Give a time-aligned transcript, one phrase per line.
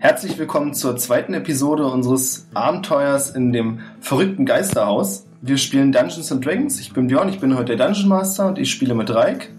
[0.00, 5.26] Herzlich willkommen zur zweiten Episode unseres Abenteuers in dem verrückten Geisterhaus.
[5.40, 6.78] Wir spielen Dungeons and Dragons.
[6.80, 9.50] Ich bin Björn, ich bin heute der Dungeon Master und ich spiele mit Reik,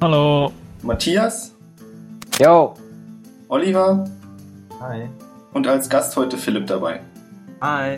[0.00, 0.52] Hallo.
[0.82, 1.54] Matthias,
[2.38, 2.74] Jo,
[3.48, 4.04] Oliver
[4.80, 5.08] Hi.
[5.52, 7.00] und als Gast heute Philipp dabei.
[7.60, 7.96] Hi.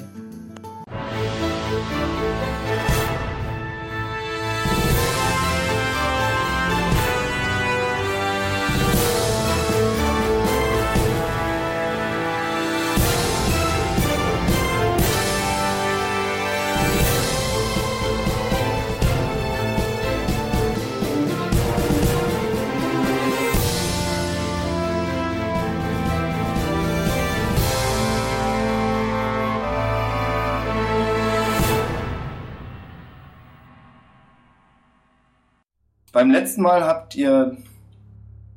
[36.20, 37.56] Beim letzten Mal habt ihr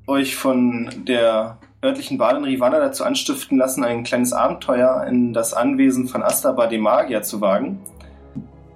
[0.06, 6.10] euch von der örtlichen Badin Rivana dazu anstiften lassen, ein kleines Abenteuer in das Anwesen
[6.10, 7.80] von Astaba dem Magier zu wagen,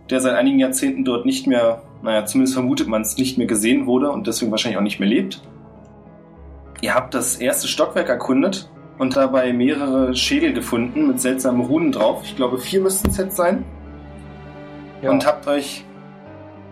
[0.09, 3.87] der seit einigen Jahrzehnten dort nicht mehr, naja, zumindest vermutet man es, nicht mehr gesehen
[3.87, 5.41] wurde und deswegen wahrscheinlich auch nicht mehr lebt.
[6.79, 12.21] Ihr habt das erste Stockwerk erkundet und dabei mehrere Schädel gefunden mit seltsamen Runen drauf.
[12.23, 13.65] Ich glaube, vier müssten es jetzt sein.
[15.01, 15.11] Ja.
[15.11, 15.83] Und habt euch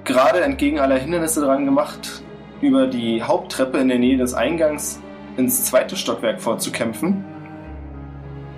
[0.05, 2.23] gerade entgegen aller Hindernisse dran gemacht,
[2.61, 5.01] über die Haupttreppe in der Nähe des Eingangs
[5.35, 7.25] ins zweite Stockwerk vorzukämpfen,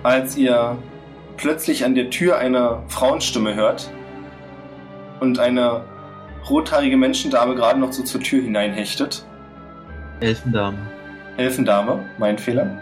[0.02, 0.76] als ihr
[1.36, 3.90] plötzlich an der Tür eine Frauenstimme hört
[5.20, 5.84] und eine
[6.48, 9.24] rothaarige Menschendame gerade noch so zur Tür hineinhechtet.
[10.20, 10.78] Elfendame.
[11.36, 12.78] Elfendame, mein Fehler.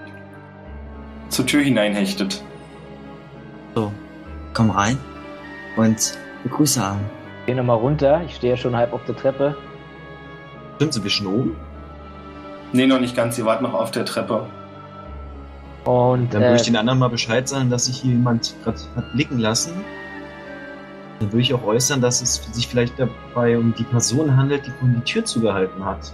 [1.29, 2.43] Zur Tür hineinhechtet.
[3.75, 3.93] So,
[4.55, 4.99] komm rein
[5.77, 7.01] und begrüße Arm.
[7.47, 8.23] Geh nochmal runter.
[8.27, 9.57] Ich stehe ja schon halb auf der Treppe.
[10.77, 11.57] Stimmt, sind wir schon oben?
[12.73, 14.47] Nee, noch nicht ganz, ihr wart noch auf der Treppe.
[15.85, 18.79] Und Dann würde äh, ich den anderen mal Bescheid sagen, dass sich hier jemand gerade
[18.97, 19.73] hat blicken lassen.
[21.21, 24.71] Dann würde ich auch äußern, dass es sich vielleicht dabei um die Person handelt, die
[24.71, 26.13] vorhin die Tür zugehalten hat.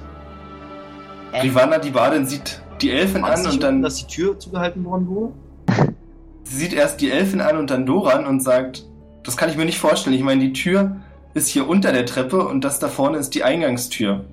[1.32, 5.09] äh, Rivana, die Badin, sieht die Elfen an und dann dass die Tür zugehalten worden
[5.09, 5.32] wurde?
[6.44, 8.84] Sie sieht erst die Elfin an und dann Doran und sagt,
[9.25, 10.15] das kann ich mir nicht vorstellen.
[10.15, 10.97] Ich meine, die Tür
[11.34, 14.25] ist hier unter der Treppe und das da vorne ist die Eingangstür.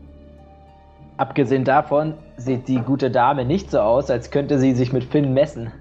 [1.18, 5.34] abgesehen davon sieht die gute Dame nicht so aus, als könnte sie sich mit Finn
[5.34, 5.72] messen.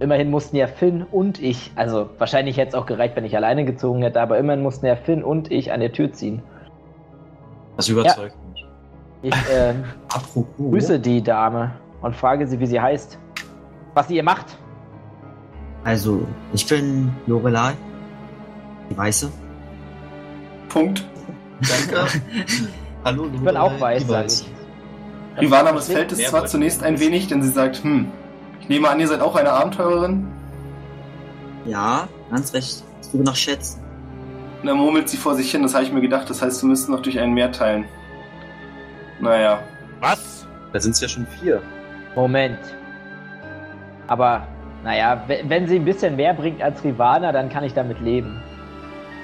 [0.00, 3.64] Immerhin mussten ja Finn und ich, also wahrscheinlich hätte es auch gereicht, wenn ich alleine
[3.64, 6.42] gezogen hätte, aber immerhin mussten ja Finn und ich an der Tür ziehen.
[7.76, 8.66] Das überzeugt mich.
[9.22, 9.34] Ich
[10.08, 10.56] Apropos.
[10.56, 13.18] grüße die Dame und frage sie, wie sie heißt.
[13.94, 14.46] Was sie ihr macht.
[15.84, 17.72] Also, ich bin Lorelei,
[18.90, 19.30] die Weiße.
[20.70, 21.04] Punkt.
[21.60, 22.06] Danke.
[23.04, 24.50] Hallo, Ich bin auch weiß, sage ich.
[25.38, 28.10] Rivana missfällt es Mehr zwar zunächst ein wenig, denn sie sagt, hm,
[28.60, 30.26] ich nehme an, ihr seid auch eine Abenteurerin.
[31.66, 32.82] Ja, ganz recht.
[33.02, 33.80] Ich suche nach Schätzen.
[34.60, 36.68] Und dann murmelt sie vor sich hin, das habe ich mir gedacht, das heißt, wir
[36.68, 37.84] müssten noch durch ein Meer teilen.
[39.20, 39.60] Naja,
[40.00, 40.46] Was?
[40.72, 41.60] Da sind es ja schon vier.
[42.14, 42.58] Moment.
[44.06, 44.46] Aber,
[44.84, 48.40] naja, we- wenn sie ein bisschen mehr bringt als Rivana, dann kann ich damit leben.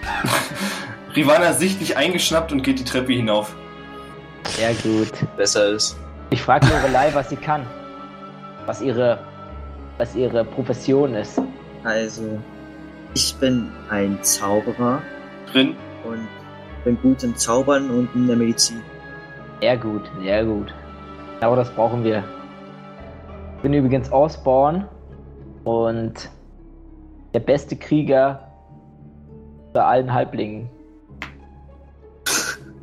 [1.17, 3.57] Rivana ist sichtlich eingeschnappt und geht die Treppe hinauf.
[4.49, 5.13] Sehr gut.
[5.39, 5.99] Besser ist.
[6.29, 7.67] Ich frage Lorelei, was sie kann.
[8.67, 9.19] Was ihre,
[9.97, 11.41] was ihre Profession ist.
[11.85, 12.39] Also,
[13.15, 15.01] ich bin ein Zauberer
[15.51, 15.75] Drin,
[16.05, 16.29] und
[16.85, 18.83] bin gut im Zaubern und in der Medizin.
[19.63, 20.75] Sehr gut, sehr gut.
[21.41, 22.25] Aber das brauchen wir.
[23.57, 24.87] Ich bin übrigens Osborn
[25.65, 26.29] und
[27.33, 28.53] der beste Krieger
[29.69, 30.69] unter allen Halblingen.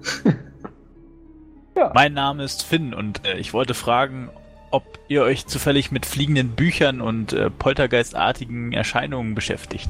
[1.93, 4.29] Mein Name ist Finn und äh, ich wollte fragen,
[4.71, 9.89] ob ihr euch zufällig mit fliegenden Büchern und äh, poltergeistartigen Erscheinungen beschäftigt.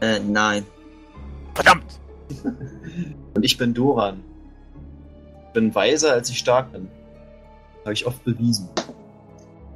[0.00, 0.64] Äh, nein.
[1.54, 2.00] Verdammt!
[3.34, 4.20] Und ich bin Doran.
[5.48, 6.88] Ich bin weiser, als ich stark bin.
[7.82, 8.68] Habe ich oft bewiesen.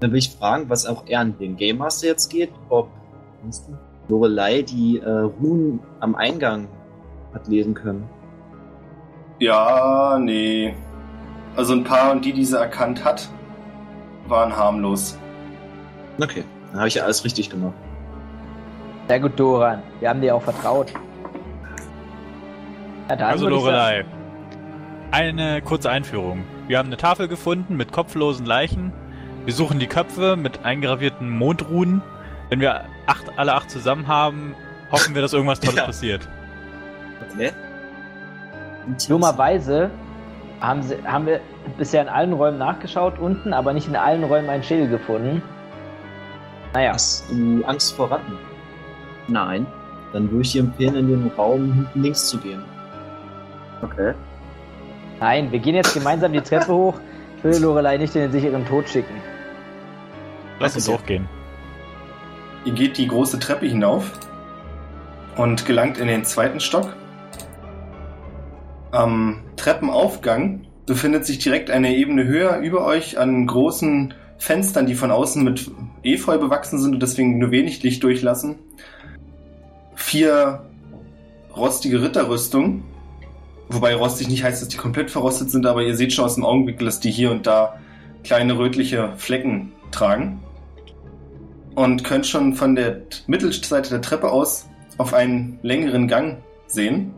[0.00, 2.90] Dann will ich fragen, was auch eher an den Game Master jetzt geht, ob
[4.08, 6.68] Lorelei die äh, Runen am Eingang
[7.32, 8.08] hat lesen können.
[9.38, 10.74] Ja, nee.
[11.56, 13.28] Also ein paar und die, die sie erkannt hat,
[14.28, 15.18] waren harmlos.
[16.20, 17.74] Okay, dann habe ich ja alles richtig gemacht.
[19.08, 19.82] Sehr gut, Doran.
[20.00, 20.92] Wir haben dir auch vertraut.
[23.08, 24.04] Ja, Also Lorelei.
[25.12, 26.44] Eine kurze Einführung.
[26.66, 28.92] Wir haben eine Tafel gefunden mit kopflosen Leichen.
[29.44, 32.02] Wir suchen die Köpfe mit eingravierten Mondruhen.
[32.48, 34.54] Wenn wir acht, alle acht zusammen haben,
[34.90, 35.84] hoffen wir, dass irgendwas Tolles Ja.
[35.84, 36.28] passiert.
[37.32, 37.52] Okay.
[39.08, 39.90] Dummerweise
[40.60, 41.40] haben, sie, haben wir
[41.76, 45.42] bisher in allen Räumen nachgeschaut unten, aber nicht in allen Räumen einen Schädel gefunden.
[46.72, 48.38] Naja, Hast du Angst vor Ratten?
[49.28, 49.66] Nein.
[50.12, 52.62] Dann würde ich dir empfehlen, in den Raum hinten links zu gehen.
[53.82, 54.14] Okay.
[55.20, 56.98] nein, wir gehen jetzt gemeinsam die Treppe hoch.
[57.38, 59.14] Ich will Lorelei nicht in den sicheren Tod schicken.
[60.58, 61.28] Lass uns hochgehen.
[62.64, 64.10] Ihr geht die große Treppe hinauf
[65.36, 66.96] und gelangt in den zweiten Stock.
[68.96, 75.10] Am Treppenaufgang befindet sich direkt eine Ebene höher über euch an großen Fenstern, die von
[75.10, 75.70] außen mit
[76.02, 78.54] Efeu bewachsen sind und deswegen nur wenig Licht durchlassen.
[79.94, 80.64] Vier
[81.54, 82.84] rostige Ritterrüstungen.
[83.68, 86.46] Wobei rostig nicht heißt, dass die komplett verrostet sind, aber ihr seht schon aus dem
[86.46, 87.78] Augenwinkel, dass die hier und da
[88.24, 90.40] kleine rötliche Flecken tragen.
[91.74, 97.12] Und könnt schon von der Mittelseite der Treppe aus auf einen längeren Gang sehen.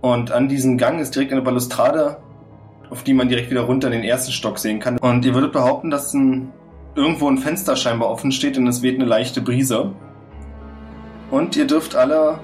[0.00, 2.18] Und an diesem Gang ist direkt eine Balustrade,
[2.88, 4.98] auf die man direkt wieder runter in den ersten Stock sehen kann.
[4.98, 6.52] Und ihr würdet behaupten, dass ein,
[6.94, 9.92] irgendwo ein Fenster scheinbar offen steht und es weht eine leichte Brise.
[11.30, 12.40] Und ihr dürft alle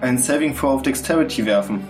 [0.00, 1.80] einen Saving Throw auf Dexterity werfen.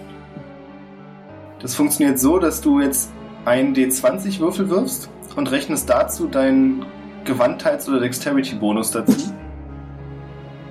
[1.61, 3.11] Das funktioniert so, dass du jetzt
[3.45, 6.85] einen D20 Würfel wirfst und rechnest dazu deinen
[7.25, 9.33] Gewandtheits- oder Dexterity-Bonus dazu.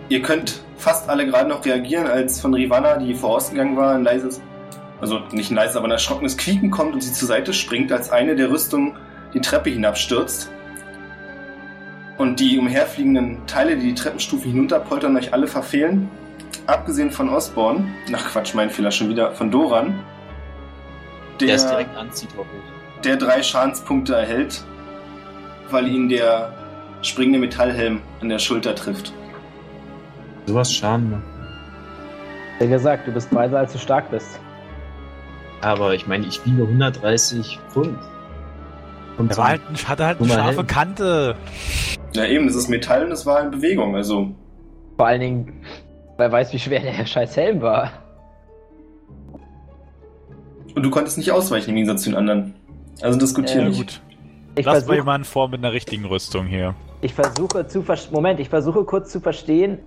[0.09, 4.41] Ihr könnt fast alle gerade noch reagieren, als von Rivana, die vorausgegangen war, ein leises,
[5.01, 8.09] also nicht ein leises, aber ein erschrockenes Quieken kommt und sie zur Seite springt, als
[8.09, 8.95] eine der Rüstungen
[9.33, 10.49] die Treppe hinabstürzt.
[12.17, 16.09] Und die umherfliegenden Teile, die die Treppenstufe hinunterpoltern, euch alle verfehlen.
[16.65, 19.99] Abgesehen von Osborne, ach Quatsch, mein Fehler schon wieder, von Doran,
[21.39, 22.29] Der, der, es direkt anzieht,
[23.03, 24.63] der drei Schadenspunkte erhält,
[25.69, 26.53] weil ihn der
[27.01, 29.13] springende Metallhelm an der Schulter trifft.
[30.47, 31.23] Sowas Schaden macht.
[32.59, 34.39] Wie gesagt, du bist weiser, als du stark bist.
[35.61, 37.97] Aber ich meine, ich wiege 130 Pfund.
[39.17, 40.67] Und Der war halt, hatte halt eine mal scharfe hin.
[40.67, 41.35] Kante.
[42.15, 44.31] Ja eben, das ist Metall und es war in Bewegung, also
[44.95, 45.61] Vor allen Dingen,
[46.17, 47.91] wer weiß, wie schwer der scheiß Helm war.
[50.75, 52.53] Und du konntest nicht ausweichen im Gegensatz zu den anderen.
[53.01, 53.77] Also diskutieren Äh, nicht.
[53.79, 54.01] gut.
[54.55, 56.73] Ich Lass mal versuche jemanden vor mit einer richtigen Rüstung hier.
[57.01, 59.79] ich versuche zu ver Moment, ich versuche kurz zu verstehen.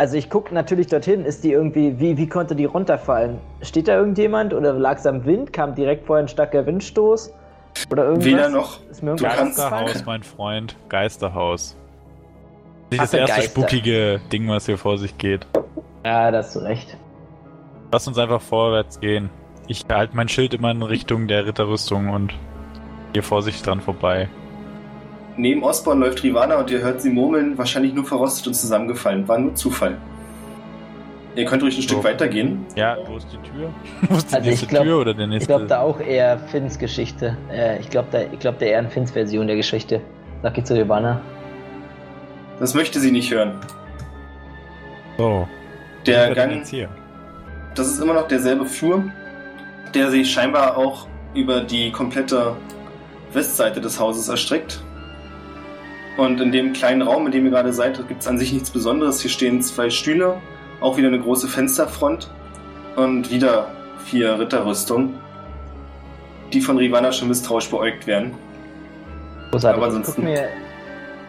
[0.00, 3.36] Also ich gucke natürlich dorthin, ist die irgendwie, wie, wie konnte die runterfallen?
[3.60, 5.52] Steht da irgendjemand oder lag es am Wind?
[5.52, 7.34] Kam direkt vorher ein starker Windstoß?
[7.90, 8.24] Oder irgendwas?
[8.24, 8.80] Weder noch.
[8.90, 9.16] Ist mir?
[9.16, 10.74] Geisterhaus, mein Freund.
[10.88, 11.76] Geisterhaus.
[12.90, 13.50] Nicht das erste Geister.
[13.50, 15.46] spukige Ding, was hier vor sich geht.
[16.02, 16.96] Ja, da hast du recht.
[17.92, 19.28] Lass uns einfach vorwärts gehen.
[19.68, 22.32] Ich halte mein Schild immer in Richtung der Ritterrüstung und
[23.12, 24.30] gehe vorsichtig dran vorbei.
[25.40, 29.26] Neben Osborne läuft Rivana und ihr hört sie murmeln, wahrscheinlich nur verrostet und zusammengefallen.
[29.26, 29.96] War nur Zufall.
[31.34, 32.04] Ihr könnt ruhig ein Stück So.
[32.04, 32.66] weitergehen.
[32.76, 33.70] Ja, wo ist die Tür?
[34.10, 35.46] Wo ist die Also ich nächste glaub- Tür oder der Ich nächste?
[35.48, 37.36] glaube da auch eher Finns Geschichte.
[37.50, 40.02] Äh, ich glaube da, ich glaub da eher an Finns Version der Geschichte.
[40.42, 41.20] Sag ich zu Ivana.
[42.58, 43.54] Das möchte sie nicht hören.
[45.16, 45.48] so.
[46.06, 46.62] Der Gang,
[47.74, 49.04] das ist immer noch derselbe Flur,
[49.94, 52.56] der sich scheinbar auch über die komplette
[53.32, 54.82] Westseite des Hauses erstreckt.
[56.16, 58.70] Und in dem kleinen Raum, in dem ihr gerade seid, gibt es an sich nichts
[58.70, 59.20] Besonderes.
[59.22, 60.36] Hier stehen zwei Stühle,
[60.80, 62.30] auch wieder eine große Fensterfront
[62.96, 63.70] und wieder
[64.04, 65.14] vier Ritterrüstungen,
[66.52, 68.32] die von Rivana schon misstrauisch beäugt werden.
[69.50, 69.76] Großartig.
[69.82, 70.48] Aber Ich ansonsten- guck mir,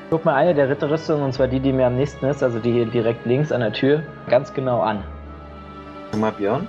[0.09, 2.71] guck mir eine der Ritterrüstungen, und zwar die, die mir am nächsten ist, also die
[2.71, 5.03] hier direkt links an der Tür, ganz genau an.
[6.17, 6.67] Mal, Björn,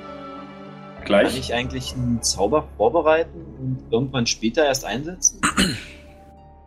[0.98, 1.36] kann Gleich.
[1.38, 5.40] ich eigentlich einen Zauber vorbereiten und irgendwann später erst einsetzen?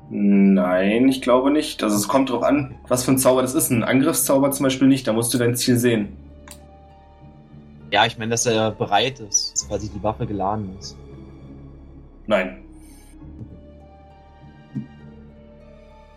[0.09, 1.81] Nein, ich glaube nicht.
[1.83, 3.71] Also es kommt drauf an, was für ein Zauber das ist.
[3.71, 6.15] Ein Angriffszauber zum Beispiel nicht, da musst du dein Ziel sehen.
[7.91, 10.97] Ja, ich meine, dass er bereit ist, dass quasi die Waffe geladen ist.
[12.27, 12.57] Nein.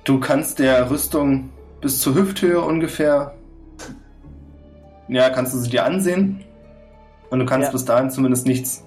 [0.05, 3.35] Du kannst der Rüstung bis zur Hüfthöhe ungefähr.
[5.09, 6.45] Ja, kannst du sie dir ansehen.
[7.31, 7.73] Und du kannst Ja.
[7.73, 8.85] bis dahin zumindest nichts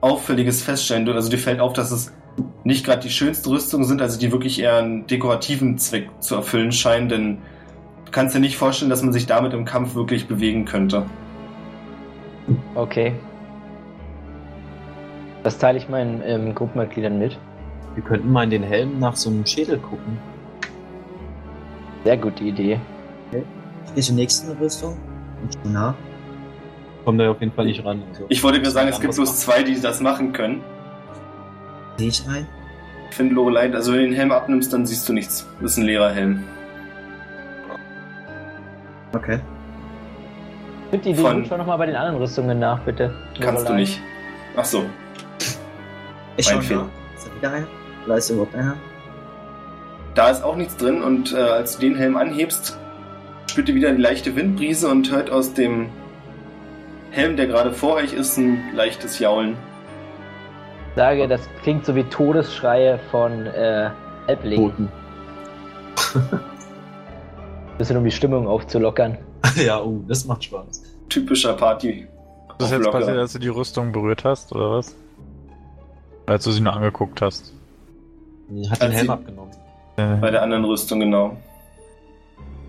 [0.00, 1.08] Auffälliges feststellen.
[1.08, 2.12] Also dir fällt auf, dass es
[2.64, 6.72] nicht gerade die schönsten Rüstungen sind, also die wirklich eher einen dekorativen Zweck zu erfüllen
[6.72, 7.38] scheinen, denn
[8.04, 11.06] du kannst dir nicht vorstellen, dass man sich damit im Kampf wirklich bewegen könnte.
[12.74, 13.12] Okay.
[15.42, 17.38] Das teile ich meinen ähm, Gruppenmitgliedern mit.
[17.94, 20.18] Wir könnten mal in den Helm nach so einem Schädel gucken.
[22.04, 22.80] Sehr gute Idee.
[23.90, 24.96] Stehe zur nächsten Rüstung
[25.42, 25.94] und schau nach.
[27.04, 28.02] Kommen da auf jeden Fall nicht ran.
[28.10, 28.26] Also.
[28.28, 30.60] Ich wollte gerade sagen, es gibt bloß zwei, die das machen können.
[31.98, 32.46] Sehe ich ein.
[33.10, 35.46] Ich finde Lorelei, also wenn du den Helm abnimmst, dann siehst du nichts.
[35.60, 36.44] Das ist ein leerer Helm.
[39.12, 39.40] Okay.
[40.90, 43.14] Bitte die Von- Idee, schau nochmal bei den anderen Rüstungen nach, bitte.
[43.40, 44.00] Kannst du nicht.
[44.56, 44.84] Ach so,
[46.36, 46.88] Ich schau Fehler.
[47.16, 47.66] Ist da wieder einer?
[48.06, 48.76] Oder ist überhaupt einer?
[50.14, 52.76] da ist auch nichts drin und äh, als du den Helm anhebst,
[53.46, 55.90] spürt ihr wieder die leichte Windbrise und hört aus dem
[57.12, 59.56] Helm, der gerade vor euch ist, ein leichtes Jaulen.
[60.98, 63.88] Ich sage, das klingt so wie Todesschreie von äh,
[64.26, 64.70] Halblingen.
[64.72, 64.88] Toten.
[67.78, 69.16] bisschen um die Stimmung aufzulockern.
[69.64, 70.82] ja, oh, das macht Spaß.
[71.08, 72.00] Typischer Party.
[72.00, 72.08] Ist
[72.58, 72.98] das jetzt Auflocker.
[72.98, 74.96] passiert, als du die Rüstung berührt hast, oder was?
[76.26, 77.54] Als du sie nur angeguckt hast.
[78.68, 79.52] Hat den Als Helm sie- abgenommen.
[79.98, 81.36] Äh, Bei der anderen Rüstung, genau.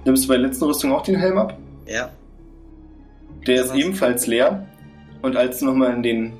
[0.05, 1.57] Nimmst du bei der letzten Rüstung auch den Helm ab?
[1.88, 2.12] Ja.
[3.48, 4.67] Der ist ebenfalls leer.
[5.24, 6.33] Und als du nochmal in den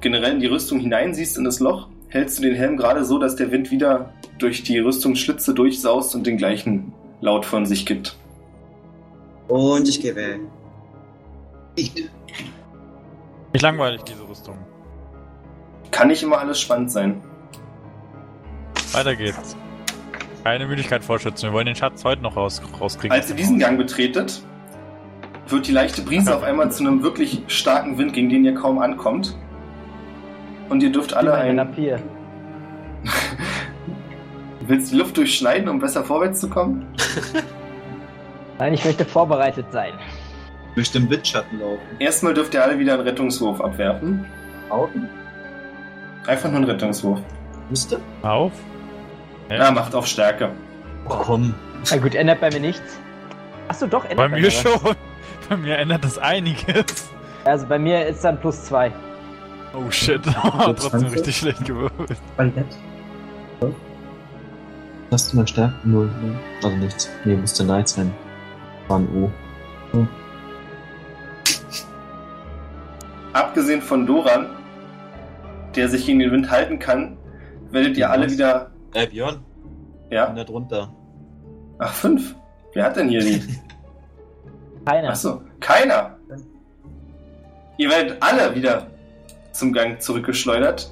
[0.00, 3.36] generell in die Rüstung hineinsiehst in das Loch, hältst du den Helm gerade so, dass
[3.36, 8.16] der Wind wieder durch die Rüstungsschlitze durchsaust und den gleichen Laut von sich gibt.
[9.48, 10.40] Und ich gehe weg.
[11.76, 14.56] nicht langweilig, diese Rüstung.
[15.90, 17.20] Kann nicht immer alles spannend sein.
[18.92, 19.56] Weiter geht's.
[20.44, 21.50] Keine Müdigkeit vorschützen.
[21.50, 23.12] Wir wollen den Schatz heute noch raus, rauskriegen.
[23.12, 24.42] Als ihr diesen Gang betretet,
[25.48, 28.78] wird die leichte Brise auf einmal zu einem wirklich starken Wind, gegen den ihr kaum
[28.78, 29.36] ankommt.
[30.70, 31.58] Und ihr dürft alle Ein ein.
[31.58, 32.00] Rapier.
[34.60, 36.86] Willst du die Luft durchschneiden, um besser vorwärts zu kommen?
[38.58, 39.92] Nein, ich möchte vorbereitet sein.
[40.76, 41.80] Durch den Windschatten laufen.
[41.98, 44.24] Erstmal dürft ihr alle wieder einen Rettungswurf abwerfen.
[44.68, 45.08] Augen?
[46.26, 47.20] Einfach nur einen Rettungswurf.
[47.68, 47.98] Müsste?
[48.22, 48.52] Auf.
[49.50, 49.56] Ja.
[49.58, 50.50] Na, macht auf Stärke.
[51.06, 51.54] Oh, komm.
[51.90, 53.00] Na gut, ändert bei mir nichts.
[53.68, 54.54] Achso, doch, ändert Bei bei mir was.
[54.54, 54.72] schon.
[55.48, 57.10] Bei mir ändert das einiges.
[57.44, 58.92] Also bei mir ist dann plus zwei.
[59.72, 60.22] Oh shit.
[60.42, 61.12] Trotzdem 20?
[61.12, 62.18] richtig schlecht gewürfelt.
[62.36, 62.66] Qualität.
[65.10, 65.74] Hast du mal Stärke?
[65.84, 66.06] Null.
[66.06, 66.38] Ne?
[66.62, 67.10] Also nichts.
[67.24, 68.12] Nee, müsste Night sein.
[68.88, 69.30] War ein O.
[73.32, 74.46] Abgesehen von Doran,
[75.76, 77.16] der sich gegen den Wind halten kann,
[77.70, 78.70] werdet ihr alle wieder.
[78.94, 79.44] Äh, Björn.
[80.10, 80.28] Ja?
[80.28, 80.92] Und da drunter.
[81.78, 82.34] Ach, fünf.
[82.74, 83.40] Wer hat denn hier die?
[84.84, 85.10] Keiner.
[85.10, 86.16] Achso, keiner.
[87.76, 88.89] Ihr werdet alle wieder
[89.60, 90.90] zum Gang zurückgeschleudert.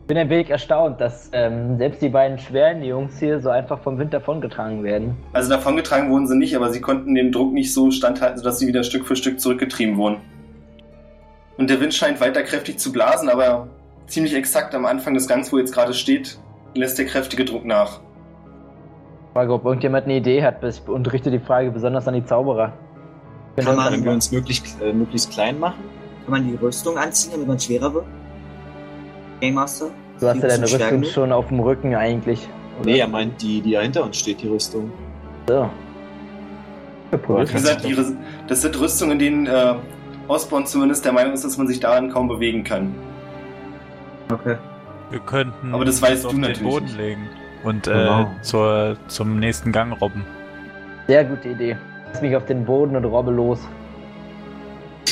[0.00, 3.78] Ich bin ein wenig erstaunt, dass ähm, selbst die beiden schweren Jungs hier so einfach
[3.80, 5.14] vom Wind davongetragen werden.
[5.34, 8.66] Also davongetragen wurden sie nicht, aber sie konnten dem Druck nicht so standhalten, sodass sie
[8.66, 10.16] wieder Stück für Stück zurückgetrieben wurden.
[11.58, 13.68] Und der Wind scheint weiter kräftig zu blasen, aber
[14.06, 16.38] ziemlich exakt am Anfang des Gangs, wo jetzt gerade steht,
[16.74, 18.00] lässt der kräftige Druck nach.
[19.26, 20.64] Ich frage, ob irgendjemand eine Idee hat.
[20.64, 22.72] Ich unterrichte die Frage besonders an die Zauberer.
[23.56, 25.82] Kann man- Wenn wir uns möglichst, äh, möglichst klein machen.
[26.28, 28.04] Kann man die Rüstung anziehen, damit man schwerer wird?
[29.40, 29.86] Game Master?
[30.20, 31.04] du hast ja deine Rüstung stärker?
[31.04, 32.46] schon auf dem Rücken eigentlich.
[32.80, 32.90] oder?
[32.90, 34.92] Nee, er meint die, die hinter uns steht, die Rüstung.
[35.48, 35.70] So.
[37.10, 37.96] Wie gesagt, die,
[38.46, 39.74] das sind Rüstungen, in denen äh,
[40.26, 42.94] Osborn zumindest der Meinung ist, dass man sich daran kaum bewegen kann.
[44.30, 44.56] Okay.
[45.10, 46.98] Wir könnten Aber das weißt du auf natürlich den Boden nicht.
[46.98, 47.28] legen
[47.64, 48.22] und Genau.
[48.24, 50.26] äh, zur, zum nächsten Gang robben.
[51.06, 51.78] Sehr gute Idee.
[52.12, 53.60] Lass mich auf den Boden und robbe los.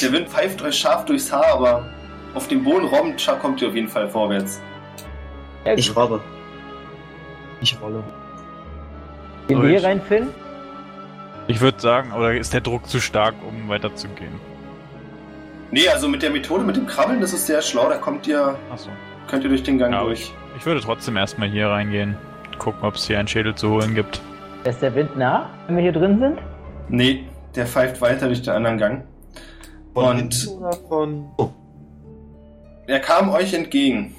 [0.03, 1.87] Der Wind pfeift euch scharf durchs Haar, aber
[2.35, 4.61] auf dem Boden robbend scha- kommt ihr auf jeden Fall vorwärts.
[5.77, 6.21] Ich robbe.
[7.61, 8.03] Ich rolle.
[9.49, 10.29] Gehen wir hier rein, Finn?
[11.49, 14.33] Ich würde sagen, oder ist der Druck zu stark, um weiterzugehen?
[15.71, 18.57] Nee, also mit der Methode, mit dem Krabbeln, das ist sehr schlau, da kommt ihr,
[18.71, 18.91] Achso.
[19.29, 20.33] könnt ihr durch den Gang Ja, durch.
[20.59, 22.17] Ich würde trotzdem erstmal hier reingehen.
[22.59, 24.21] Gucken, ob es hier einen Schädel zu holen gibt.
[24.65, 26.39] Ist der Wind nah, wenn wir hier drin sind?
[26.89, 27.25] Nee,
[27.55, 29.05] der pfeift weiter durch den anderen Gang.
[29.97, 30.57] Von Und-
[30.91, 31.25] von.
[31.39, 31.49] Oh.
[32.87, 34.15] Er kam euch entgegen.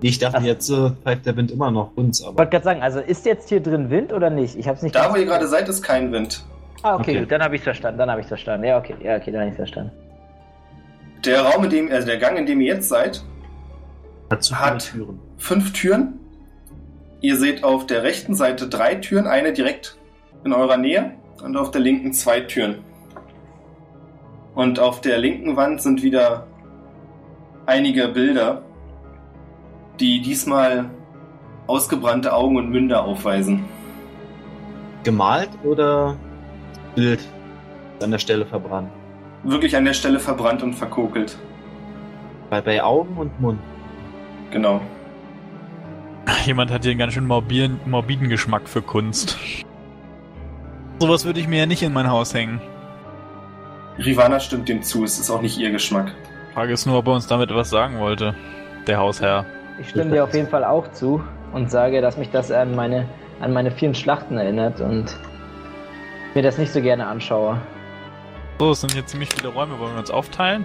[0.00, 0.42] Ich dachte, Ach.
[0.42, 2.38] jetzt äh, pfeift der Wind immer noch uns, Ich aber.
[2.38, 4.56] wollte gerade sagen, also ist jetzt hier drin Wind oder nicht?
[4.56, 6.44] Ich hab's nicht Da, wo ihr gerade seid, ist kein Wind.
[6.82, 7.20] Ah, okay, Okay.
[7.20, 8.66] gut, dann habe ich verstanden, dann habe ich verstanden.
[8.66, 9.92] Ja, okay, ja, okay, dann habe ich verstanden.
[11.24, 13.22] Der Raum, in dem, also der Gang, in dem ihr jetzt seid,
[14.30, 14.90] Hat Hat.
[14.90, 15.20] Türen.
[15.36, 16.18] fünf Türen.
[17.20, 19.96] Ihr seht auf der rechten Seite drei Türen, eine direkt
[20.44, 21.12] in eurer Nähe
[21.44, 22.78] und auf der linken zwei Türen.
[24.54, 26.46] Und auf der linken Wand sind wieder
[27.66, 28.62] einige Bilder,
[29.98, 30.90] die diesmal
[31.66, 33.64] ausgebrannte Augen und Münder aufweisen.
[35.04, 36.16] Gemalt oder
[36.94, 37.20] Bild
[38.02, 38.90] an der Stelle verbrannt?
[39.44, 41.38] Wirklich an der Stelle verbrannt und verkokelt.
[42.50, 43.58] Bei, bei Augen und Mund.
[44.50, 44.80] Genau.
[46.44, 49.38] Jemand hat hier einen ganz schön morbiden, morbiden Geschmack für Kunst.
[50.98, 52.60] Sowas würde ich mir ja nicht in mein Haus hängen.
[53.98, 56.12] Rivana stimmt dem zu, es ist auch nicht ihr Geschmack.
[56.54, 58.34] Frage ist nur, ob er uns damit was sagen wollte.
[58.86, 59.46] Der Hausherr.
[59.80, 61.22] Ich stimme dir auf jeden Fall auch zu
[61.52, 63.08] und sage, dass mich das an meine,
[63.40, 65.16] an meine vielen Schlachten erinnert und
[66.34, 67.58] mir das nicht so gerne anschaue.
[68.58, 69.78] So, es sind hier ziemlich viele Räume.
[69.78, 70.64] Wollen wir uns aufteilen?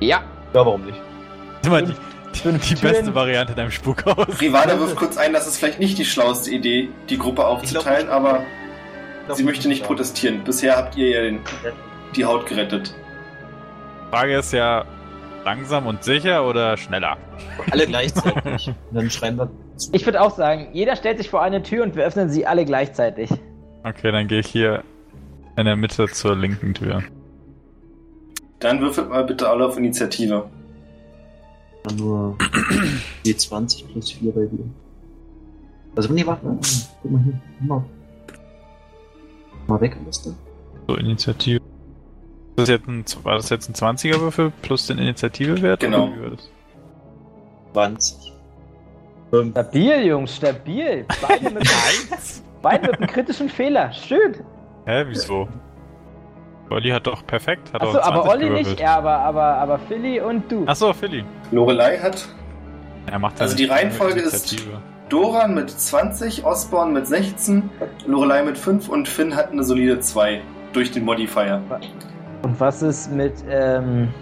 [0.00, 0.22] Ja.
[0.52, 1.00] Ja, warum nicht?
[1.62, 1.94] Das ist immer die,
[2.34, 2.94] die Türen.
[2.94, 4.40] beste Variante deinem Spukhaus.
[4.40, 8.16] Rivana wirft kurz ein, dass es vielleicht nicht die schlauste Idee, die Gruppe aufzuteilen, glaub,
[8.16, 8.42] aber
[9.34, 10.42] sie möchte nicht protestieren.
[10.44, 11.40] Bisher habt ihr ja den,
[12.16, 12.94] die Haut gerettet.
[14.10, 14.84] Frage ist ja,
[15.44, 17.16] langsam und sicher oder schneller?
[17.70, 18.72] Alle gleichzeitig.
[18.92, 19.90] Dann schreien wir zu.
[19.92, 22.64] Ich würde auch sagen, jeder stellt sich vor eine Tür und wir öffnen sie alle
[22.64, 23.30] gleichzeitig.
[23.82, 24.84] Okay, dann gehe ich hier
[25.56, 27.02] in der Mitte zur linken Tür.
[28.58, 30.50] Dann würfelt mal bitte alle auf Initiative.
[31.96, 32.36] nur
[33.24, 34.64] D20 plus 4 bei dir.
[35.96, 36.58] Also, nee, warte mal.
[37.02, 37.40] Guck mal hier.
[37.60, 37.84] Mal,
[39.70, 40.32] mal weg, Mister.
[40.86, 41.60] So, Initiative.
[42.56, 45.80] Das ist jetzt ein, war das jetzt ein 20er-Würfel plus den Initiativewert?
[45.80, 46.08] Genau.
[46.08, 46.50] oder wie war das?
[47.72, 48.32] 20.
[49.30, 49.50] 5.
[49.52, 51.06] Stabil, Jungs, stabil.
[51.22, 51.68] Beide mit,
[52.62, 53.92] beide mit einem kritischen Fehler.
[53.92, 54.34] Schön.
[54.86, 55.48] Hä, wieso?
[56.68, 57.72] Olli hat doch perfekt.
[57.72, 58.66] Hat Achso, auch aber 20 Olli gewürfelt.
[58.68, 60.66] nicht, er, aber, aber, aber Philly und du.
[60.66, 61.24] Achso, Philly.
[61.52, 62.28] Lorelei hat
[63.06, 64.56] Er macht Also die Reihenfolge ist-.
[65.10, 67.68] Doran mit 20, Osborne mit 16,
[68.06, 70.40] Lorelei mit 5 und Finn hat eine solide 2
[70.72, 71.60] durch den Modifier.
[72.42, 74.14] Und was ist mit, ähm,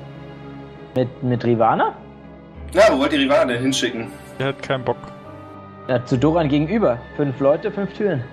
[0.96, 1.94] mit, mit Rivana?
[2.72, 4.08] Na, wo wollt ihr Rivana denn hinschicken?
[4.38, 4.96] Der hat keinen Bock.
[5.88, 6.98] Ja, zu Doran gegenüber.
[7.16, 8.24] Fünf Leute, fünf Türen.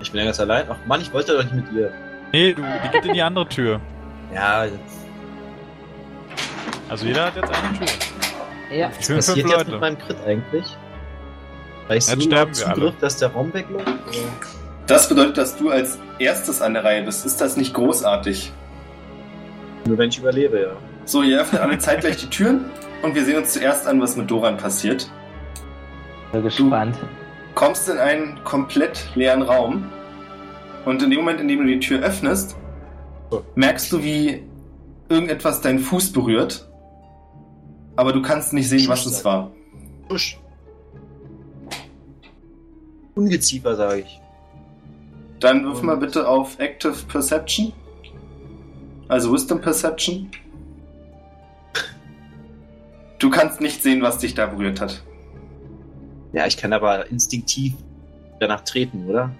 [0.00, 0.64] Ich bin ja ganz allein.
[0.68, 1.92] Ach Mann, ich wollte doch nicht mit dir.
[2.32, 3.80] Nee, du, die geht in die andere Tür.
[4.32, 4.64] Ja,
[6.88, 7.86] Also jeder hat jetzt eine Tür.
[8.76, 8.88] Ja.
[8.88, 9.70] was fünf passiert jetzt Leute.
[9.72, 10.76] mit meinem Crit eigentlich?
[11.88, 12.74] Reichst Jetzt du sterben wir alle.
[12.74, 13.86] Zugriff, dass der Raum wegläuft?
[14.86, 17.26] Das bedeutet, dass du als erstes an der Reihe bist.
[17.26, 18.52] Ist das nicht großartig?
[19.86, 20.72] Nur wenn ich überlebe, ja.
[21.04, 22.64] So, ihr öffnet alle zeitgleich die Türen
[23.02, 25.08] und wir sehen uns zuerst an, was mit Doran passiert.
[26.32, 26.96] So gespannt.
[27.54, 29.90] Kommst in einen komplett leeren Raum
[30.84, 32.56] und in dem Moment, in dem du die Tür öffnest,
[33.54, 34.42] merkst du, wie
[35.08, 36.68] irgendetwas deinen Fuß berührt,
[37.94, 39.52] aber du kannst nicht sehen, was es war.
[40.08, 40.38] Tusch.
[43.16, 44.20] Ungeziefer, sage ich.
[45.40, 47.72] Dann wirf mal bitte auf Active Perception.
[49.08, 50.30] Also Wisdom Perception.
[53.18, 55.02] Du kannst nicht sehen, was dich da berührt hat.
[56.32, 57.72] Ja, ich kann aber instinktiv
[58.40, 59.30] danach treten, oder?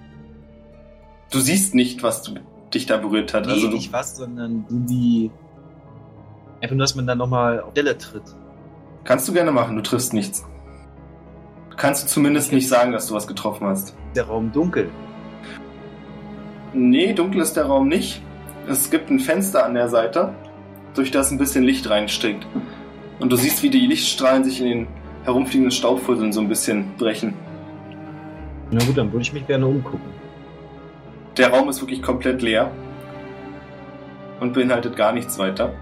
[1.31, 2.35] Du siehst nicht, was du,
[2.73, 3.47] dich da berührt hat.
[3.47, 5.31] Nee, also du, nicht was, sondern du wie...
[6.61, 8.23] Einfach nur, dass man dann nochmal auf Delle tritt.
[9.05, 10.47] kannst du gerne machen, du triffst nichts.
[11.77, 13.95] Kannst du zumindest nicht sagen, dass du was getroffen hast.
[14.15, 14.91] Der Raum dunkel.
[16.73, 18.23] Nee, dunkel ist der Raum nicht.
[18.69, 20.35] Es gibt ein Fenster an der Seite,
[20.95, 22.47] durch das ein bisschen Licht reinsteckt.
[23.21, 24.87] Und du siehst, wie die Lichtstrahlen sich in den
[25.25, 27.35] herumfliegenden Staubfusseln so ein bisschen brechen.
[28.71, 30.01] Na gut, dann würde ich mich gerne umgucken.
[31.37, 32.71] Der Raum ist wirklich komplett leer
[34.41, 35.75] und beinhaltet gar nichts weiter.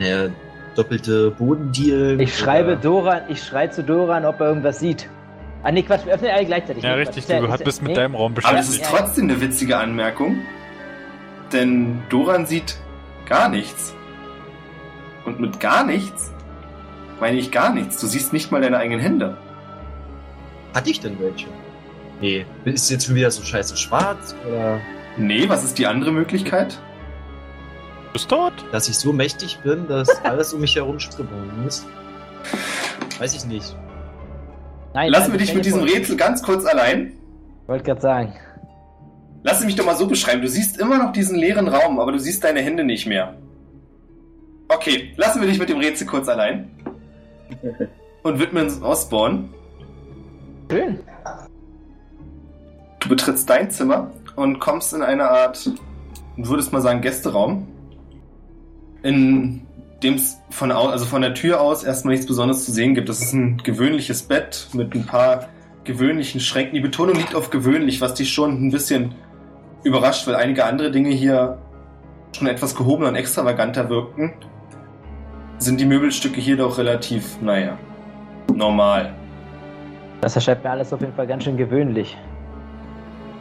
[0.00, 0.30] Der
[0.78, 2.20] doppelte Bodendeal.
[2.20, 5.08] Ich schreibe oder- Doran, ich schreie zu Doran, ob er irgendwas sieht.
[5.64, 6.84] Ah, nee, Quatsch, wir öffnen alle gleichzeitig.
[6.84, 7.42] Ja, Nee, richtig, Quatsch.
[7.42, 7.94] du Ist bist mit nee.
[7.96, 8.82] deinem Raum Aber es beschäftigt.
[8.82, 10.38] ist trotzdem eine witzige Anmerkung,
[11.52, 12.76] denn Doran sieht
[13.26, 13.94] gar nichts.
[15.24, 16.32] Und mit gar nichts
[17.20, 18.00] meine ich gar nichts.
[18.00, 19.36] Du siehst nicht mal deine eigenen Hände.
[20.74, 21.48] Hatte ich denn welche?
[22.20, 22.46] Nee.
[22.64, 24.34] Ist jetzt schon wieder so scheiße schwarz?
[24.48, 24.78] Oder
[25.16, 26.78] Nee, was ist die andere Möglichkeit?
[28.08, 28.52] Du bist tot?
[28.72, 31.86] dass ich so mächtig bin, dass alles um mich herum geworden ist?
[33.18, 33.76] Weiß ich nicht.
[34.94, 37.12] Nein, Lassen also wir dich mit diesem Rätsel ganz kurz allein.
[37.66, 38.34] Wollte gerade sagen.
[39.42, 40.40] Lass mich doch mal so beschreiben.
[40.40, 43.36] Du siehst immer noch diesen leeren Raum, aber du siehst deine Hände nicht mehr.
[44.68, 46.70] Okay, lassen wir dich mit dem Rätsel kurz allein.
[48.22, 49.48] Und widmen uns Osborne.
[50.70, 51.00] Schön.
[53.00, 55.70] Du betrittst dein Zimmer und kommst in eine Art,
[56.36, 57.66] würdest mal sagen, Gästeraum.
[59.02, 59.66] In
[60.02, 63.08] dem es von, also von der Tür aus erstmal nichts Besonderes zu sehen gibt.
[63.08, 65.48] Das ist ein gewöhnliches Bett mit ein paar
[65.84, 66.74] gewöhnlichen Schränken.
[66.74, 69.14] Die Betonung liegt auf gewöhnlich, was dich schon ein bisschen
[69.82, 71.58] überrascht, weil einige andere Dinge hier
[72.36, 74.32] schon etwas gehobener und extravaganter wirkten.
[75.58, 77.78] Sind die Möbelstücke hier doch relativ, naja,
[78.54, 79.14] normal.
[80.20, 82.16] Das erscheint mir alles auf jeden Fall ganz schön gewöhnlich.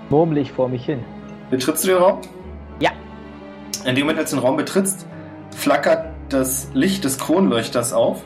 [0.10, 1.00] Murmel ich vor mich hin.
[1.50, 2.22] Betrittst du den Raum?
[2.80, 2.92] Ja.
[3.86, 5.06] In dem Moment, als du den Raum betrittst,
[5.58, 8.24] flackert das Licht des Kronleuchters auf.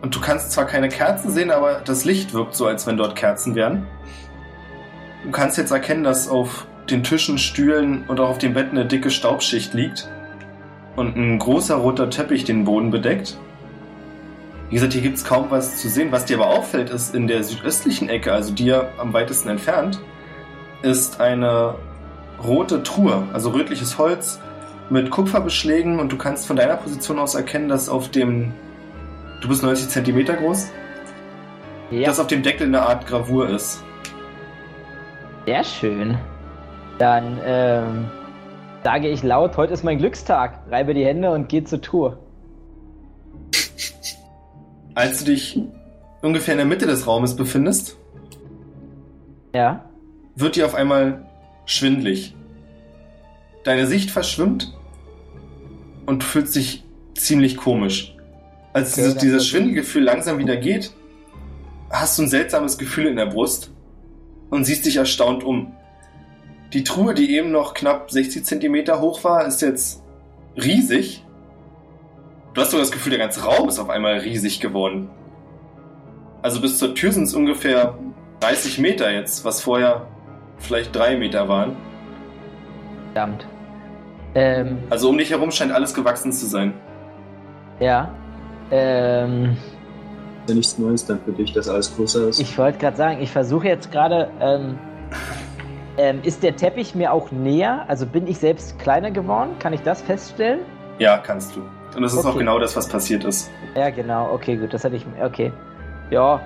[0.00, 3.14] Und du kannst zwar keine Kerzen sehen, aber das Licht wirkt so, als wenn dort
[3.14, 3.86] Kerzen wären.
[5.24, 8.86] Du kannst jetzt erkennen, dass auf den Tischen, Stühlen und auch auf dem Bett eine
[8.86, 10.08] dicke Staubschicht liegt.
[10.96, 13.36] Und ein großer roter Teppich den Boden bedeckt.
[14.70, 16.10] Wie gesagt, hier gibt es kaum was zu sehen.
[16.10, 20.00] Was dir aber auffällt, ist in der südöstlichen Ecke, also dir am weitesten entfernt,
[20.82, 21.74] ist eine
[22.42, 24.40] rote Truhe, also rötliches Holz
[24.90, 28.52] mit Kupferbeschlägen und du kannst von deiner Position aus erkennen, dass auf dem.
[29.40, 30.68] Du bist 90 Zentimeter groß,
[31.90, 33.82] Ja, dass auf dem Deckel eine Art Gravur ist.
[35.46, 36.16] sehr schön.
[36.98, 38.06] Dann ähm,
[38.82, 40.58] sage ich laut, heute ist mein Glückstag.
[40.70, 42.18] Reibe die Hände und gehe zur Tour.
[44.94, 45.60] Als du dich
[46.22, 47.96] ungefähr in der Mitte des Raumes befindest,
[49.54, 49.84] Ja.
[50.34, 51.24] wird dir auf einmal
[51.66, 52.34] schwindlig.
[53.62, 54.74] Deine Sicht verschwimmt
[56.08, 58.16] und du fühlst dich ziemlich komisch.
[58.72, 60.94] Als Okay, dieses, dieses Schwindelgefühl langsam wieder geht,
[61.90, 63.70] hast du ein seltsames Gefühl in der Brust
[64.48, 65.74] und siehst dich erstaunt um.
[66.72, 70.02] Die Truhe, die eben noch knapp 60 Zentimeter hoch war, ist jetzt
[70.56, 71.26] riesig.
[72.54, 75.10] Du hast sogar das Gefühl, der ganze Raum ist auf einmal riesig geworden.
[76.40, 77.98] Also bis zur Tür sind es ungefähr
[78.40, 80.08] 30 Meter jetzt, was vorher
[80.56, 81.76] vielleicht drei Meter waren.
[83.12, 83.46] Verdammt.
[84.34, 86.72] Ähm, Also um dich herum scheint alles gewachsen zu sein.
[87.80, 88.10] ja.
[88.70, 89.56] Ähm,
[90.44, 92.38] Ist ja nichts Neues dann für dich, dass alles größer ist.
[92.38, 94.28] ich wollte gerade sagen, ich versuche jetzt gerade.
[94.40, 94.78] Ähm,
[95.96, 97.86] ähm, ist der Teppich mir auch näher?
[97.88, 99.50] Also bin ich selbst kleiner geworden?
[99.58, 100.60] Kann ich das feststellen?
[100.98, 101.60] Ja, kannst du.
[101.96, 102.40] Und das ist auch Okay.
[102.40, 103.50] genau das, was passiert ist.
[103.74, 104.30] Ja, genau.
[104.34, 104.74] Okay, gut.
[104.74, 105.06] Das hatte ich.
[105.22, 105.50] Okay.
[106.10, 106.40] Ja.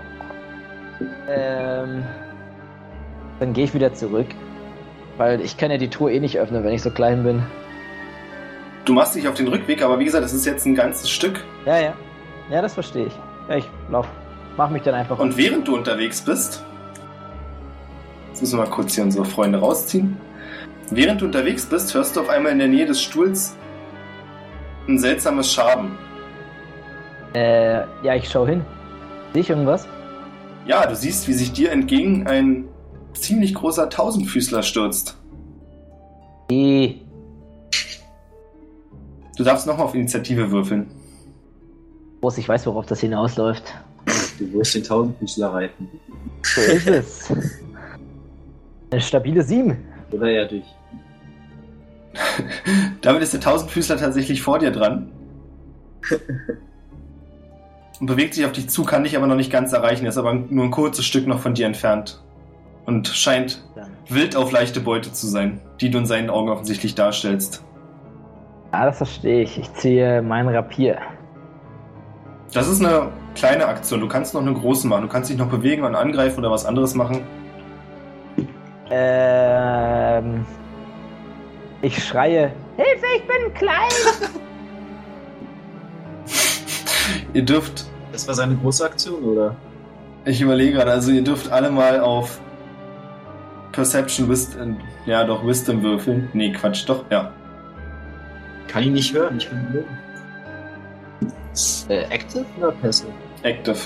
[1.29, 2.05] Ähm,
[3.41, 4.29] dann gehe ich wieder zurück.
[5.17, 7.43] Weil ich kann ja die Tour eh nicht öffnen, wenn ich so klein bin.
[8.85, 11.45] Du machst dich auf den Rückweg, aber wie gesagt, das ist jetzt ein ganzes Stück.
[11.67, 11.95] Ja, ja.
[12.51, 13.13] Ja, das verstehe ich.
[13.49, 14.09] Ja, ich lauf.
[14.57, 15.19] Mach mich dann einfach.
[15.19, 16.63] Und während du unterwegs bist,
[18.29, 20.17] jetzt müssen wir mal kurz hier unsere Freunde rausziehen.
[20.91, 23.57] Während du unterwegs bist, hörst du auf einmal in der Nähe des Stuhls
[24.89, 25.97] ein seltsames Schaben.
[27.35, 28.63] Äh, ja, ich schau hin.
[29.33, 29.89] Sehe ich irgendwas?
[30.67, 32.65] Ja, du siehst, wie sich dir entgegen ein
[33.15, 35.17] ziemlich großer Tausendfüßler stürzt.
[36.51, 37.02] Eh.
[39.43, 40.87] Du darfst nochmal auf Initiative würfeln.
[42.21, 43.75] Groß, ich weiß, worauf das hinausläuft.
[44.39, 45.89] Du wirst den Tausendfüßler reiten.
[46.45, 47.33] So ist es.
[48.93, 49.77] Eine stabile 7.
[50.13, 50.63] Oder er dich.
[53.01, 55.11] Damit ist der Tausendfüßler tatsächlich vor dir dran.
[57.99, 60.35] Und bewegt sich auf dich zu, kann dich aber noch nicht ganz erreichen, ist aber
[60.35, 62.23] nur ein kurzes Stück noch von dir entfernt.
[62.87, 63.65] Und scheint
[64.09, 67.65] wild auf leichte Beute zu sein, die du in seinen Augen offensichtlich darstellst.
[68.73, 69.59] Ah, das verstehe ich.
[69.59, 70.99] Ich ziehe meinen Rapier.
[72.53, 74.01] Das ist eine kleine Aktion.
[74.01, 75.03] Du kannst noch eine große machen.
[75.03, 77.23] Du kannst dich noch bewegen und angreifen oder was anderes machen.
[78.91, 80.45] Ähm.
[81.83, 82.53] Ich schreie.
[82.77, 83.91] Hilfe, ich bin klein!
[87.35, 89.57] Ihr dürft, Das war seine große Aktion, oder?
[90.25, 92.41] ich überlege gerade, also ihr dürft alle mal auf
[93.73, 96.29] Perception Wisdom, ja doch, Wisdom würfeln.
[96.33, 97.33] Nee, Quatsch, doch, ja.
[98.69, 99.87] Kann ihn nicht hören, ich bin blind.
[101.89, 103.13] Äh, active oder passive?
[103.43, 103.77] Active.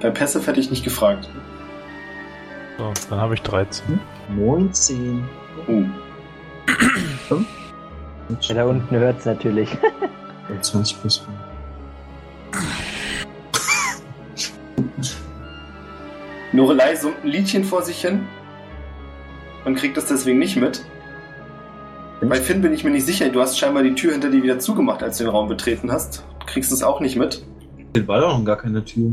[0.00, 1.28] Bei Passive hätte ich nicht gefragt.
[2.78, 3.98] So, dann habe ich 13.
[4.36, 5.24] 19.
[5.66, 5.84] Uh.
[8.40, 9.70] Ja, da unten hört's natürlich.
[10.60, 11.28] 20 plus 5.
[16.52, 18.26] Lorelei summt ein Liedchen vor sich hin
[19.64, 20.84] und kriegt das deswegen nicht mit.
[22.22, 23.28] Bei Finn bin ich mir nicht sicher.
[23.28, 26.24] Du hast scheinbar die Tür hinter dir wieder zugemacht, als du den Raum betreten hast.
[26.40, 27.44] Du kriegst es auch nicht mit.
[27.94, 29.12] Hier war doch noch gar keine Tür.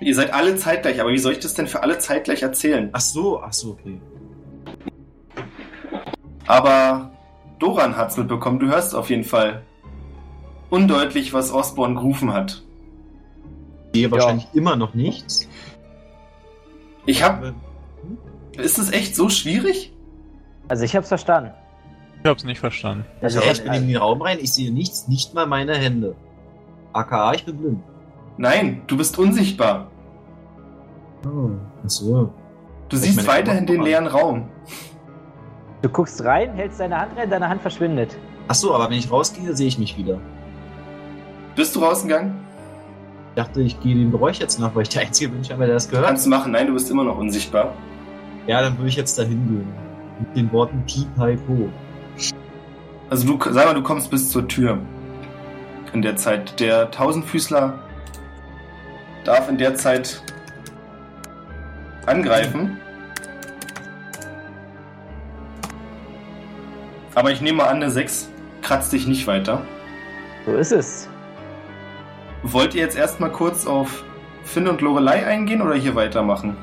[0.00, 2.88] Ihr seid alle zeitgleich, aber wie soll ich das denn für alle zeitgleich erzählen?
[2.92, 4.00] Ach so, ach so, okay.
[6.46, 7.12] Aber
[7.58, 8.58] Doran hat's mitbekommen.
[8.58, 9.62] Du hörst auf jeden Fall
[10.70, 12.62] undeutlich, was Osborne gerufen hat.
[13.94, 15.48] Hier wahrscheinlich immer noch nichts.
[17.06, 17.42] Ich hab.
[18.56, 19.92] Ist es echt so schwierig?
[20.68, 21.52] Also ich hab's verstanden.
[22.22, 23.04] Ich hab's nicht verstanden.
[23.22, 26.14] Also Also ich bin in den Raum rein, ich sehe nichts, nicht mal meine Hände.
[26.92, 27.82] AKA, ich bin blind.
[28.36, 29.86] Nein, du bist unsichtbar.
[31.24, 31.50] Oh,
[31.84, 32.32] ach so.
[32.88, 34.48] Du Ich siehst weiterhin den leeren Raum.
[35.82, 38.16] du guckst rein, hältst deine Hand rein, deine Hand verschwindet.
[38.48, 40.18] Ach so, aber wenn ich rausgehe, sehe ich mich wieder.
[41.54, 42.34] Bist du rausgegangen?
[43.30, 45.88] Ich dachte, ich gehe dem Geräusch jetzt nach, weil ich der Einzige bin, der das
[45.88, 46.06] gehört.
[46.06, 46.52] Kannst du machen.
[46.52, 47.72] Nein, du bist immer noch unsichtbar.
[48.46, 49.68] Ja, dann würde ich jetzt dahin gehen.
[50.18, 51.68] Mit den Worten Piep, Hi, Po.
[53.10, 54.78] Also du, sag mal, du kommst bis zur Tür.
[55.92, 56.60] In der Zeit.
[56.60, 57.76] Der Tausendfüßler
[59.24, 60.22] darf in der Zeit
[62.06, 62.78] angreifen.
[67.16, 68.30] Aber ich nehme mal an, eine 6
[68.62, 69.62] kratzt dich nicht weiter.
[70.46, 71.08] So ist es.
[72.44, 74.04] Wollt ihr jetzt erstmal kurz auf
[74.44, 76.56] Finn und Lorelei eingehen oder hier weitermachen?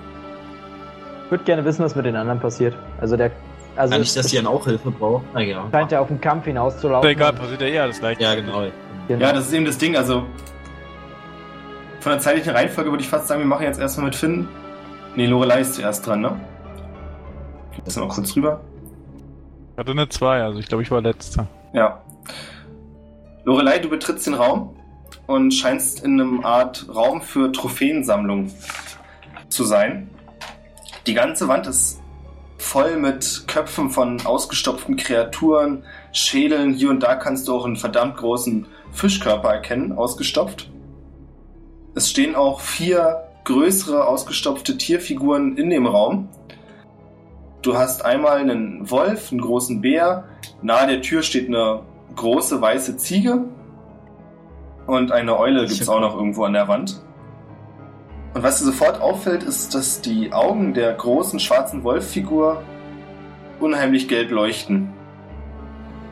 [1.26, 2.74] Ich würde gerne wissen, was mit den anderen passiert.
[3.02, 3.32] Also der
[3.78, 5.26] Also Kann nicht, dass die dann auch Hilfe braucht?
[5.34, 5.68] Na ja.
[5.72, 7.10] scheint ja auf den Kampf hinauszulaufen.
[7.10, 8.20] Egal, passiert ja eh alles gleich.
[8.20, 8.64] Ja, genau.
[9.08, 9.22] Genau.
[9.22, 9.96] Ja, das ist eben das Ding.
[9.96, 10.26] Also
[12.00, 14.48] von der zeitlichen Reihenfolge würde ich fast sagen, wir machen jetzt erstmal mit Finn.
[15.16, 16.40] Nee, Lorelei ist zuerst dran, ne?
[17.86, 18.62] Das mal kurz rüber.
[19.74, 21.48] Ich hatte eine 2, also ich glaube, ich war letzter.
[21.74, 22.02] Ja.
[23.44, 24.76] Lorelei, du betrittst den Raum
[25.28, 28.52] und scheinst in einem Art Raum für Trophäensammlung
[29.50, 30.10] zu sein.
[31.06, 31.97] Die ganze Wand ist
[32.58, 36.74] voll mit Köpfen von ausgestopften Kreaturen, Schädeln.
[36.74, 40.70] Hier und da kannst du auch einen verdammt großen Fischkörper erkennen, ausgestopft.
[41.96, 46.30] Es stehen auch vier größere ausgestopfte Tierfiguren in dem Raum.
[47.62, 50.26] Du hast einmal einen Wolf, einen großen Bär.
[50.62, 51.82] Nahe der Tür steht eine
[52.16, 53.46] große weiße Ziege.
[54.86, 57.02] Und eine Eule gibt es auch noch irgendwo an der Wand.
[58.38, 62.62] Und was dir sofort auffällt, ist, dass die Augen der großen schwarzen Wolffigur
[63.60, 64.94] unheimlich gelb leuchten.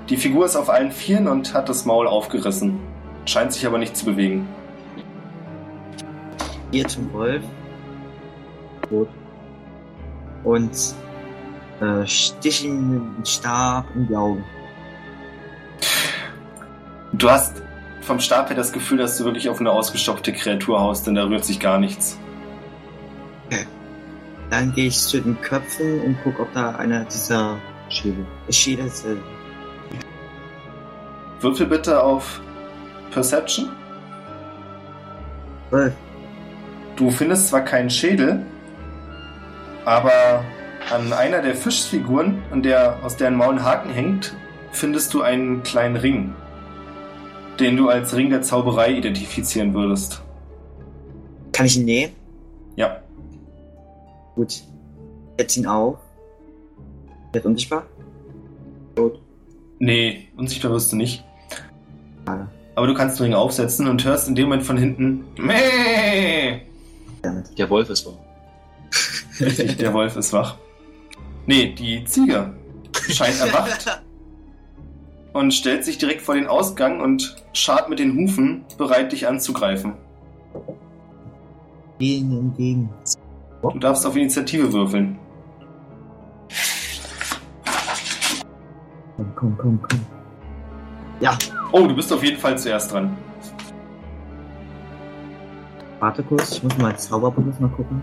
[0.10, 2.80] Die Figur ist auf allen Vieren und hat das Maul aufgerissen,
[3.26, 4.48] scheint sich aber nicht zu bewegen.
[6.72, 7.44] Hier zum Wolf.
[8.90, 9.10] Gut.
[10.44, 10.96] Und
[11.80, 14.44] äh, stich ihm mit dem Stab in die Augen.
[17.14, 17.62] Du hast
[18.06, 21.26] vom Stab her das Gefühl, dass du wirklich auf eine ausgestopfte Kreatur haust, denn da
[21.26, 22.18] rührt sich gar nichts.
[24.50, 27.58] Dann gehe ich zu den Köpfen und gucke, ob da einer dieser
[27.90, 28.26] Schädel.
[28.50, 29.22] Schädel sind.
[31.42, 32.42] Würfel bitte auf
[33.12, 33.70] Perception.
[35.70, 35.94] Zwölf.
[36.96, 38.46] Du findest zwar keinen Schädel,
[39.84, 40.46] aber
[40.94, 44.36] an einer der Fischfiguren, an der, aus deren Maul ein Haken hängt,
[44.72, 46.34] findest du einen kleinen Ring,
[47.60, 50.22] den du als Ring der Zauberei identifizieren würdest.
[51.52, 52.14] Kann ich ihn nehmen?
[52.76, 53.02] Ja.
[54.36, 54.62] Gut.
[55.38, 55.98] Setz ihn auf.
[57.32, 57.86] Wird unsichtbar?
[58.96, 59.20] Gut.
[59.80, 61.24] Nee, unsichtbar wirst du nicht.
[62.26, 62.48] Schade.
[62.76, 66.62] Aber du kannst den Ring aufsetzen und hörst in dem Moment von hinten Mäh!
[67.22, 67.58] Damit.
[67.58, 68.18] Der Wolf ist wahr.
[69.40, 70.58] Richtig, der Wolf ist wach.
[71.46, 72.54] Nee, die Ziege
[73.10, 74.02] scheint erwacht
[75.36, 79.94] und stellt sich direkt vor den Ausgang und scharrt mit den Hufen, bereit dich anzugreifen.
[82.00, 82.90] Gehen entgegen.
[83.62, 85.20] Du darfst auf Initiative würfeln.
[89.18, 90.00] Komm, komm, komm, komm.
[91.20, 91.38] Ja,
[91.74, 93.18] Oh, du bist auf jeden Fall zuerst dran.
[96.00, 96.54] warte kurz.
[96.54, 98.02] Ich muss mal Zauberberuf mal gucken.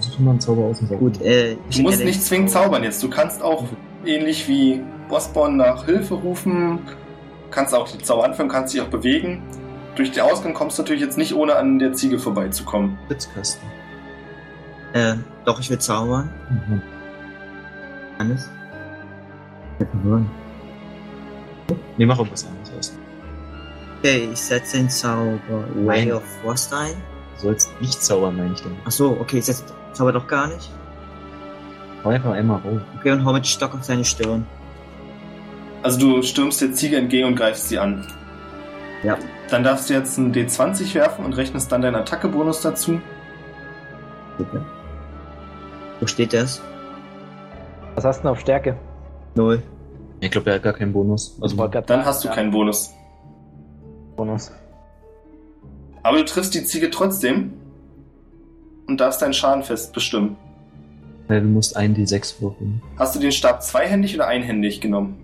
[0.00, 0.98] Such mal einen Zauber aus und sag.
[0.98, 1.56] Gut, äh.
[1.74, 3.02] Du musst nicht zwingend zaubern jetzt.
[3.02, 3.64] Du kannst auch
[4.06, 6.80] ähnlich wie Bossborn nach Hilfe rufen.
[7.50, 9.42] Kannst auch die Zauber anfangen, kannst dich auch bewegen.
[9.94, 12.98] Durch den Ausgang kommst du natürlich jetzt nicht, ohne an der Ziege vorbeizukommen.
[13.08, 13.66] Blitzkasten.
[14.92, 15.14] Äh,
[15.44, 16.30] doch, ich will zaubern.
[16.50, 16.82] Mhm.
[18.18, 18.50] Alles.
[19.72, 20.22] Ich bin verwirrt.
[21.96, 22.98] Nee, mach irgendwas anderes erst.
[23.98, 25.38] Okay, ich setze den Zauber
[25.74, 26.12] Way Nein.
[26.12, 26.94] of Frost ein.
[27.36, 28.76] Du sollst nicht zaubern, meine ich dann.
[28.84, 30.70] Ach so, okay, ich setze Zauber doch gar nicht.
[32.04, 32.80] Hau einfach einmal rauf.
[32.98, 34.46] Okay, und hau mit Stock auf seine Stirn.
[35.86, 38.04] Also du stürmst der Ziege entgegen und greifst sie an.
[39.04, 39.16] Ja.
[39.50, 43.00] Dann darfst du jetzt einen D20 werfen und rechnest dann deinen Attackebonus dazu.
[44.36, 44.64] Bitte.
[46.00, 46.60] Wo steht das?
[47.94, 48.76] Was hast du denn auf Stärke?
[49.36, 49.62] Null.
[50.18, 51.38] Ich glaube, er hat gar keinen Bonus.
[51.40, 52.92] Also, Dann hast du ja, keinen Bonus.
[54.16, 54.50] Bonus.
[56.02, 57.52] Aber du triffst die Ziege trotzdem
[58.88, 60.36] und darfst deinen Schaden fest bestimmen.
[61.28, 62.82] du musst einen D6 würfeln.
[62.98, 65.22] Hast du den Stab zweihändig oder einhändig genommen?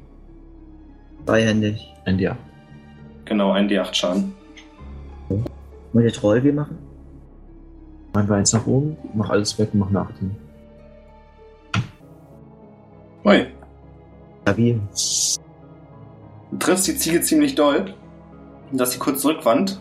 [1.26, 1.92] Zweihändig.
[2.04, 2.36] Ein D8.
[3.24, 4.34] Genau, ein D8 Schaden.
[5.92, 6.78] Wollt ihr Trollweh machen?
[8.14, 10.36] Einfach eins nach oben, mach alles weg und mach eine 18.
[13.24, 13.46] Ui.
[14.42, 14.80] Stabil.
[16.50, 17.94] Du triffst die Ziege ziemlich doll,
[18.72, 19.80] dass sie kurz zurückwandt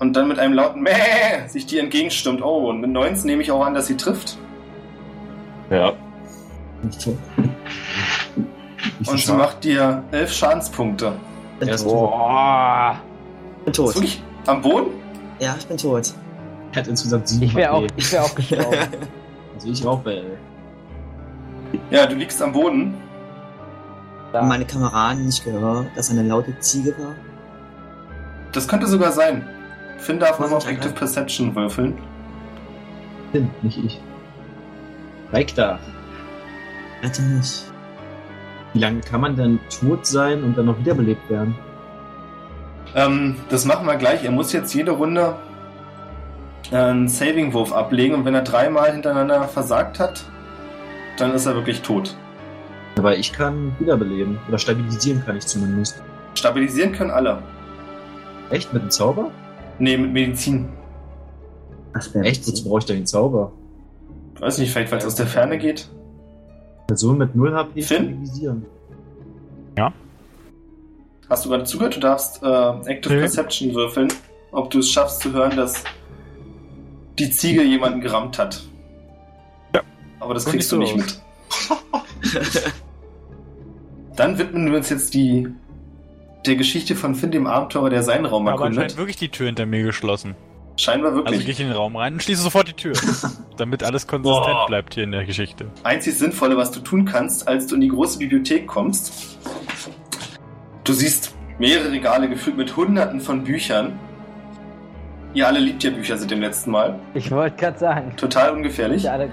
[0.00, 2.42] und dann mit einem lauten Mäh sich dir entgegenstürmt.
[2.42, 4.38] Oh, und mit 19 nehme ich auch an, dass sie trifft.
[5.70, 5.92] Ja.
[6.82, 7.08] Nicht
[9.06, 11.12] Und sie macht dir 11 Schadenspunkte.
[11.60, 11.92] Bin Erst tot.
[11.92, 12.96] Boah.
[13.64, 13.94] Bin tot.
[13.94, 14.90] wirklich am Boden?
[15.40, 16.12] Ja, ich bin tot.
[16.72, 17.94] Er hat insgesamt 7 Ich wäre auch, HP.
[17.96, 18.76] ich wär auch gestorben.
[19.54, 20.22] Also ich auch bei.
[21.90, 22.94] Ja, du liegst am Boden.
[24.32, 24.38] Da.
[24.38, 27.16] Haben meine Kameraden nicht gehört, dass eine laute Ziege war?
[28.52, 29.44] Das könnte sogar sein.
[29.98, 31.98] Finn darf nochmal auf Active Perception würfeln.
[33.32, 34.00] Finn, nicht ich.
[35.32, 35.80] Mike da.
[37.02, 37.64] Rette mich.
[38.72, 41.54] Wie lange kann man denn tot sein und dann noch wiederbelebt werden?
[42.94, 44.24] Ähm, das machen wir gleich.
[44.24, 45.36] Er muss jetzt jede Runde
[46.70, 50.24] äh, einen Saving-Wurf ablegen und wenn er dreimal hintereinander versagt hat,
[51.18, 52.16] dann ist er wirklich tot.
[52.96, 54.38] Aber ich kann wiederbeleben.
[54.48, 56.02] Oder stabilisieren kann ich zumindest.
[56.34, 57.42] Stabilisieren können alle.
[58.50, 58.72] Echt?
[58.72, 59.30] Mit dem Zauber?
[59.78, 60.68] Nee, mit Medizin.
[61.92, 62.46] Was wäre Echt?
[62.46, 63.52] Wozu brauche ich denn den Zauber?
[64.40, 65.88] Weiß nicht, vielleicht weil es aus der Ferne geht.
[66.88, 68.04] Person mit 0 HP Finn?
[68.04, 68.66] stabilisieren.
[71.30, 71.94] Hast du gerade zugehört?
[71.94, 72.46] Du darfst äh,
[72.90, 73.20] Active Nee.
[73.20, 74.08] Perception würfeln,
[74.50, 75.84] ob du es schaffst zu hören, dass
[77.18, 78.62] die Ziege jemanden gerammt hat.
[79.74, 79.82] Ja.
[80.20, 82.42] Aber das kriegst nicht du so nicht mit.
[84.16, 85.48] Dann widmen wir uns jetzt die
[86.46, 88.78] der Geschichte von Finn, dem Abenteurer, der seinen Raum Aber erkundet.
[88.78, 90.34] anscheinend wirklich die Tür hinter mir geschlossen.
[90.78, 91.40] Scheinbar Also wirklich.
[91.44, 92.92] gehe ich in den Raum rein und schließe sofort die Tür.
[93.56, 94.66] damit alles konsistent Boah.
[94.66, 95.66] bleibt hier in der Geschichte.
[95.82, 99.36] einzig Sinnvolle, was du tun kannst, als du in die große Bibliothek kommst.
[100.84, 103.98] Du siehst mehrere Regale gefüllt mit hunderten von Büchern.
[105.34, 106.98] Ihr alle liebt ja Bücher seit dem letzten Mal.
[107.14, 108.14] Ich wollte gerade sagen.
[108.16, 109.10] Total ungefährlich.
[109.10, 109.30] Alle-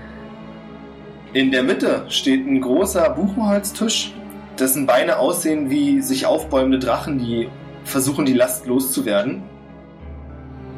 [1.34, 4.12] In der Mitte steht ein großer Buchenholztisch,
[4.60, 7.49] dessen Beine aussehen wie sich aufbäumende Drachen, die
[7.84, 9.43] versuchen, die Last loszuwerden.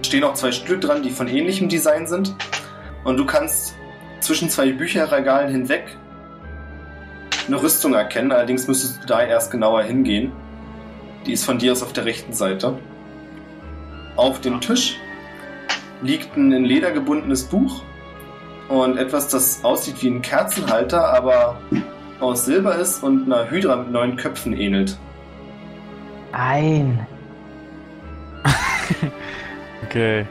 [0.03, 2.35] Stehen auch zwei Stühle dran, die von ähnlichem Design sind.
[3.03, 3.75] Und du kannst
[4.19, 5.97] zwischen zwei Bücherregalen hinweg
[7.47, 8.31] eine Rüstung erkennen.
[8.31, 10.31] Allerdings müsstest du da erst genauer hingehen.
[11.25, 12.77] Die ist von dir aus auf der rechten Seite.
[14.15, 14.97] Auf dem Tisch
[16.01, 17.83] liegt ein in Leder gebundenes Buch
[18.69, 21.59] und etwas, das aussieht wie ein Kerzenhalter, aber
[22.19, 24.97] aus Silber ist und einer Hydra mit neun Köpfen ähnelt.
[26.31, 27.05] Ein.
[29.85, 30.25] Okay.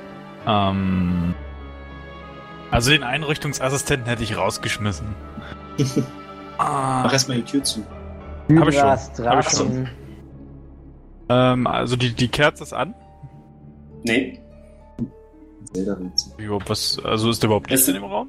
[0.46, 1.34] Ähm.
[2.70, 5.06] Also den Einrichtungsassistenten hätte ich rausgeschmissen.
[6.58, 7.84] ah, Mach erstmal die Tür zu.
[8.56, 9.26] Hab ich schon.
[9.26, 9.88] Hab ich schon.
[11.28, 12.94] Ähm, also die, die Kerze ist an.
[14.04, 14.40] Nee,
[16.38, 18.28] überhaupt was, also ist da überhaupt Licht in dem Raum?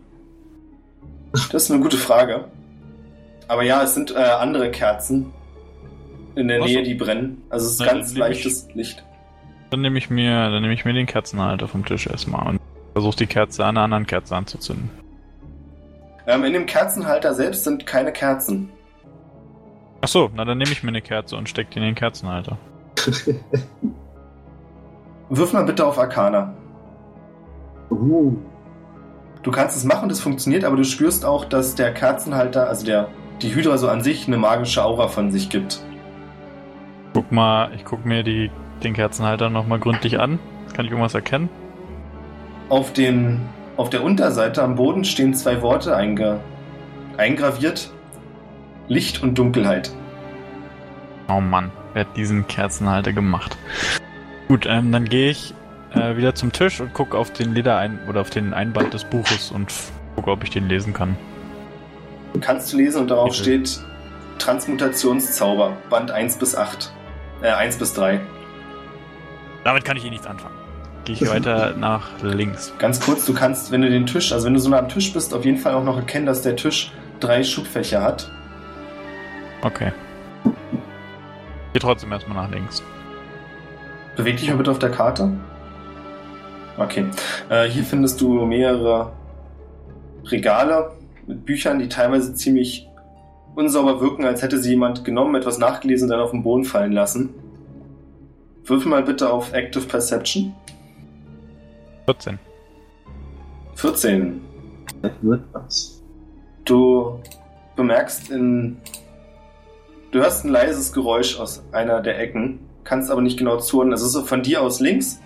[1.52, 2.46] das ist eine gute Frage.
[3.48, 5.32] Aber ja, es sind äh, andere Kerzen
[6.36, 6.66] in der so.
[6.66, 7.42] Nähe, die brennen.
[7.50, 9.04] Also es ist Na, ganz nehm ich- leichtes Licht.
[9.70, 12.60] Dann nehme ich mir, dann nehme ich mir den Kerzenhalter vom Tisch erstmal und
[12.94, 14.90] versuche die Kerze an einer anderen Kerze anzuzünden.
[16.26, 18.70] Ähm, in dem Kerzenhalter selbst sind keine Kerzen.
[20.02, 22.58] Ach so, na dann nehme ich mir eine Kerze und stecke die in den Kerzenhalter.
[25.30, 26.54] Wirf mal bitte auf Arcana.
[27.90, 28.38] Uh,
[29.48, 33.08] Du kannst es machen, das funktioniert, aber du spürst auch, dass der Kerzenhalter, also der,
[33.42, 35.80] die Hydra so an sich eine magische Aura von sich gibt.
[37.14, 38.52] Guck mal, ich guck mir die,
[38.84, 40.40] den Kerzenhalter nochmal gründlich an.
[40.74, 41.50] Kann ich irgendwas erkennen?
[42.70, 43.42] Auf, den,
[43.78, 46.40] auf der Unterseite am Boden stehen zwei Worte einge,
[47.18, 47.92] eingraviert.
[48.88, 49.92] Licht und Dunkelheit.
[51.30, 53.58] Oh Mann, wer hat diesen Kerzenhalter gemacht?
[54.48, 55.54] Gut, ähm, dann gehe ich
[55.94, 59.52] äh, wieder zum Tisch und gucke auf den Lederein oder auf den Einband des Buches
[59.52, 59.74] und
[60.16, 61.18] gucke, ob ich den lesen kann.
[62.40, 63.42] Kannst du lesen und darauf Bitte.
[63.42, 63.80] steht
[64.40, 66.92] Transmutationszauber, Band 1 bis 8.
[67.42, 68.22] Äh, 1 bis 3.
[69.68, 70.56] Damit kann ich eh nichts anfangen.
[71.04, 72.74] Gehe ich weiter nach links.
[72.80, 75.12] Ganz kurz, du kannst, wenn du den Tisch, also wenn du so nah am Tisch
[75.12, 78.32] bist, auf jeden Fall auch noch erkennen, dass der Tisch drei Schubfächer hat.
[79.64, 79.92] Okay.
[81.74, 82.82] Gehe trotzdem erstmal nach links.
[84.16, 85.34] Beweg dich mal bitte auf der Karte.
[86.78, 87.04] Okay.
[87.50, 89.12] Äh, hier findest du mehrere
[90.28, 90.94] Regale
[91.26, 92.88] mit Büchern, die teilweise ziemlich
[93.54, 96.94] unsauber wirken, als hätte sie jemand genommen, etwas nachgelesen und dann auf den Boden fallen
[96.94, 97.34] lassen.
[98.68, 100.54] Würfel mal bitte auf Active Perception.
[102.06, 102.38] 14.
[103.76, 104.42] 14.
[105.02, 106.04] das wird was.
[106.66, 107.22] Du
[107.78, 108.78] bemerkst in.
[110.12, 113.94] Du hörst ein leises Geräusch aus einer der Ecken, kannst aber nicht genau zuhören.
[113.94, 115.22] Es ist so von dir aus links,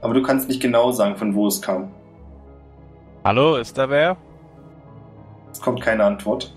[0.00, 1.90] aber du kannst nicht genau sagen, von wo es kam.
[3.24, 4.16] Hallo, ist da wer?
[5.50, 6.54] Es kommt keine Antwort.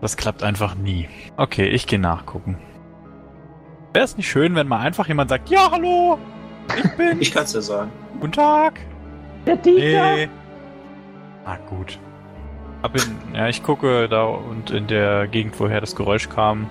[0.00, 1.08] Das klappt einfach nie.
[1.36, 2.58] Okay, ich gehe nachgucken.
[3.92, 6.18] Wäre es nicht schön, wenn mal einfach jemand sagt, ja, hallo,
[6.76, 7.90] ich bin, Ich kann's ja sagen.
[8.20, 8.80] guten Tag.
[9.46, 10.16] Der Dieter!
[10.16, 10.28] Nee.
[11.44, 11.98] Na gut.
[12.82, 16.66] Ab in, ja, ich gucke da und in der Gegend, woher das Geräusch kam,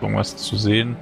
[0.00, 0.96] irgendwas zu sehen.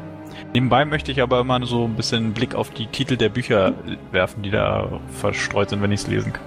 [0.55, 3.73] Nebenbei möchte ich aber immer so ein bisschen einen Blick auf die Titel der Bücher
[4.13, 6.45] werfen, die da verstreut sind, wenn ich es lesen kann.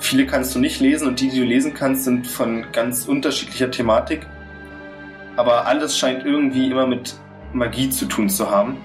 [0.00, 3.70] Viele kannst du nicht lesen und die, die du lesen kannst, sind von ganz unterschiedlicher
[3.70, 4.26] Thematik.
[5.36, 7.16] Aber alles scheint irgendwie immer mit
[7.52, 8.76] Magie zu tun zu haben.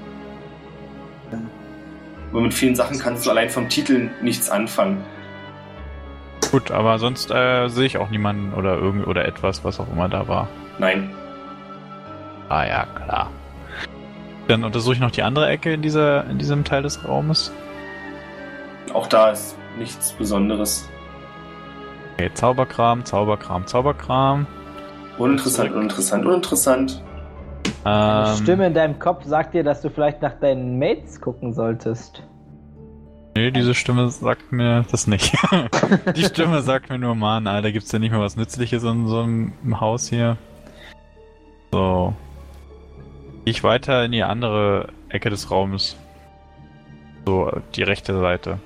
[2.31, 5.03] Aber mit vielen Sachen kannst du allein vom Titel nichts anfangen.
[6.51, 10.09] Gut, aber sonst äh, sehe ich auch niemanden oder irgend oder etwas, was auch immer
[10.09, 10.47] da war.
[10.79, 11.11] Nein.
[12.49, 13.31] Ah ja, klar.
[14.47, 17.51] Dann untersuche ich noch die andere Ecke in dieser in diesem Teil des Raumes.
[18.93, 20.89] Auch da ist nichts Besonderes.
[22.13, 24.45] Okay, Zauberkram, Zauberkram, Zauberkram.
[25.17, 27.01] Uninteressant, uninteressant, uninteressant.
[27.83, 31.53] Eine Ähm, Stimme in deinem Kopf sagt dir, dass du vielleicht nach deinen Mates gucken
[31.53, 32.23] solltest.
[33.35, 35.35] Nee, diese Stimme sagt mir das nicht.
[36.15, 39.21] Die Stimme sagt mir nur, Mann, Alter, gibt's denn nicht mehr was Nützliches in so
[39.21, 40.37] einem Haus hier?
[41.71, 42.13] So.
[43.43, 45.97] Gehe ich weiter in die andere Ecke des Raumes.
[47.25, 48.59] So, die rechte Seite.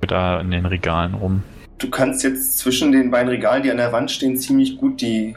[0.00, 1.42] Da in den Regalen rum.
[1.78, 5.36] Du kannst jetzt zwischen den beiden Regalen, die an der Wand stehen, ziemlich gut die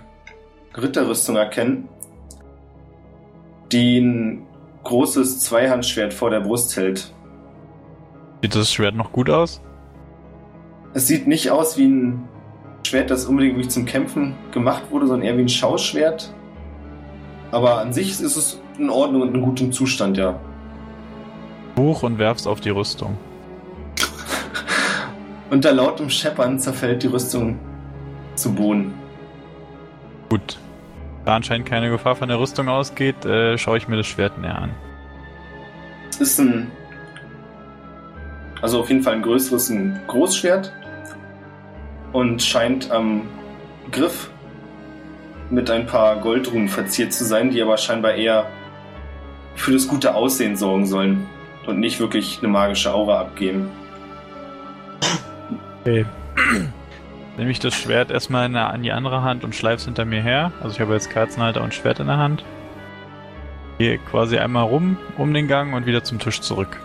[0.76, 1.90] Ritterrüstung erkennen,
[3.72, 4.48] die ein
[4.84, 7.14] großes Zweihandschwert vor der Brust hält.
[8.42, 9.62] Sieht das Schwert noch gut aus?
[10.94, 12.28] Es sieht nicht aus wie ein
[12.86, 16.34] Schwert, das unbedingt wirklich zum Kämpfen gemacht wurde, sondern eher wie ein Schauschwert.
[17.52, 20.40] Aber an sich ist es in Ordnung und in gutem Zustand, ja.
[21.76, 23.18] Buch und werf's auf die Rüstung.
[25.50, 27.60] Unter lautem Scheppern zerfällt die Rüstung
[28.36, 28.94] zu Boden.
[30.30, 30.58] Gut.
[31.28, 34.60] Da anscheinend keine Gefahr von der Rüstung ausgeht, äh, schaue ich mir das Schwert näher
[34.60, 34.70] an.
[36.10, 36.72] Es ist ein.
[38.62, 40.72] Also auf jeden Fall ein größeres ein Großschwert.
[42.14, 43.24] Und scheint am
[43.92, 44.30] Griff
[45.50, 48.48] mit ein paar Goldruhen verziert zu sein, die aber scheinbar eher
[49.56, 51.28] für das gute Aussehen sorgen sollen
[51.66, 53.70] und nicht wirklich eine magische Aura abgeben.
[55.82, 56.06] Okay.
[57.38, 60.52] Nehme ich das Schwert erstmal in die andere Hand und schleife es hinter mir her.
[60.62, 62.44] Also ich habe jetzt Kerzenhalter und Schwert in der Hand.
[63.78, 66.80] Gehe quasi einmal rum um den Gang und wieder zum Tisch zurück.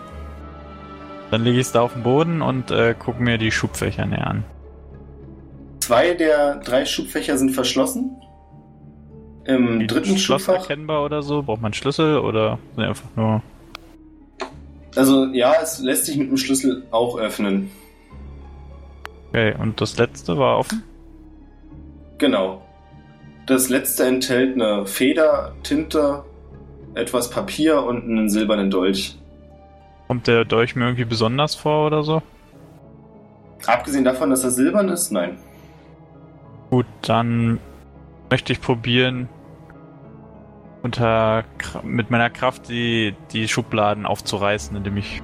[1.31, 4.27] Dann lege ich es da auf den Boden und äh, gucke mir die Schubfächer näher
[4.27, 4.43] an.
[5.79, 8.15] Zwei der drei Schubfächer sind verschlossen.
[9.45, 10.61] Im Die dritten Schloss Schubfach.
[10.61, 11.41] erkennbar oder so?
[11.41, 13.41] Braucht man einen Schlüssel oder sind einfach nur.
[14.95, 17.71] Also ja, es lässt sich mit dem Schlüssel auch öffnen.
[19.33, 20.83] Okay, und das letzte war offen?
[22.19, 22.61] Genau.
[23.47, 26.23] Das letzte enthält eine Feder, Tinte,
[26.93, 29.17] etwas Papier und einen silbernen Dolch.
[30.07, 32.21] Kommt der Dolch mir irgendwie besonders vor oder so?
[33.65, 35.39] Abgesehen davon, dass er silbern ist, nein.
[36.69, 37.59] Gut, dann
[38.29, 39.29] möchte ich probieren,
[40.83, 41.43] unter
[41.81, 45.23] mit meiner Kraft die, die Schubladen aufzureißen, indem ich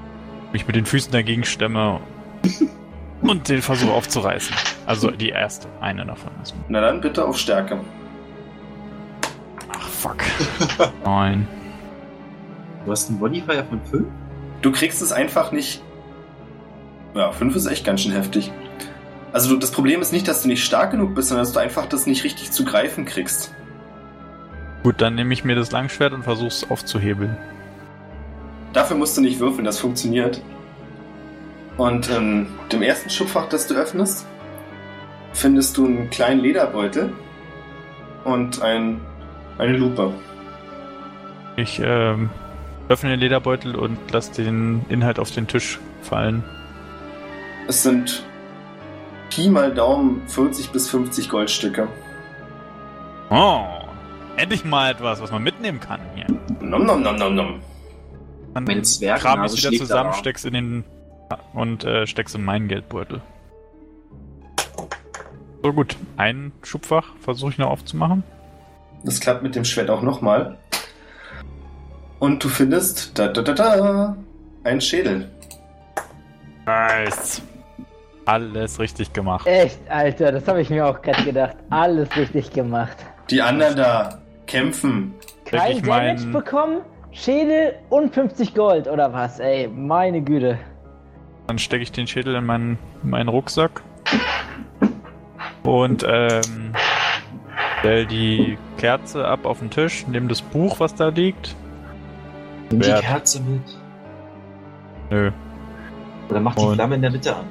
[0.51, 1.99] mich mit den Füßen dagegen stemme
[3.22, 4.55] und den Versuch aufzureißen.
[4.86, 6.32] Also die erste, eine davon.
[6.39, 7.80] Also, Na dann bitte auf Stärke.
[9.72, 10.17] ach fuck.
[11.05, 11.47] Nein.
[12.86, 14.07] Du hast einen Modifier von 5?
[14.61, 15.82] Du kriegst es einfach nicht.
[17.13, 18.51] Ja, 5 ist echt ganz schön heftig.
[19.32, 21.59] Also du, das Problem ist nicht, dass du nicht stark genug bist, sondern dass du
[21.59, 23.53] einfach das nicht richtig zu greifen kriegst.
[24.84, 27.38] Gut, dann nehme ich mir das Langschwert und versuche es aufzuhebeln.
[28.74, 30.41] Dafür musst du nicht würfeln, das funktioniert.
[31.80, 34.28] Und in dem ersten Schubfach, das du öffnest,
[35.32, 37.14] findest du einen kleinen Lederbeutel
[38.26, 39.00] und ein,
[39.58, 40.14] eine Lupe.
[41.56, 42.30] Ich ähm,
[42.90, 46.44] öffne den Lederbeutel und lasse den Inhalt auf den Tisch fallen.
[47.70, 48.26] Es sind
[49.30, 51.88] Pi mal Daumen 40 bis 50 Goldstücke.
[53.30, 53.64] Oh,
[54.36, 56.28] endlich mal etwas, was man mitnehmen kann hier.
[56.60, 57.62] Nom nom nom nom nom.
[58.54, 60.18] Meine Zwergnase kram wieder schlägt zusammen, aber.
[60.18, 60.84] steck's in den
[61.54, 63.22] und äh, steck's in meinen Geldbeutel.
[65.64, 68.24] So gut, ein Schubfach versuche ich noch aufzumachen.
[69.04, 70.58] Das klappt mit dem Schwert auch nochmal.
[72.20, 74.18] Und du findest da da da da
[74.64, 75.30] einen Schädel.
[76.66, 77.42] Nice.
[78.26, 79.48] Alles richtig gemacht.
[79.48, 81.56] Echt, Alter, das habe ich mir auch gerade gedacht.
[81.70, 82.96] Alles richtig gemacht.
[83.30, 85.14] Die anderen da kämpfen.
[85.46, 89.40] Kein ich Damage mein- bekommen, Schädel und 50 Gold, oder was?
[89.40, 90.60] Ey, meine Güte.
[91.50, 93.82] Dann stecke ich den Schädel in meinen, meinen Rucksack
[95.64, 96.76] und ähm,
[97.80, 101.56] stell die Kerze ab auf den Tisch, nehme das Buch, was da liegt.
[102.70, 102.91] Nimm die.
[102.91, 103.64] Kerze mit.
[105.10, 105.32] Nö,
[106.30, 107.45] Oder mach die Und- Flamme in der Mitte an.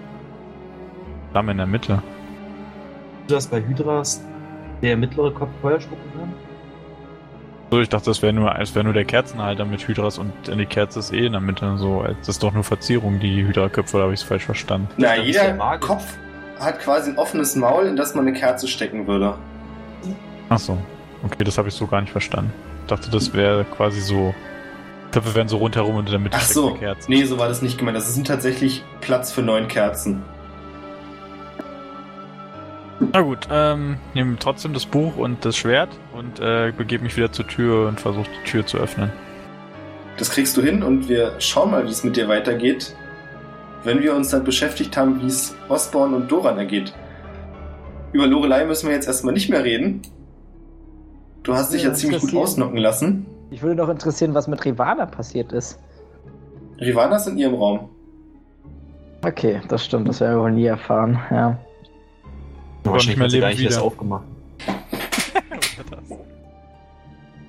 [1.33, 2.01] Flamme in der Mitte.
[3.27, 4.25] Du hast bei Hydras
[4.81, 6.33] der mittlere Kopf Feuer spucken kann?
[7.71, 10.67] So, ich dachte, das wäre nur, es wäre nur der Kerzenhalter mit Hydras und die
[10.67, 11.77] Kerze ist eh in der Mitte.
[11.77, 14.89] So, das ist doch nur Verzierung, die Hydra-Köpfe, da habe ich es falsch verstanden.
[14.97, 15.53] Na, ist jeder.
[15.79, 16.05] Kopf
[16.59, 19.35] hat quasi ein offenes Maul, in das man eine Kerze stecken würde.
[20.49, 20.79] Ach so,
[21.23, 22.53] okay, das habe ich so gar nicht verstanden.
[22.83, 24.35] Ich dachte, das wäre quasi so.
[25.11, 27.11] Köpfe wären so rundherum und in der Mitte Ach so, Kerze.
[27.11, 27.97] nee, so war das nicht gemeint.
[27.97, 30.23] Das ist tatsächlich Platz für neun Kerzen.
[33.01, 37.31] Na gut, ähm, nehme trotzdem das Buch und das Schwert und äh, begebe mich wieder
[37.31, 39.13] zur Tür und versuche die Tür zu öffnen.
[40.17, 42.97] Das kriegst du hin und wir schauen mal, wie es mit dir weitergeht,
[43.85, 46.93] wenn wir uns dann beschäftigt haben, wie es Osborn und Doran ergeht.
[48.13, 50.03] Über Lorelei müssen wir jetzt erstmal nicht mehr reden.
[51.45, 53.27] Du hast dich Ja, ja ziemlich gut ausnocken lassen.
[53.51, 55.79] Ich würde doch interessieren, was mit Rivana passiert ist.
[56.81, 57.89] Rivana ist in ihrem Raum.
[59.25, 61.59] Okay, das stimmt, das werden wir wohl nie erfahren, ja.
[62.93, 63.87] Wahrscheinlich mehr hat sie gar leben nicht erst wieder.
[63.87, 64.25] aufgemacht.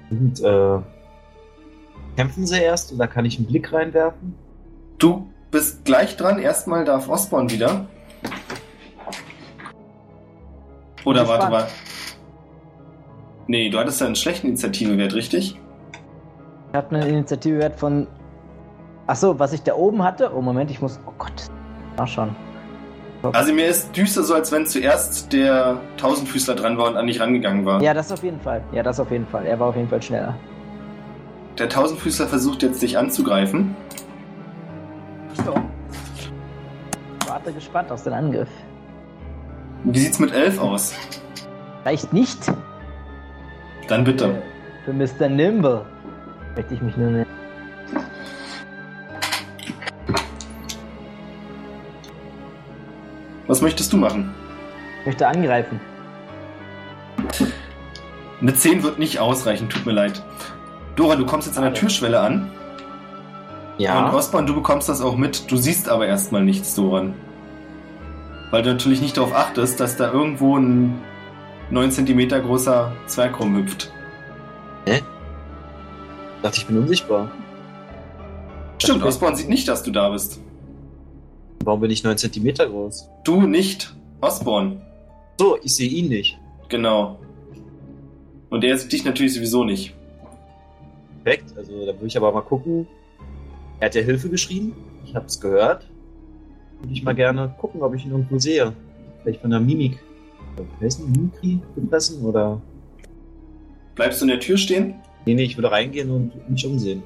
[0.10, 0.80] Und, äh,
[2.16, 4.34] kämpfen sie erst oder kann ich einen Blick reinwerfen?
[4.98, 6.40] Du bist gleich dran.
[6.40, 7.86] Erstmal darf Osborn wieder.
[11.06, 11.68] Oder warte mal.
[13.48, 15.58] Nee, du hattest ja einen schlechten Initiativewert, richtig?
[16.70, 18.08] Ich hatte einen Initiativewert von.
[19.08, 20.32] Achso, was ich da oben hatte?
[20.36, 21.00] Oh, Moment, ich muss.
[21.08, 21.48] Oh Gott.
[21.98, 22.36] Nachschauen.
[23.22, 27.20] Also mir ist düster so, als wenn zuerst der Tausendfüßler dran war und an dich
[27.20, 27.82] rangegangen war.
[27.82, 28.64] Ja, das auf jeden Fall.
[28.72, 29.46] Ja, das auf jeden Fall.
[29.46, 30.36] Er war auf jeden Fall schneller.
[31.58, 33.76] Der Tausendfüßler versucht jetzt dich anzugreifen.
[35.34, 35.54] So.
[37.28, 38.50] Warte gespannt auf den Angriff.
[39.84, 40.94] Wie sieht's mit elf aus?
[41.84, 42.40] Reicht nicht.
[43.90, 44.42] Dann bitte.
[44.86, 45.28] Für Mr.
[45.28, 45.86] Nimble.
[46.56, 47.39] Möchte ich mich nur nennen.
[53.50, 54.32] Was möchtest du machen?
[55.00, 55.80] Ich möchte angreifen.
[58.40, 60.24] Eine 10 wird nicht ausreichen, tut mir leid.
[60.96, 62.52] Dora, du kommst jetzt an der Türschwelle an.
[63.80, 65.50] Und Osborn, du bekommst das auch mit.
[65.50, 67.16] Du siehst aber erstmal nichts, Doran.
[68.52, 71.02] Weil du natürlich nicht darauf achtest, dass da irgendwo ein
[71.72, 73.92] 9 cm großer Zwerg rumhüpft.
[76.44, 77.32] Dachte, ich bin unsichtbar.
[78.78, 79.04] Stimmt, stimmt.
[79.04, 80.40] Osborn sieht nicht, dass du da bist.
[81.64, 83.10] Warum bin ich 9 cm groß?
[83.24, 84.82] Du nicht, Osborn.
[85.40, 86.38] So, ich sehe ihn nicht.
[86.70, 87.20] Genau.
[88.50, 89.94] Und er sieht dich natürlich sowieso nicht.
[91.24, 92.88] Perfekt, also da würde ich aber mal gucken.
[93.80, 94.74] Er hat ja Hilfe geschrieben.
[95.06, 95.88] Ich habe es gehört.
[96.82, 98.74] Würde ich mal gerne gucken, ob ich ihn irgendwo sehe.
[99.22, 100.00] Vielleicht von der Mimik.
[100.80, 102.62] Wer ist denn Mimikry gefressen oder?
[103.96, 104.96] Bleibst du in der Tür stehen?
[105.26, 107.04] Nee, nee, ich würde reingehen und mich umsehen.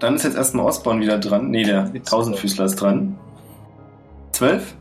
[0.00, 1.50] Dann ist jetzt erstmal Osborn wieder dran.
[1.50, 3.16] Nee, der Tausendfüßler ist dran.
[4.32, 4.74] 12?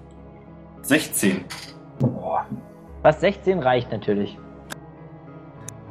[0.81, 1.45] 16.
[1.99, 2.45] Boah.
[3.03, 4.37] Was 16 reicht natürlich.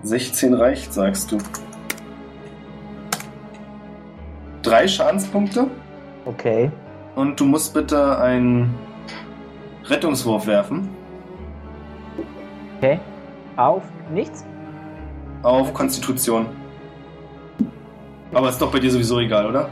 [0.03, 1.39] 16 reicht, sagst du.
[4.63, 5.67] Drei Schadenspunkte
[6.25, 6.71] Okay.
[7.17, 8.75] und du musst bitte einen
[9.85, 10.89] Rettungswurf werfen
[12.79, 12.99] Okay.
[13.57, 14.45] Auf nichts?
[15.43, 16.47] auf Konstitution.
[18.33, 19.69] Aber ist doch bei dir sowieso egal, oder?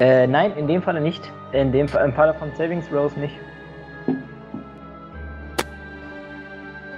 [0.00, 1.22] Äh, nein, in dem Falle nicht.
[1.52, 3.34] In dem Fall, im Falle von Savings Rose nicht.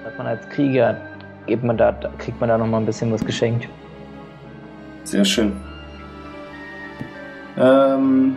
[0.04, 0.96] Hat man als Krieger,
[1.46, 3.68] gibt man da, kriegt man da noch mal ein bisschen was geschenkt.
[5.04, 5.52] Sehr schön.
[7.58, 8.36] Ähm,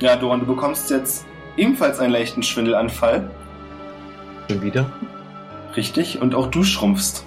[0.00, 1.26] ja, Doran, du bekommst jetzt
[1.56, 3.30] ebenfalls einen leichten Schwindelanfall.
[4.50, 4.86] Schon wieder?
[5.76, 6.22] Richtig.
[6.22, 7.25] Und auch du schrumpfst.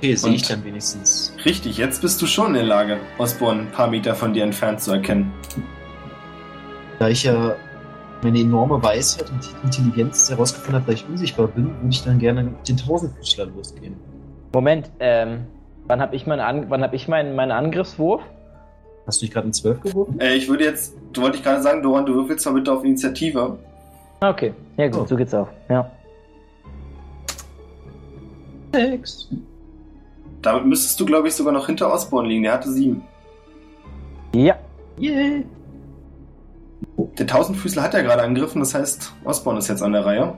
[0.00, 1.30] Okay, sehe ich dann wenigstens.
[1.44, 4.80] Richtig, jetzt bist du schon in der Lage, Osborn ein paar Meter von dir entfernt
[4.80, 5.30] zu erkennen.
[6.98, 7.54] Da ich ja
[8.22, 12.44] meine enorme Weisheit und Intelligenz herausgefunden habe, dass ich unsichtbar bin, würde ich dann gerne
[12.44, 13.94] mit den Tausendfüßler losgehen.
[14.54, 15.40] Moment, ähm,
[15.86, 18.22] wann habe ich, meinen An wann hab ich meinen, meinen Angriffswurf?
[19.06, 20.18] Hast du dich gerade in 12 geworfen?
[20.18, 22.84] Äh, ich würde jetzt, du wollte ich gerade sagen, Doran, du würfelst mal bitte auf
[22.84, 23.58] Initiative.
[24.20, 25.06] Ah, Okay, ja gut, Oh.
[25.06, 25.48] so geht's auch.
[25.68, 25.90] Ja.
[28.72, 29.28] Sechs.
[30.42, 32.42] Damit müsstest du, glaube ich, sogar noch hinter Osborn liegen.
[32.44, 33.02] Der hatte sieben.
[34.34, 34.56] Ja,
[35.00, 35.44] Yeah.
[37.18, 40.34] Der Tausendfüßler hat ja gerade angegriffen, das heißt, Osborn ist jetzt an der Reihe.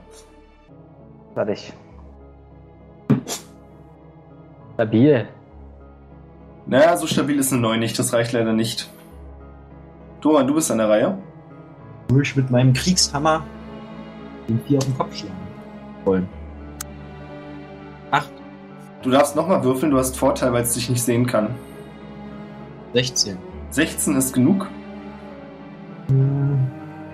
[1.35, 1.73] warte ich.
[4.75, 5.27] Stabil.
[6.67, 8.89] Naja, so stabil ist eine 9 nicht, das reicht leider nicht.
[10.21, 11.19] Doran, du bist an der Reihe.
[12.09, 13.45] Würde ich mit meinem Kriegshammer
[14.49, 15.35] den Vier auf den Kopf schlagen
[16.05, 16.29] wollen.
[18.13, 18.31] Acht.
[19.03, 21.55] Du darfst nochmal würfeln, du hast Vorteil, weil es dich nicht sehen kann.
[22.95, 23.37] 16.
[23.71, 24.69] 16 ist genug.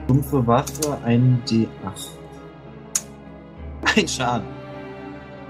[0.07, 1.69] Dumpfe Waffe, ein D8.
[3.97, 4.47] Ein Schaden.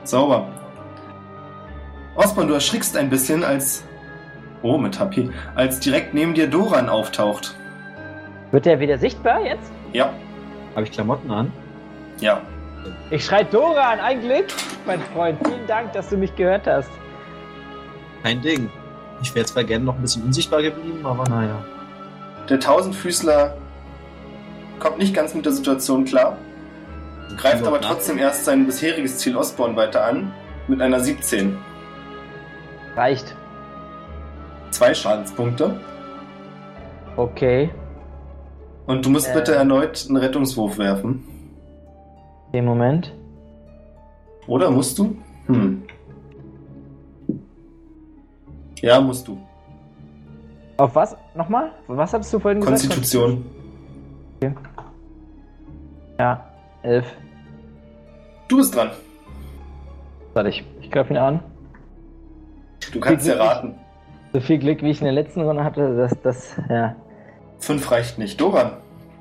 [0.04, 0.46] Sauber.
[2.14, 3.84] Osborn, du erschrickst ein bisschen, als.
[4.62, 5.30] Oh, mit HP.
[5.54, 7.56] Als direkt neben dir Doran auftaucht.
[8.50, 9.70] Wird der wieder sichtbar jetzt?
[9.92, 10.10] Ja,
[10.74, 11.52] Habe ich Klamotten an?
[12.20, 12.40] ja.
[13.10, 14.46] Ich schrei Doran, ein Glück,
[14.86, 15.38] mein Freund.
[15.46, 16.90] Vielen Dank, dass du mich gehört hast.
[18.22, 18.70] Kein Ding.
[19.22, 21.64] Ich wäre zwar gerne noch ein bisschen unsichtbar geblieben, aber naja.
[22.48, 23.56] Der Tausendfüßler
[24.78, 26.36] kommt nicht ganz mit der Situation klar,
[27.36, 30.32] greift aber trotzdem erst sein bisheriges Ziel Osborn weiter an,
[30.68, 31.56] mit einer 17.
[32.96, 33.34] Reicht.
[34.70, 35.78] Zwei Schadenspunkte.
[37.16, 37.70] Okay.
[38.86, 39.34] Und du musst Äh.
[39.34, 41.24] bitte erneut einen Rettungswurf werfen.
[42.52, 43.14] Im Moment.
[44.46, 45.16] Oder musst du?
[45.46, 45.82] Hm.
[48.80, 49.38] Ja, musst du.
[50.76, 51.16] Auf was?
[51.34, 51.72] Nochmal?
[51.88, 52.80] Was hast du vorhin gesagt?
[52.82, 53.44] Konstitution.
[56.18, 56.44] Ja,
[56.82, 57.06] elf.
[58.48, 58.90] Du bist dran.
[60.34, 61.40] Warte, ich, ich greife ihn an.
[62.92, 63.74] Du kannst ja raten.
[64.32, 66.94] So viel Glück, wie ich in der letzten Runde hatte, dass das, ja.
[67.58, 68.40] Fünf reicht nicht.
[68.40, 68.72] Doran.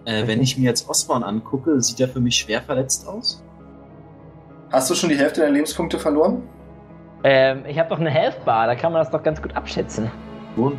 [0.07, 3.43] Äh, wenn ich mir jetzt Osborn angucke, sieht er für mich schwer verletzt aus.
[4.71, 6.43] Hast du schon die Hälfte deiner Lebenspunkte verloren?
[7.25, 10.09] Ähm, ich habe doch eine Health Bar, da kann man das doch ganz gut abschätzen.
[10.55, 10.77] Schon.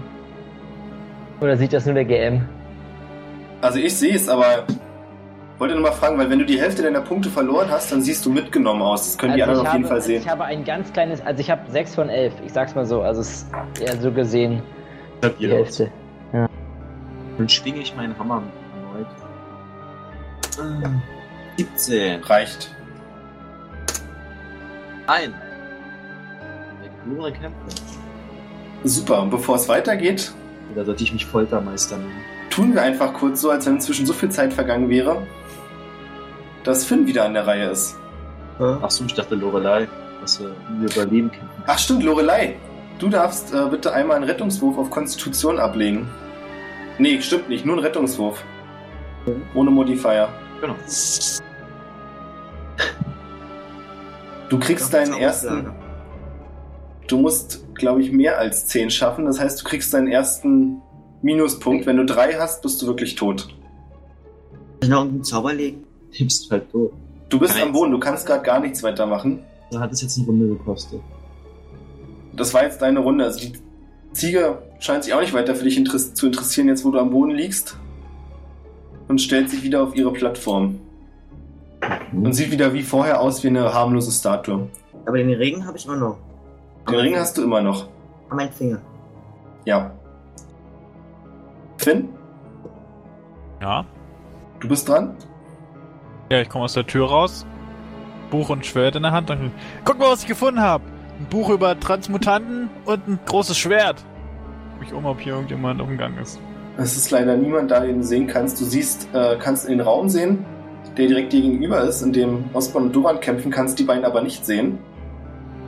[1.42, 2.48] Oder sieht das nur der GM?
[3.60, 4.64] Also ich sehe es, aber
[5.58, 8.24] wollte nur mal fragen, weil wenn du die Hälfte deiner Punkte verloren hast, dann siehst
[8.24, 9.04] du mitgenommen aus.
[9.04, 10.22] Das können die Also anderen ich auf jeden habe- Fall also sehen.
[10.22, 13.02] Ich habe ein ganz kleines, also ich habe 6 von 11, ich sag's mal so,
[13.02, 13.46] also es ist
[13.82, 14.62] eher so gesehen
[15.38, 15.48] die.
[15.50, 15.90] Hälfte.
[16.32, 18.42] Dann schwinge ich meinen Hammer.
[20.58, 20.90] Ah,
[21.56, 22.22] 17.
[22.24, 22.74] Reicht.
[25.06, 25.32] Ein.
[26.82, 27.58] Der verlorene Kämpfe.
[28.84, 29.22] Super.
[29.22, 30.32] Und bevor es weitergeht,
[30.74, 32.12] Oder sollte ich mich Foltermeister nennen?
[32.50, 35.24] tun wir einfach kurz so, als wenn inzwischen so viel Zeit vergangen wäre,
[36.64, 37.96] dass Finn wieder an der Reihe ist.
[38.58, 39.86] Achso, ich dachte Lorelei,
[40.20, 41.48] dass wir Überleben kämpfen.
[41.66, 42.56] Ach stimmt, Lorelei.
[42.98, 46.08] Du darfst äh, bitte einmal einen Rettungswurf auf Konstitution ablegen.
[46.98, 47.64] Nee, stimmt nicht.
[47.64, 48.42] Nur einen Rettungswurf.
[49.54, 50.28] Ohne Modifier.
[50.60, 50.74] Genau.
[54.48, 55.70] Du kriegst deinen ersten...
[57.06, 59.24] Du musst, glaube ich, mehr als 10 schaffen.
[59.24, 60.82] Das heißt, du kriegst deinen ersten
[61.22, 61.86] Minuspunkt.
[61.86, 63.40] Wenn du drei hast, bist du wirklich tot.
[63.40, 65.84] Soll ich noch einen Zauber legen?
[66.16, 66.92] Du bist halt tot.
[67.28, 67.64] Du bist Eins.
[67.64, 69.42] am Boden, du kannst gerade gar nichts weitermachen.
[69.70, 71.00] Da hat es jetzt eine Runde gekostet.
[72.34, 73.24] Das war jetzt deine Runde.
[73.24, 73.52] Also die
[74.12, 75.82] Ziege scheint sich auch nicht weiter für dich
[76.14, 77.76] zu interessieren, jetzt wo du am Boden liegst.
[79.08, 80.80] Und stellt sich wieder auf ihre Plattform.
[82.12, 84.68] Und sieht wieder wie vorher aus wie eine harmlose Statue.
[85.06, 86.18] Aber den Ring habe ich immer noch.
[86.88, 87.88] Den Ring hast du immer noch.
[88.28, 88.80] An meinen Finger.
[89.64, 89.90] Ja.
[91.78, 92.08] Finn,
[93.60, 93.84] Ja.
[94.60, 95.14] du bist dran?
[96.30, 97.46] Ja, ich komme aus der Tür raus.
[98.30, 99.30] Buch und Schwert in der Hand.
[99.30, 99.52] Dann,
[99.84, 100.84] guck mal, was ich gefunden habe.
[101.18, 104.04] Ein Buch über Transmutanten und ein großes Schwert.
[104.72, 106.38] Guck mich um, ob hier irgendjemand umgegangen ist.
[106.80, 108.60] Es ist leider niemand da, den du sehen kannst.
[108.60, 110.46] Du siehst, äh, kannst in den Raum sehen,
[110.96, 114.22] der direkt dir gegenüber ist, in dem Osborn und Duran kämpfen, kannst die beiden aber
[114.22, 114.78] nicht sehen.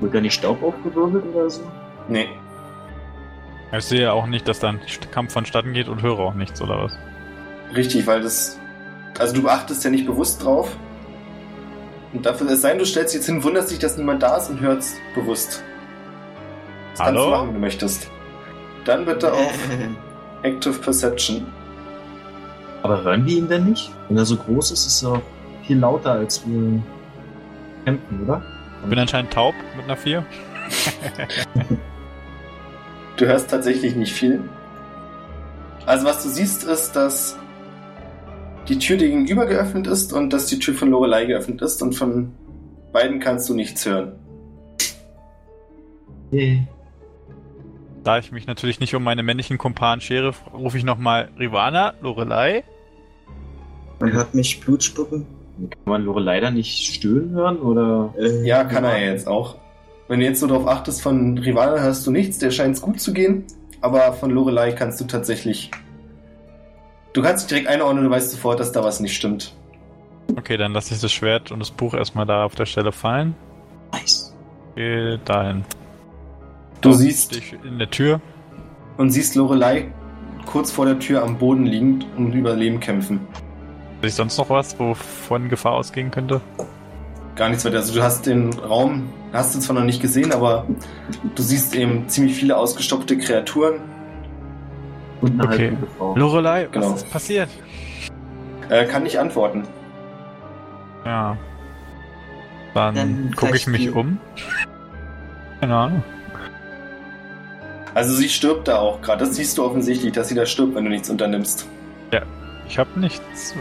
[0.01, 1.63] Wird da nicht Staub aufgewirbelt oder so?
[2.09, 2.29] Nee.
[3.77, 4.81] Ich sehe auch nicht, dass da ein
[5.11, 6.93] Kampf vonstatten geht und höre auch nichts, oder was?
[7.75, 8.59] Richtig, weil das.
[9.19, 10.77] Also du achtest ja nicht bewusst drauf.
[12.13, 14.37] Und dafür, es sei denn, du stellst dich jetzt hin, wunderst dich, dass niemand da
[14.37, 15.65] ist und hörst bewusst.
[16.93, 17.25] Das kannst Hallo?
[17.25, 18.09] du machen, wenn du möchtest.
[18.85, 19.53] Dann bitte auf
[20.43, 21.47] Active Perception.
[22.83, 23.91] Aber hören wir ihn denn nicht?
[24.09, 25.23] Wenn er so groß ist, ist er auch
[25.67, 26.83] viel lauter als wir
[27.85, 28.43] kämpfen, oder?
[28.83, 30.25] Ich bin anscheinend taub mit einer 4.
[33.21, 34.41] Du hörst tatsächlich nicht viel.
[35.85, 37.37] Also was du siehst, ist, dass
[38.67, 41.93] die Tür dir gegenüber geöffnet ist und dass die Tür von Lorelei geöffnet ist und
[41.93, 42.33] von
[42.93, 44.13] beiden kannst du nichts hören.
[46.31, 46.67] Nee.
[48.05, 52.65] Da ich mich natürlich nicht um meine männlichen Kumpanen schere, rufe ich nochmal Rivana, Lorelei.
[54.01, 55.27] Man hört mich Blut spucken.
[55.59, 58.15] Kann man Lorelei da nicht stöhnen hören, oder?
[58.19, 59.57] Äh, Ja, kann er ja jetzt auch.
[60.09, 62.99] Wenn du jetzt so darauf achtest, von Rivana hörst du nichts, der scheint es gut
[63.01, 63.45] zu gehen,
[63.83, 65.71] aber von Lorelei kannst du tatsächlich.
[67.13, 69.55] Du kannst dich direkt einordnen, du weißt sofort, dass da was nicht stimmt.
[70.37, 73.35] Okay, dann lasse ich das Schwert und das Buch erstmal da auf der Stelle fallen.
[73.93, 74.35] Nice.
[74.77, 75.65] Geh dahin.
[76.81, 78.21] Du Dort siehst in der Tür.
[78.97, 79.89] und siehst Lorelei
[80.47, 83.21] kurz vor der Tür am Boden liegend und Überleben kämpfen.
[84.03, 86.41] Ich sonst noch was, wovon Gefahr ausgehen könnte?
[87.37, 87.77] Gar nichts weiter.
[87.77, 90.67] Also du hast den Raum, hast du zwar noch nicht gesehen, aber
[91.35, 93.81] du siehst eben ziemlich viele ausgestopfte Kreaturen.
[95.21, 95.73] Und eine Okay.
[96.15, 96.95] Lorelei, was Genau.
[96.95, 97.51] ist passiert?
[98.71, 99.65] Äh, kann nicht antworten.
[101.05, 101.37] Ja.
[102.73, 104.19] Dann, Dann gucke ich mich die- um.
[105.61, 106.03] Keine Ahnung.
[107.95, 109.25] Also sie stirbt da auch gerade.
[109.25, 111.67] Das siehst du offensichtlich, dass sie da stirbt, wenn du nichts unternimmst.
[112.71, 113.55] Ich habe nichts.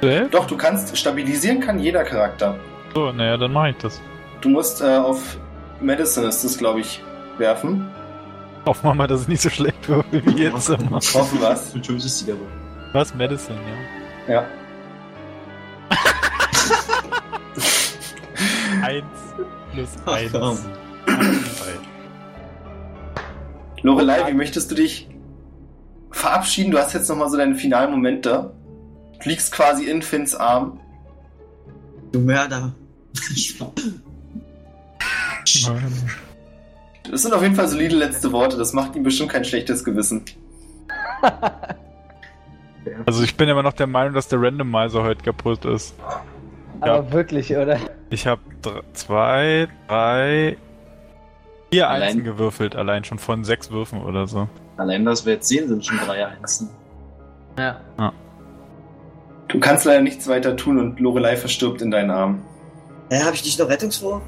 [0.00, 0.32] Selbst?
[0.32, 2.58] Doch, du kannst stabilisieren kann jeder Charakter.
[2.94, 4.00] So, naja, dann mache ich das.
[4.40, 5.36] Du musst äh, auf
[5.80, 7.02] Medicine ist das, glaube ich,
[7.36, 7.86] werfen.
[8.64, 10.96] Hoffen wir mal, dass es nicht so schlecht wird wie jetzt immer.
[10.96, 11.72] Hoffen was.
[11.72, 12.40] Für Jones ist die dabei.
[12.94, 13.14] Was?
[13.14, 13.58] Medicine,
[14.26, 14.34] ja.
[14.34, 14.46] Ja.
[18.82, 19.04] Eins
[19.72, 20.32] plus eins.
[23.84, 25.06] Lorelei, wie möchtest du dich
[26.10, 26.70] verabschieden?
[26.70, 28.54] Du hast jetzt nochmal so deine finalen Momente.
[29.22, 30.80] Du liegst quasi in Finns Arm.
[32.10, 32.74] Du Mörder.
[37.10, 38.56] Das sind auf jeden Fall solide letzte Worte.
[38.56, 40.24] Das macht ihm bestimmt kein schlechtes Gewissen.
[43.06, 45.94] Also ich bin immer noch der Meinung, dass der Randomizer heute kaputt ist.
[46.80, 47.78] Aber wirklich, oder?
[48.10, 48.42] Ich habe
[48.92, 50.58] zwei, drei,
[51.74, 54.48] vier Allein- Einsen gewürfelt, allein schon von sechs Würfen oder so.
[54.76, 56.70] Allein, was wir jetzt sehen, sind schon drei Einsen.
[57.58, 57.80] Ja.
[59.48, 62.42] Du kannst leider nichts weiter tun und Lorelei verstirbt in deinen Armen.
[63.10, 64.22] Hä, hab ich nicht noch Rettungswurf?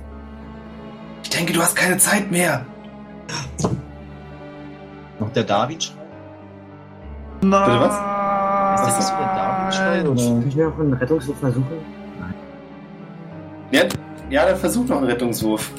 [1.24, 2.64] Ich denke, du hast keine Zeit mehr.
[5.18, 5.96] Noch der David-Schrei?
[7.40, 7.94] Bitte was?
[8.88, 10.02] Ist das so der David-Schrei?
[10.02, 11.66] Kann ich mir noch einen Rettungswurf versuchen?
[13.72, 13.82] Ja,
[14.30, 15.70] ja, dann versuch noch einen Rettungswurf.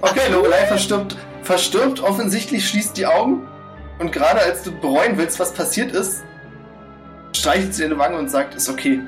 [0.00, 3.46] Okay, Lorelei verstirbt, verstirbt, offensichtlich schließt die Augen
[3.98, 6.22] und gerade als du bereuen willst, was passiert ist,
[7.34, 9.00] streichelt sie deine Wange und sagt, ist okay.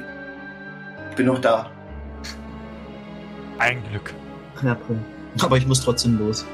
[1.11, 1.71] Ich bin noch da.
[3.59, 4.13] Ein Glück.
[4.59, 4.79] Knapp.
[5.41, 6.45] Aber ich muss trotzdem los.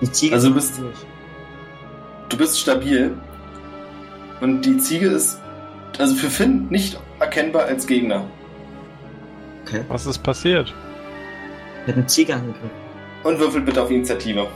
[0.00, 1.06] Die Ziege Also ist du bist- durch.
[2.28, 3.16] Du bist stabil
[4.40, 5.40] und die Ziege ist
[5.98, 8.26] also für Finn nicht erkennbar als Gegner.
[9.68, 9.84] Okay.
[9.88, 10.72] Was ist passiert?
[11.82, 12.70] Ich hab eine Ziege angegriffen.
[13.22, 14.46] Und würfelt bitte auf Initiative.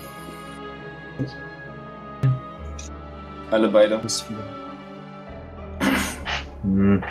[3.51, 3.99] Alle beide.
[3.99, 4.37] Plus vier.
[6.63, 7.03] Hm.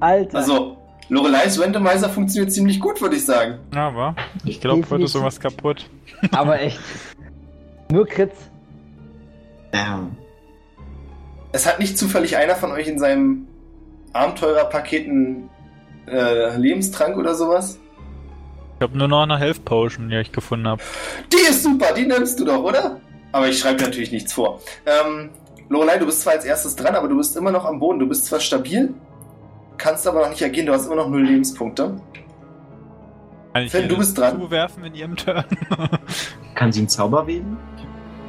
[0.00, 0.36] Alter.
[0.36, 0.76] Also,
[1.08, 3.58] Lorelei's Randomizer funktioniert ziemlich gut, würde ich sagen.
[3.74, 4.14] Aber
[4.44, 5.88] ich glaube, heute ist irgendwas kaputt.
[6.32, 6.78] Aber echt.
[7.90, 8.50] Nur Krits.
[9.72, 10.10] Ja.
[11.52, 13.46] Es hat nicht zufällig einer von euch in seinem
[14.12, 15.50] Abenteurerpaket einen
[16.06, 17.78] äh, Lebenstrank oder sowas?
[18.76, 20.82] Ich habe nur noch eine Health Potion, die ich gefunden habe.
[21.32, 23.00] Die ist super, die nimmst du doch, oder?
[23.30, 24.60] Aber ich schreibe dir natürlich nichts vor.
[24.84, 25.30] Ähm,
[25.68, 27.98] Lorelei, du bist zwar als erstes dran, aber du bist immer noch am Boden.
[27.98, 28.92] Du bist zwar stabil,
[29.78, 30.66] kannst aber noch nicht agieren.
[30.66, 31.96] Du hast immer noch null Lebenspunkte.
[33.52, 34.38] Kann ich Finn, du bist dran.
[34.40, 35.44] zuwerfen in ihrem Turn?
[36.54, 37.56] Kann sie einen Zauber wählen?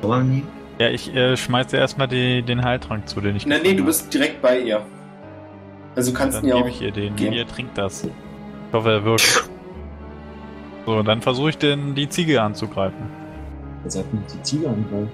[0.02, 0.44] Aber nee.
[0.80, 3.86] ja, ich äh, schmeiße erstmal die, den Heiltrank zu, den ich Na, nee, gefunden du
[3.86, 4.86] bist direkt bei ihr.
[5.96, 6.72] Also du kannst Dann ihn ja gebe auch.
[6.74, 7.16] ich ihr den.
[7.16, 7.34] geben.
[7.34, 8.04] Ihr trinkt das.
[8.04, 8.12] Ich
[8.74, 9.50] hoffe, er wirkt.
[10.86, 13.24] So, dann versuche ich den, die Ziege anzugreifen.
[13.86, 15.10] Er sagt nicht die Ziege angreifen.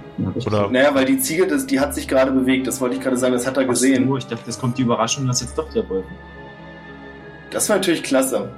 [0.48, 2.66] Oder- Naja, weil die Ziege, das, die hat sich gerade bewegt.
[2.68, 4.08] Das wollte ich gerade sagen, das hat er Ach gesehen.
[4.08, 6.06] So, ich dachte, es kommt die Überraschung, dass jetzt doch der Wolf.
[7.52, 8.50] Das war natürlich klasse.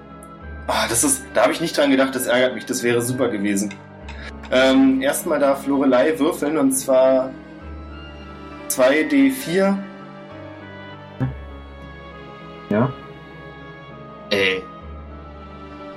[0.68, 3.30] Ah, das ist, da habe ich nicht dran gedacht, das ärgert mich, das wäre super
[3.30, 3.74] gewesen.
[4.52, 7.32] Ähm, erstmal darf Lorelei würfeln und zwar
[8.70, 9.76] 2d4.
[12.72, 12.90] Ja?
[14.30, 14.64] Ey.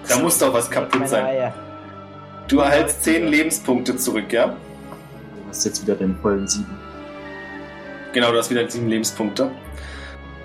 [0.08, 1.24] Da muss doch was kaputt sein.
[1.24, 1.54] Eier.
[2.48, 4.48] Du erhältst 10 Lebenspunkte zurück, ja?
[4.48, 6.76] Du hast jetzt wieder den vollen sieben.
[8.12, 9.50] Genau, du hast wieder 7 Lebenspunkte.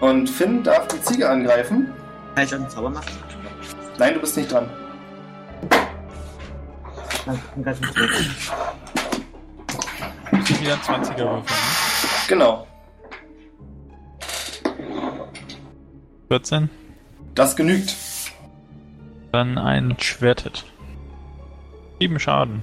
[0.02, 1.92] Und Finn darf die Ziege angreifen.
[2.36, 3.08] Kann ich auch einen Zauber machen?
[3.98, 4.70] Nein, du bist nicht dran.
[7.26, 7.76] Dann dann
[10.42, 11.44] ich wieder ein 20er würfeln, ne?
[12.28, 12.68] Genau.
[16.30, 16.70] 14.
[17.34, 17.96] Das genügt.
[19.32, 20.64] Dann ein Schwerthit.
[22.00, 22.62] 7 Schaden.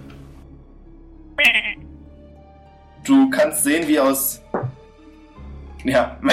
[3.04, 4.40] Du kannst sehen, wie aus.
[5.84, 6.18] Ja.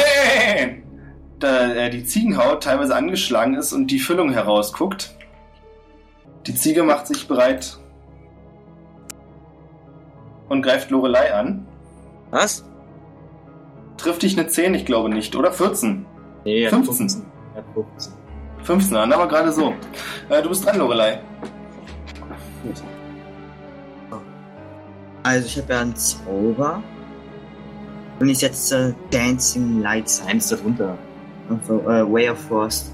[1.40, 5.14] Da äh, die Ziegenhaut teilweise angeschlagen ist und die Füllung herausguckt.
[6.48, 7.78] Die Ziege macht sich bereit
[10.48, 11.68] und greift Lorelei an.
[12.32, 12.64] Was?
[13.98, 14.74] Trifft dich eine 10?
[14.74, 15.52] Ich glaube nicht, oder?
[15.52, 16.06] 14.
[16.46, 17.10] Nee, er hat 15.
[17.10, 17.26] 15.
[17.54, 18.14] Er hat 15.
[18.64, 19.74] 15, dann aber gerade so.
[20.30, 21.20] Äh, du bist dran, Lorelei.
[25.24, 26.84] Also ich habe ja einen Zauber.
[28.20, 30.98] Und ich setze Dancing Lights Eins darunter.
[31.50, 32.94] auf äh, Way of Frost.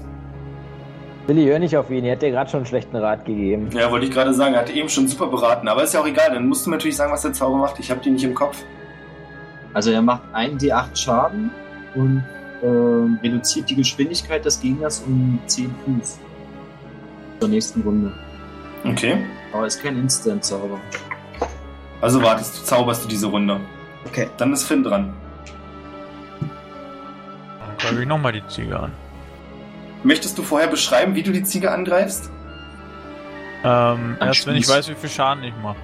[1.26, 2.04] Willi, hör nicht auf ihn.
[2.04, 3.68] Er hat dir gerade schon einen schlechten Rat gegeben.
[3.72, 4.54] Ja, wollte ich gerade sagen.
[4.54, 5.68] Er hatte eben schon super beraten.
[5.68, 6.32] Aber ist ja auch egal.
[6.32, 7.78] Dann musst du mir natürlich sagen, was der Zauber macht.
[7.78, 8.64] Ich habe die nicht im Kopf.
[9.72, 11.50] Also er macht 1d8 Schaden
[11.94, 12.24] und
[12.62, 16.18] ähm, reduziert die Geschwindigkeit des Gegners um 10 Fuß.
[17.40, 18.12] Zur nächsten Runde.
[18.84, 19.24] Okay.
[19.52, 20.78] Aber ist kein Instant-Zauber.
[22.00, 23.60] Also wartest du, zauberst du diese Runde.
[24.06, 24.28] Okay.
[24.36, 25.12] Dann ist Finn dran.
[27.58, 28.92] Dann greife ich nochmal die Ziege an.
[30.02, 32.30] Möchtest du vorher beschreiben, wie du die Ziege angreifst?
[33.62, 35.76] Ähm, erst wenn ich weiß, wie viel Schaden ich mache.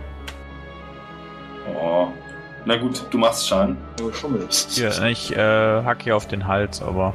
[2.67, 3.77] Na gut, du machst Schaden.
[4.03, 4.47] Oh, Schummel.
[4.71, 7.15] Hier, ich äh, hack hier auf den Hals, aber.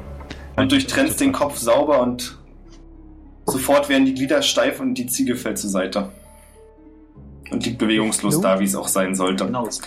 [0.56, 2.38] Und durchtrennst den Kopf sauber und
[3.46, 6.10] sofort werden die Glieder steif und die Ziege fällt zur Seite.
[7.52, 8.46] Und liegt bewegungslos Blut?
[8.46, 9.46] da, wie es auch sein sollte.
[9.46, 9.66] Genau.
[9.68, 9.84] ist-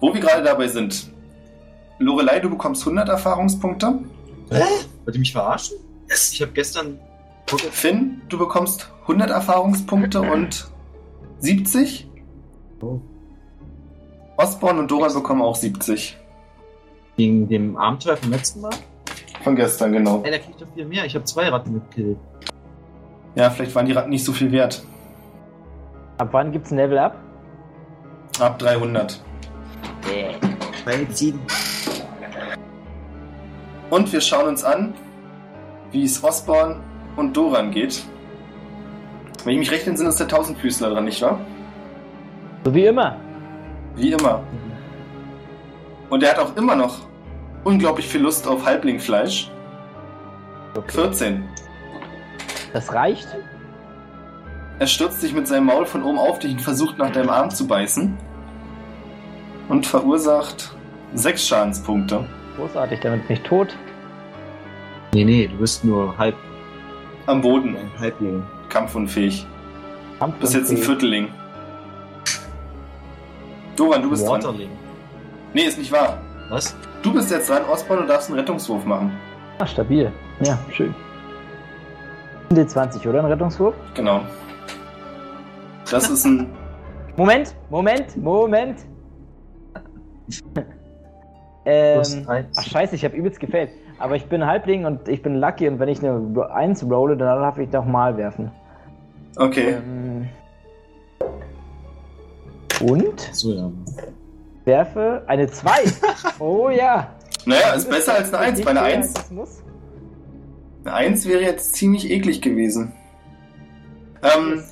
[0.00, 1.10] Wo wir gerade dabei sind.
[1.98, 3.98] Lorelei, du bekommst 100 Erfahrungspunkte.
[4.50, 4.62] Hä?
[5.04, 5.78] Wollt ihr mich verarschen?
[6.08, 6.98] Ich habe gestern.
[7.70, 10.68] Finn, du bekommst 100 Erfahrungspunkte und
[11.38, 12.08] 70.
[12.82, 13.00] Oh.
[14.36, 16.16] Osborn und Doran bekommen auch 70.
[17.16, 18.74] Wegen dem Abenteuer vom letzten Mal?
[19.42, 20.22] Von gestern, genau.
[20.24, 21.04] Ey, da krieg ich doch viel mehr.
[21.06, 22.18] Ich habe zwei Ratten gekillt.
[23.34, 24.82] Ja, vielleicht waren die Ratten nicht so viel wert.
[26.18, 27.16] Ab wann gibt's ein Level Up?
[28.40, 29.22] Ab 300.
[30.84, 31.40] Bei 7.
[33.90, 34.94] Und wir schauen uns an,
[35.92, 36.80] wie es Osborn
[37.16, 38.04] und Doran geht.
[39.44, 41.38] Wenn ich mich recht entsinne, ist der Tausendfüßler dran, nicht wahr?
[42.64, 43.16] So wie immer.
[43.96, 44.42] Wie immer.
[46.10, 46.98] Und er hat auch immer noch
[47.64, 49.50] unglaublich viel Lust auf Halblingfleisch.
[50.88, 51.42] 14.
[52.72, 53.26] Das reicht.
[54.78, 57.50] Er stürzt sich mit seinem Maul von oben auf dich und versucht nach deinem Arm
[57.50, 58.14] zu beißen.
[59.68, 60.74] Und verursacht
[61.14, 62.26] 6 Schadenspunkte.
[62.56, 63.74] Großartig, damit bin ich tot.
[65.14, 66.34] Nee, nee, du bist nur halb
[67.26, 67.74] Am Boden.
[67.76, 68.42] ein Halbling.
[68.68, 69.46] Kampfunfähig.
[70.18, 71.28] Kampf Du bist jetzt ein Vierteling.
[73.76, 74.42] Doran, du bist dran.
[74.42, 74.70] Waterling.
[75.52, 76.18] Nee, ist nicht wahr.
[76.48, 76.74] Was?
[77.02, 79.12] Du bist jetzt dran, Osborn, und darfst einen Rettungswurf machen.
[79.58, 80.10] Ah, stabil.
[80.40, 80.94] Ja, schön.
[82.50, 83.20] D20, oder?
[83.20, 83.74] Ein Rettungswurf?
[83.94, 84.20] Genau.
[85.90, 86.48] Das ist ein.
[87.16, 88.78] Moment, Moment, Moment.
[91.68, 93.70] Ähm, ach scheiße, ich habe übelst gefällt.
[93.98, 97.40] Aber ich bin Halbling und ich bin Lucky und wenn ich eine 1 rolle, dann
[97.40, 98.52] darf ich doch mal werfen.
[99.36, 99.72] Okay.
[99.72, 100.28] Ähm,
[102.82, 103.70] und So, ja.
[104.64, 105.70] werfe eine 2.
[106.38, 107.08] oh ja.
[107.44, 108.62] Naja, ist besser als eine 1.
[108.64, 109.62] Bei einer Nicht mehr, 1, als es muss.
[110.84, 112.92] eine 1 wäre jetzt ziemlich eklig gewesen.
[114.22, 114.62] Ähm,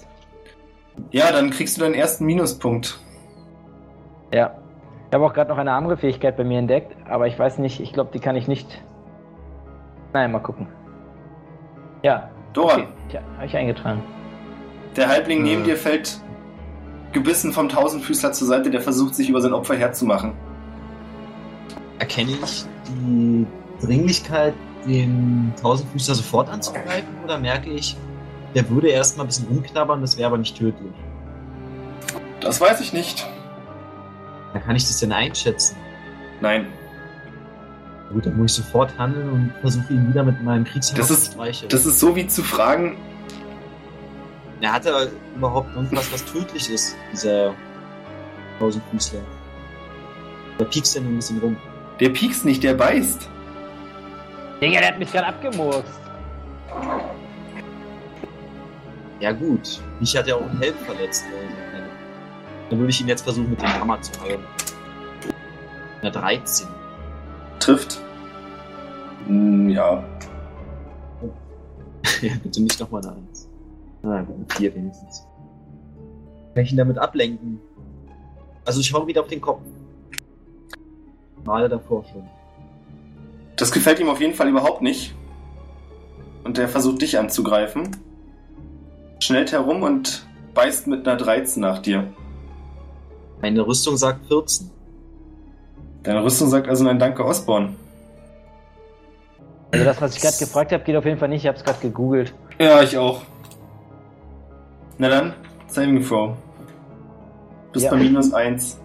[1.10, 2.98] ja, dann kriegst du deinen ersten Minuspunkt.
[4.32, 4.54] Ja.
[5.08, 7.78] Ich habe auch gerade noch eine andere Fähigkeit bei mir entdeckt, aber ich weiß nicht,
[7.78, 8.82] ich glaube, die kann ich nicht.
[10.12, 10.66] Nein, mal gucken.
[12.02, 12.30] Ja.
[12.52, 12.88] Doran, Okay.
[13.10, 14.02] Tja, habe ich eingetragen.
[14.96, 15.66] der Halbling neben Äh.
[15.66, 16.20] dir fällt
[17.14, 20.32] gebissen vom Tausendfüßler zur Seite, der versucht, sich über sein Opfer herzumachen.
[21.98, 23.46] Erkenne ich die
[23.80, 24.52] Dringlichkeit,
[24.86, 27.08] den Tausendfüßler sofort anzugreifen?
[27.24, 27.96] Oder merke ich,
[28.54, 30.92] der würde erstmal ein bisschen rumknabbern, das wäre aber nicht tödlich?
[32.40, 33.26] Das weiß ich nicht.
[34.52, 35.76] Dann kann ich das denn einschätzen?
[36.40, 36.66] Nein.
[38.12, 41.42] Gut, dann muss ich sofort handeln und versuche ihn wieder mit meinem Kriegshammer Das zu
[41.42, 41.72] ist-.
[41.72, 42.96] Das ist so wie zu fragen,
[44.60, 47.54] Er hat er überhaupt irgendwas, was tödlich ist, dieser
[48.58, 49.20] Tausendfüßler.
[50.58, 51.56] Da piekst er nur ein bisschen rum.
[52.00, 53.28] der piekst nicht, der beißt.
[54.60, 56.00] Digga, der hat mich gerade abgemurkst.
[59.20, 61.24] Ja gut, mich hat ja auch ein Helm verletzt.
[61.24, 61.84] Also.
[62.70, 64.44] Dann würde ich ihn jetzt versuchen mit dem Hammer zu hauen.
[66.02, 66.66] Na 13.
[67.58, 68.00] Trifft.
[69.26, 70.02] Hm, ja.
[72.20, 73.33] Ja, bitte nicht nochmal eine 1.
[74.04, 75.26] Na 4 wenigstens.
[76.54, 77.58] Kann ich ihn damit ablenken?
[78.64, 79.62] Also ich hau wieder auf den Kopf.
[81.44, 82.22] Male davor schon.
[83.56, 85.14] Das gefällt ihm auf jeden Fall überhaupt nicht.
[86.44, 87.96] Und der versucht dich anzugreifen.
[89.20, 92.12] Schnellt herum und beißt mit einer 13 nach dir.
[93.40, 94.70] Meine Rüstung sagt 14.
[96.02, 97.76] Deine Rüstung sagt also nein, danke, Osborn.
[99.70, 101.42] Also das, was ich gerade gefragt habe, geht auf jeden Fall nicht.
[101.42, 102.34] Ich habe es gerade gegoogelt.
[102.58, 103.22] Ja, ich auch.
[104.98, 105.34] Na dann,
[105.66, 106.36] Saving Throw.
[107.72, 107.90] Bist Ja.
[107.90, 108.80] bei minus 1.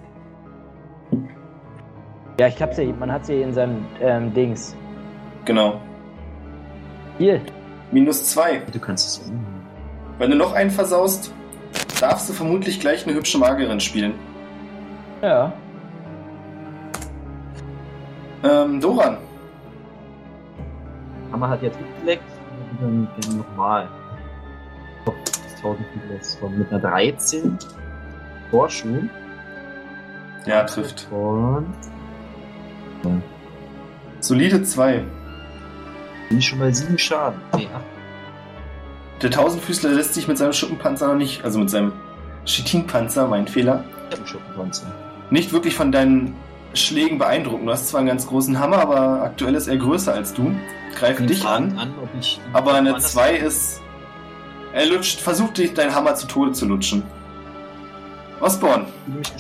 [2.40, 4.76] Ja, ich hab's ja, man hat sie in seinem ähm, Dings.
[5.46, 5.80] Genau.
[7.18, 7.42] Hier.
[7.92, 8.62] Minus 2.
[8.72, 9.34] Du kannst es ja.
[10.18, 11.34] Wenn du noch einen versaust,
[12.00, 14.14] darfst du vermutlich gleich eine hübsche Magierin spielen.
[15.22, 15.52] Ja.
[18.44, 19.18] Ähm, Doran.
[21.32, 22.24] Hammer hat jetzt weggeleckt.
[22.80, 23.88] Dann gerne nochmal.
[25.62, 27.58] Kopf des Tausendfüßlers von mit einer 13.
[28.52, 29.04] Vorschuh.
[30.46, 31.08] Ja, trifft.
[31.12, 31.66] Und.
[34.20, 35.04] Solide 2.
[36.30, 37.40] Bin ich schon mal 7 Schaden.
[37.54, 37.68] 8.
[39.22, 41.92] Der Tausendfüßler lässt sich mit seinem Schuppenpanzer noch nicht, also mit seinem
[42.46, 43.84] Chitinpanzer, mein Fehler,
[44.26, 44.88] Schuppenpanzer.
[45.30, 46.36] nicht wirklich von deinen
[46.74, 47.66] Schlägen beeindrucken.
[47.66, 50.56] Du hast zwar einen ganz großen Hammer, aber aktuell ist er größer als du.
[50.98, 51.78] Greift dich an.
[51.78, 51.94] an
[52.54, 53.82] Aber eine woanders- 2 ist.
[54.80, 57.04] Er lutscht, versucht dich deinen Hammer zu Tode zu lutschen.
[58.40, 58.86] Osborn,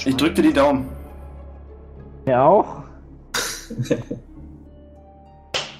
[0.05, 0.89] ich drück dir die Daumen.
[2.25, 2.83] Mir auch.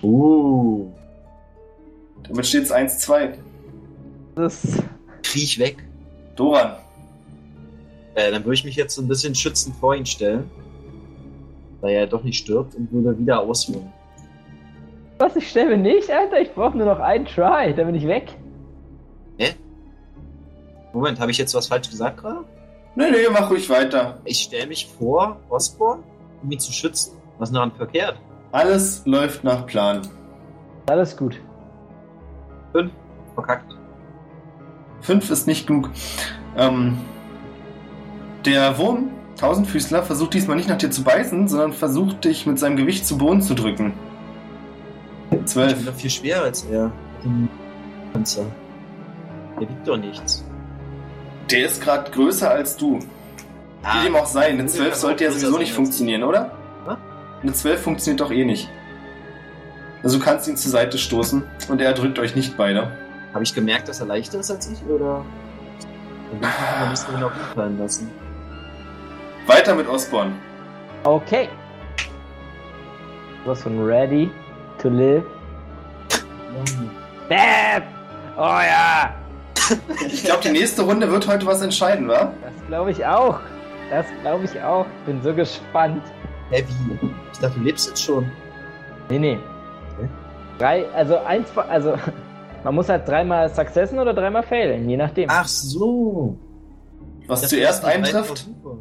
[0.02, 0.94] Uh.
[2.24, 3.34] Damit steht es 1-2.
[4.36, 4.82] Das
[5.24, 5.84] Kriech weg.
[6.38, 6.78] Doran,
[8.16, 10.50] Äh, dann würde ich mich jetzt so ein bisschen schützend vor ihn stellen.
[11.82, 13.92] da er doch nicht stirbt und würde wieder ausholen.
[15.18, 16.40] Was, ich sterbe nicht, Alter?
[16.40, 18.38] Ich brauche nur noch einen Try, dann bin ich weg.
[20.94, 22.44] Moment, habe ich jetzt was falsch gesagt gerade?
[22.96, 24.18] Nee, nee, mach ruhig weiter.
[24.26, 26.04] Ich stelle mich vor, Osborn,
[26.44, 27.18] um ihn zu schützen.
[27.38, 28.16] Was ist daran verkehrt?
[28.52, 30.02] Alles läuft nach Plan.
[30.88, 31.40] Alles gut.
[32.74, 32.92] Fünf.
[33.36, 33.76] Verkackt.
[35.02, 35.90] Fünf ist nicht genug.
[36.58, 36.98] Ähm,
[38.46, 42.76] der Wurm, Tausendfüßler, versucht diesmal nicht nach dir zu beißen, sondern versucht dich mit seinem
[42.76, 43.94] Gewicht zu Boden zu drücken.
[45.26, 45.86] Ich bin Zwölf.
[45.86, 46.92] doch viel schwerer als er.
[47.24, 47.48] Dem
[48.12, 48.46] Panzer.
[49.60, 50.44] Der wiegt doch nichts.
[51.52, 53.00] Der ist gerade größer als du.
[53.82, 56.52] Wie dem auch sei, eine 12 sollte ja sowieso nicht funktionieren, oder?
[56.86, 56.98] Was?
[57.42, 58.70] Eine 12 funktioniert doch eh nicht.
[60.04, 62.92] Also du kannst ihn zur Seite stoßen und er drückt euch nicht beide.
[63.34, 65.26] Habe ich gemerkt, dass er leichter ist als ich, oder?
[66.32, 68.12] Dann will ich mich nicht so genau fallen lassen.
[69.48, 70.34] Weiter mit Osborn.
[71.04, 71.50] Okay.
[73.46, 74.30] Was von ready
[74.80, 75.24] to live.
[77.30, 77.84] Bam!
[78.38, 79.19] Oh ja!
[80.08, 82.34] Ich glaube, die nächste Runde wird heute was entscheiden, wa?
[82.42, 83.40] Das glaube ich auch.
[83.90, 84.86] Das glaube ich auch.
[85.06, 86.04] Bin so gespannt.
[86.52, 87.10] Hä, wie?
[87.34, 88.32] Ich dachte, du lebst jetzt schon.
[89.10, 89.40] Nee, nee.
[89.96, 90.10] Okay.
[90.58, 91.96] Drei, also eins also
[92.64, 95.30] man muss halt dreimal successen oder dreimal failen, je nachdem.
[95.32, 96.36] Ach so.
[97.28, 98.28] Was Das zuerst eintrifft.
[98.28, 98.78] Versuche.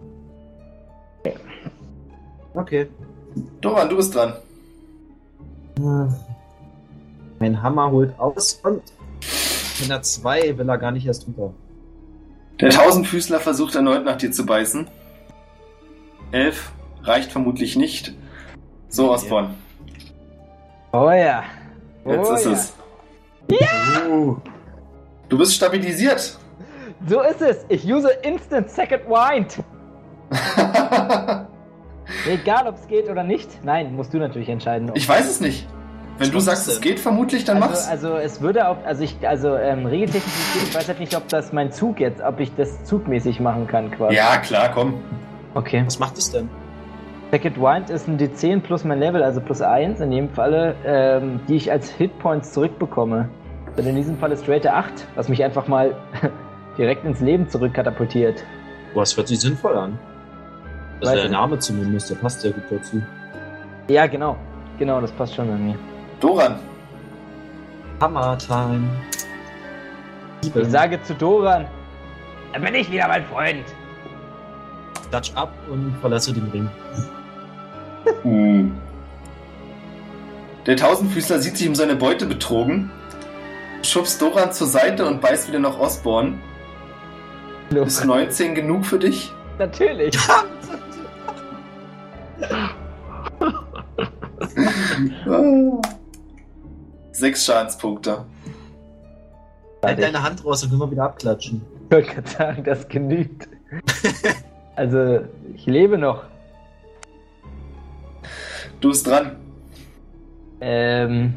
[2.54, 2.88] Okay.
[3.60, 4.34] Doran, du bist dran.
[7.38, 8.82] Mein Hammer holt aus und
[9.80, 11.54] wenn er zwei will er gar nicht erst drüber.
[12.60, 14.88] Der Tausendfüßler versucht erneut nach dir zu beißen.
[16.32, 16.72] Elf
[17.02, 18.14] reicht vermutlich nicht.
[18.88, 19.54] So, Osborn,
[20.92, 21.44] Oh ja.
[22.06, 22.52] jetzt oh ist ja.
[22.52, 22.72] es.
[24.08, 24.36] Uh,
[25.28, 26.38] Du bist stabilisiert.
[27.06, 27.64] So ist es.
[27.68, 29.58] Ich use Instant Second Wind.
[32.26, 33.62] Egal, ob es geht oder nicht.
[33.62, 34.90] Nein, musst du natürlich entscheiden.
[34.94, 35.66] ich weiß es nicht.
[36.18, 37.88] Wenn du sagst, es geht vermutlich, dann also, mach's.
[37.88, 41.52] also es würde auch, also ich, also ähm, regeltechnisch, ich weiß halt nicht, ob das
[41.52, 44.16] mein Zug jetzt, ob ich das zugmäßig machen kann quasi.
[44.16, 44.94] Ja, klar, komm.
[45.54, 45.82] Okay.
[45.86, 46.48] was macht es denn?
[47.30, 51.40] Second Wind ist ein D10 plus mein Level, also plus 1 in dem Falle, ähm,
[51.46, 53.28] die ich als Hitpoints zurückbekomme.
[53.76, 55.94] Und in diesem Fall ist Straight 8, was mich einfach mal
[56.78, 58.44] direkt ins Leben zurückkatapultiert.
[58.92, 59.98] Boah, das hört sich sinnvoll an.
[61.00, 63.00] Also Weiß der Name zumindest, der passt sehr gut dazu.
[63.88, 64.36] Ja, genau.
[64.78, 65.76] Genau, das passt schon bei mir.
[66.20, 66.58] Doran,
[68.00, 68.88] Hammer Time.
[70.42, 71.66] Ich sage zu Doran,
[72.52, 73.64] da bin ich wieder mein Freund.
[75.12, 76.68] Dutch ab und verlasse den Ring.
[78.22, 78.76] Hm.
[80.66, 82.90] Der Tausendfüßler sieht sich um seine Beute betrogen,
[83.82, 86.40] schubst Doran zur Seite und beißt wieder nach Osborn.
[87.70, 89.32] Ist 19 genug für dich?
[89.58, 90.16] Natürlich.
[95.26, 95.80] Ah.
[97.18, 98.24] Sechs Schadenspunkte.
[99.82, 101.62] Halt deine Hand raus und immer wieder abklatschen.
[101.84, 103.48] Ich wollte gerade sagen, das genügt.
[104.76, 105.20] also,
[105.52, 106.22] ich lebe noch.
[108.80, 109.36] Du bist dran.
[110.60, 111.34] Ähm,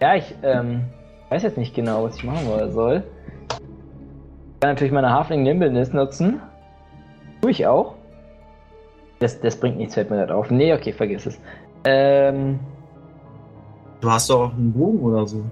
[0.00, 0.82] ja, ich ähm,
[1.30, 3.04] weiß jetzt nicht genau, was ich machen soll.
[3.48, 6.40] Ich kann natürlich meine Halfling Nimbleness nutzen.
[7.40, 7.94] Tue ich auch.
[9.20, 10.50] Das, das bringt nichts, fällt mir das auf.
[10.50, 11.40] Nee, okay, vergiss es.
[11.84, 12.58] Ähm,
[14.06, 15.42] Du hast doch auch einen Bogen oder so.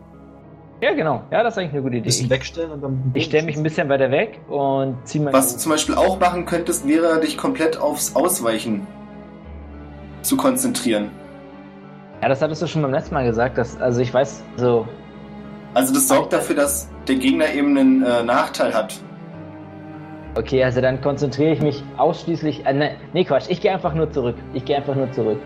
[0.81, 1.23] ja, genau.
[1.33, 2.05] Ja, das ist eigentlich eine gute Ein Idee.
[2.07, 3.11] bisschen Ich, wegstellen und dann.
[3.13, 5.37] ich stelle mich ein bisschen weiter weg und ziehe meine.
[5.37, 8.87] Was du zum Beispiel auch machen könntest, wäre dich komplett aufs Ausweichen
[10.23, 11.11] zu konzentrieren.
[12.23, 13.59] Ja, das hattest du schon beim letzten Mal gesagt.
[13.59, 14.87] Dass, also, ich weiß, so.
[15.75, 18.95] Also das sorgt dafür, dass der Gegner eben einen äh, Nachteil hat.
[20.37, 22.67] Okay, also dann konzentriere ich mich ausschließlich.
[22.67, 23.47] Äh, ne, nee, Quatsch.
[23.49, 24.37] Ich gehe einfach nur zurück.
[24.53, 25.41] Ich gehe einfach nur zurück.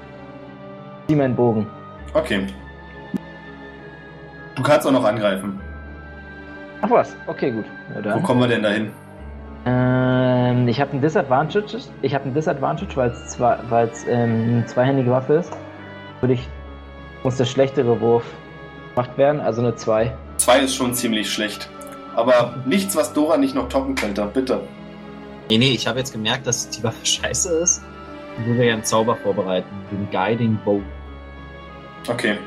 [1.07, 1.67] Zieh meinen Bogen.
[2.13, 2.47] Okay.
[4.59, 5.59] Du kannst auch noch angreifen.
[6.83, 7.65] Ach was, okay, gut.
[8.05, 8.91] Ja, Wo kommen wir denn dahin?
[9.65, 11.79] Ähm, ich habe ein Disadvantage.
[12.03, 15.57] Ich habe ein Disadvantage, weil es zwei, weil's, ähm, eine zweihändige Waffe ist.
[16.21, 16.49] Würde ich
[17.23, 18.25] muss der schlechtere Wurf
[18.95, 20.13] gemacht werden, also eine 2.
[20.37, 21.69] Zwei ist schon ziemlich schlecht.
[22.15, 24.29] Aber nichts, was Dora nicht noch toppen könnte.
[24.33, 24.61] Bitte.
[25.51, 27.83] Nee, nee, ich habe jetzt gemerkt, dass die Waffe scheiße ist.
[28.37, 29.69] Und würde ja einen Zauber vorbereiten.
[29.91, 30.83] Den Guiding Bow.
[32.09, 32.39] Okay.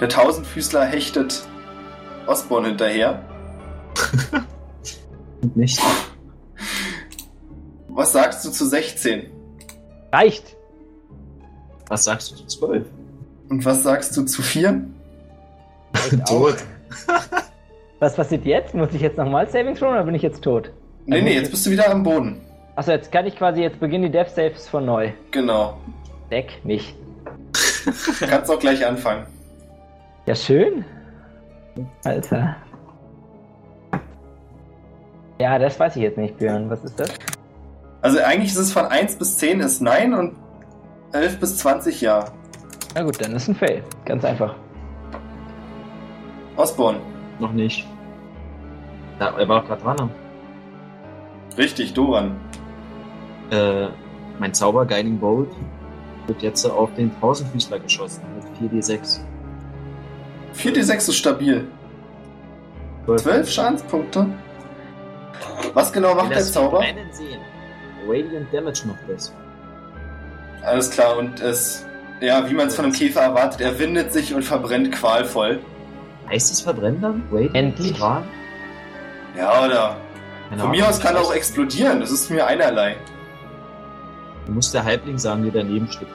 [0.00, 1.42] Der Tausendfüßler hechtet
[2.26, 3.22] Osborn hinterher.
[5.42, 5.80] Und nicht.
[7.88, 9.30] Was sagst du zu 16?
[10.12, 10.56] Reicht!
[11.88, 12.86] Was sagst du zu 12?
[13.48, 14.84] Und was sagst du zu 4?
[15.94, 16.54] Reicht auch.
[17.98, 18.74] Was passiert jetzt?
[18.74, 20.70] Muss ich jetzt nochmal Saving Throw oder bin ich jetzt tot?
[21.06, 22.40] Nee, nee, jetzt bist du wieder am Boden.
[22.76, 25.10] Achso, jetzt kann ich quasi, jetzt beginnen die Death Saves von neu.
[25.32, 25.76] Genau.
[26.30, 26.94] Deck mich.
[28.20, 29.26] Du kannst auch gleich anfangen.
[30.30, 30.84] Ja, schön.
[32.04, 32.54] Alter.
[35.40, 36.70] Ja, das weiß ich jetzt nicht, Björn.
[36.70, 37.10] Was ist das?
[38.00, 40.36] Also eigentlich ist es von 1 bis 10 ist Nein und
[41.10, 42.26] 11 bis 20 Ja.
[42.94, 43.82] Na gut, dann ist ein Fail.
[44.04, 44.54] Ganz einfach.
[46.54, 47.00] Osborne.
[47.40, 47.88] Noch nicht.
[49.18, 49.96] Ja, er war gerade dran.
[49.96, 50.10] ne?
[51.58, 52.36] Richtig, Doran.
[53.50, 53.88] Äh,
[54.38, 55.50] mein Zauber Guiding Bolt
[56.28, 58.22] wird jetzt auf den Tausendfüßler geschossen
[58.60, 59.22] mit 4d6.
[60.56, 61.66] 4d6 ist stabil.
[63.06, 64.26] 12 Schadenspunkte.
[65.74, 66.82] Was genau macht der Zauber?
[67.12, 67.40] Sehen.
[68.06, 69.32] Radiant Damage noch das.
[70.62, 71.86] Alles klar, und es,
[72.20, 75.58] ja, wie man es von einem Käfer erwartet, er windet sich und verbrennt qualvoll.
[76.28, 77.22] Heißt es verbrennen dann?
[77.32, 77.96] Radiant Endlich.
[77.96, 78.22] Strahl?
[79.36, 79.96] Ja, oder?
[80.50, 82.96] Keine Von mir aus kann er auch explodieren, das ist mir einerlei.
[84.46, 86.08] Du musst der Halbling sagen, der daneben steht.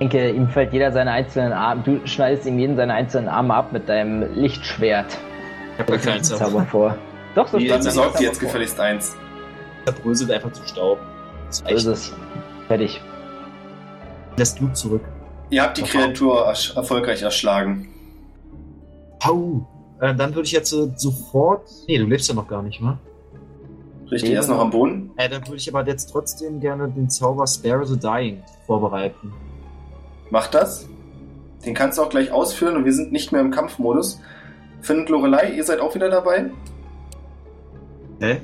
[0.00, 1.82] Ich denke, ihm fällt jeder seine einzelnen Arme.
[1.82, 5.18] Du schneidest ihm jeden seine einzelnen Arme ab mit deinem Lichtschwert.
[5.74, 6.66] Ich hab gar keinen Zauber Zauber.
[6.66, 6.98] vor.
[7.34, 8.46] Doch, so ihr Zauber jetzt vor.
[8.46, 9.16] gefälligst eins.
[9.84, 11.00] Zerbröselt einfach zu Staub.
[11.48, 12.12] Das So ist es.
[12.68, 13.00] Fertig.
[14.36, 15.02] Lässt Blut zurück.
[15.50, 17.88] Ihr habt die Kreatur ersch erfolgreich erschlagen.
[19.24, 19.66] Hau!
[20.00, 21.68] Äh, dann würde ich jetzt äh, sofort.
[21.88, 22.98] Nee, du lebst ja noch gar nicht, wa?
[24.10, 25.10] Richtig, er ist noch am Boden.
[25.16, 29.32] Äh, dann würde ich aber jetzt trotzdem gerne den Zauber Spare the Dying vorbereiten.
[30.30, 30.88] Macht das.
[31.64, 34.20] Den kannst du auch gleich ausführen und wir sind nicht mehr im Kampfmodus.
[34.80, 36.50] Finn und Lorelei, ihr seid auch wieder dabei?
[38.20, 38.40] Hä?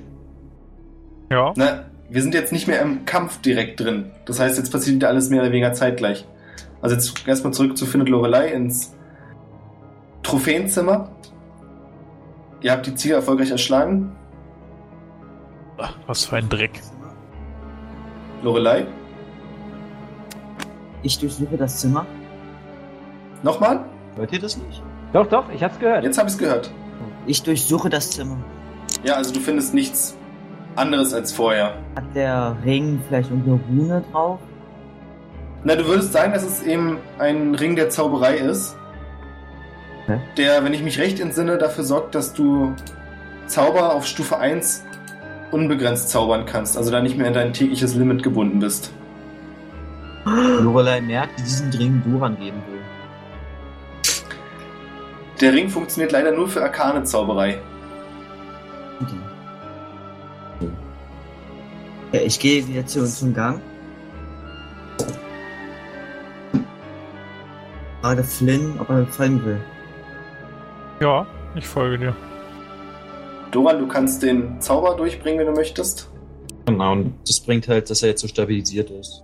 [1.30, 1.52] Ja.
[1.56, 4.10] Na, wir sind jetzt nicht mehr im Kampf direkt drin.
[4.24, 6.26] Das heißt, jetzt passiert wieder alles mehr oder weniger zeitgleich.
[6.80, 8.94] Also jetzt erstmal zurück zu Finn und Lorelei ins
[10.22, 11.10] Trophäenzimmer.
[12.60, 14.16] Ihr habt die Ziele erfolgreich erschlagen.
[15.78, 16.80] Ach, was für ein Dreck.
[18.42, 18.86] Lorelei,
[21.04, 22.06] Ich durchsuche das Zimmer.
[23.42, 23.84] nochmal?
[24.16, 24.82] Hört ihr das nicht?
[25.12, 26.02] Doch, doch, ich hab's gehört.
[26.02, 26.70] Jetzt habe ich es gehört.
[27.26, 28.38] Ich durchsuche das Zimmer.
[29.04, 30.16] Ja, also du findest nichts
[30.76, 31.74] anderes als vorher.
[31.94, 34.40] Hat der Ring vielleicht irgendeine Rune drauf?
[35.62, 38.76] Na, du würdest sagen, dass es eben ein Ring der Zauberei ist.
[40.06, 40.18] Hä?
[40.36, 42.72] Der, wenn ich mich recht entsinne, dafür sorgt, dass du
[43.46, 44.84] Zauber auf Stufe 1
[45.50, 46.76] unbegrenzt zaubern kannst.
[46.76, 48.90] Also da nicht mehr in dein tägliches Limit gebunden bist.
[50.24, 52.80] Lorelei merkt, die diesen Ring Duran geben will.
[55.40, 57.60] Der Ring funktioniert leider nur für arkane Zauberei.
[59.02, 59.18] Okay.
[62.12, 63.60] Ja, ich gehe wieder zu, zum Gang.
[68.00, 69.60] Frage Flynn, ob er mir folgen will.
[71.00, 72.16] Ja, ich folge dir.
[73.50, 76.08] Doran, du kannst den Zauber durchbringen, wenn du möchtest.
[76.66, 79.23] Genau, und das bringt halt, dass er jetzt so stabilisiert ist.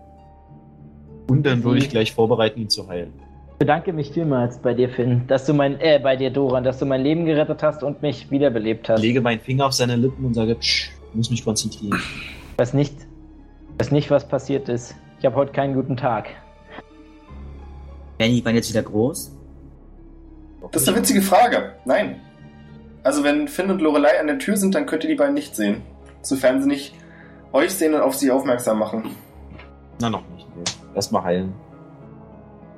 [1.31, 3.12] Und dann würde ich gleich vorbereiten, ihn zu heilen.
[3.53, 6.81] Ich bedanke mich vielmals bei dir, Finn, dass du mein, äh, bei dir, Doran, dass
[6.81, 8.99] du mein Leben gerettet hast und mich wiederbelebt hast.
[8.99, 12.01] Ich lege meinen Finger auf seine Lippen und sage, Psch, ich muss mich konzentrieren.
[12.53, 14.97] Ich weiß nicht, ich weiß nicht, was passiert ist.
[15.20, 16.31] Ich habe heute keinen guten Tag.
[18.18, 19.31] Werden die waren jetzt wieder groß?
[20.72, 21.74] Das ist eine witzige Frage.
[21.85, 22.16] Nein.
[23.05, 25.55] Also wenn Finn und Lorelei an der Tür sind, dann könnt ihr die beiden nicht
[25.55, 25.83] sehen.
[26.22, 26.93] Sofern sie nicht
[27.52, 29.11] euch sehen und auf sie aufmerksam machen.
[30.01, 30.24] Na, noch.
[30.95, 31.55] Erstmal heilen.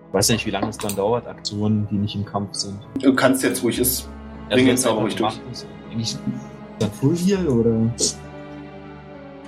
[0.08, 2.78] Ich weiß ja nicht, wie lange es dann dauert, Aktionen, die nicht im Kampf sind.
[3.00, 4.08] Du kannst jetzt ruhig ist.
[4.50, 5.40] Bring Zauber einfach ruhig durch.
[5.90, 6.16] Eigentlich
[6.78, 7.90] dann Full Heal oder?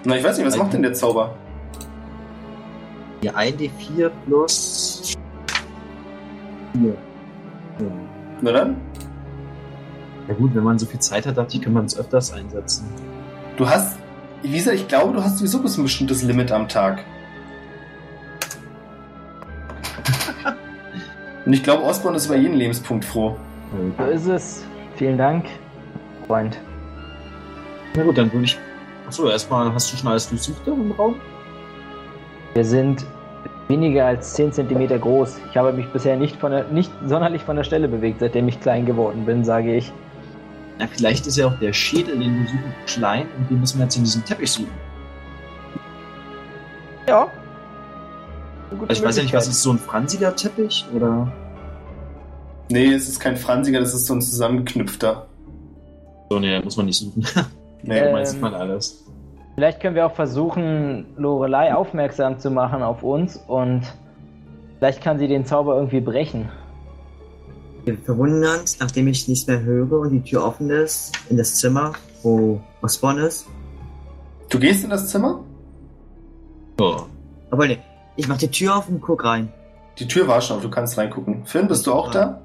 [0.04, 1.34] Na, ich weiß nicht, was macht denn der Zauber?
[3.22, 5.14] Die 1d4 plus
[6.72, 6.94] 4.
[8.40, 8.76] Na dann?
[10.28, 12.86] Ja gut, wenn man so viel Zeit hat, dachte ich, kann man es öfters einsetzen.
[13.56, 13.98] Du hast.
[14.42, 17.04] Wie gesagt, ich glaube, du hast sowieso bis ein bestimmtes Limit am Tag.
[21.46, 23.36] Und ich glaube, Osborne ist über jeden Lebenspunkt froh.
[23.98, 24.64] So ist es.
[24.96, 25.46] Vielen Dank,
[26.26, 26.58] Freund.
[27.96, 28.58] Na gut, dann würde ich.
[29.06, 31.16] Achso, erstmal hast du schon alles durchsucht im Raum?
[32.54, 33.04] Wir sind
[33.68, 35.40] weniger als 10 cm groß.
[35.50, 38.60] Ich habe mich bisher nicht, von der, nicht sonderlich von der Stelle bewegt, seitdem ich
[38.60, 39.92] klein geworden bin, sage ich.
[40.78, 43.84] Na, vielleicht ist ja auch der Schädel, den wir suchen, klein und den müssen wir
[43.84, 44.72] jetzt in diesem Teppich suchen.
[47.08, 47.28] Ja.
[48.70, 51.30] Also ich weiß ja nicht, was ist so ein fransiger Teppich oder?
[52.70, 55.26] Nee, es ist kein Franziger, das ist so ein zusammengeknüpfter.
[56.30, 57.26] So, nee, muss man nicht suchen.
[57.86, 59.04] Nee, Äh, Du meinst man alles.
[59.56, 63.82] Vielleicht können wir auch versuchen, Lorelei aufmerksam zu machen auf uns und
[64.78, 66.48] vielleicht kann sie den Zauber irgendwie brechen.
[68.04, 71.92] Verwundernd, nachdem ich nichts mehr höre und die Tür offen ist, in das Zimmer,
[72.22, 73.46] wo Osborne ist.
[74.48, 75.40] Du gehst in das Zimmer?
[76.80, 77.02] Oh.
[77.50, 77.78] Aber ne,
[78.16, 79.52] ich mach die Tür auf und guck rein.
[79.98, 81.44] Die Tür war schon auf, du kannst reingucken.
[81.46, 82.40] Finn, bist du auch da?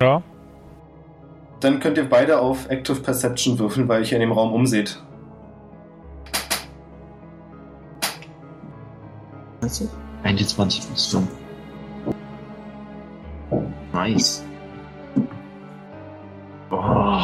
[0.00, 0.22] Ja.
[1.60, 5.00] Dann könnt ihr beide auf Active Perception würfeln, weil ihr in dem Raum umseht.
[9.60, 9.88] 20?
[10.22, 11.26] 21 bist du.
[13.92, 14.44] Nice.
[16.70, 17.22] Oh.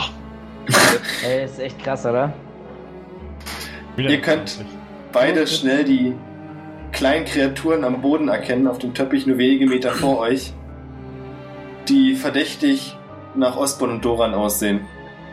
[1.25, 2.33] Ey, ist echt krass, oder?
[3.97, 4.65] Ihr könnt
[5.13, 6.15] beide schnell die
[6.93, 10.53] kleinen Kreaturen am Boden erkennen, auf dem Teppich nur wenige Meter vor euch,
[11.89, 12.97] die verdächtig
[13.35, 14.81] nach Osborn und Doran aussehen.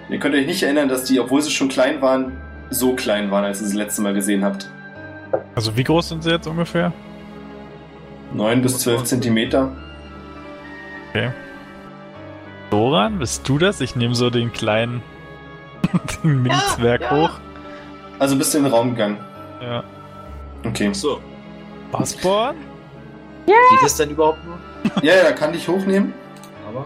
[0.10, 2.38] Ihr könnt euch nicht erinnern, dass die, obwohl sie schon klein waren,
[2.69, 4.69] so klein waren, als ihr sie das letzte Mal gesehen habt.
[5.53, 6.91] Also wie groß sind sie jetzt ungefähr?
[8.34, 9.72] 9 bis 12 Zentimeter.
[12.69, 13.81] Doran, bist du das?
[13.81, 15.02] Ich nehme so den kleinen
[16.23, 17.11] den Mini-Zwerg ja.
[17.11, 17.31] hoch.
[18.19, 19.18] Also bist du in den Raum gegangen.
[19.61, 19.84] Ja.
[20.65, 20.94] Okay.
[20.94, 21.19] So.
[21.91, 22.56] Osborn?
[23.45, 25.03] Geht das denn überhaupt noch?
[25.03, 26.14] Ja, ja, kann dich hochnehmen.
[26.68, 26.86] Aber.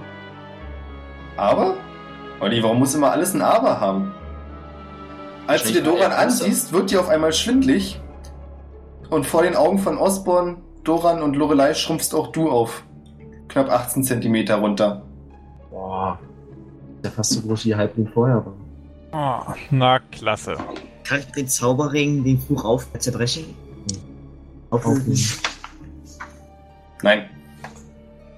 [1.36, 1.76] Aber?
[2.40, 4.14] Olli, warum muss immer alles ein Aber haben?
[5.46, 8.00] Als du dir Doran ansiehst, wird dir auf einmal schwindlig.
[9.10, 12.84] Und vor den Augen von Osborn, Doran und Lorelei schrumpfst auch du auf
[13.50, 15.04] knapp 18 Zentimeter runter.
[15.70, 16.18] Boah.
[16.98, 18.54] Ist ja fast so groß wie Halbling vorher war.
[19.12, 20.56] Oh, na, klasse.
[21.04, 23.54] Kann ich den Zauberringen den Fluch auf zerbrechen?
[24.74, 25.40] Auflösen?
[27.02, 27.30] Nein.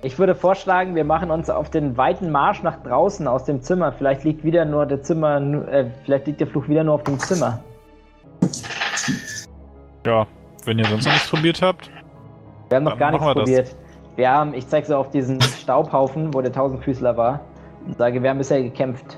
[0.02, 3.92] Ich würde vorschlagen, wir machen uns auf den weiten Marsch nach draußen aus dem Zimmer.
[3.92, 5.38] Vielleicht liegt wieder nur der Zimmer,
[5.68, 7.60] äh, vielleicht liegt der Fluch wieder nur auf dem Zimmer.
[10.06, 10.28] Ja,
[10.66, 11.90] wenn ihr sonst noch nichts probiert habt.
[12.70, 13.44] Wir haben noch gar nichts wir das.
[13.44, 13.76] probiert.
[14.16, 17.42] Wir haben, ich zeige so auf diesen Staubhaufen, wo der Tausendfüßler war,
[17.86, 19.18] und sage, wir haben bisher gekämpft.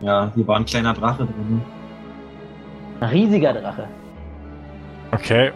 [0.00, 1.62] Ja, hier war ein kleiner Drache drin.
[3.00, 3.88] Ein riesiger Drache.
[5.12, 5.52] Okay.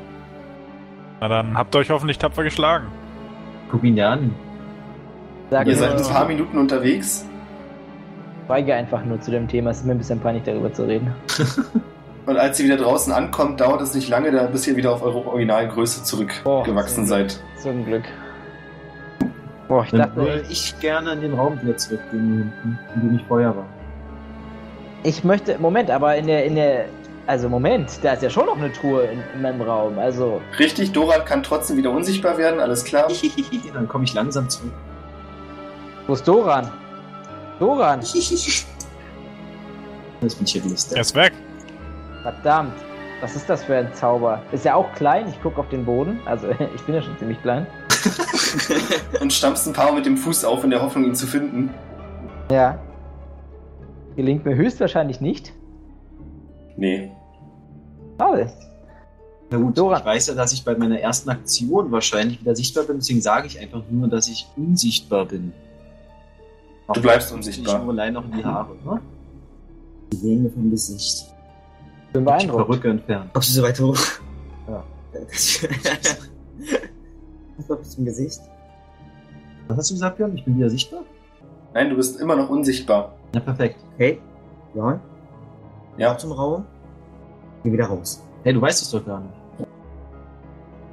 [1.20, 2.86] Na dann habt ihr euch hoffentlich tapfer geschlagen.
[3.70, 4.34] Guck ihn dir an.
[5.50, 7.24] Sage Ihr seid ein paar Minuten unterwegs.
[8.46, 9.70] schweige einfach nur zu dem Thema.
[9.70, 11.12] Es ist mir ein bisschen peinlich, darüber zu reden.
[12.26, 15.02] Und als ihr wieder draußen ankommt, dauert es nicht lange, da- bis ihr wieder auf
[15.02, 17.40] eure Originalgröße zurückgewachsen seid.
[17.56, 18.04] Zum Glück.
[19.66, 23.16] Boah, ich Dann dachte, würde ich gerne in den Raum wieder zurückgehen, hinten, in dem
[23.16, 23.64] ich vorher war.
[25.04, 26.84] ich möchte, Moment, aber in der, in der,
[27.28, 29.98] also Moment, da ist ja schon noch eine Truhe in, in meinem Raum.
[29.98, 33.06] Also, Richtig, Doran kann trotzdem wieder unsichtbar werden, alles klar.
[33.74, 34.72] Dann komme ich langsam zurück.
[36.06, 36.70] wo ist Doran?
[37.58, 38.74] Doran, Jetzt
[40.20, 40.96] bin ich hier gelistet.
[40.96, 41.34] Er ist weg.
[42.22, 42.72] verdammt.
[43.20, 44.40] Was ist das für ein Zauber?
[44.52, 46.20] Ist ja auch klein, ich gucke auf den Boden.
[46.24, 47.66] Also, ich bin ja schon ziemlich klein.
[49.20, 51.74] Und stampfst ein paar Mal mit dem Fuß auf, in der Hoffnung, ihn zu finden.
[52.50, 52.78] Ja.
[54.16, 55.52] Gelingt mir höchstwahrscheinlich nicht.
[56.78, 57.12] Nee.
[58.18, 58.52] Schade.
[59.50, 59.98] Na gut, Dora.
[59.98, 63.46] ich weiß ja, dass ich bei meiner ersten Aktion wahrscheinlich wieder sichtbar bin, deswegen sage
[63.46, 65.52] ich einfach nur, dass ich unsichtbar bin.
[66.92, 67.78] Du bleibst Ich unsichtbar.
[67.82, 69.00] nur allein noch in die Haare, ne?
[70.12, 71.26] Die sehen wir vom Gesicht.
[72.12, 72.66] Bin Die beeindruckt.
[72.66, 73.32] Perücke entfernt.
[73.32, 73.98] Kommst du so weit hoch?
[74.68, 74.84] Ja.
[77.56, 78.40] Was läuft zum Gesicht?
[79.68, 80.34] Was hast du gesagt, Björn?
[80.36, 81.00] Ich bin wieder sichtbar?
[81.74, 83.14] Nein, du bist immer noch unsichtbar.
[83.34, 83.76] Ja, perfekt.
[83.94, 84.18] Okay.
[84.74, 84.98] Ja.
[85.98, 86.16] Ja.
[86.16, 86.64] Zum Raum.
[87.68, 88.24] Geh wieder raus.
[88.44, 89.34] Hey, du weißt es doch gar nicht.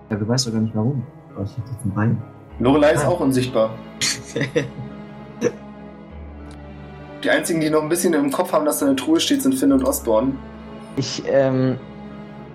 [0.10, 1.04] Ja, du weißt doch gar nicht warum.
[1.38, 2.22] Oh, ich hab jetzt ein Bein.
[2.60, 3.70] Lorelei ist auch unsichtbar.
[7.24, 9.56] Die einzigen, die noch ein bisschen im Kopf haben, dass da eine Truhe steht, sind
[9.56, 10.38] Finn und Osborn.
[10.98, 11.80] Ich ähm,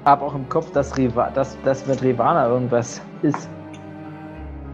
[0.04, 3.48] habe auch im Kopf, dass, Riva dass, dass mit Rivana irgendwas ist.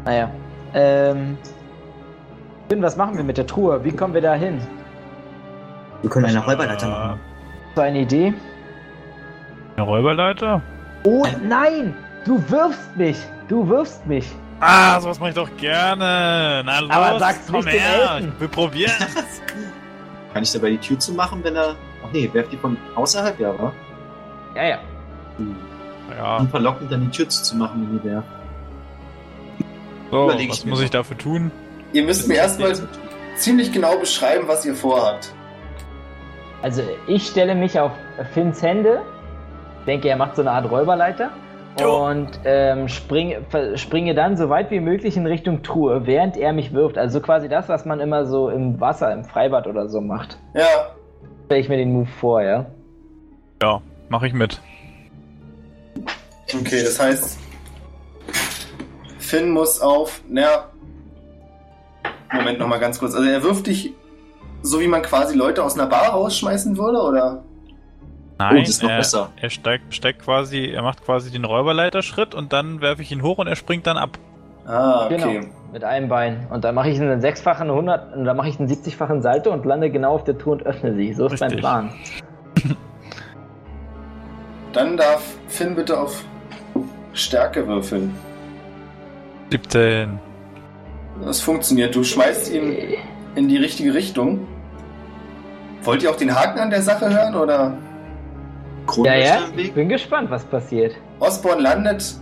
[0.05, 0.31] Naja.
[0.75, 1.39] Ähm.
[2.69, 3.83] Finn, was machen wir mit der Truhe?
[3.85, 4.61] Wie kommen wir da hin?
[6.03, 7.21] Wir können eine Räuberleiter machen.
[7.77, 8.35] So eine Idee?
[9.77, 10.63] Eine Räuberleiter?
[11.05, 11.95] Oh nein!
[12.25, 13.17] Du wirfst mich!
[13.49, 14.27] Du wirfst mich!
[14.61, 16.63] Ah, sowas mache ich doch gerne.
[16.65, 18.21] Na los, Aber sag's komm nicht den her.
[18.39, 18.93] Wir probieren.
[20.33, 21.75] Kann ich dabei die Tür zumachen, wenn er.
[22.03, 23.73] Ach nee, werft die von außerhalb, ja, wa?
[24.55, 24.79] Ja, ja.
[26.17, 28.29] ja, Und verlockend dann die Tür zuzumachen, wenn die werft.
[30.11, 31.51] so, Überleg was ich muss ich dafür tun?
[31.93, 32.75] Ihr müsst mir erstmal
[33.37, 35.35] ziemlich genau beschreiben, was ihr vorhabt.
[36.63, 37.93] Also ich stelle mich auf
[38.33, 39.03] Finns Hände,
[39.87, 41.31] denke, er macht so eine Art Räuberleiter
[42.05, 46.53] und ähm, springe, ver- springe dann so weit wie möglich in Richtung Truhe, während er
[46.53, 46.97] mich wirft.
[46.99, 50.39] Also quasi das, was man immer so im Wasser, im Freibad oder so macht.
[50.55, 50.65] Ja,
[51.47, 52.67] Stelle ich mir den Move vor, ja.
[53.63, 54.61] Ja, mache ich mit.
[56.53, 57.39] okay, das heißt,
[59.19, 60.21] Finn muss auf.
[60.29, 60.65] Na.
[62.33, 63.15] Moment nochmal ganz kurz.
[63.15, 63.93] Also, er wirft dich
[64.63, 67.43] so, wie man quasi Leute aus einer Bar rausschmeißen würde, oder?
[68.39, 69.31] Nein, das ist noch er, besser.
[69.41, 73.39] er steigt, steigt quasi, er macht quasi den Räuberleiterschritt und dann werfe ich ihn hoch
[73.39, 74.19] und er springt dann ab.
[74.67, 75.17] Ah, okay.
[75.17, 76.47] Genau, mit einem Bein.
[76.51, 79.65] Und dann mache ich einen sechsfachen 100, und dann mache ich einen 70-fachen Salto und
[79.65, 81.13] lande genau auf der Tour und öffne sie.
[81.13, 81.57] So ist mein.
[81.57, 81.91] Plan.
[84.73, 86.25] Dann darf Finn bitte auf
[87.15, 88.15] Stärke würfeln.
[89.51, 90.19] 17.
[91.25, 91.95] Das funktioniert.
[91.95, 92.77] Du schmeißt ihn
[93.37, 94.47] in die richtige Richtung.
[95.83, 97.79] Wollt ihr auch den Haken an der Sache hören oder?
[98.87, 99.75] Ja, Kronleuchter ja, im ich Weg?
[99.75, 100.95] bin gespannt, was passiert.
[101.21, 102.15] Osborn landet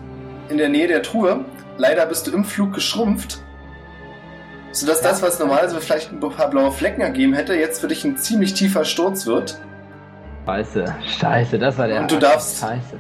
[0.49, 1.45] in der Nähe der Truhe.
[1.77, 3.41] Leider bist du im Flug geschrumpft.
[4.73, 8.17] Sodass das, was normalerweise vielleicht ein paar blaue Flecken ergeben hätte, jetzt für dich ein
[8.17, 9.59] ziemlich tiefer Sturz wird.
[10.47, 12.01] Scheiße, scheiße, das war der.
[12.03, 12.97] Und du darfst- Scheiße.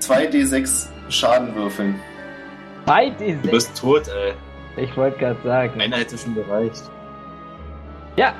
[0.00, 1.96] 2d6 Schaden würfeln.
[2.86, 4.32] Bei die Du bist tot, ey.
[4.82, 5.80] Ich wollte gerade sagen.
[5.80, 6.82] Einer hätte schon gereicht.
[8.16, 8.32] Ja,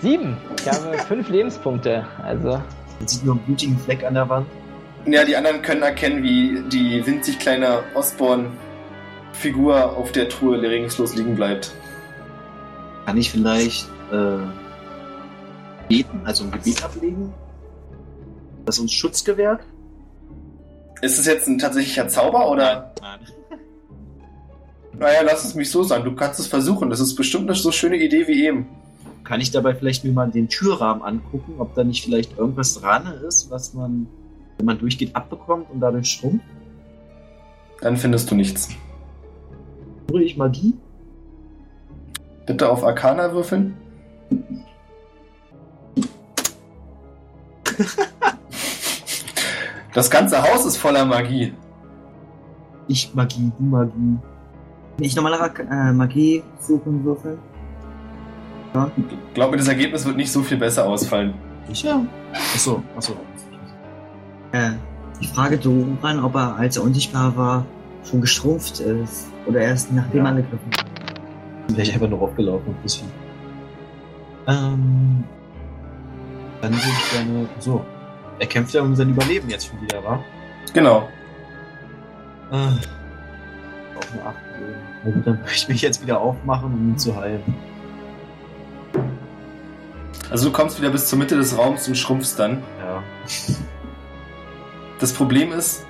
[0.00, 0.36] sieben.
[0.60, 2.06] Ich habe fünf Lebenspunkte.
[2.22, 2.62] Also,
[3.00, 4.46] Man sieht nur einen blutigen Fleck an der Wand.
[5.06, 11.34] Ja, die anderen können erkennen, wie die winzig kleine Osborn-Figur auf der Truhe regungslos liegen
[11.34, 11.72] bleibt.
[13.06, 14.36] Kann ich vielleicht äh,
[15.88, 17.32] beten, also ein Gebet ablegen,
[18.66, 19.62] das uns Schutz gewährt?
[21.00, 22.92] Ist es jetzt ein tatsächlicher Zauber oder?
[23.00, 23.20] Nein.
[24.98, 26.04] Naja, lass es mich so sagen.
[26.04, 26.90] Du kannst es versuchen.
[26.90, 28.66] Das ist bestimmt eine so schöne Idee wie eben.
[29.30, 33.06] Kann ich dabei vielleicht mir mal den Türrahmen angucken, ob da nicht vielleicht irgendwas dran
[33.28, 34.08] ist, was man,
[34.56, 36.44] wenn man durchgeht, abbekommt und dadurch schrumpft?
[37.80, 38.70] Dann findest du nichts.
[40.10, 40.74] Höre ich Magie?
[42.44, 43.76] Bitte auf Arcana würfeln.
[49.92, 51.52] Das ganze Haus ist voller Magie.
[52.86, 54.18] Ich Magie, du Magie.
[54.98, 57.38] Ich nochmal nach äh, Magie suchen würfeln.
[58.74, 58.90] Ja.
[58.96, 61.34] Ich glaube, das Ergebnis wird nicht so viel besser ausfallen.
[61.68, 62.04] Sicher?
[62.54, 63.14] Achso, achso.
[64.52, 64.72] Äh,
[65.20, 67.64] ich frage Doran, ob er, als er unsichtbar war,
[68.08, 69.28] schon geschrumpft ist.
[69.46, 70.30] Oder erst nachdem Ja.
[70.30, 70.86] angegriffen hat.
[71.68, 73.08] Wäre ich einfach nur aufgelaufen, ein bisschen.
[74.46, 75.24] Ähm.
[76.62, 77.48] Dann würde ich gerne.
[77.58, 77.84] So.
[78.38, 80.18] Er kämpft ja um sein Überleben jetzt schon wieder, wa?
[80.72, 81.08] Genau.
[82.50, 82.68] Ah.
[83.96, 84.36] Auf eine 8
[85.04, 87.42] Na gut, dann möchte ich mich jetzt wieder aufmachen, um ihn zu heilen.
[90.30, 92.62] Also du kommst wieder bis zur Mitte des Raums und schrumpfst dann.
[92.78, 93.02] Ja.
[95.00, 95.84] Das Problem ist,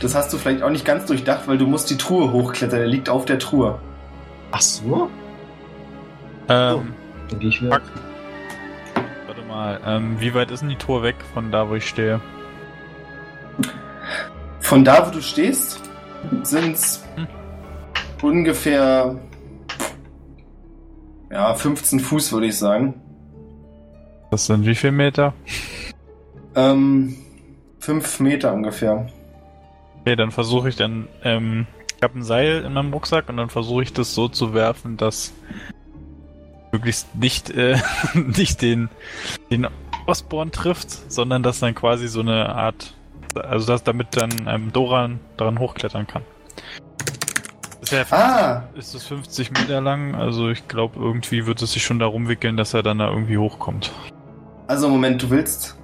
[0.00, 2.80] das hast du vielleicht auch nicht ganz durchdacht, weil du musst die Truhe hochklettern.
[2.80, 3.78] Er liegt auf der Truhe.
[4.52, 5.10] Ach so?
[6.48, 6.94] Ähm,
[7.28, 7.74] Dann gehe ich wieder.
[7.74, 7.82] Fuck.
[9.26, 12.20] warte mal, ähm, wie weit ist denn die Tour weg von da, wo ich stehe?
[14.60, 15.80] Von da, wo du stehst,
[16.42, 17.26] sind's Hm.
[18.22, 19.16] ungefähr
[21.30, 23.00] ja, 15 Fuß, würde ich sagen.
[24.30, 25.34] Das sind wie viel Meter?
[26.54, 27.16] Ähm,
[27.80, 29.08] 5 Meter ungefähr.
[30.00, 31.66] Okay, dann versuche ich dann, ähm,
[31.96, 34.96] ich habe ein Seil in meinem Rucksack und dann versuche ich das so zu werfen,
[34.96, 35.32] dass
[36.72, 37.76] möglichst nicht, äh,
[38.14, 38.88] nicht den,
[39.50, 39.66] den
[40.06, 42.94] Osborn trifft, sondern dass dann quasi so eine Art,
[43.34, 46.22] also dass damit dann ähm, Doran daran hochklettern kann.
[47.90, 51.82] Ist ja Ah, ist es 50 Meter lang, also ich glaube irgendwie wird es sich
[51.82, 53.90] schon darum wickeln, dass er dann da irgendwie hochkommt.
[54.68, 55.76] also Moment, du willst,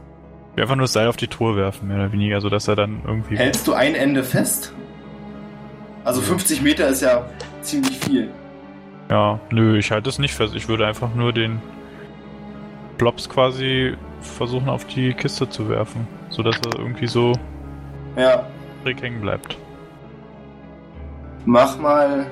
[0.57, 3.03] einfach nur das Seil auf die Tour werfen, mehr oder weniger, so dass er dann
[3.07, 3.37] irgendwie.
[3.37, 4.73] hältst du ein Ende fest?
[6.05, 7.29] Also 50 Meter ist ja
[7.63, 8.31] ziemlich viel.
[9.11, 10.55] Ja, nö, ich halte es nicht fest.
[10.55, 11.61] Ich würde einfach nur den
[12.99, 17.33] Plops quasi versuchen auf die Kiste zu werfen, so dass er irgendwie so
[18.17, 18.47] Ja,
[18.85, 19.59] hängen bleibt.
[21.47, 22.27] Mach mal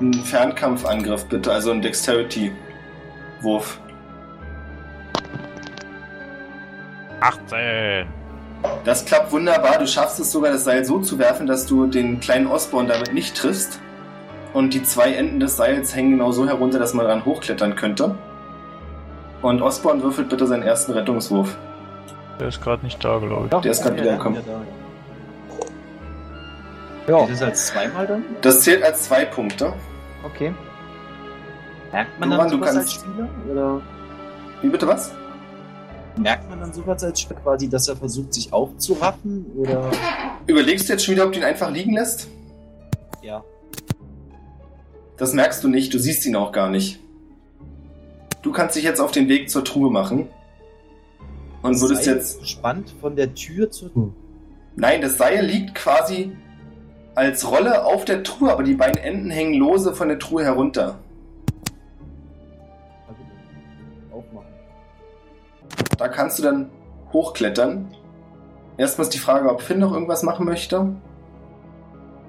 [0.00, 3.80] einen Fernkampfangriff bitte, also einen Dexterity-Wurf.
[7.20, 8.06] 18!
[8.84, 9.78] Das klappt wunderbar.
[9.78, 13.12] Du schaffst es sogar, das Seil so zu werfen, dass du den kleinen Osborn damit
[13.12, 13.80] nicht triffst.
[14.52, 18.14] Und die zwei Enden des Seils hängen genau so herunter, dass man dran hochklettern könnte.
[19.40, 21.56] Und Osborn würfelt bitte seinen ersten Rettungswurf.
[22.38, 23.50] Der ist gerade nicht da, glaube ich.
[23.50, 24.42] Doch, Der ist gerade wiedergekommen.
[24.46, 24.52] ja,
[27.06, 28.24] Geht das als zweimal dann?
[28.42, 29.72] Das zählt als zwei Punkte.
[30.24, 30.52] okay.
[31.92, 33.28] Merkt man Doran, dann du sowas als Spieler?
[33.50, 33.82] Oder
[34.62, 35.12] Wie bitte was?
[36.16, 39.46] merkt man dann sowas als Spieler quasi, dass er versucht, sich aufzuraffen?
[39.56, 39.90] Oder.
[40.46, 42.28] Überlegst du jetzt schon wieder, ob du ihn einfach liegen lässt?
[43.22, 43.44] Ja.
[45.16, 46.98] Das merkst du nicht, du siehst ihn auch gar nicht.
[48.42, 50.28] Du kannst dich jetzt auf den Weg zur Truhe machen.
[51.62, 52.40] Und würdest Seil jetzt.
[52.40, 53.90] Gespannt von der Tür zur.
[54.74, 56.32] Nein, das Seil liegt quasi
[57.14, 60.98] als Rolle auf der Truhe, aber die beiden Enden hängen lose von der Truhe herunter.
[64.10, 64.46] Aufmachen.
[65.98, 66.70] Da kannst du dann
[67.12, 67.88] hochklettern.
[68.78, 70.94] Erstmal ist die Frage, ob Finn noch irgendwas machen möchte.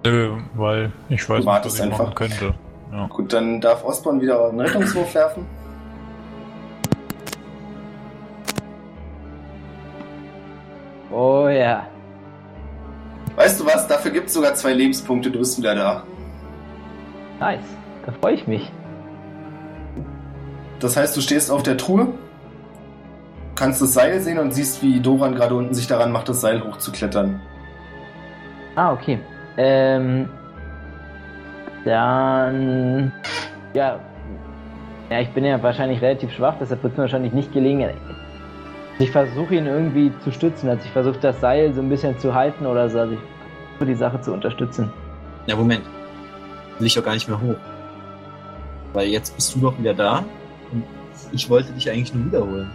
[0.05, 2.05] Nö, weil ich weiß Du wartest was ich einfach.
[2.05, 2.53] machen könnte.
[2.91, 3.07] Ja.
[3.07, 5.45] Gut, dann darf Osborn wieder einen Rettungswurf werfen.
[11.11, 11.88] Oh ja.
[13.35, 13.88] Weißt du was?
[13.88, 15.31] Dafür gibt es sogar zwei Lebenspunkte.
[15.31, 16.03] Du bist wieder da.
[17.39, 17.65] Nice.
[18.05, 18.72] Da freue ich mich.
[20.80, 22.10] Das heißt, du stehst auf der Truhe,
[23.55, 26.61] kannst das Seil sehen und siehst, wie Doran gerade unten sich daran macht, das Seil
[26.61, 27.41] hochzuklettern.
[28.76, 29.19] Ah, okay.
[29.57, 30.27] Ähm.
[31.85, 33.14] Dann.
[33.73, 33.99] Ja.
[35.10, 37.91] Ja, ich bin ja wahrscheinlich relativ schwach, deshalb wird es mir wahrscheinlich nicht gelingen.
[38.99, 40.69] Ich versuche ihn irgendwie zu stützen.
[40.69, 42.99] Also ich versuche das Seil so ein bisschen zu halten oder so.
[42.99, 43.19] Also ich
[43.77, 44.91] versuche die Sache zu unterstützen.
[45.47, 45.83] Ja, Moment.
[46.79, 47.55] Will ich doch gar nicht mehr hoch.
[48.93, 50.23] Weil jetzt bist du doch wieder da
[50.71, 50.83] und
[51.31, 52.69] ich wollte dich eigentlich nur wiederholen.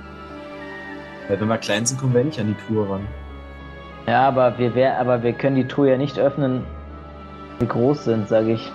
[1.28, 3.06] Weil wenn wir klein sind, kommen wir nicht an die Tour ran.
[4.06, 6.64] Ja, aber wir, wär, aber wir können die Truhe ja nicht öffnen,
[7.58, 8.72] wenn wir groß sind, sage ich.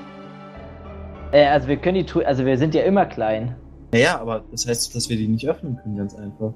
[1.32, 3.56] Äh, also wir können die Truhe, also wir sind ja immer klein.
[3.92, 6.54] Naja, aber das heißt, dass wir die nicht öffnen können, ganz einfach.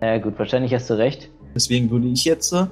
[0.00, 1.30] Ja gut, wahrscheinlich hast du recht.
[1.54, 2.66] Deswegen würde ich jetzt, äh,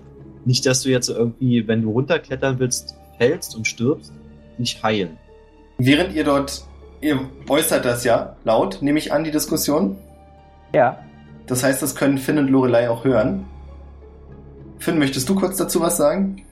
[0.44, 4.12] nicht, dass du jetzt irgendwie, wenn du runterklettern willst, fällst und stirbst,
[4.58, 5.18] nicht heilen.
[5.78, 6.64] Während ihr dort,
[7.00, 9.96] ihr äußert das ja laut, nehme ich an, die Diskussion.
[10.74, 10.98] Ja.
[11.46, 13.44] Das heißt, das können Finn und Lorelei auch hören.
[14.78, 16.44] Finn, möchtest du kurz dazu was sagen?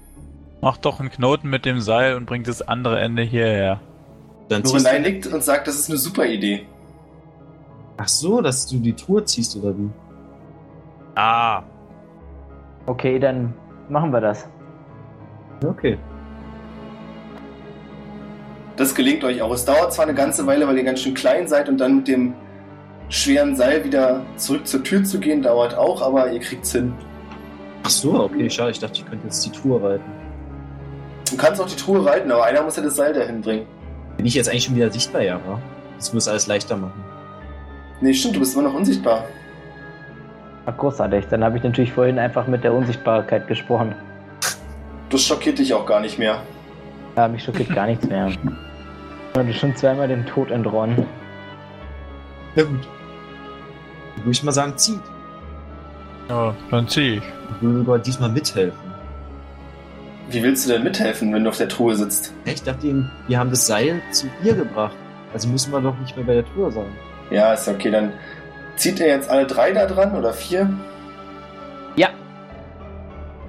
[0.61, 3.81] Mach doch einen Knoten mit dem Seil und bring das andere Ende hierher.
[4.49, 6.67] Dann ziehst Lorelei nickt und sagt, das ist eine super Idee.
[7.97, 9.91] ach so, dass du die Tour ziehst oder wie?
[11.15, 11.63] Ah,
[12.87, 13.55] Okay, dann
[13.89, 14.47] machen wir das.
[15.65, 15.99] Okay.
[18.77, 19.53] Das gelingt euch auch.
[19.53, 22.09] Es dauert zwar eine ganze Weile, weil ihr ganz schön klein seid und dann mit
[22.09, 22.35] dem
[23.09, 26.93] schweren Seil wieder zurück zur Tür zu gehen, dauert auch, aber ihr kriegt's hin.
[27.85, 28.73] Ach so, okay, schade.
[28.73, 30.05] Ich dachte, ich könnte jetzt die Tour reiten.
[31.31, 33.67] Du kannst auch die Truhe reiten, aber einer muss ja das Seil dahin bringen.
[34.17, 35.37] Bin ich jetzt eigentlich schon wieder sichtbar, ja?
[35.47, 35.59] wa?
[35.97, 37.03] Das muss alles leichter machen.
[38.01, 39.25] Nee, stimmt, du bist immer noch unsichtbar.
[40.67, 41.27] Ach, großartig.
[41.31, 43.95] Dann habe ich natürlich vorhin einfach mit der Unsichtbarkeit gesprochen.
[45.11, 46.41] Das schockiert dich auch gar nicht mehr.
[47.17, 48.29] Ja, mich schockiert gar nichts mehr.
[48.29, 48.39] Ich
[49.39, 51.07] hatte schon zweimal dem Tod entronnen.
[52.57, 52.81] Ja gut.
[54.17, 55.01] Dann würde ich mal sagen, zieht.
[56.29, 57.23] ja, dann zieh ich.
[57.57, 58.95] Ich würde sogar diesmal mithelfen.
[60.31, 62.33] Wie willst du denn mithelfen, wenn du auf der Truhe sitzt?
[62.47, 64.97] Ich dachte ihm, wir haben das Seil zu ihr gebracht.
[65.35, 66.87] Also müssen wir doch nicht mehr bei der Tour sein.
[67.31, 68.13] Ja, ist okay, dann
[68.77, 70.73] zieht ihr jetzt alle drei da dran oder vier?
[71.97, 72.11] Ja.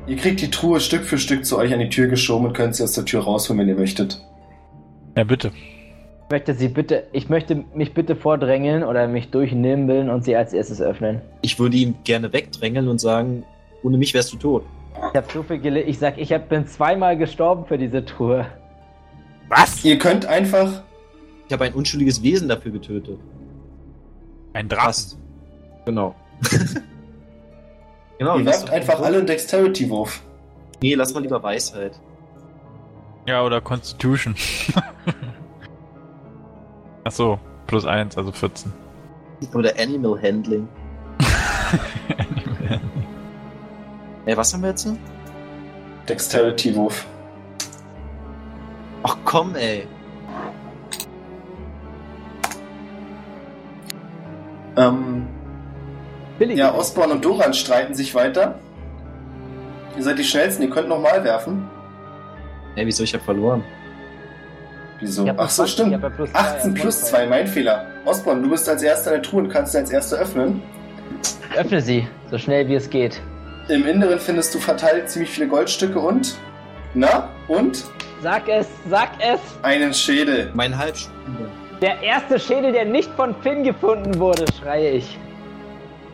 [0.08, 2.76] Ihr kriegt die Truhe Stück für Stück zu euch an die Tür geschoben und könnt
[2.76, 4.22] sie aus der Tür rausholen, wenn ihr möchtet.
[5.18, 5.52] Ja, bitte.
[6.26, 10.54] Ich möchte sie bitte, ich möchte mich bitte vordrängeln oder mich durchnimbeln und sie als
[10.54, 11.22] erstes öffnen.
[11.42, 13.44] Ich würde ihn gerne wegdrängeln und sagen,
[13.84, 14.64] ohne mich wärst du tot.
[15.12, 15.90] Ich habe so viel gelitten.
[15.90, 18.48] Ich sag, ich hab, bin zweimal gestorben für diese Truhe.
[19.50, 19.84] Was?
[19.86, 20.84] Ihr könnt einfach.
[21.48, 23.20] Ich habe ein unschuldiges Wesen dafür getötet.
[24.56, 24.86] Ein Drachen.
[24.86, 25.18] Fast.
[25.86, 26.16] Genau.
[28.18, 28.38] genau.
[28.38, 30.22] ihr lass werft einfach alle einen Dexterity-Wurf.
[30.82, 32.00] Nee, lass mal lieber Weisheit.
[33.28, 34.34] Ja, oder Constitution.
[37.04, 37.38] Ach so,
[37.68, 38.72] plus eins, also 14.
[39.54, 40.70] Oder Animal Handling.
[44.26, 44.88] Ey, was haben wir jetzt?
[46.08, 47.06] Dexterity-Wurf.
[49.04, 49.86] Ach komm, ey.
[54.78, 55.28] Ähm,
[56.40, 56.58] Billig.
[56.58, 58.56] ja, Osborn und Doran streiten sich weiter.
[59.98, 61.70] Ihr seid die schnellsten, ihr könnt nochmal werfen.
[62.76, 63.04] Ey, wieso?
[63.04, 63.64] Ich hab verloren.
[65.00, 65.24] Wieso?
[65.24, 65.94] Ich hab Ach so, 20, stimmt.
[66.04, 67.10] ich plus zwei 18 als plus Modifier.
[67.20, 67.86] 2, mein Fehler.
[68.06, 70.62] Osborn, du bist als erster in der Truhe und kannst sie als erster öffnen.
[71.56, 73.22] Öffne sie, so schnell wie es geht.
[73.70, 76.36] Im Inneren findest du verteilt ziemlich viele Goldstücke und.
[76.94, 77.30] Na?
[77.48, 77.84] Und?
[78.22, 79.40] Sag es, sag es!
[79.64, 80.52] Einen Schädel.
[80.54, 81.50] Mein Halbstunde.
[81.86, 85.20] Der erste Schädel, der nicht von Finn gefunden wurde, schreie ich.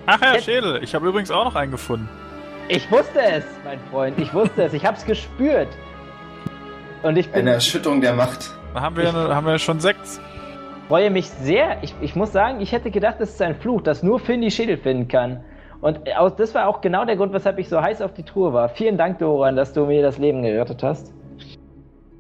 [0.06, 0.84] Ach ja, Jetzt- Schädel.
[0.84, 2.10] Ich habe übrigens auch noch einen gefunden.
[2.68, 5.69] Ich wusste es, mein Freund, ich wusste es, ich hab's gespürt.
[7.03, 8.52] Und ich bin, Eine Erschütterung der Macht.
[8.73, 10.19] Da haben wir, Ich- haben wir schon sechs.
[10.89, 11.77] freue mich sehr.
[11.84, 14.52] Ich, ich muss sagen, ich hätte gedacht, das ist ein Fluch, dass nur Finn die
[14.52, 15.41] Schädel finden kann.
[15.80, 18.52] Und aus, das war auch genau der Grund, weshalb ich so heiß auf die Truhe
[18.52, 18.68] war.
[18.68, 21.14] Vielen Dank, Doran, dass du mir das Leben gerettet hast.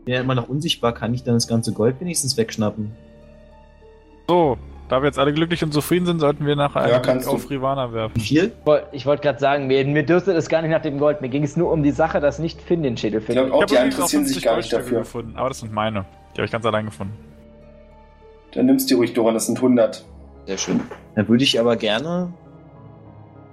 [0.05, 0.93] Bin ja immer noch unsichtbar.
[0.93, 2.91] Kann ich dann das ganze Gold wenigstens wegschnappen?
[4.27, 4.57] So,
[4.89, 7.93] da wir jetzt alle glücklich und zufrieden sind, sollten wir nachher Ja, einen auf Rivana
[7.93, 8.19] werfen.
[8.19, 8.45] Viel?
[8.59, 11.21] Ich wollte ich wollt gerade sagen, mir, mir dürstet es gar nicht nach dem Gold.
[11.21, 13.45] Mir ging es nur um die Sache, dass nicht Finn den Schädel Ich findet.
[13.47, 14.99] glaube auch, Ich die übrigens auch interessieren sich 50 gar nicht dafür.
[14.99, 16.05] gefunden, aber das sind meine.
[16.33, 17.13] Die habe ich ganz allein gefunden.
[18.53, 20.03] Dann nimmst du die ruhig, Doran, das sind 100.
[20.45, 20.79] Sehr schön.
[21.15, 22.33] Dann würde ich aber gerne.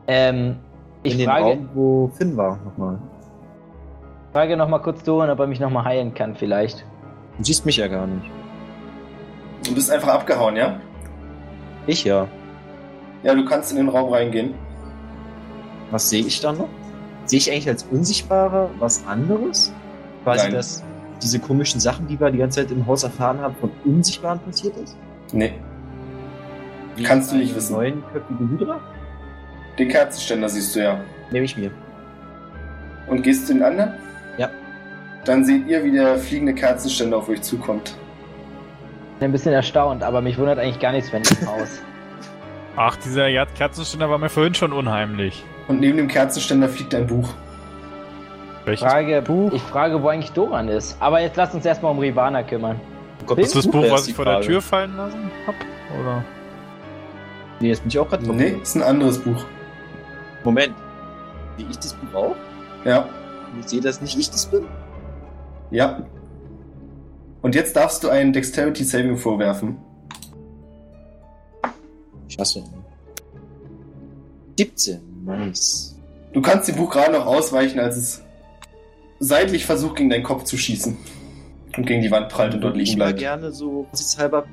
[0.09, 0.57] Ähm,
[1.03, 2.99] Ich in den frage, Raum, wo Finn war, nochmal.
[4.33, 6.85] frage noch mal kurz Doran, ob er mich noch mal heilen kann, vielleicht.
[7.39, 8.25] Du siehst mich ja gar nicht.
[9.65, 10.81] Du bist einfach abgehauen, ja?
[11.87, 12.29] Ich ja.
[13.23, 14.55] Ja, du kannst in den Raum reingehen.
[15.91, 16.69] Was sehe ich da noch?
[17.25, 19.73] Sehe ich eigentlich als Unsichtbarer was anderes?
[20.23, 20.55] Quasi, Nein.
[20.55, 20.83] dass
[21.23, 24.77] diese komischen Sachen, die wir die ganze Zeit im Haus erfahren haben, von Unsichtbaren passiert
[24.77, 24.97] ist?
[25.33, 25.55] Nee.
[27.03, 27.75] Kannst du nicht wissen.
[27.75, 28.81] Neunköpfige Hydra?
[29.79, 31.01] Den Kerzenständer siehst du ja.
[31.31, 31.71] Nehme ich mir.
[33.07, 33.95] Und gehst zu den anderen?
[34.37, 34.51] Ja.
[35.25, 37.97] Dann seht ihr, wie der fliegende Kerzenständer auf euch zukommt.
[39.19, 41.83] Ich bin ein bisschen erstaunt, aber mich wundert eigentlich gar nichts, wenn ich Haus.
[42.77, 45.45] Ach, dieser Kerzenständer war mir vorhin schon unheimlich.
[45.67, 47.29] Und neben dem Kerzenständer fliegt ein Buch.
[48.65, 49.53] Welches Frage, Buch?
[49.53, 50.97] ich frage, wo eigentlich Doran ist.
[51.01, 52.81] Aber jetzt lasst uns erstmal um Rivana kümmern.
[53.21, 54.41] Oh Gott, ist das Buch, was ich vor der.
[54.41, 55.57] Tür fallen lassen hab?
[56.01, 56.23] Oder?
[57.59, 59.47] Nee, jetzt bin ich auch gerade Nee, ist ein anderes Buch.
[60.45, 60.77] Moment.
[61.57, 62.37] Sehe ich das Buch auch?
[62.85, 63.09] Ja.
[63.59, 64.65] Ich sehe, dass nicht ich das bin?
[65.73, 66.03] Ja.
[67.43, 69.77] Und jetzt darfst du einen Dexterity Saving vorwerfen.
[72.29, 72.65] Ich hasse ihn.
[74.59, 75.01] 17.
[75.25, 75.97] Nice.
[76.33, 78.23] Du kannst dem Buch gerade noch ausweichen, als es
[79.21, 80.97] seitlich versucht, gegen deinen Kopf zu schießen.
[81.77, 83.19] Und gegen die Wand prallt und dort ich liegen bleibt.
[83.19, 84.47] gerne so vorsichtshalber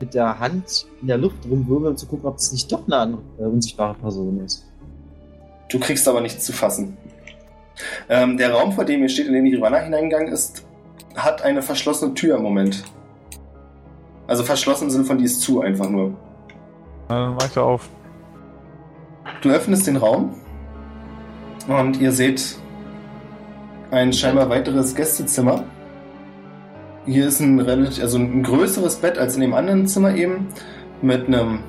[0.00, 2.96] mit der Hand in der Luft rumwirbeln, um zu gucken, ob es nicht doch eine
[2.96, 4.64] andere, äh, unsichtbare Person ist.
[5.68, 6.96] Du kriegst aber nichts zu fassen.
[8.08, 10.65] Ähm, der Raum, vor dem ihr steht, in den die Rivanna hineingegangen ist,
[11.16, 12.84] hat eine verschlossene Tür im Moment.
[14.26, 16.14] Also verschlossen Sinne von die ist zu, einfach nur.
[17.08, 17.88] Dann mach ich auf.
[19.40, 20.34] Du öffnest den Raum
[21.68, 22.56] und ihr seht
[23.90, 25.64] ein scheinbar weiteres Gästezimmer.
[27.06, 30.48] Hier ist ein relativ, also ein größeres Bett als in dem anderen Zimmer eben,
[31.02, 31.60] mit einem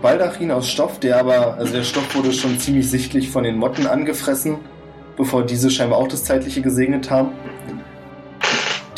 [0.00, 3.86] Baldachin aus Stoff, der aber, also der Stoff wurde schon ziemlich sichtlich von den Motten
[3.86, 4.56] angefressen,
[5.16, 7.30] bevor diese scheinbar auch das Zeitliche gesegnet haben.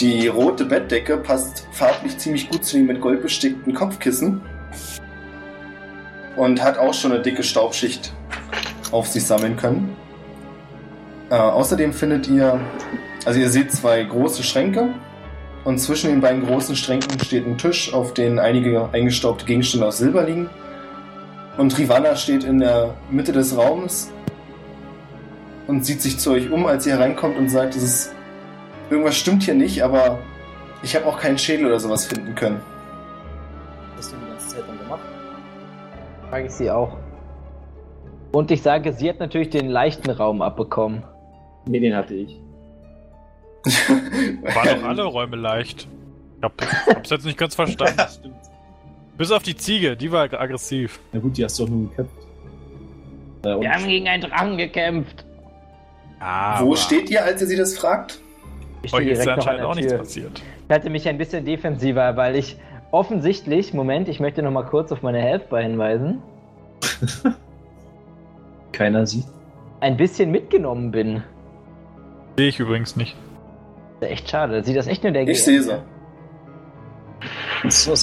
[0.00, 4.40] Die rote Bettdecke passt farblich ziemlich gut zu den mit Gold bestickten Kopfkissen
[6.36, 8.12] und hat auch schon eine dicke Staubschicht
[8.90, 9.96] auf sich sammeln können.
[11.30, 12.60] Äh, außerdem findet ihr,
[13.24, 14.88] also ihr seht zwei große Schränke
[15.64, 19.98] und zwischen den beiden großen Schränken steht ein Tisch, auf dem einige eingestaubte Gegenstände aus
[19.98, 20.50] Silber liegen.
[21.56, 24.10] Und Rivana steht in der Mitte des Raums
[25.66, 28.14] und sieht sich zu euch um, als ihr hereinkommt und sagt, es ist,
[28.90, 30.18] irgendwas stimmt hier nicht, aber
[30.82, 32.60] ich habe auch keinen Schädel oder sowas finden können.
[33.96, 35.00] Was hast du die ganze Zeit dann gemacht?
[36.28, 36.96] Frage ich sie auch.
[38.32, 41.04] Und ich sage, sie hat natürlich den leichten Raum abbekommen.
[41.66, 42.40] Nee, den hatte ich.
[44.54, 45.88] Waren doch alle Räume leicht.
[46.38, 46.52] Ich hab,
[46.88, 48.02] hab's jetzt nicht ganz verstanden.
[48.10, 48.34] stimmt.
[49.16, 50.98] Bis auf die Ziege, die war aggressiv.
[51.12, 52.10] Na gut, die hast du doch nur geköpft.
[53.44, 55.24] Äh, Wir haben gegen einen Drachen gekämpft.
[56.18, 58.20] Ah, Wo steht ihr, als ihr sie das fragt?
[58.84, 60.42] Ich Euch stehe ist anscheinend auch nichts passiert.
[60.68, 62.58] Ich hatte mich ein bisschen defensiver, weil ich
[62.90, 66.22] offensichtlich, Moment, ich möchte noch mal kurz auf meine Healthbar hinweisen,
[68.72, 69.24] keiner sieht.
[69.80, 71.22] ein bisschen mitgenommen bin.
[72.36, 73.16] Sehe ich übrigens nicht.
[74.00, 74.62] Das ist echt schade.
[74.64, 75.78] Sieht das echt nur der Ich sehe sie.
[77.68, 77.94] So.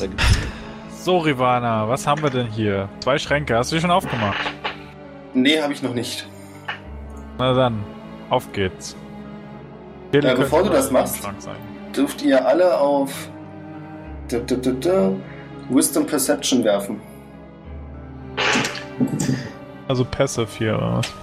[0.89, 2.89] So, Rivana, was haben wir denn hier?
[2.99, 4.37] Zwei Schränke, hast du die schon aufgemacht?
[5.33, 6.27] Nee, habe ich noch nicht.
[7.37, 7.83] Na dann,
[8.29, 8.95] auf geht's.
[10.13, 11.27] Äh, bevor du das machst-.
[11.95, 13.29] Dürft ihr alle auf
[14.29, 15.11] da, da, da, da,
[15.69, 16.99] Wisdom Perception werfen.
[19.87, 21.13] Also Passive hier, oder was?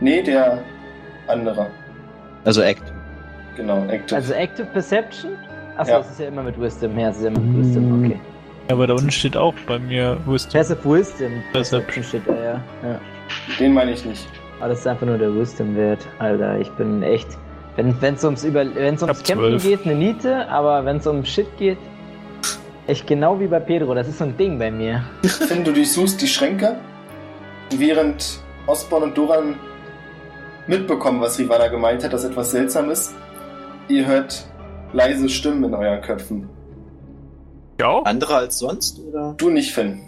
[0.00, 0.62] Nee, der
[1.28, 1.68] andere.
[2.44, 2.82] Also Act.
[3.56, 4.16] Genau, Active.
[4.16, 5.32] Also Active Perception?
[5.76, 5.98] Achso, Ja.
[5.98, 6.98] das ist ja immer mit Wisdom.
[6.98, 8.20] Ja, das ist ja immer mit Wisdom, okay.
[8.68, 10.52] Ja, aber da unten steht auch bei mir Wisdom.
[10.52, 11.32] Passive Wisdom.
[11.52, 12.04] Perception.
[12.04, 12.60] steht da, ja.
[12.82, 13.00] ja.
[13.58, 14.26] Den meine ich nicht.
[14.58, 16.06] Aber das ist einfach nur der Wisdom-Wert.
[16.18, 17.28] Alter, ich bin echt.
[17.76, 19.62] Wenn es ums, Über wenn's ums Kämpfen zwölf.
[19.62, 21.78] geht, eine Niete, aber wenn es um Shit geht,
[22.86, 23.94] echt genau wie bei Pedro.
[23.94, 25.04] Das ist so ein Ding bei mir.
[25.24, 26.76] Finn, du durchsuchst die Schränke,
[27.70, 29.56] während Osborn und Doran
[30.66, 33.14] mitbekommen, was Rivana gemeint hat, dass etwas seltsam ist.
[33.88, 34.46] Ihr hört
[34.92, 36.48] leise Stimmen in euren Köpfen.
[37.78, 38.00] Ja?
[38.04, 39.34] Andere als sonst, oder?
[39.36, 40.00] Du nicht, Finn.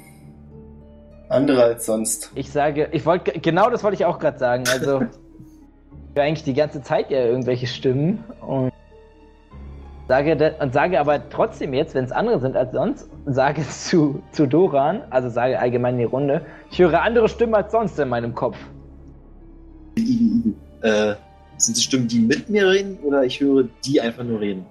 [1.28, 2.32] Andere als sonst.
[2.34, 4.64] Ich sage, ich wollte, genau das wollte ich auch gerade sagen.
[4.72, 5.02] Also,
[6.18, 8.72] höre eigentlich die ganze Zeit ja irgendwelche Stimmen und
[10.08, 14.22] sage, und sage aber trotzdem jetzt, wenn es andere sind als sonst, sage es zu,
[14.32, 18.08] zu Doran, also sage allgemein in die Runde, ich höre andere Stimmen als sonst in
[18.08, 18.56] meinem Kopf.
[20.82, 21.14] Äh,
[21.56, 24.64] sind es Stimmen, die mit mir reden, oder ich höre die einfach nur reden?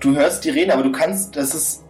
[0.00, 1.84] Du hörst die reden, aber du kannst, das ist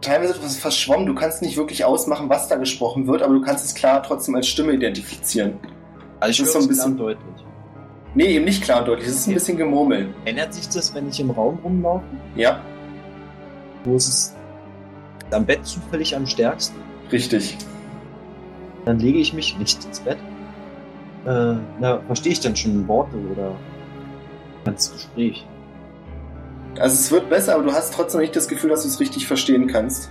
[0.00, 3.64] teilweise etwas verschwommen, du kannst nicht wirklich ausmachen, was da gesprochen wird, aber du kannst
[3.64, 5.54] es klar trotzdem als Stimme identifizieren.
[6.20, 7.44] Also ich Das ist höre so ein bisschen- deutlich.
[8.18, 9.06] Nee, eben nicht klar und deutlich.
[9.06, 10.12] Es ist ein bisschen Gemurmel.
[10.24, 12.02] Ändert sich das, wenn ich im Raum rumlaufe?
[12.34, 12.60] Ja,
[13.84, 14.36] Wo ist es
[15.30, 16.80] am Bett zufällig am stärksten?
[17.12, 17.56] richtig.
[18.86, 20.18] Dann lege ich mich nicht ins Bett.
[21.26, 23.54] Äh, na, verstehe ich dann schon Worte oder
[24.64, 25.46] ganz Gespräch?
[26.80, 29.28] Also es wird besser, aber du hast trotzdem nicht das Gefühl, dass du es richtig
[29.28, 30.10] verstehen kannst.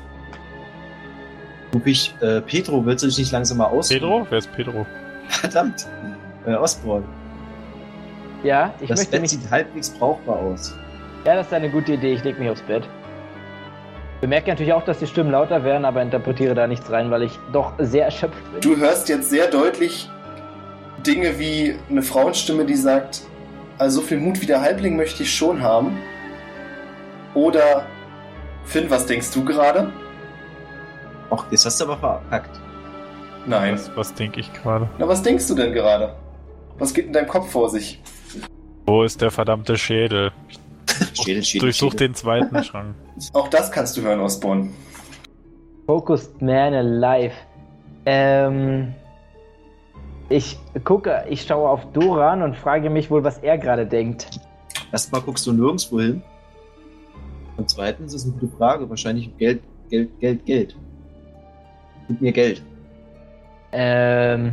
[1.74, 3.90] Ruf ich, äh, Pedro, willst du dich nicht langsam mal aus?
[3.90, 4.26] Pedro?
[4.30, 4.86] Wer ist Pedro?
[5.28, 5.86] Verdammt!
[6.46, 7.04] Äh, Ostborn.
[8.44, 9.32] Ja, ich das möchte Bett mich.
[9.32, 10.76] sieht halbwegs brauchbar aus.
[11.26, 12.14] Ja, das ist eine gute Idee.
[12.14, 12.88] Ich leg mich aufs Bett.
[14.22, 17.38] Bemerke natürlich auch, dass die Stimmen lauter werden, aber interpretiere da nichts rein, weil ich
[17.54, 18.62] doch sehr erschöpft bin.
[18.62, 20.10] Du hörst jetzt sehr deutlich
[21.06, 23.22] Dinge wie eine Frauenstimme, die sagt,
[23.78, 25.98] also so viel Mut wie der Halbling möchte ich schon haben.
[27.36, 27.86] Oder
[28.66, 29.92] Finn, was denkst du gerade?
[31.30, 32.60] Och, das hast du aber verpackt.
[33.46, 33.74] Nein.
[33.74, 34.90] Was, was denke ich gerade?
[34.98, 36.16] Na, was denkst du denn gerade?
[36.80, 38.02] Was geht in deinem Kopf vor sich?
[38.88, 40.32] Wo ist der verdammte Schädel?
[41.14, 42.08] Schädel, Schädel, Durchsuch Schädel.
[42.08, 42.96] den zweiten Schrank.
[43.34, 44.74] Auch das kannst du hören, Osborn.
[45.86, 47.36] Focused Man Alive.
[48.06, 48.94] Ähm.
[50.30, 54.40] Ich gucke, ich schaue auf Doran und frage mich wohl, was er gerade denkt.
[54.92, 56.22] Erstmal guckst du nirgendwo hin.
[57.56, 58.90] Und zweitens ist eine gute Frage.
[58.90, 60.76] Wahrscheinlich Geld, Geld, Geld, Geld.
[62.08, 62.62] Gib mir Geld.
[63.72, 64.52] Ähm.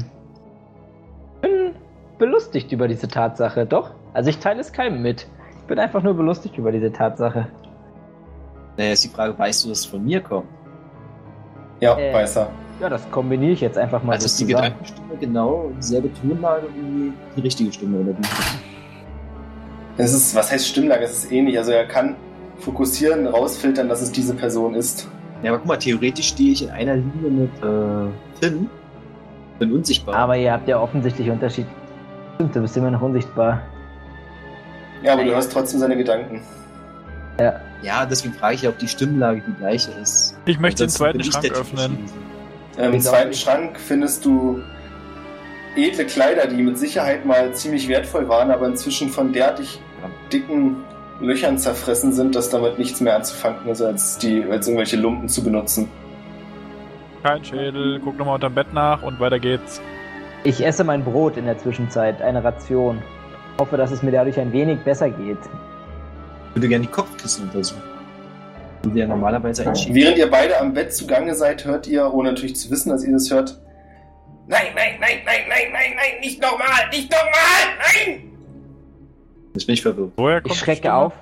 [1.41, 1.75] Bin
[2.19, 3.91] belustigt über diese Tatsache, doch.
[4.15, 5.27] Also ich teile es keinem mit.
[5.61, 7.47] Ich bin einfach nur belustigt über diese Tatsache.
[8.77, 10.47] Naja, ist die Frage, weißt du, dass es von mir kommt?
[11.81, 12.13] Ja, Äh.
[12.15, 12.49] weiß er.
[12.81, 14.65] Ja, das kombiniere ich jetzt einfach mal Also so ist die zusammen.
[14.65, 18.23] Gedankenstimme genau dieselbe Tonlage wie die richtige Stimme, oder wie?
[19.97, 21.05] Es ist, was heißt Stimmlage?
[21.05, 21.57] Es ist ähnlich.
[21.57, 22.17] Also er kann
[22.59, 25.09] fokussieren, rausfiltern, dass es diese Person ist.
[25.43, 28.69] Ja, aber guck mal, theoretisch stehe ich in einer Linie mit äh, Finn.
[29.61, 30.17] Bin unsichtbar.
[30.17, 31.67] Aber ihr habt ja offensichtlich Unterschied.
[32.37, 33.63] Stimmt, du bist immer noch unsichtbar.
[35.05, 36.41] Ja, aber du hörst trotzdem seine Gedanken.
[37.39, 37.61] Ja.
[37.83, 40.37] ja, deswegen frage ich ja, ob die Stimmlage die gleiche ist.
[40.47, 41.97] Ich möchte den zweiten Schrank öffnen.
[41.97, 42.15] Typische.
[42.79, 43.11] Ähm, Im Wieso?
[43.11, 44.63] zweiten Schrank findest du
[45.77, 49.81] edle Kleider, die mit Sicherheit mal ziemlich wertvoll waren, aber inzwischen von derartig
[50.33, 50.77] dicken
[51.21, 55.45] Löchern zerfressen sind, dass damit nichts mehr anzufangen ist, als, die, als irgendwelche Lumpen zu
[55.45, 55.89] benutzen.
[57.23, 59.81] Kein Schädel, guck nochmal unterm Bett nach und weiter geht's.
[60.45, 63.03] Ich esse mein Brot in der Zwischenzeit, eine Ration.
[63.59, 65.39] Hoffe, dass es mir dadurch ein wenig besser geht.
[66.51, 67.83] Ich würde gerne die Kopfkissen untersuchen.
[68.85, 69.95] Die ja normalerweise einschieben.
[69.95, 73.13] Während ihr beide am Bett zugange seid, hört ihr, ohne natürlich zu wissen, dass ihr
[73.13, 73.59] das hört,
[74.47, 78.31] Nein, nein, nein, nein, nein, nein, nein, nicht nochmal, nicht nochmal, nein!
[79.55, 80.13] Jetzt bin ich verwirrt.
[80.17, 81.15] Woher Ich kommt die schrecke auf.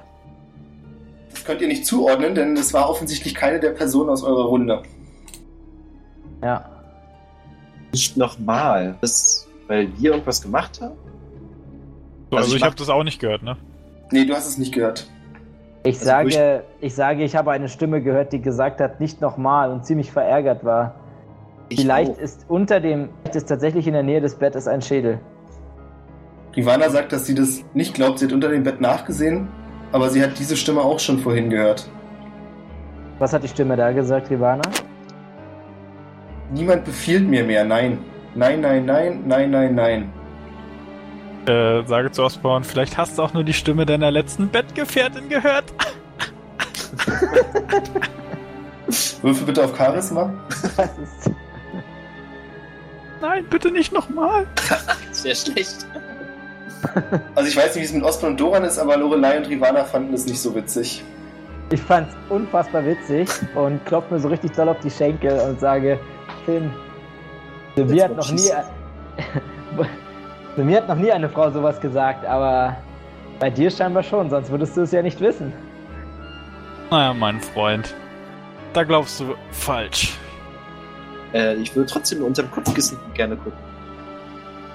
[1.30, 4.82] Das könnt ihr nicht zuordnen, denn es war offensichtlich keine der Personen aus eurer Runde.
[6.42, 6.68] Ja.
[7.92, 8.96] Nicht nochmal.
[9.00, 10.96] Das, weil wir irgendwas gemacht haben?
[12.32, 13.58] So, also Also ich ich habe das auch nicht gehört, ne?
[14.10, 15.06] Nee, du hast es nicht gehört.
[15.84, 19.70] Ich Also sage, ich sage, ich habe eine Stimme gehört, die gesagt hat, nicht nochmal
[19.70, 20.94] und ziemlich verärgert war.
[21.68, 22.18] Ich Vielleicht auch.
[22.18, 25.20] ist unter dem, vielleicht ist tatsächlich in der Nähe des Bettes ein Schädel.
[26.56, 28.18] Rivana sagt, dass sie das nicht glaubt.
[28.18, 29.48] Sie hat unter dem Bett nachgesehen,
[29.92, 31.86] aber sie hat diese Stimme auch schon vorhin gehört.
[33.18, 34.62] Was hat die Stimme da gesagt, Rivana?
[36.50, 37.64] Niemand befiehlt mir mehr.
[37.64, 37.98] Nein.
[38.34, 40.12] Nein, nein, nein, nein, nein, nein.
[41.46, 45.64] Äh, sage zu Osborn, vielleicht hast du auch nur die Stimme deiner letzten Bettgefährtin gehört.
[49.22, 50.32] Würfel bitte auf Charisma.
[53.20, 54.46] Nein, bitte nicht nochmal.
[55.12, 55.86] Sehr schlecht.
[57.34, 59.84] Also ich weiß nicht, wie es mit Osborn und Doran ist, aber Lorelei und Rivana
[59.84, 61.02] fanden es nicht so witzig.
[61.70, 65.98] Ich fand's unfassbar witzig und klopfe mir so richtig doll auf die Schenkel und sage,
[66.44, 66.70] Finn,
[67.76, 68.40] mir, hat noch nie,
[70.56, 72.76] zu mir hat noch nie eine Frau sowas gesagt, aber
[73.40, 75.52] bei dir scheinbar schon, sonst würdest du es ja nicht wissen.
[76.90, 77.94] Naja, mein Freund.
[78.72, 80.16] Da glaubst du falsch.
[81.34, 83.58] Äh, ich würde trotzdem unter dem Kopfkissen gerne gucken.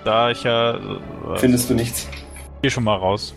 [0.03, 0.75] Da ich ja.
[0.75, 0.79] Äh,
[1.35, 2.07] Findest du nichts.
[2.61, 3.35] geh schon mal raus.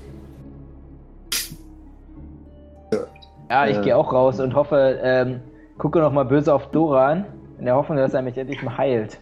[3.50, 3.82] Ja, ich Äh.
[3.82, 5.40] gehe auch raus und hoffe, ähm,
[5.78, 7.24] gucke noch mal böse auf Doran,
[7.58, 9.18] in der Hoffnung, dass er mich endlich mal heilt.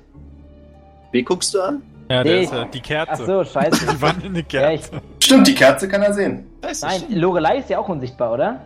[1.12, 1.82] Wen guckst du an?
[2.10, 3.12] Ja, der ist ja die Kerze.
[3.12, 3.86] Ach so, scheiße.
[3.92, 5.02] Die wandelnde Ja, ich, Kerze.
[5.20, 6.46] Stimmt, die Kerze kann er sehen.
[6.62, 7.16] Nein, stimmt.
[7.16, 8.60] Lorelei ist ja auch unsichtbar, oder?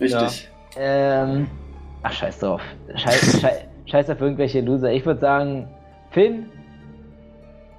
[0.00, 0.50] Richtig.
[0.76, 1.48] Ähm.
[2.02, 2.62] Ach, scheiß drauf.
[2.94, 4.90] Scheiß, scheiß, scheiß auf irgendwelche Loser.
[4.92, 5.68] Ich würde sagen,
[6.10, 6.46] Finn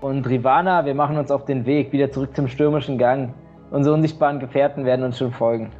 [0.01, 3.33] und Rivana, wir machen uns auf den Weg wieder zurück zum stürmischen Gang.
[3.71, 5.71] Unsere unsichtbaren Gefährten werden uns schon folgen.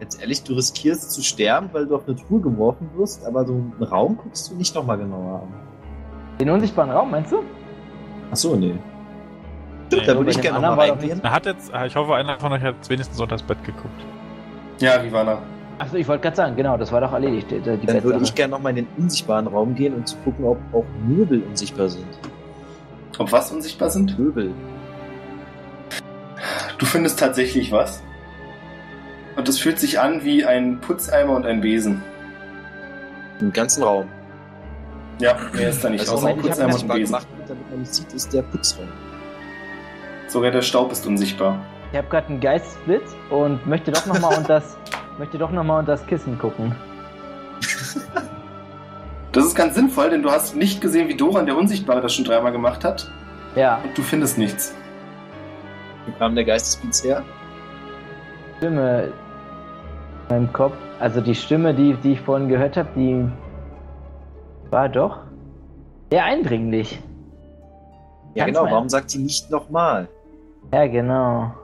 [0.00, 3.52] Jetzt ehrlich, du riskierst zu sterben, weil du auf eine Truhe geworfen wirst, aber so
[3.52, 5.54] einen Raum guckst du nicht nochmal genauer an.
[6.40, 7.42] Den unsichtbaren Raum, meinst du?
[8.32, 8.74] Achso, nee.
[9.92, 10.06] Nee.
[10.06, 11.20] da würde ich gerne nochmal war reingehen.
[11.22, 14.02] Er hat jetzt, ich hoffe, einer von euch hat wenigstens unter das Bett geguckt.
[14.78, 15.42] Ja, Rivana.
[15.78, 17.50] Achso, ich wollte gerade sagen, genau, das war doch erledigt.
[17.50, 20.46] Die, die Dann würde ich gerne nochmal in den unsichtbaren Raum gehen und zu gucken,
[20.46, 22.06] ob auch Möbel unsichtbar sind.
[23.18, 24.18] Ob was unsichtbar sind?
[24.18, 24.52] Möbel.
[26.78, 28.02] Du findest tatsächlich was.
[29.36, 32.02] Und es fühlt sich an wie ein Putzeimer und ein Besen.
[33.40, 34.08] Im ganzen Raum.
[35.18, 36.00] Ja, mehr ist da nicht.
[36.00, 37.12] Also, außer ein Moment, ich hab Putzeimer das und was ein Besen.
[37.12, 38.88] gemacht damit man nicht sieht, ist der Putzraum.
[40.28, 41.58] Sogar der Staub ist unsichtbar.
[41.92, 44.76] Ich habe gerade einen Geistesblitz und möchte doch nochmal unter das,
[45.18, 46.74] möchte doch noch mal unter das Kissen gucken.
[49.32, 52.24] Das ist ganz sinnvoll, denn du hast nicht gesehen, wie Doran, der Unsichtbare, das schon
[52.24, 53.10] dreimal gemacht hat.
[53.54, 54.74] Ja, Und du findest nichts.
[56.06, 57.22] Wo kam der Geistesblitz her?
[58.58, 59.12] Stimme in
[60.28, 60.74] meinem Kopf.
[61.00, 63.26] Also die Stimme, die, die ich vorhin gehört habe, die
[64.72, 65.18] war doch
[66.10, 66.98] sehr eindringlich.
[68.34, 68.70] Ja, Ganz genau.
[68.70, 70.08] Warum sagt sie nicht nochmal?
[70.72, 71.54] Ja, genau.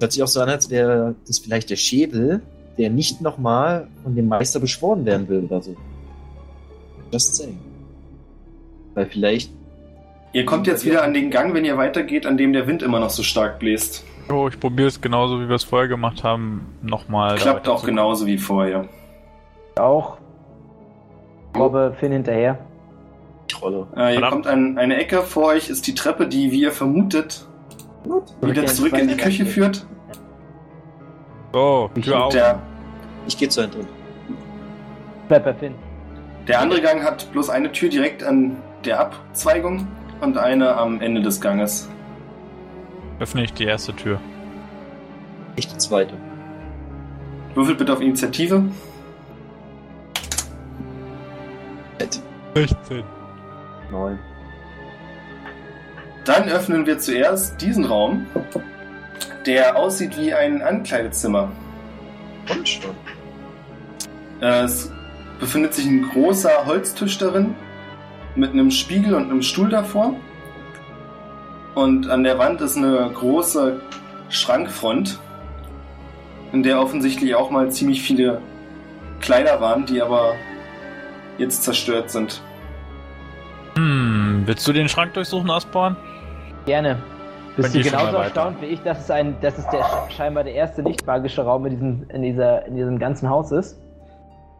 [0.00, 2.42] Hört sich auch so an, als wäre das vielleicht der Schädel,
[2.78, 5.74] der nicht nochmal von dem Meister beschworen werden will oder so.
[7.12, 7.58] Just saying.
[8.94, 9.50] Weil vielleicht.
[10.32, 13.00] Ihr kommt jetzt wieder an den Gang, wenn ihr weitergeht, an dem der Wind immer
[13.00, 14.04] noch so stark bläst.
[14.28, 17.36] Oh, ich probiere es genauso, wie wir es vorher gemacht haben, nochmal.
[17.36, 18.88] Klappt auch genauso wie vorher.
[19.76, 20.18] Auch.
[21.58, 22.58] Robbe, Finn hinterher.
[23.62, 23.86] Rolle.
[23.94, 24.32] Äh, Verdammt.
[24.32, 27.46] kommt an eine Ecke, vor euch ist die Treppe, die, wie ihr vermutet,
[28.40, 29.86] wieder zurück in die Küche führt.
[31.52, 32.32] So, Tür auf.
[32.32, 32.60] Der,
[33.26, 33.78] Ich gehe zu Ende.
[35.28, 35.74] Bleib bei Finn.
[36.46, 39.88] der andere Gang hat bloß eine Tür direkt an der Abzweigung
[40.20, 41.88] und eine am Ende des Ganges.
[43.18, 44.20] Öffne ich die erste Tür.
[45.56, 46.14] Ich die zweite.
[47.54, 48.62] Würfelt bitte auf Initiative.
[51.98, 52.22] 16.
[53.90, 54.18] Neun.
[56.24, 58.26] Dann öffnen wir zuerst diesen Raum,
[59.46, 61.52] der aussieht wie ein Ankleidezimmer.
[62.50, 62.90] Und schon.
[64.40, 64.90] Äh, Es
[65.38, 67.54] befindet sich ein großer Holztisch darin
[68.34, 70.14] mit einem Spiegel und einem Stuhl davor.
[71.74, 73.80] Und an der Wand ist eine große
[74.30, 75.18] Schrankfront,
[76.52, 78.40] in der offensichtlich auch mal ziemlich viele
[79.20, 80.34] Kleider waren, die aber
[81.38, 82.40] jetzt zerstört sind.
[83.76, 85.96] Hm, willst du den Schrank durchsuchen, Osborn?
[86.64, 86.98] Gerne.
[87.56, 90.82] Bist du genauso erstaunt wie ich, dass es ein, dass es der scheinbar der erste
[90.82, 93.78] nicht magische Raum in diesem, in dieser, in diesem ganzen Haus ist?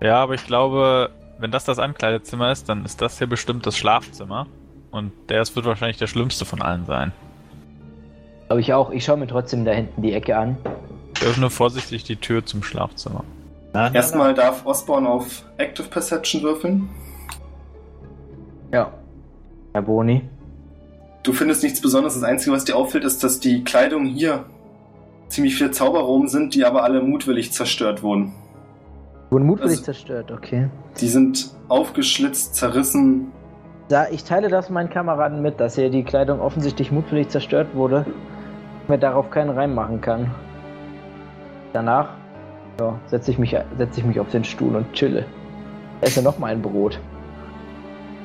[0.00, 3.76] Ja, aber ich glaube, wenn das das Ankleidezimmer ist, dann ist das hier bestimmt das
[3.76, 4.46] Schlafzimmer.
[4.90, 7.12] Und der ist- wird wahrscheinlich der schlimmste von allen sein.
[8.46, 8.90] Glaube ich auch.
[8.90, 10.56] Ich schaue mir trotzdem da hinten die Ecke an.
[11.16, 13.24] Ich öffne vorsichtig die Tür zum Schlafzimmer.
[13.76, 16.88] Na, na, Erstmal darf Osborne auf Active Perception würfeln.
[18.72, 18.90] Ja.
[19.74, 20.22] Herr Boni.
[21.22, 22.14] Du findest nichts Besonderes.
[22.14, 24.44] Das Einzige, was dir auffällt, ist, dass die Kleidung hier
[25.28, 28.32] ziemlich viele Zauberroben sind, die aber alle mutwillig zerstört wurden.
[29.28, 30.70] Wurden mutwillig Also- zerstört, okay.
[30.98, 33.30] Die sind aufgeschlitzt, zerrissen.
[33.88, 38.06] Da, ich teile das meinen Kameraden mit, dass hier die Kleidung offensichtlich mutwillig zerstört wurde.
[38.88, 40.30] Mir darauf keinen Reim machen kann.
[41.74, 42.14] Danach
[42.80, 45.24] ja, setze ich, mich, setz ich mich auf den Stuhl und chille.
[46.00, 47.00] Esse noch mal ein Brot.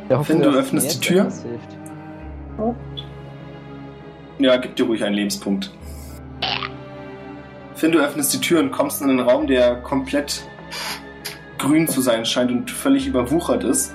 [0.10, 1.24] Ich hoffe, Finn, du dass öffnest die Tür?
[1.24, 1.78] hilft.
[4.40, 5.72] Ja, gib dir ruhig einen Lebenspunkt.
[7.76, 10.44] Finn, du öffnest die Tür und kommst in einen Raum, der komplett
[11.58, 13.94] grün zu sein scheint und völlig überwuchert ist.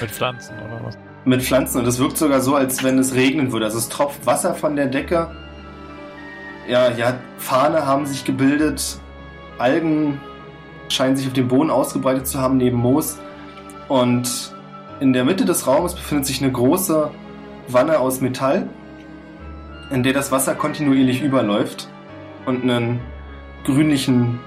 [0.00, 0.98] Mit Pflanzen oder was?
[1.24, 1.78] Mit Pflanzen.
[1.78, 3.66] Und es wirkt sogar so, als wenn es regnen würde.
[3.66, 5.30] Also es tropft Wasser von der Decke.
[6.66, 8.98] Ja, ja, Fahne haben sich gebildet.
[9.60, 10.20] Algen
[10.88, 13.18] scheinen sich auf dem Boden ausgebreitet zu haben, neben Moos.
[13.88, 14.54] Und
[15.00, 17.10] in der Mitte des Raumes befindet sich eine große
[17.68, 18.68] Wanne aus Metall,
[19.90, 21.88] in der das Wasser kontinuierlich überläuft
[22.46, 23.00] und einen
[23.64, 24.38] grünlichen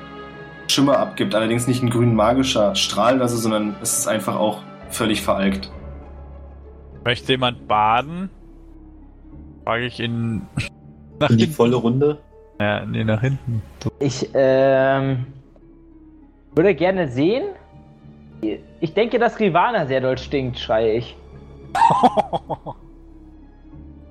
[0.68, 1.36] Schimmer abgibt.
[1.36, 5.72] Allerdings nicht ein grün magischer Strahl, also, sondern es ist einfach auch völlig veralgt.
[7.04, 8.30] Möchte jemand baden?
[9.64, 10.48] Frage ich ihn
[11.20, 12.20] nach in die volle Runde.
[12.60, 13.62] Ja, nee, nach hinten.
[13.84, 13.92] So.
[14.00, 15.26] Ich ähm,
[16.56, 17.46] würde gerne sehen.
[18.80, 21.18] Ich denke, dass Rivana sehr doll stinkt, schreie ich.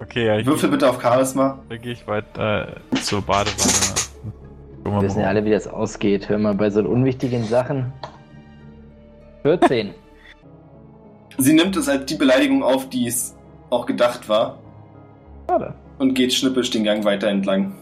[0.02, 1.60] Okay, ja, ich, Würfel bitte auf Charisma.
[1.68, 3.94] dann gehe ich weiter äh, zur Badewanne.
[4.84, 6.28] Wir wissen ja alle, wie das ausgeht.
[6.28, 7.92] Hör mal, bei so unwichtigen Sachen.
[9.42, 9.94] 14.
[11.38, 13.36] Sie nimmt es als die Beleidigung auf, die es
[13.70, 14.58] auch gedacht war
[15.48, 15.74] Schade.
[15.98, 17.72] und geht schnippisch den Gang weiter entlang.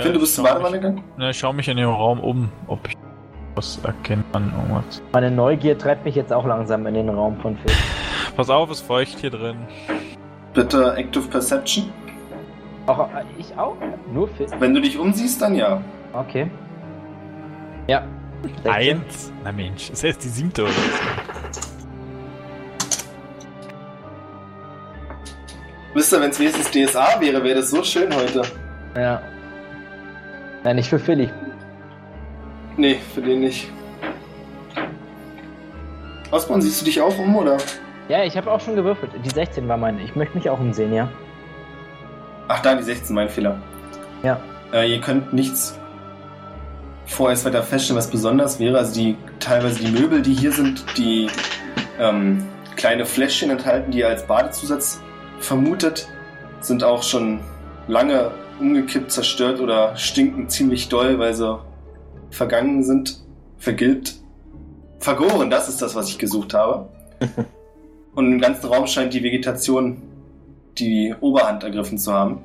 [0.00, 0.94] Ja, Finn, du ich bist schau Badewanne gegangen?
[0.96, 2.96] mich- Ne, ich schaue mich in dem Raum um, ob ich
[3.54, 4.52] was erkennen kann.
[4.56, 5.02] Irgendwas.
[5.12, 7.72] Meine Neugier treibt mich jetzt auch langsam in den Raum von Phil.
[8.36, 9.56] Pass auf, es feucht hier drin.
[10.54, 11.90] Bitte Active Perception.
[12.86, 13.76] Auch, äh, ich auch?
[14.12, 14.48] Nur Finn?
[14.58, 15.80] Wenn du dich umsiehst, dann ja.
[16.12, 16.50] Okay.
[17.86, 18.02] Ja.
[18.64, 18.70] 16.
[18.72, 19.32] Eins?
[19.44, 20.78] Na Mensch, ist erst die siebte oder so.
[25.94, 28.42] Wisst ihr, wenn es wenigstens DSA wäre, wäre das so schön heute.
[28.96, 29.20] Ja.
[30.62, 31.30] Nein, nicht für Philly.
[32.76, 33.70] Nee, für den nicht.
[36.30, 37.56] Osborn, siehst du dich auch um, oder?
[38.08, 39.12] Ja, ich habe auch schon gewürfelt.
[39.24, 40.02] Die 16 war meine.
[40.02, 41.08] Ich möchte mich auch umsehen, ja.
[42.48, 43.60] Ach, da, die 16, mein Fehler.
[44.22, 44.40] Ja.
[44.72, 45.78] Äh, ihr könnt nichts
[47.06, 48.78] vorerst weiter feststellen, was besonders wäre.
[48.78, 51.28] Also die teilweise die Möbel, die hier sind, die
[51.98, 52.46] ähm,
[52.76, 55.00] kleine Fläschchen enthalten, die ihr als Badezusatz
[55.38, 56.08] vermutet,
[56.60, 57.40] sind auch schon
[57.88, 58.30] lange
[58.60, 61.58] umgekippt, zerstört oder stinken ziemlich doll, weil sie
[62.30, 63.20] vergangen sind,
[63.58, 64.16] vergilbt,
[64.98, 65.50] vergoren.
[65.50, 66.88] Das ist das, was ich gesucht habe.
[68.14, 70.02] Und im ganzen Raum scheint die Vegetation
[70.78, 72.40] die Oberhand ergriffen zu haben.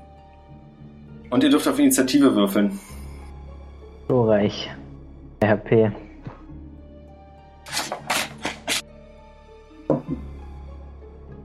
[1.29, 2.79] Und ihr dürft auf Initiative würfeln.
[4.07, 4.69] Glorreich.
[5.41, 5.91] RP.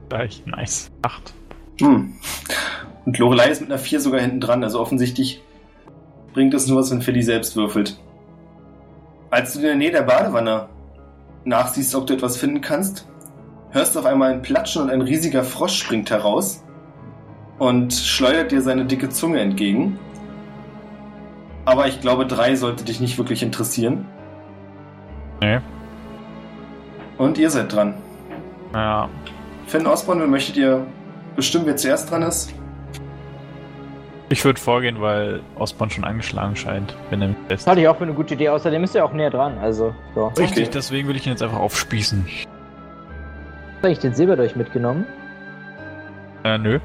[0.09, 0.91] Gleich, nice.
[1.01, 1.33] Acht.
[1.79, 2.13] Hm.
[3.05, 5.43] Und Lorelei ist mit einer 4 sogar hinten dran, also offensichtlich
[6.33, 7.99] bringt es nur was, wenn Philly selbst würfelt.
[9.29, 10.69] Als du in der Nähe der Badewanne
[11.45, 13.07] nachsiehst, ob du etwas finden kannst,
[13.71, 16.63] hörst du auf einmal ein Platschen und ein riesiger Frosch springt heraus
[17.57, 19.97] und schleudert dir seine dicke Zunge entgegen.
[21.65, 24.05] Aber ich glaube, drei sollte dich nicht wirklich interessieren.
[25.41, 25.59] Nee.
[27.17, 27.95] Und ihr seid dran.
[28.73, 29.09] Ja.
[29.67, 30.85] Finn Osborn, wer möchtet ihr
[31.35, 32.53] bestimmen, wer zuerst dran ist?
[34.31, 36.95] Ich würde vorgehen, weil Osborn schon angeschlagen scheint.
[37.09, 37.63] Wenn er mich lässt.
[37.63, 38.47] Das halte ich auch für eine gute Idee.
[38.47, 39.57] Außerdem ist er auch näher dran.
[39.57, 40.27] Also, so.
[40.27, 40.71] Richtig, Okay.
[40.73, 42.25] deswegen will ich ihn jetzt einfach aufspießen.
[43.79, 45.05] Habe ich den Silberdolch mitgenommen?
[46.45, 46.79] Äh, nö.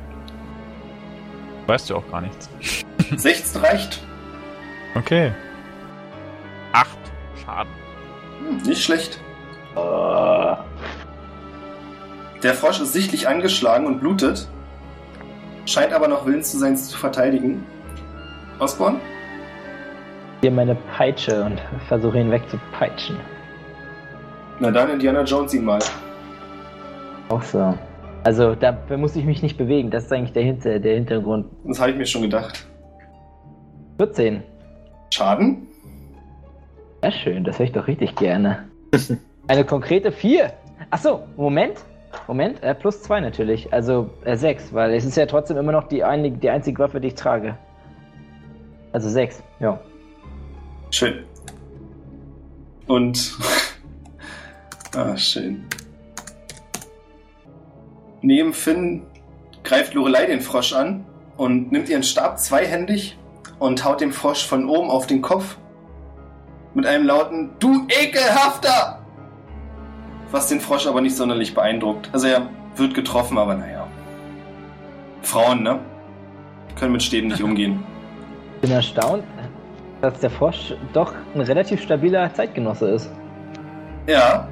[1.68, 2.50] Weißt du auch gar nichts.
[3.16, 4.02] 16 reicht.
[4.96, 5.30] Okay.
[6.72, 6.98] Acht
[7.44, 7.70] Schaden.
[8.40, 9.20] Hm, nicht schlecht.
[12.42, 14.48] Der Frosch ist sichtlich angeschlagen und blutet,
[15.66, 17.64] scheint aber noch willens zu sein, es zu verteidigen.
[18.58, 19.00] Osborn?
[20.40, 23.16] Hier meine Peitsche und versuche ihn wegzupeitschen.
[24.60, 25.80] Na dann, Indiana Jones ihn mal.
[27.28, 27.74] Auch so.
[28.24, 29.90] Also, da muss ich mich nicht bewegen.
[29.90, 31.46] Das ist eigentlich der, Hinter der Hintergrund.
[31.64, 32.66] Das habe ich mir schon gedacht.
[33.98, 34.42] 14.
[35.10, 35.66] Schaden?
[37.02, 37.44] Ja, schön.
[37.44, 38.64] Das höre ich doch richtig gerne.
[39.48, 40.52] Eine konkrete 4.
[40.90, 41.84] Achso, Moment.
[42.26, 43.72] Moment, äh, plus 2 natürlich.
[43.72, 47.00] Also äh, 6, weil es ist ja trotzdem immer noch die, einig, die einzige Waffe,
[47.00, 47.56] die ich trage.
[48.92, 49.80] Also 6, ja.
[50.90, 51.24] Schön.
[52.86, 53.36] Und.
[54.96, 55.66] ah, schön.
[58.22, 59.02] Neben Finn
[59.62, 61.04] greift Lorelei den Frosch an
[61.36, 63.18] und nimmt ihren Stab zweihändig
[63.58, 65.58] und haut dem Frosch von oben auf den Kopf
[66.74, 68.95] mit einem lauten Du ekelhafter!
[70.30, 72.10] Was den Frosch aber nicht sonderlich beeindruckt.
[72.12, 73.86] Also er wird getroffen, aber naja.
[75.22, 75.80] Frauen, ne?
[76.78, 77.84] Können mit Stäben nicht umgehen.
[78.56, 79.22] Ich bin erstaunt,
[80.00, 83.10] dass der Frosch doch ein relativ stabiler Zeitgenosse ist.
[84.06, 84.48] Ja,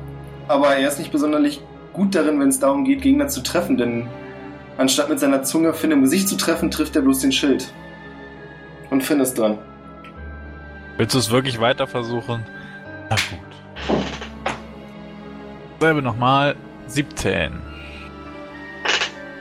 [0.47, 1.59] aber er ist nicht besonders
[1.95, 4.07] gut darin, wenn es darum geht, Gegner zu treffen, denn
[4.77, 7.73] anstatt mit seiner Zunge Finn im Gesicht zu treffen, trifft er bloß den Schild.
[8.91, 9.59] Und Finn ist dran.
[10.99, 12.45] Willst du es wirklich weiter versuchen?
[13.09, 13.54] Na gut.
[15.85, 16.57] Selbe nochmal.
[16.87, 17.53] 17.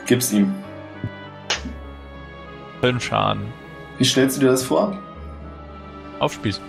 [0.05, 0.53] Gib's ihm.
[2.81, 3.43] 5 Schaden.
[3.97, 4.99] Wie stellst du dir das vor?
[6.19, 6.61] Aufspießen.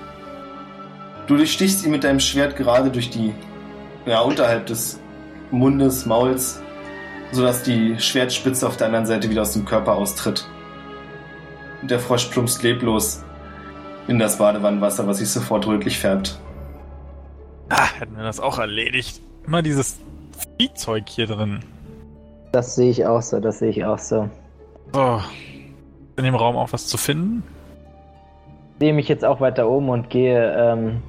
[1.26, 3.34] Du durchstichst ihn mit deinem Schwert gerade durch die,
[4.06, 5.00] ja, unterhalb des
[5.50, 6.62] Mundes, Mauls,
[7.32, 10.48] sodass die Schwertspitze auf der anderen Seite wieder aus dem Körper austritt.
[11.82, 13.24] Und der Frosch plumpst leblos
[14.06, 16.38] in das Badewannenwasser, was sich sofort rötlich färbt.
[17.70, 19.23] Ah, hätten wir das auch erledigt.
[19.46, 20.00] Immer dieses
[20.58, 21.60] Viehzeug hier drin.
[22.52, 24.28] Das sehe ich auch so, das sehe ich auch so.
[24.92, 25.20] So.
[26.16, 27.42] In dem Raum auch was zu finden?
[28.74, 31.02] Ich sehe mich jetzt auch weiter oben und gehe ähm,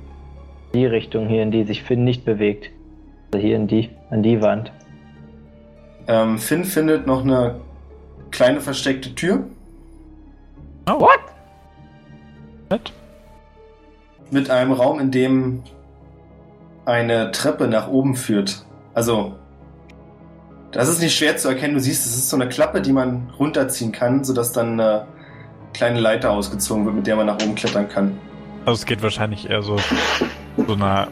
[0.74, 2.72] die Richtung hier, in die sich Finn nicht bewegt.
[3.34, 4.72] Also hier in die, an die Wand.
[6.08, 7.60] Ähm, Finn findet noch eine
[8.32, 9.46] kleine versteckte Tür
[10.88, 11.00] Oh.
[11.00, 11.20] What?
[12.70, 12.94] Nett.
[14.30, 15.64] mit einem Raum, in dem
[16.86, 18.66] eine Treppe nach oben führt.
[18.94, 19.36] Also,
[20.72, 21.74] das ist nicht schwer zu erkennen.
[21.74, 25.08] Du siehst, es ist so eine Klappe, die man runterziehen kann, sodass dann eine
[25.74, 28.18] kleine Leiter ausgezogen wird, mit der man nach oben klettern kann.
[28.66, 29.78] Also es geht wahrscheinlich eher so
[30.68, 31.08] so einer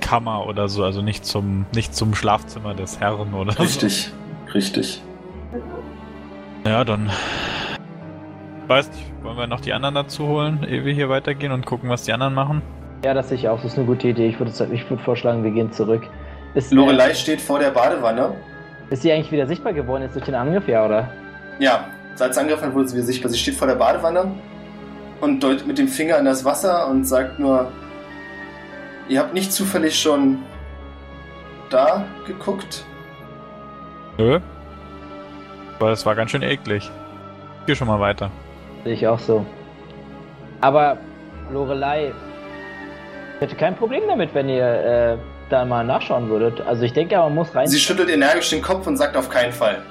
[0.00, 3.62] Kammer oder so, also nicht zum nicht zum Schlafzimmer des Herrn oder so.
[3.62, 4.12] Richtig,
[4.54, 5.02] richtig.
[6.64, 7.10] Ja, dann.
[8.66, 11.88] Weißt nicht, wollen wir noch die anderen dazu holen, ehe wir hier weitergehen und gucken,
[11.88, 12.62] was die anderen machen?
[13.04, 13.56] Ja, das sehe ich auch.
[13.62, 14.28] Das ist eine gute Idee.
[14.28, 16.02] Ich würde, ich würde vorschlagen, wir gehen zurück.
[16.54, 18.34] Ist, Lorelei steht vor der Badewanne.
[18.90, 21.08] ist sie eigentlich wieder sichtbar geworden jetzt durch den Angriff, ja, oder?
[21.58, 23.30] Ja, seit es angegriffen wurde sie wieder sichtbar.
[23.30, 24.32] Sie steht vor der Badewanne
[25.20, 27.70] und deutet mit dem Finger in das Wasser und sagt nur,
[29.08, 30.38] ihr habt nicht zufällig schon
[31.70, 32.84] da geguckt?
[34.18, 34.40] Nö.
[35.78, 36.90] Aber es war ganz schön eklig.
[37.66, 38.30] Geh schon mal weiter.
[38.84, 39.44] Sehe ich auch so.
[40.60, 40.96] Aber
[41.52, 42.12] Lorelei,
[43.36, 45.18] ich hätte kein Problem damit, wenn ihr äh,
[45.50, 46.60] da mal nachschauen würdet.
[46.62, 47.66] Also ich denke, man muss rein.
[47.66, 49.82] Sie schüttelt energisch den Kopf und sagt auf keinen Fall.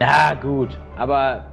[0.00, 0.78] ja, gut.
[0.96, 1.44] Aber.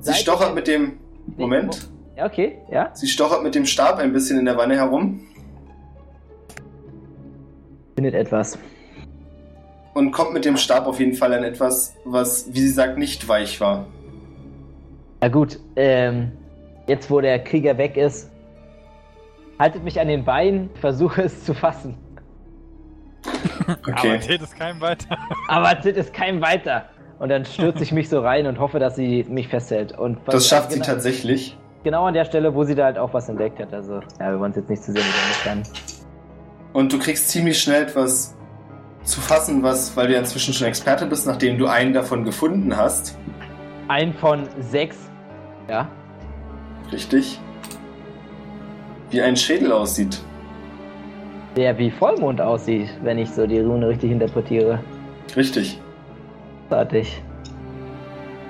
[0.00, 0.98] Sie stochert mit dem...
[1.36, 1.88] Moment.
[2.16, 2.90] Ja, okay, ja.
[2.94, 5.20] Sie stochert mit dem Stab ein bisschen in der Wanne herum
[7.94, 8.58] Findet etwas.
[9.94, 13.28] und kommt mit dem Stab auf jeden Fall an etwas, was, wie sie sagt, nicht
[13.28, 13.86] weich war.
[15.20, 16.32] Na gut, ähm,
[16.86, 18.29] jetzt wo der Krieger weg ist,
[19.60, 21.96] haltet mich an den Beinen, versuche es zu fassen.
[23.66, 24.14] Aber Okay.
[24.14, 25.18] erzählt es keinem weiter.
[25.48, 26.86] Aber zählt es keinem weiter.
[27.18, 29.96] Und dann stürze ich mich so rein und hoffe, dass sie mich festhält.
[29.96, 31.58] Und Das schafft sie genau, tatsächlich.
[31.84, 33.74] Genau an der Stelle, wo sie da halt auch was entdeckt hat.
[33.74, 35.02] Also, ja, wir wollen es jetzt nicht zu sehr
[35.54, 35.66] mit
[36.72, 38.34] Und du kriegst ziemlich schnell etwas
[39.02, 42.74] zu fassen, was, weil du ja inzwischen schon Experte bist, nachdem du einen davon gefunden
[42.74, 43.18] hast.
[43.88, 44.96] Ein von sechs.
[45.68, 45.88] Ja.
[46.90, 47.38] Richtig.
[49.10, 50.20] Wie ein Schädel aussieht.
[51.56, 54.78] Der wie Vollmond aussieht, wenn ich so die Rune richtig interpretiere.
[55.36, 55.80] Richtig.
[56.68, 57.20] Großartig.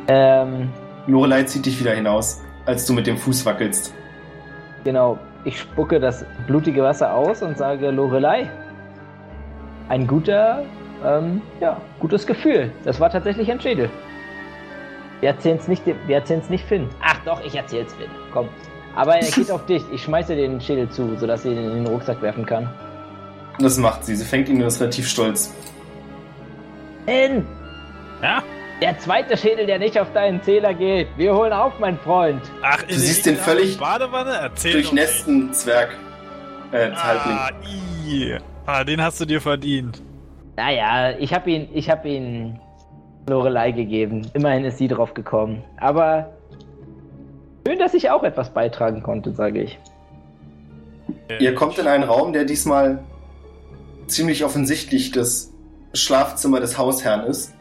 [0.09, 0.69] Ähm,
[1.07, 3.95] Lorelei zieht dich wieder hinaus, als du mit dem Fuß wackelst.
[4.85, 5.19] genau.
[5.43, 8.51] Ich spucke das blutige Wasser aus und sage Lorelei.
[9.89, 10.65] Ein guter,
[11.03, 12.71] ähm, ja, gutes Gefühl.
[12.85, 13.89] Das war tatsächlich ein Schädel.
[15.21, 16.91] Wir erzählen es nicht, dem- wir erzählen's nicht Finn.
[17.03, 18.11] Ach doch, ich erzähl's Finn.
[18.35, 18.51] Komm.
[18.97, 19.83] Aber er geht auf dich.
[19.93, 22.69] Ich schmeiße den Schädel zu, sodass sie ihn in den Rucksack werfen kann.
[23.59, 24.17] Das macht sie.
[24.17, 25.53] Sie fängt ihn und ist relativ stolz.
[27.07, 27.47] Finn!
[28.23, 28.43] Ja?
[28.83, 31.09] Der zweite Schädel, der nicht auf deinen Zähler geht.
[31.17, 32.41] Wir holen auf, mein Freund.
[32.63, 34.33] Ach, Du siehst den völlig Badewanne?
[34.41, 35.91] Erzähl Durchnässten Zwerg.
[36.73, 36.91] Äh.
[36.95, 37.51] Ah,
[38.09, 38.39] i.
[38.65, 40.01] ah, den hast du dir verdient.
[40.57, 42.59] Naja, ich habe ihn, ich habe ihn
[43.29, 44.31] Lorelei gegeben.
[44.35, 45.63] Immerhin ist sie drauf gekommen.
[45.79, 46.33] Aber
[47.67, 49.79] schön, dass ich auch etwas beitragen konnte, sage ich.
[51.39, 53.03] Ihr kommt in einen Raum, der diesmal
[54.07, 55.53] ziemlich offensichtlich das
[55.95, 57.55] Schlafzimmer des Hausherrn ist.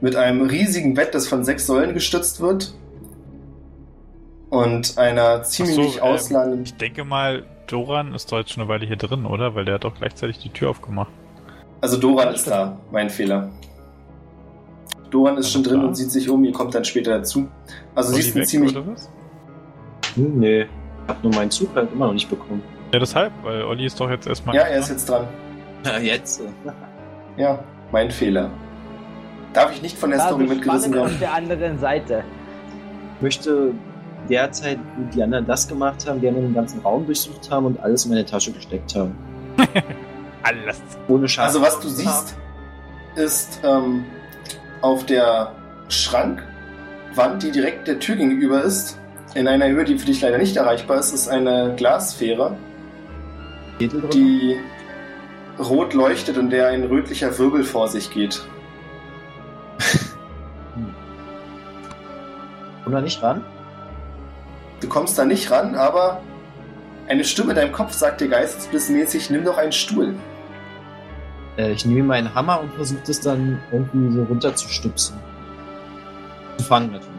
[0.00, 2.74] Mit einem riesigen Bett, das von sechs Säulen gestützt wird.
[4.50, 6.64] Und einer ziemlich ähm, ausladenden.
[6.64, 9.54] Ich denke mal, Doran ist doch jetzt schon eine Weile hier drin, oder?
[9.54, 11.10] Weil der hat doch gleichzeitig die Tür aufgemacht.
[11.80, 13.50] Also Doran ist da, mein Fehler.
[15.10, 17.48] Doran ist schon drin und sieht sich um, ihr kommt dann später dazu.
[17.94, 18.76] Also Olli sie ist ein ziemlich.
[20.16, 20.62] Hm, nee.
[20.62, 20.68] Ich
[21.08, 22.62] hab nur meinen Zug halt immer noch nicht bekommen.
[22.92, 24.54] Ja, deshalb, weil Olli ist doch jetzt erstmal.
[24.54, 25.26] Ja, er ist jetzt dran.
[25.84, 26.42] Ja, jetzt.
[27.36, 27.58] Ja,
[27.92, 28.50] mein Fehler.
[29.52, 31.20] Darf ich nicht von der War Story mitgerissen spannend auf werden?
[31.20, 32.24] der anderen Seite.
[33.16, 33.72] Ich möchte
[34.28, 38.04] derzeit, wo die anderen das gemacht haben, gerne den ganzen Raum durchsucht haben und alles
[38.04, 39.14] in meine Tasche gesteckt haben.
[40.42, 40.80] Alles.
[41.08, 41.48] Ohne Schaden.
[41.48, 42.36] Also was du siehst,
[43.16, 44.04] ist ähm,
[44.82, 45.52] auf der
[45.88, 48.98] Schrankwand, die direkt der Tür gegenüber ist,
[49.34, 52.56] in einer Höhe, die für dich leider nicht erreichbar ist, ist eine Glassphäre,
[53.80, 54.56] die
[55.58, 58.42] rot leuchtet und der ein rötlicher Wirbel vor sich geht.
[62.84, 63.44] Komm da nicht ran?
[64.80, 66.20] Du kommst da nicht ran, aber
[67.08, 70.14] eine Stimme in deinem Kopf sagt dir geistesblissmäßig, nimm doch einen Stuhl.
[71.56, 75.16] Äh, ich nehme meinen Hammer und versuche das dann irgendwie so runterzustupsen.
[76.58, 77.13] Zu fangen natürlich.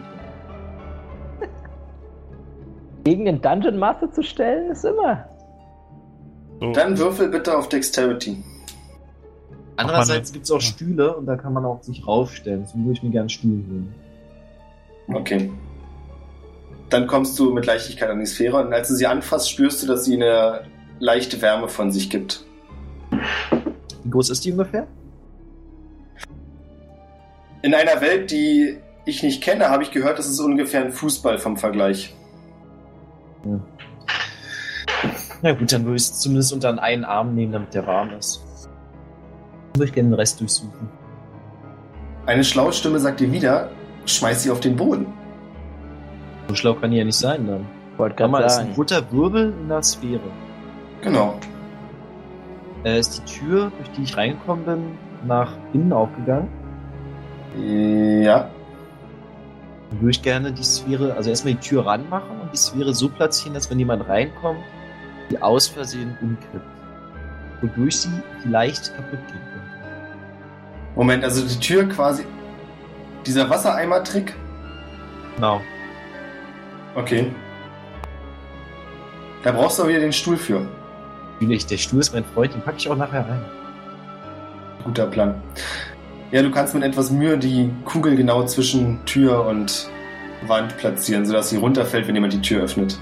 [3.06, 5.30] Gegen den Dungeon Master zu stellen, ist immer.
[6.60, 6.72] So.
[6.72, 8.44] Dann würfel bitte auf Dexterity.
[9.77, 12.64] Andererseits gibt es auch Stühle und da kann man auch sich raufstellen.
[12.64, 13.95] Deswegen würde ich mir gerne einen Stuhl holen.
[15.07, 15.52] Okay.
[16.90, 19.88] Dann kommst du mit Leichtigkeit an die Sphäre und als du sie anfasst, spürst du,
[19.88, 20.61] dass sie eine
[20.98, 22.44] leichte Wärme von sich gibt.
[24.03, 24.88] Wie groß ist die ungefähr?
[27.61, 31.38] In einer Welt, die ich nicht kenne, habe ich gehört, das ist ungefähr ein Fußball
[31.38, 32.15] vom Vergleich.
[35.42, 38.12] Na gut, dann würde ich es zumindest unter den einen Arm nehmen, damit der warm
[38.18, 38.44] ist.
[39.74, 40.90] Dann würde ich gerne den Rest durchsuchen.
[42.26, 43.70] Eine schlaue Stimme sagt dir wieder,
[44.06, 45.06] schmeiß sie auf den Boden.
[46.48, 47.66] So schlau kann die ja nicht sein dann.
[47.98, 48.76] Wollte gerade ist ein sagen.
[48.76, 50.20] guter Wirbel in der Sphäre.
[51.02, 51.36] Genau.
[52.84, 54.98] Äh, ist die Tür, durch die ich reingekommen bin,
[55.28, 56.50] nach innen aufgegangen?
[57.58, 58.50] Ja.
[60.00, 63.54] Würde ich gerne die Sphäre, also erstmal die Tür ranmachen und die Sphäre so platzieren,
[63.54, 64.60] dass wenn jemand reinkommt,
[65.30, 66.66] die aus Versehen umkippt.
[67.62, 68.10] Wodurch sie
[68.42, 69.66] vielleicht kaputt gehen könnte.
[70.96, 72.26] Moment, also die Tür quasi.
[73.26, 74.34] Dieser Wassereimer-Trick?
[75.36, 75.62] Genau.
[76.96, 77.32] Okay.
[79.44, 80.68] Da brauchst du aber wieder den Stuhl für.
[81.40, 83.46] Natürlich, der Stuhl ist mein Freund, den packe ich auch nachher rein.
[84.84, 85.42] Guter Plan.
[86.36, 89.90] Ja, du kannst mit etwas Mühe die Kugel genau zwischen Tür und
[90.45, 92.99] Wand platzieren, sodass sie runterfällt, wenn jemand die Tür öffnet.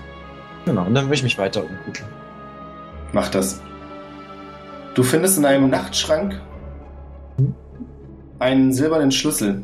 [0.66, 2.06] Genau, und dann will ich mich weiter umgucken.
[3.12, 3.60] Mach das.
[4.94, 6.40] Du findest in einem Nachtschrank
[8.38, 9.64] einen silbernen Schlüssel.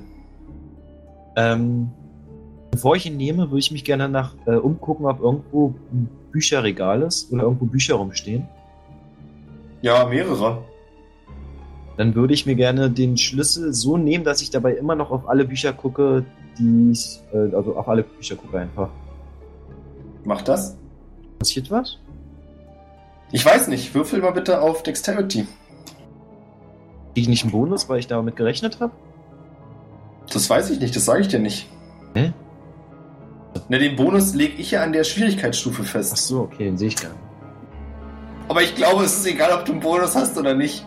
[1.35, 1.91] Ähm,
[2.71, 7.03] bevor ich ihn nehme, würde ich mich gerne nach äh, umgucken, ob irgendwo ein Bücherregal
[7.03, 8.47] ist oder irgendwo Bücher rumstehen.
[9.83, 10.63] Ja, mehrere.
[11.99, 15.27] Dann würde ich mir gerne den Schlüssel so nehmen, dass ich dabei immer noch auf
[15.27, 16.23] alle Bücher gucke,
[16.57, 18.87] die ich, äh, also auf alle Bücher gucke einfach.
[20.23, 20.77] Mach das.
[21.39, 21.97] Passiert was?
[23.33, 23.93] Ich weiß nicht.
[23.93, 25.39] Würfel mal bitte auf Dexterity.
[25.39, 25.49] Kriege
[27.15, 28.93] ich nicht einen Bonus, weil ich damit gerechnet habe?
[30.31, 31.69] Das weiß ich nicht, das sage ich dir nicht.
[32.13, 32.31] Hä?
[33.67, 36.15] Na, den Bonus lege ich ja an der Schwierigkeitsstufe Ach fest.
[36.15, 37.21] so, okay, den sehe ich gar nicht.
[38.47, 40.85] Aber ich glaube, es ist egal, ob du einen Bonus hast oder nicht.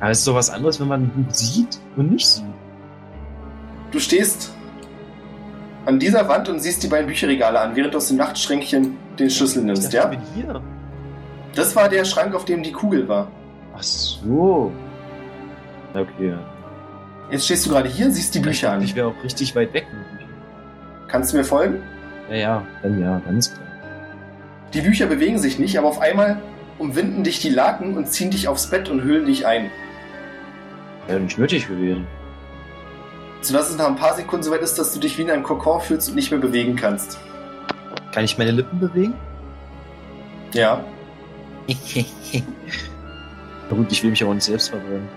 [0.00, 2.44] Aber es ist doch was anderes, wenn man ein Buch sieht und nicht sieht.
[3.90, 4.52] Du stehst
[5.84, 9.30] an dieser Wand und siehst die beiden Bücherregale an, während du aus dem Nachtschränkchen den
[9.30, 10.10] Schlüssel Ich nimmst, dachte, ja?
[10.10, 10.62] ich bin hier.
[11.54, 13.28] Das war der Schrank, auf dem die Kugel war.
[13.76, 14.72] Ach so.
[15.94, 16.34] Okay.
[17.30, 18.82] Jetzt stehst du gerade hier, siehst die Bücher an.
[18.82, 19.86] Ich wäre auch richtig weit weg.
[21.08, 21.82] Kannst du mir folgen?
[22.28, 23.66] Ja, ja, dann ja, dann ist klar.
[24.72, 26.40] Die Bücher bewegen sich nicht, aber auf einmal
[26.78, 29.70] umwinden dich die Laken und ziehen dich aufs Bett und hüllen dich ein.
[31.06, 32.06] Wäre nicht nötig gewesen.
[33.42, 35.80] Sodass es nach ein paar Sekunden soweit ist, dass du dich wie in einem Kokon
[35.80, 37.18] fühlst und nicht mehr bewegen kannst.
[38.12, 39.14] Kann ich meine Lippen bewegen?
[40.52, 40.84] Ja.
[43.70, 45.08] Na gut, ich will mich aber nicht selbst verbrennen.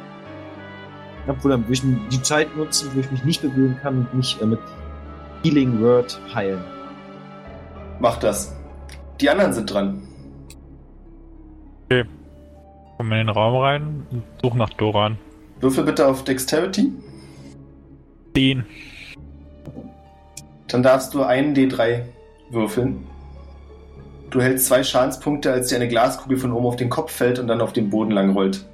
[1.27, 4.41] Obwohl, dann würde ich die Zeit nutzen, wo ich mich nicht bewegen kann und mich
[4.41, 4.60] äh, mit
[5.43, 6.64] Healing Word heilen.
[7.99, 8.55] Mach das.
[9.19, 10.07] Die anderen sind dran.
[12.97, 15.18] Komm in den Raum rein und such nach Doran.
[15.64, 16.91] Würfel bitte auf Dexterity.
[18.35, 18.65] Den.
[20.68, 22.02] Dann darfst du einen D3
[22.49, 23.07] würfeln.
[24.30, 27.48] Du hältst zwei Schadenspunkte, als dir eine Glaskugel von oben auf den Kopf fällt und
[27.48, 28.65] dann auf den Boden lang rollt.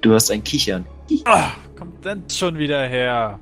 [0.00, 0.84] Du hast ein Kichern.
[1.26, 3.38] Ah, kommt denn schon wieder her?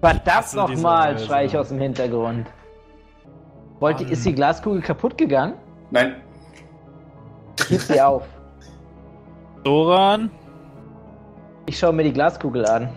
[0.00, 1.26] Verdammt hasse diese nochmal, Weise.
[1.26, 2.46] schrei ich aus dem Hintergrund.
[3.78, 5.54] Wollte, ist die Glaskugel kaputt gegangen?
[5.90, 6.16] Nein,
[7.58, 8.26] Ich heb sie auf.
[9.62, 10.30] Doran?
[11.70, 12.88] Ich schaue mir die Glaskugel an.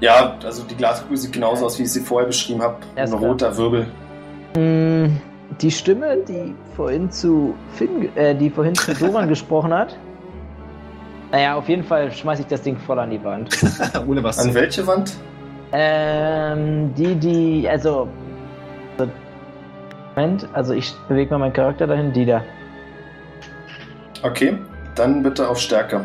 [0.00, 2.78] ja, also die Glaskugel sieht genauso aus, wie ich sie vorher beschrieben habe.
[2.96, 3.86] Ein roter Wirbel.
[4.56, 5.20] Hm,
[5.60, 9.96] Die Stimme, die vorhin zu Finn, äh, die vorhin zu Doran gesprochen hat.
[11.30, 13.56] Naja, auf jeden Fall schmeiße ich das Ding voll an die Wand.
[14.08, 15.12] Ohne was An welche Wand?
[15.70, 18.08] Ähm, die, die, also.
[20.16, 22.42] Moment, also ich bewege mal meinen Charakter dahin, die da.
[24.24, 24.58] Okay,
[24.94, 26.04] dann bitte auf Stärke.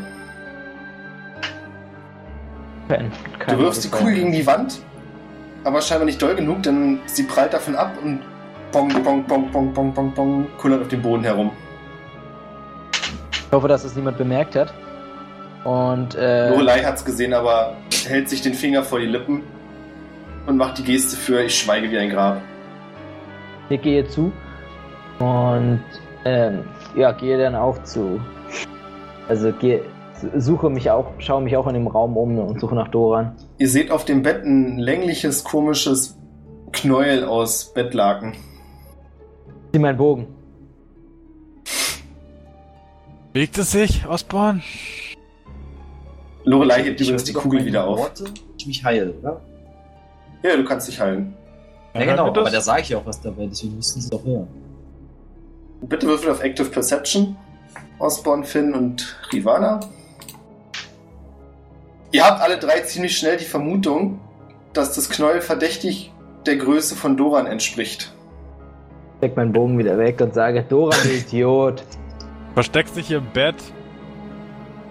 [2.88, 3.90] Kein, kein Du wirfst die.
[3.90, 4.82] Kugel gegen die Wand,
[5.64, 8.22] aber scheinbar nicht doll genug, denn sie prallt davon ab und
[8.72, 11.52] bong, bong, bong, bong, bong, bong, bong, kullert auf dem Boden herum.
[13.32, 14.74] Ich hoffe, dass es niemand bemerkt hat.
[15.64, 16.50] Und, äh.
[16.50, 17.76] Lorelei hat's gesehen, aber
[18.08, 19.44] hält sich den Finger vor die Lippen
[20.48, 22.42] und macht die Geste für ich schweige wie ein Grab.
[23.70, 24.32] Ich gehe zu
[25.20, 25.84] und
[26.26, 26.64] ähm,
[26.96, 28.20] ja, gehe dann auch zu.
[29.30, 29.84] Also gehe,
[30.36, 33.36] suche mich auch, schaue mich auch in dem Raum um und suche nach Doran.
[33.60, 36.18] Ihr seht auf dem Bett ein längliches, komisches
[36.72, 38.34] Knäuel aus Bettlaken.
[39.72, 40.28] Sieh meinen Bogen.
[43.34, 44.64] Bewegt es sich, Osborn?
[46.44, 48.00] Lorelei hebt übrigens die Kugel wieder auf.
[48.00, 48.26] Worte,
[48.58, 49.42] Ich mich heile, oder?
[50.42, 51.36] Ja, du kannst dich heilen.
[51.94, 54.10] Ja, hört genau, aber da sage ich ja auch was dabei, deswegen müssen sie es
[54.10, 54.48] doch hören.
[55.82, 57.36] Bitte würfel auf Active Perception.
[58.00, 59.80] Osborn, Finn und Rivana.
[62.12, 64.20] Ihr habt alle drei ziemlich schnell die Vermutung,
[64.74, 66.12] dass das Knäuel verdächtig
[66.46, 68.14] der Größe von Doran entspricht.
[69.18, 71.84] Steck meinen Bogen wieder weg und sage, Doran, du Idiot.
[72.54, 73.56] Versteckt sich im Bett,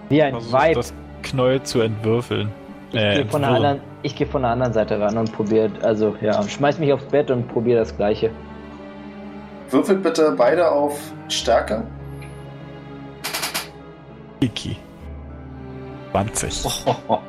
[0.09, 0.75] Wie ein versucht Weib.
[0.75, 2.51] das Knäuel zu entwürfeln.
[2.91, 3.55] Ich Äh, gehe von, der entwirren.
[3.55, 7.05] anderen- ich geh von der anderen Seite ran und probiert, also ja, schmeiß mich aufs
[7.05, 8.31] Bett und probiere das gleiche.
[9.71, 11.83] Würfelt bitte beide auf Stärke.
[14.39, 14.77] Iki.
[16.11, 16.65] 20.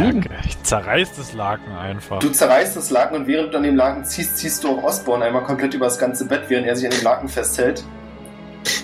[0.00, 0.20] Ja, sieben.
[0.20, 0.36] Kacke.
[0.46, 2.20] Ich zerreiß das Laken einfach.
[2.20, 5.24] Du zerreißt das Laken und während du an dem Laken ziehst, ziehst du auch Osborn
[5.24, 7.82] einmal komplett über das ganze Bett, während er sich an dem Laken festhält.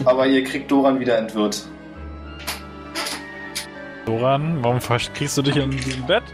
[0.05, 1.69] Aber ihr kriegt Doran wieder entwirrt.
[4.07, 6.25] Doran, warum kriegst du dich in diesem Bett?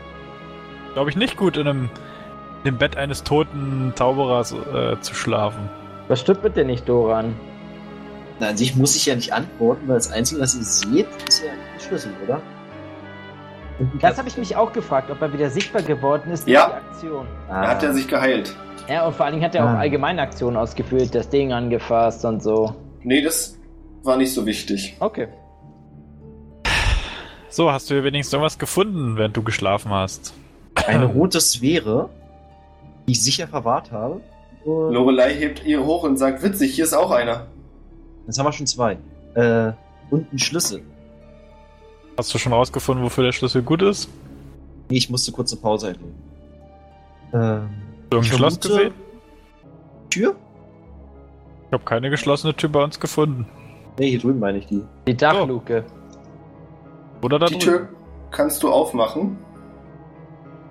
[0.95, 1.91] Glaube ich nicht gut, in einem
[2.65, 5.69] in dem Bett eines toten Zauberers äh, zu schlafen.
[6.09, 7.35] Was stimmt mit dir nicht, Doran?
[8.41, 11.43] Na, an sich muss ich ja nicht antworten, weil das Einzige, was ihr seht, ist
[11.45, 12.41] ja der Schlüssel, oder?
[14.01, 16.69] Das habe ich mich auch gefragt, ob er wieder sichtbar geworden ist durch Ja.
[16.69, 17.27] die Aktion.
[17.49, 18.55] Ah, Er hat ja sich geheilt.
[18.89, 19.79] Ja, und vor allen Dingen hat er auch Ah.
[19.79, 22.75] allgemeine Aktionen ausgeführt, das Ding angefasst und so.
[23.03, 23.57] Nee, das
[24.03, 24.97] war nicht so wichtig.
[25.01, 25.29] Okay.
[27.49, 30.35] So, hast du hier wenigstens irgendwas gefunden, während du geschlafen hast?
[30.87, 32.09] eine rote Sphäre,
[33.07, 34.21] die ich sicher verwahrt habe.
[34.65, 37.47] Und Lorelei hebt ihre hoch und sagt, witzig, hier ist auch einer.
[38.27, 38.99] Jetzt haben wir schon zwei.
[39.35, 39.73] Äh,
[40.11, 40.83] und ein Schlüssel.
[42.19, 44.09] Hast du schon rausgefunden, wofür der Schlüssel gut ist?
[44.89, 46.15] Nee, ich musste kurz eine Pause einlegen.
[47.33, 48.95] Ähm, Hast du Ich irgendein Schloss gesehen?
[50.11, 50.35] Tür?
[51.69, 53.47] Ich habe keine geschlossene Tür bei uns gefunden.
[53.99, 54.83] Nee, hier drüben meine ich die.
[55.07, 55.85] Die Dachluke.
[57.23, 57.65] Oder da Die drüben?
[57.65, 57.89] Tür
[58.33, 59.39] kannst du aufmachen.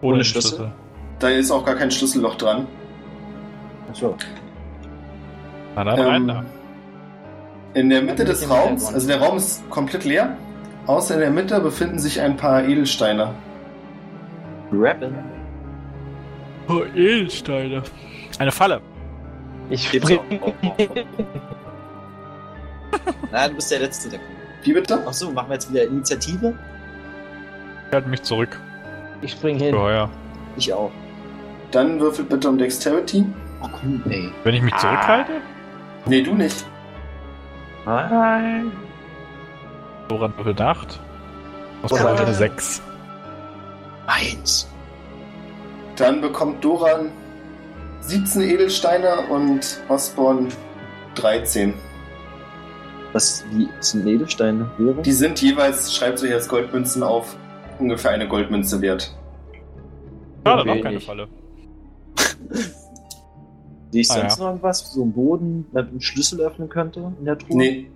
[0.01, 0.71] Ohne, ohne den Schlüssel?
[1.19, 2.67] Da ist auch gar kein Schlüsselloch dran.
[3.89, 4.15] Achso.
[5.75, 6.45] Na dann rein Ähm, da.
[7.79, 10.37] In der Mitte Mit des Raums, also der Raum ist komplett leer.
[10.85, 13.33] Außer in der Mitte befinden sich ein paar Edelsteine.
[14.71, 15.15] Rappen.
[16.67, 17.83] Oh, Edelsteine.
[18.37, 18.81] Eine Falle.
[19.69, 20.41] Ich Gibt's spring.
[20.41, 20.47] auch.
[20.47, 21.05] auch, auch.
[23.31, 24.31] Na, du bist der Letzte, der kommt.
[24.63, 25.07] Wie bitte?
[25.07, 26.53] Achso, machen wir jetzt wieder Initiative?
[27.87, 28.59] Ich halte mich zurück.
[29.21, 29.73] Ich spring hin.
[29.73, 30.09] Vorher.
[30.57, 30.91] Ich auch.
[31.71, 33.25] Dann würfelt bitte um Dexterity.
[33.61, 34.29] Oh, cool, ey.
[34.43, 35.31] Wenn ich mich zurückhalte?
[36.07, 36.65] Nee, du nicht.
[37.89, 38.71] Nein.
[40.09, 40.99] Woran würfelt 8?
[41.81, 42.81] Was war eine 6?
[44.05, 44.69] Eins.
[45.95, 47.11] Dann bekommt Doran
[48.01, 50.49] 17 Edelsteine und Osborn
[51.15, 51.73] 13.
[53.13, 54.69] Was, wie, sind Edelsteine?
[54.77, 55.01] Höhere?
[55.01, 57.35] Die sind jeweils, schreibt euch jetzt Goldmünzen auf,
[57.79, 59.15] ungefähr eine Goldmünze wert.
[60.45, 61.27] Schade, noch keine Falle.
[63.91, 64.43] Sehe ich Ah, sonst ja.
[64.43, 64.91] noch irgendwas?
[64.93, 67.57] So einen Boden, der einen Schlüssel öffnen könnte in der Truhe?
[67.57, 67.89] Nee,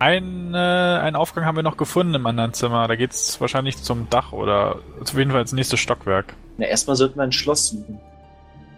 [0.00, 2.86] Ein, äh, einen Aufgang haben wir noch gefunden im anderen Zimmer.
[2.86, 6.34] Da geht's wahrscheinlich zum Dach oder auf jeden Fall ins nächste Stockwerk.
[6.56, 7.98] Na, erstmal sollten wir ein Schloss suchen.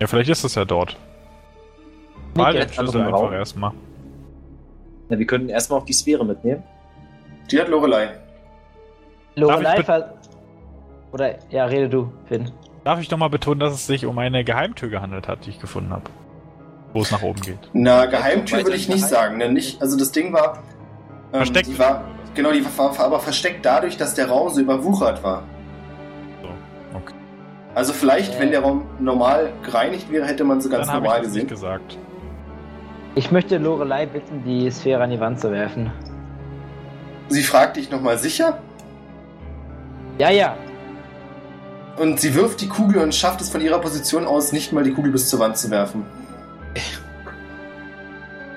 [0.00, 0.96] Ja, vielleicht ist es ja dort.
[2.34, 3.32] Mal den Schlüssel einfach Raum.
[3.34, 3.72] erstmal.
[5.10, 6.62] Na, wir können erstmal auf die Sphäre mitnehmen.
[7.50, 8.08] die hat Lorelei.
[9.34, 10.14] Lorelei ver...
[11.12, 12.50] Oder, ja, rede du, Finn.
[12.90, 15.92] Darf ich nochmal betonen, dass es sich um eine Geheimtür gehandelt hat, die ich gefunden
[15.92, 16.10] habe?
[16.92, 17.70] Wo es nach oben geht.
[17.72, 19.36] Na, Geheimtür würde ich nicht sagen.
[19.38, 19.48] Ne?
[19.48, 20.54] Nicht, also das Ding war.
[21.32, 21.68] Ähm, Versteckt.
[21.68, 22.02] Die war,
[22.34, 25.44] genau, die war, aber versteckt dadurch, dass der Raum so überwuchert war.
[26.42, 26.48] So,
[26.98, 27.14] okay.
[27.76, 28.40] Also vielleicht, Äh.
[28.40, 31.28] wenn der Raum normal gereinigt wäre, hätte man sie ganz Dann habe ich normal das
[31.28, 31.42] gesehen.
[31.42, 31.96] nicht gesagt.
[33.14, 35.92] Ich möchte Lorelei bitten, die Sphäre an die Wand zu werfen.
[37.28, 38.58] Sie fragt dich nochmal sicher
[40.18, 40.56] Ja, ja.
[41.96, 44.92] Und sie wirft die Kugel und schafft es von ihrer Position aus, nicht mal die
[44.92, 46.04] Kugel bis zur Wand zu werfen.
[46.74, 46.98] Ich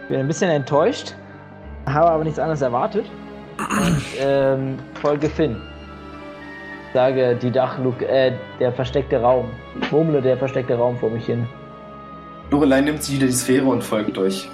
[0.10, 1.16] bin ein bisschen enttäuscht,
[1.86, 3.06] habe aber nichts anderes erwartet.
[3.58, 5.62] Und ähm, folge Finn.
[6.94, 9.50] Sage die Dachluke, äh, der versteckte Raum.
[9.82, 11.48] Ich murmle der versteckte Raum vor mich hin.
[12.52, 14.48] Lorelei nimmt sie wieder die Sphäre und folgt euch.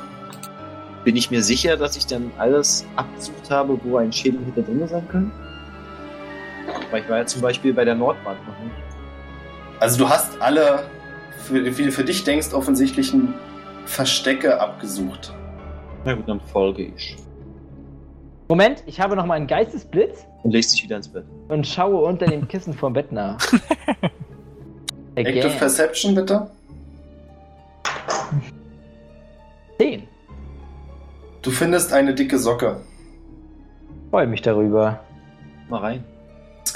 [1.03, 4.87] Bin ich mir sicher, dass ich dann alles abgesucht habe, wo ein Schädel hinter drin
[4.87, 5.31] sein könnte?
[6.91, 8.75] Weil ich war ja zum Beispiel bei der Nordwand noch nicht.
[9.79, 10.83] Also du hast alle,
[11.45, 13.33] für, wie du für dich denkst, offensichtlichen
[13.85, 15.33] Verstecke abgesucht.
[16.05, 17.15] Na gut, dann folge ich.
[18.47, 21.23] Moment, ich habe noch mal einen Geistesblitz Und legst dich wieder ins Bett.
[21.49, 23.37] und schaue unter dem Kissen vom Bett nach.
[25.15, 25.49] Active.
[25.49, 26.49] Perception bitte.
[29.79, 30.07] 10.
[31.41, 32.81] Du findest eine dicke Socke.
[34.09, 34.99] Freue mich darüber.
[35.69, 36.03] Mal rein.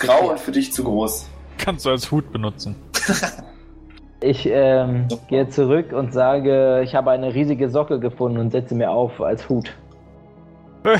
[0.03, 1.29] Ist grau und für dich zu groß.
[1.57, 2.75] Kannst du als Hut benutzen.
[4.25, 8.89] Ich ähm, gehe zurück und sage, ich habe eine riesige Socke gefunden und setze mir
[8.89, 9.75] auf als Hut.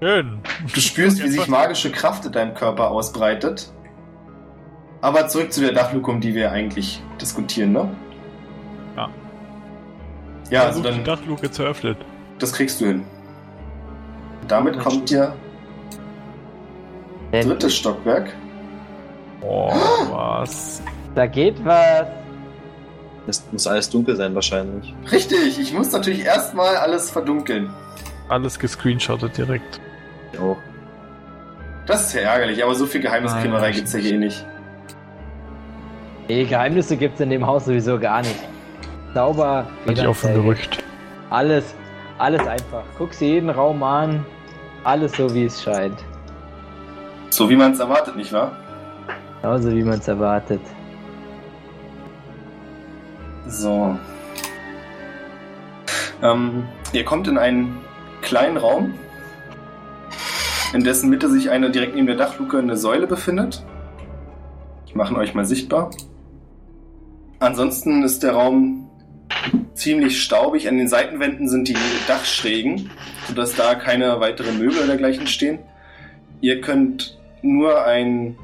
[0.00, 0.40] Schön.
[0.72, 3.70] Du spürst, wie sich magische Kraft in deinem Körper ausbreitet.
[5.02, 7.90] Aber zurück zu der Dachluke, um die wir eigentlich diskutieren, ne?
[8.96, 9.10] Ja.
[10.50, 11.94] Ja, also dann, die Dachluke zu öffnen.
[12.38, 13.04] das kriegst du hin.
[14.48, 15.34] Damit kommt dir
[17.34, 18.32] Denn drittes Stockwerk.
[19.40, 19.70] Oh,
[20.10, 20.80] was?
[21.14, 22.06] da geht was.
[23.26, 24.94] Das muss alles dunkel sein wahrscheinlich.
[25.10, 27.70] Richtig, ich muss natürlich erstmal alles verdunkeln.
[28.28, 29.80] Alles gescreenshottet direkt.
[30.32, 30.58] Ich auch.
[31.86, 34.46] Das ist ja ärgerlich, aber so viel Geheimniskrämerei gibt's ja hier nicht.
[36.28, 38.38] Nee, Geheimnisse gibt's in dem Haus sowieso gar nicht.
[39.12, 40.54] Sauber, Hatte ich auch von Fehlerfrei.
[40.54, 40.84] gerücht.
[41.30, 41.74] Alles,
[42.18, 42.84] alles einfach.
[42.96, 44.24] Guckst dir jeden Raum an,
[44.84, 45.98] alles so wie es scheint.
[47.34, 48.56] So wie man es erwartet, nicht wahr?
[49.42, 50.60] Genauso wie man es erwartet.
[53.48, 53.98] So.
[56.22, 56.62] Ähm,
[56.92, 57.80] ihr kommt in einen
[58.22, 58.94] kleinen Raum,
[60.74, 63.64] in dessen Mitte sich eine direkt neben der Dachluke eine Säule befindet.
[64.86, 65.90] Ich mache euch mal sichtbar.
[67.40, 68.88] Ansonsten ist der Raum
[69.74, 70.68] ziemlich staubig.
[70.68, 72.90] An den Seitenwänden sind die Dachschrägen,
[73.26, 75.58] sodass da keine weiteren Möbel oder dergleichen stehen.
[76.40, 78.36] Ihr könnt nur einen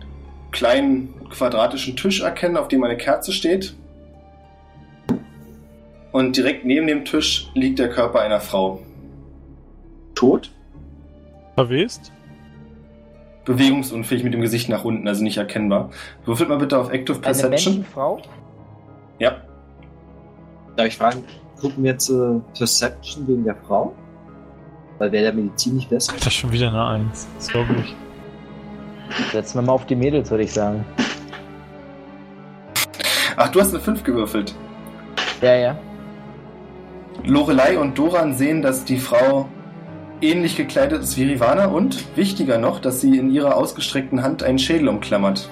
[0.53, 3.75] kleinen quadratischen Tisch erkennen, auf dem eine Kerze steht.
[6.13, 8.83] Und direkt neben dem Tisch liegt der Körper einer Frau.
[10.15, 10.51] Tot?
[11.55, 12.13] Verwest?
[13.45, 15.91] Bewegungsunfähig mit dem Gesicht nach unten, also nicht erkennbar.
[16.25, 17.75] Würfelt mal bitte auf Active Eine Perception.
[17.75, 18.21] Menschenfrau?
[19.19, 19.37] Ja.
[20.77, 21.25] Darf ich fragen,
[21.61, 23.95] gucken wir jetzt äh, Perception wegen der Frau?
[24.99, 26.13] Weil wäre der Medizin nicht besser?
[26.17, 27.27] Das ist schon wieder eine Eins.
[27.37, 27.95] Das glaube ich.
[29.33, 30.85] Setzen wir mal auf die Mädels, würde ich sagen.
[33.37, 34.55] Ach, du hast eine 5 gewürfelt.
[35.41, 35.79] Ja, ja.
[37.25, 39.49] Lorelei und Doran sehen, dass die Frau
[40.21, 44.59] ähnlich gekleidet ist wie Rivana und, wichtiger noch, dass sie in ihrer ausgestreckten Hand einen
[44.59, 45.49] Schädel umklammert.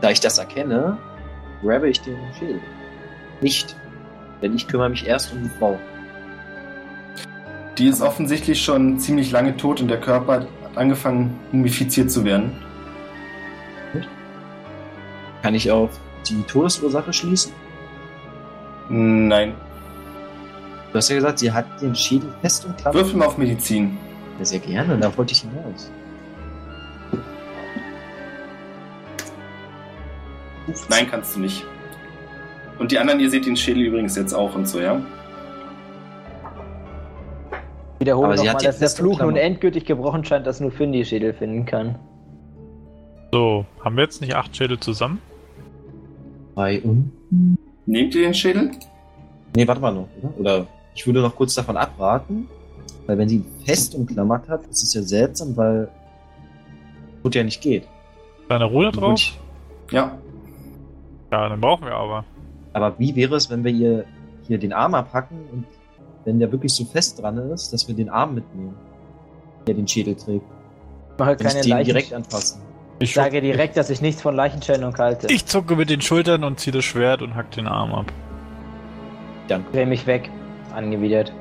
[0.00, 0.98] Da ich das erkenne,
[1.62, 2.60] grabbe ich den Schädel.
[3.40, 3.76] Nicht.
[4.42, 5.78] Denn ich kümmere mich erst um die Frau.
[7.76, 10.46] Die ist offensichtlich schon ziemlich lange tot und der Körper
[10.78, 12.52] angefangen mumifiziert zu werden.
[15.42, 15.90] Kann ich auf
[16.28, 17.52] die Todesursache schließen?
[18.88, 19.54] Nein.
[20.90, 22.94] Du hast ja gesagt, sie hat den Schädel fest und klamm.
[22.94, 23.98] Würfel mal auf Medizin.
[24.38, 25.90] Ja, sehr gerne, da wollte ich hinaus.
[30.88, 31.64] Nein, kannst du nicht.
[32.78, 35.00] Und die anderen, ihr seht den Schädel übrigens jetzt auch und so, ja?
[37.98, 41.04] Wiederhole Aber sie nochmal, dass der Fluch nun endgültig gebrochen scheint, dass nur Finn die
[41.04, 41.98] Schädel finden kann.
[43.32, 45.20] So, haben wir jetzt nicht acht Schädel zusammen?
[46.54, 47.12] Bei und?
[47.86, 48.70] Nehmt ihr den Schädel?
[49.56, 50.38] Nee, warte mal noch, oder?
[50.38, 52.48] Oder ich würde noch kurz davon abraten,
[53.06, 55.88] weil wenn sie ihn fest umklammert hat, ist es ja seltsam, weil
[57.22, 57.86] gut ja nicht geht.
[58.48, 59.20] Da eine Rune drauf?
[59.90, 60.18] Ja.
[61.30, 62.24] Ja, dann brauchen wir aber.
[62.72, 64.04] Aber wie wäre es, wenn wir ihr
[64.46, 65.64] hier den Arm abhacken und
[66.28, 68.74] wenn der wirklich so fest dran ist, dass wir den Arm mitnehmen,
[69.66, 70.44] der den Schädel trägt?
[71.14, 71.86] Ich mache Und keine den Leichen.
[71.86, 72.60] direkt anpassen.
[72.98, 75.26] ich sage direkt, dass ich nichts von Leichenschändung halte.
[75.32, 78.12] Ich zucke mit den Schultern und ziehe das Schwert und hack den Arm ab.
[79.72, 80.30] drehe mich weg.
[80.74, 81.32] Angewidert.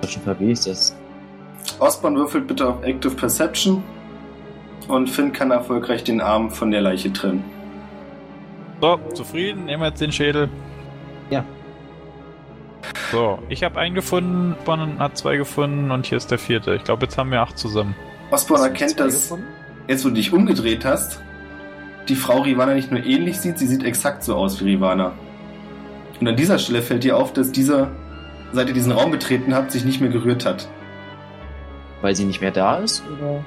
[0.00, 0.96] Das ist schon verwest, das
[1.78, 3.82] Osborn würfelt bitte auf Active Perception.
[4.88, 7.44] Und Finn kann erfolgreich den Arm von der Leiche trennen.
[8.80, 9.66] So, zufrieden?
[9.66, 10.48] Nehmen wir jetzt den Schädel.
[11.28, 11.44] Ja.
[13.10, 16.74] So, ich habe einen gefunden, Bonn hat zwei gefunden und hier ist der vierte.
[16.74, 17.94] Ich glaube, jetzt haben wir acht zusammen.
[18.30, 19.46] Osborn erkennt, dass gefunden?
[19.86, 21.20] jetzt, wo du dich umgedreht hast,
[22.08, 25.12] die Frau Rivana nicht nur ähnlich sieht, sie sieht exakt so aus wie Rivana.
[26.20, 27.90] Und an dieser Stelle fällt dir auf, dass diese,
[28.52, 30.68] seit ihr diesen Raum betreten habt, sich nicht mehr gerührt hat.
[32.00, 33.02] Weil sie nicht mehr da ist?
[33.06, 33.44] Oder?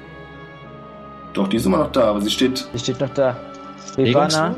[1.32, 2.68] Doch, die ist immer noch da, aber sie steht.
[2.72, 3.36] Sie steht noch da.
[3.96, 4.56] Rivana?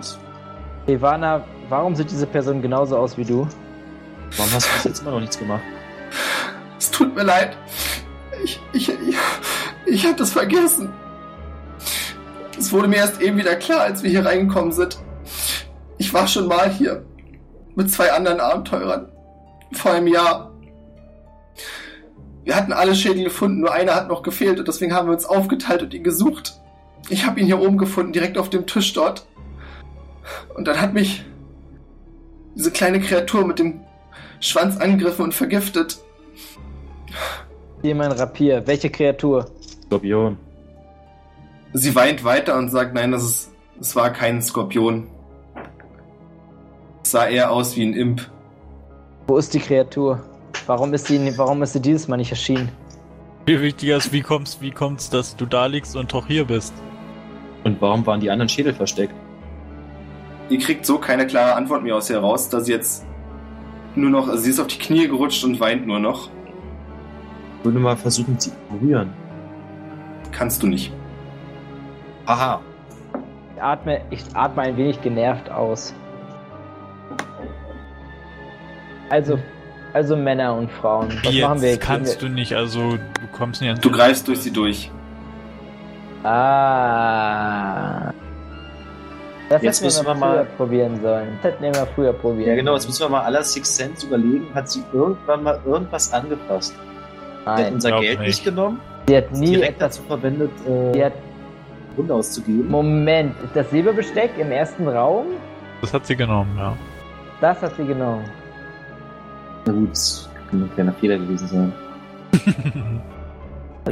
[0.87, 3.47] Rivana, warum sieht diese Person genauso aus wie du?
[4.37, 5.63] Warum hast du bis jetzt immer noch nichts gemacht?
[6.79, 7.57] Es tut mir leid.
[8.43, 9.17] Ich, ich, ich,
[9.87, 10.93] ich hab das vergessen.
[12.59, 14.99] Es wurde mir erst eben wieder klar, als wir hier reingekommen sind.
[15.99, 17.05] Ich war schon mal hier.
[17.77, 19.09] Mit zwei anderen Abenteurern.
[19.73, 20.53] Vor einem Jahr.
[22.45, 25.25] Wir hatten alle Schädel gefunden, nur einer hat noch gefehlt und deswegen haben wir uns
[25.25, 26.61] aufgeteilt und ihn gesucht.
[27.09, 29.27] Ich habe ihn hier oben gefunden, direkt auf dem Tisch dort.
[30.55, 31.25] Und dann hat mich
[32.55, 33.84] diese kleine Kreatur mit dem
[34.45, 35.99] Schwanz angegriffen und vergiftet.
[37.81, 38.67] Hier mein Rapier.
[38.67, 39.47] Welche Kreatur?
[39.87, 40.37] Skorpion.
[41.73, 45.07] Sie weint weiter und sagt, nein, das ist, es war kein Skorpion.
[47.03, 48.31] Es sah eher aus wie ein Imp.
[49.27, 50.23] Wo ist die Kreatur?
[50.67, 52.71] Warum ist sie, warum ist sie dieses Mal nicht erschienen?
[53.47, 56.75] Viel wichtiger ist, wie kommst, wie kommt's, dass du da liegst und doch hier bist?
[57.65, 59.15] Und warum waren die anderen Schädel versteckt?
[60.51, 63.07] Ihr kriegt so keine klare Antwort mehr aus ihr raus, dass sie jetzt
[63.97, 66.29] nur noch, also sie ist auf die Knie gerutscht und weint nur noch.
[67.59, 69.11] Ich würde mal versuchen, sie zu berühren.
[70.33, 70.93] Kannst du nicht.
[72.27, 72.61] Aha.
[73.55, 75.95] Ich atme, ich atme ein wenig genervt aus.
[79.11, 79.39] Also,
[79.93, 81.09] also Männer und Frauen.
[81.23, 81.71] Was Wie machen wir?
[81.71, 84.91] jetzt kannst du nicht, also du kommst nicht an Du greifst durch sie durch.
[86.25, 88.13] Ah.
[89.55, 91.29] Das Jetzt hätten müssen wir wir mal probieren sollen.
[91.41, 92.49] Das hätten wir mal früher probieren.
[92.49, 94.53] Ja, genau, jetzt müssen wir mal aller Six Sense überlegen.
[94.53, 96.75] Hat sie irgendwann mal irgendwas angepasst?
[97.45, 98.27] Sie hat Nein, unser Geld nicht.
[98.29, 99.99] nicht genommen, sie hat nie direkt etwas.
[99.99, 101.11] dazu verwendet, äh,
[101.97, 102.69] Hunde auszugeben.
[102.69, 105.27] Moment, das Silberbesteck im ersten Raum?
[105.83, 106.77] Das hat sie genommen, ja.
[107.41, 108.25] Das hat sie genommen.
[109.67, 111.73] Na gut, das kann ein kleiner Fehler gewesen sein.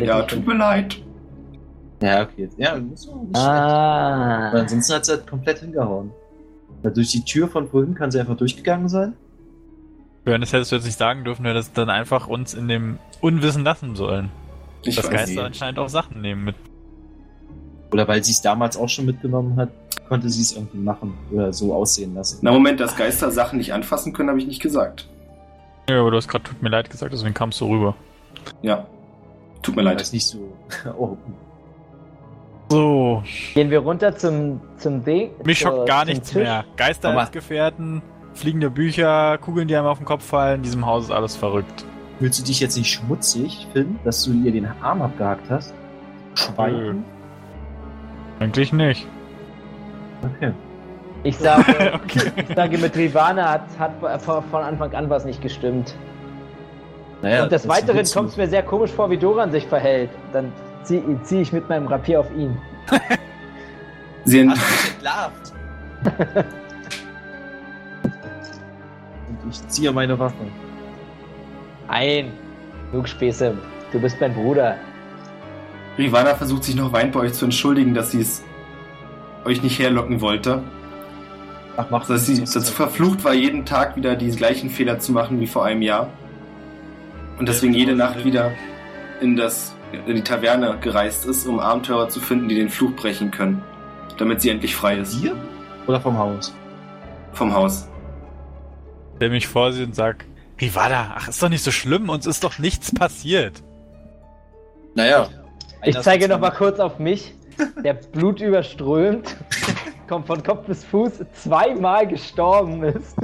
[0.00, 1.02] Ja, tut mir leid.
[2.02, 2.48] Ja, okay.
[2.56, 3.36] Ja, das war nicht schlecht.
[3.36, 4.50] Ah.
[4.50, 6.10] Ansonsten hat sie halt komplett hingehauen.
[6.82, 9.14] Weil durch die Tür von vorhin kann sie einfach durchgegangen sein.
[10.24, 12.98] Wenn das hättest du jetzt nicht sagen dürfen, wir das dann einfach uns in dem
[13.20, 14.30] Unwissen lassen sollen.
[14.84, 15.40] Ich das weiß Geister nicht.
[15.44, 16.56] anscheinend auch Sachen nehmen mit.
[17.92, 19.68] Oder weil sie es damals auch schon mitgenommen hat,
[20.08, 22.38] konnte sie es irgendwie machen oder so aussehen lassen.
[22.42, 25.08] Na Moment, dass Geister Sachen nicht anfassen können, habe ich nicht gesagt.
[25.88, 27.94] Ja, aber du hast gerade tut mir leid gesagt, deswegen kamst du rüber.
[28.62, 28.86] Ja.
[29.62, 30.00] Tut mir Weil leid.
[30.02, 30.38] es nicht so.
[30.98, 31.16] Oh,
[32.72, 33.22] So,
[33.54, 35.30] Gehen wir runter zum, zum Ding.
[35.44, 36.42] mich zur- schockt gar nichts Tisch.
[36.42, 36.64] mehr.
[36.76, 38.02] Geister Aber- als Gefährten,
[38.34, 41.84] fliegende Bücher, Kugeln, die einem auf den Kopf fallen, in diesem Haus ist alles verrückt.
[42.18, 45.74] fühlst du dich jetzt nicht schmutzig, Finn, dass du ihr den Arm abgehakt hast?
[46.34, 47.04] Schwein?
[48.38, 49.06] Eigentlich nicht.
[50.22, 50.52] Okay.
[51.24, 51.64] Ich sage,
[52.04, 52.30] Okay.
[52.48, 53.92] ich sage mit Rivana hat, hat
[54.50, 55.94] von Anfang an was nicht gestimmt.
[57.22, 59.66] Naja, Und des das Weiteren willst kommt es mir sehr komisch vor, wie Doran sich
[59.66, 60.10] verhält.
[60.32, 60.52] Dann
[60.84, 62.56] ziehe zieh ich mit meinem Rapier auf ihn.
[64.24, 65.52] Sie entlarvt?
[69.42, 70.44] Und ich ziehe meine Waffe.
[71.88, 72.32] Ein.
[72.92, 73.56] Lugspäße,
[73.90, 74.76] du bist mein Bruder.
[75.96, 78.42] Rivana versucht sich noch weint bei euch zu entschuldigen, dass sie es
[79.44, 80.62] euch nicht herlocken wollte.
[81.76, 85.40] Ach, mach Dass sie dazu verflucht war, jeden Tag wieder die gleichen Fehler zu machen
[85.40, 86.10] wie vor einem Jahr.
[87.38, 88.52] Und deswegen jede Nacht wieder
[89.22, 89.74] in, das,
[90.06, 93.62] in die Taverne gereist ist, um Abenteurer zu finden, die den Fluch brechen können.
[94.18, 95.14] Damit sie endlich frei ist.
[95.14, 95.36] Hier?
[95.86, 96.54] Oder vom Haus?
[97.32, 97.88] Vom Haus.
[99.16, 100.24] Stell mich vor sie und sag,
[100.60, 103.62] Rivada, ach, ist doch nicht so schlimm, uns ist doch nichts passiert.
[104.94, 105.28] Naja.
[105.84, 107.34] Ich zeige noch mal kurz auf mich.
[107.84, 109.36] Der Blut überströmt,
[110.08, 113.16] kommt von Kopf bis Fuß, zweimal gestorben ist.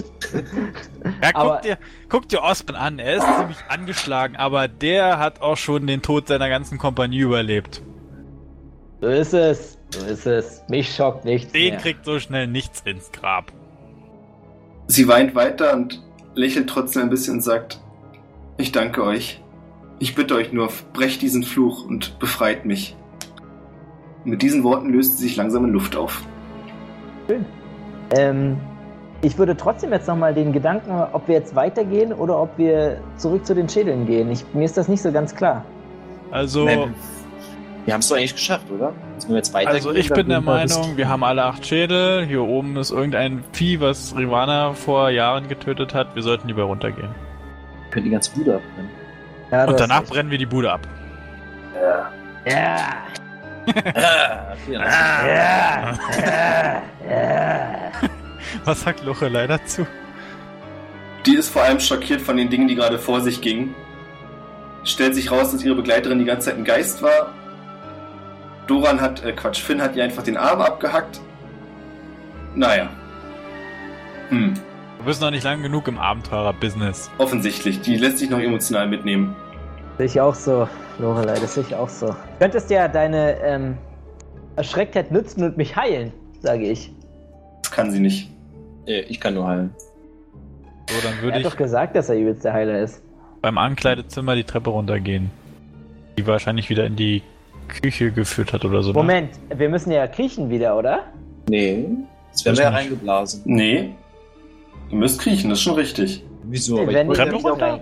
[1.22, 1.78] Ja, Aber- guck dir,
[2.08, 6.28] guck dir Osman an, er ist ziemlich angeschlagen, aber der hat auch schon den Tod
[6.28, 7.82] seiner ganzen Kompanie überlebt.
[9.00, 9.78] So ist es.
[9.90, 10.62] So ist es.
[10.68, 11.52] Mich schockt nichts.
[11.52, 11.78] Den mehr.
[11.80, 13.52] kriegt so schnell nichts ins Grab.
[14.86, 16.02] Sie weint weiter und
[16.34, 17.80] lächelt trotzdem ein bisschen und sagt,
[18.58, 19.40] ich danke euch.
[19.98, 22.96] Ich bitte euch nur, brecht diesen Fluch und befreit mich.
[24.24, 26.22] Mit diesen Worten löst sie sich langsam in Luft auf.
[28.10, 28.56] Ähm,
[29.22, 33.44] ich würde trotzdem jetzt nochmal den Gedanken, ob wir jetzt weitergehen oder ob wir zurück
[33.44, 34.30] zu den Schädeln gehen.
[34.30, 35.64] Ich, mir ist das nicht so ganz klar.
[36.30, 36.88] Also, Nee,
[37.84, 38.92] wir haben es doch eigentlich geschafft, oder?
[39.14, 39.76] Müssen wir jetzt weitergehen?
[39.76, 42.26] also ich bin der Meinung, wir haben alle acht Schädel.
[42.26, 46.14] Hier oben ist irgendein Vieh, was Rivana vor Jahren getötet hat.
[46.14, 47.08] Wir sollten lieber runtergehen.
[47.08, 48.90] Wir können die ganze Bude abbrennen.
[49.50, 50.86] Ja, Und danach brennen wir die Bude ab.
[51.74, 52.10] Ja,
[52.46, 52.76] ja.
[58.64, 59.86] Was sagt Lochelei dazu?
[61.26, 63.74] Die ist vor allem schockiert von den Dingen, die gerade vor sich gingen.
[64.84, 67.32] Stellt sich raus, dass ihre Begleiterin die ganze Zeit ein Geist war.
[68.66, 71.20] Doran hat, äh Quatsch, Finn hat ihr einfach den Arm abgehackt.
[72.54, 72.88] Naja.
[74.30, 74.54] Hm,
[74.98, 77.10] Wir bist noch nicht lang genug im Abenteurer-Business.
[77.18, 77.80] offensichtlich.
[77.80, 79.34] Die lässt sich noch emotional mitnehmen.
[79.96, 80.68] Sehe ich auch so,
[80.98, 82.06] Lorelei, das sehe ich auch so.
[82.08, 83.76] Du könntest ja deine ähm,
[84.56, 86.92] Erschrecktheit nützen und mich heilen, sage ich.
[87.62, 88.30] Das kann sie nicht.
[88.86, 89.70] Äh, Ich kann nur heilen.
[90.90, 93.02] So, dann Er würde hat ich doch gesagt, dass er übelst der Heiler ist.
[93.42, 95.30] beim Ankleidezimmer die Treppe runtergehen.
[96.18, 97.22] Die wahrscheinlich wieder in die
[97.68, 98.90] Küche geführt hat oder so.
[98.90, 98.94] ne?
[98.98, 101.04] Moment, wir müssen ja kriechen wieder, oder?
[101.48, 101.86] Nee.
[102.30, 103.42] Jetzt werden Weiß wir ja reingeblasen.
[103.44, 103.90] Nee.
[104.90, 106.24] Ihr müsst kriechen, das ist schon richtig.
[106.44, 106.76] Wieso?
[106.76, 107.66] Wir Aber ich werden wollte Treppe nicht runter?
[107.66, 107.80] rein.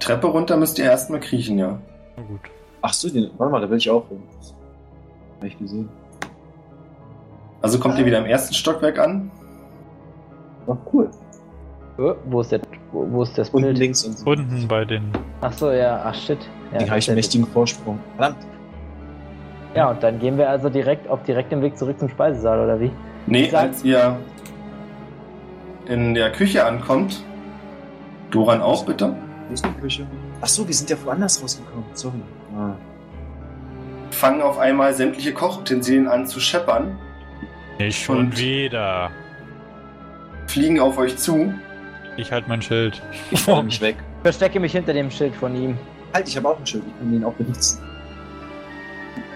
[0.00, 1.80] Treppe runter müsst ihr erstmal kriechen, ja.
[2.16, 2.40] Na gut.
[2.82, 4.22] Ach so, den, warte mal, da will ich auch hin.
[5.38, 5.88] Hab ich gesehen.
[7.60, 9.30] Also kommt ihr wieder im ersten Stockwerk an.
[10.66, 11.08] Ach, cool.
[11.98, 12.60] Oh, wo ist der,
[12.90, 13.78] wo, wo ist das Unten Bild?
[13.78, 14.30] links und so.
[14.30, 15.10] Unten bei den.
[15.42, 16.38] Ach so, ja, ach shit.
[16.72, 17.98] Ja, Den habe ich einen ist mächtigen Vorsprung.
[18.16, 18.44] Verdammt.
[19.74, 22.90] Ja, und dann gehen wir also direkt auf direktem Weg zurück zum Speisesaal, oder wie?
[23.26, 24.18] Nee, Sag- als ihr
[25.86, 27.22] in der Küche ankommt,
[28.30, 29.14] Doran auch bitte,
[29.48, 30.06] Wo ist die Küche?
[30.42, 31.84] Ach so, wir sind ja woanders rausgekommen.
[31.94, 32.20] Sorry.
[32.56, 32.74] Ah.
[34.10, 36.98] fangen auf einmal sämtliche Kochutensilien an zu scheppern,
[37.78, 39.10] Nicht schon Und- wieder.
[40.48, 41.54] fliegen auf euch zu.
[42.18, 43.00] Ich halt mein Schild.
[43.30, 43.96] Ich falle mich weg.
[44.22, 45.78] Verstecke mich hinter dem Schild von ihm.
[46.12, 46.84] Halt, ich habe auch ein Schild.
[46.86, 47.80] Ich kann den auch benutzen.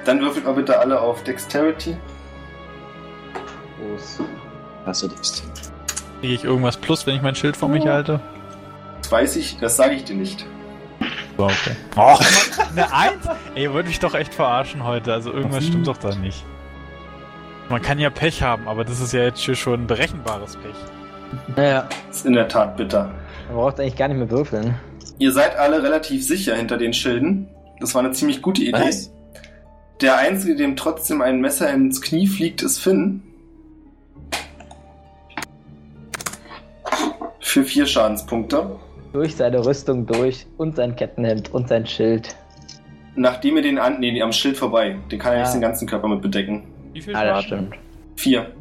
[0.05, 1.97] Dann würfelt mal bitte alle auf Dexterity.
[3.79, 4.21] Groß.
[4.85, 5.43] Hast du das?
[6.21, 8.21] Kriege ich irgendwas plus, wenn ich mein Schild vor mich halte?
[9.03, 10.47] Das weiß ich, das sage ich dir nicht.
[11.39, 11.77] Okay.
[11.97, 12.17] Oh,
[12.73, 13.27] eine Eins?
[13.55, 15.13] Ey, ihr wollt mich doch echt verarschen heute.
[15.13, 15.67] Also irgendwas Was?
[15.67, 16.45] stimmt doch da nicht.
[17.69, 20.75] Man kann ja Pech haben, aber das ist ja jetzt hier schon berechenbares Pech.
[21.57, 23.11] Naja, Das ist in der Tat bitter.
[23.49, 24.77] man braucht eigentlich gar nicht mehr würfeln.
[25.19, 27.49] Ihr seid alle relativ sicher hinter den Schilden.
[27.81, 28.73] Das war eine ziemlich gute Idee.
[28.89, 29.11] Was?
[30.01, 33.23] Der Einzige, dem trotzdem ein Messer ins Knie fliegt, ist Finn.
[37.41, 38.77] Für vier Schadenspunkte.
[39.17, 42.37] Durch seine Rüstung durch und sein Kettenhemd und sein Schild.
[43.15, 44.99] Nachdem ihr den an, nee, am Schild vorbei.
[45.11, 45.45] Den kann er Ja.
[45.45, 46.65] nicht den ganzen Körper mit bedecken.
[46.93, 47.69] Wie viel Ah, das Schaden?
[47.73, 47.83] stimmt.
[48.17, 48.53] Vier.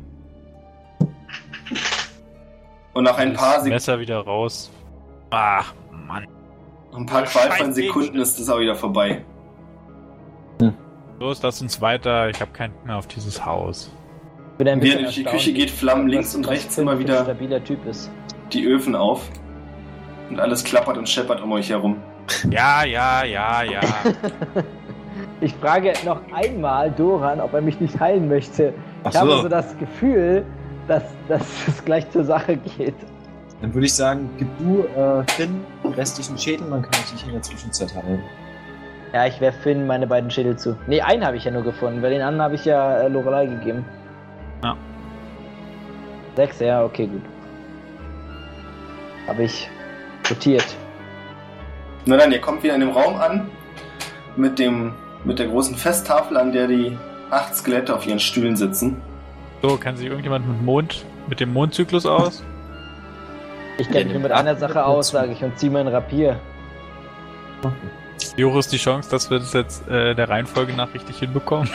[2.93, 4.71] Und nach ein Das paar, Sek Messer wieder raus.
[5.29, 5.73] Ach,
[6.07, 6.25] Mann.
[6.95, 9.25] ein paar qualvollen Sekunden ist es auch wieder vorbei.
[11.19, 12.29] Los, lass uns weiter.
[12.29, 13.91] Ich habe keinen mehr auf dieses Haus.
[14.57, 18.09] Während ihr durch die Küche geht, flammen links und rechts immer wieder stabiler Typ ist.
[18.53, 19.29] die Öfen auf.
[20.29, 21.97] Und alles klappert und scheppert um euch herum.
[22.49, 23.81] Ja, ja, ja, ja.
[25.41, 28.73] Ich frage noch einmal Doran, ob er mich nicht heilen möchte.
[29.03, 29.41] Ach Ich habe so.
[29.43, 30.45] so das Gefühl,
[30.87, 32.95] dass, dass es gleich zur Sache geht.
[33.61, 37.25] Dann würde ich sagen, gib du äh, Finn den restlichen Schädel, dann kann ich dich
[37.25, 38.21] in der Zwischenzeit heilen.
[39.13, 40.77] Ja, ich werfe Finn meine beiden Schädel zu.
[40.87, 43.45] Nee, einen habe ich ja nur gefunden, weil den anderen habe ich ja äh, Lorelei
[43.45, 43.85] gegeben.
[44.63, 44.75] Ja.
[46.35, 47.21] Sechs, ja, okay, gut.
[49.27, 49.69] Habe ich
[50.29, 50.65] notiert.
[52.05, 53.49] Na dann, ihr kommt wieder in dem Raum an
[54.35, 54.93] mit dem
[55.23, 56.97] mit der großen Festtafel, an der die
[57.31, 59.01] acht Skelette auf ihren Stühlen sitzen.
[59.61, 62.43] So, kann sich irgendjemand mit Mond, mit dem Mondzyklus aus?
[63.77, 66.39] Ich kenne mich nur mit einer Sache aus, sage ich, und ziehe mein Rapier.
[68.37, 71.69] Hoch ist die Chance, dass wir das jetzt äh, der Reihenfolge nach richtig hinbekommen?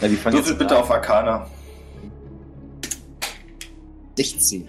[0.00, 1.46] Ja, die fangen Würfelt bitte auf Arcana.
[4.16, 4.68] 16.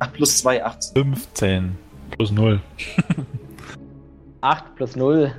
[0.00, 0.94] 8 plus 2, 18.
[0.94, 1.76] 15
[2.10, 2.60] plus 0.
[4.40, 5.32] 8 plus 0.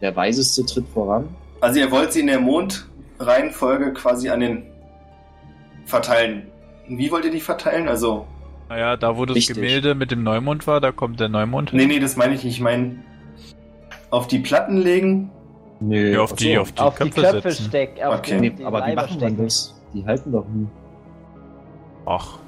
[0.00, 1.28] Der Weiseste tritt voran.
[1.60, 4.62] Also ihr wollt sie in der Mondreihenfolge quasi an den
[5.86, 6.46] verteilen.
[6.88, 7.88] Wie wollt ihr die verteilen?
[7.88, 8.26] Also,
[8.68, 9.56] Naja, da wo das Richtig.
[9.56, 12.54] Gemälde mit dem Neumond war, da kommt der Neumond nee, nee, das meine ich nicht.
[12.56, 12.96] Ich meine,
[14.10, 15.30] auf die Platten legen.
[15.80, 17.66] Nö, Ja, auf die, auf die auf Köpfe, die Köpfe setzen.
[17.68, 18.02] stecken.
[18.04, 18.34] Auf Okay.
[18.34, 19.44] die, Nee, die aber wie Leiber machen stecken.
[19.44, 19.74] das?
[19.94, 20.66] Die halten doch nie.
[22.08, 22.38] Ach.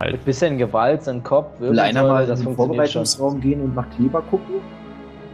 [0.00, 3.04] Mit bisschen Gewalt, sein Kopf, Will einer mal in das den funktioniert schon.
[3.04, 4.60] Vorbereitungsraum gehen und nach Kleber gucken?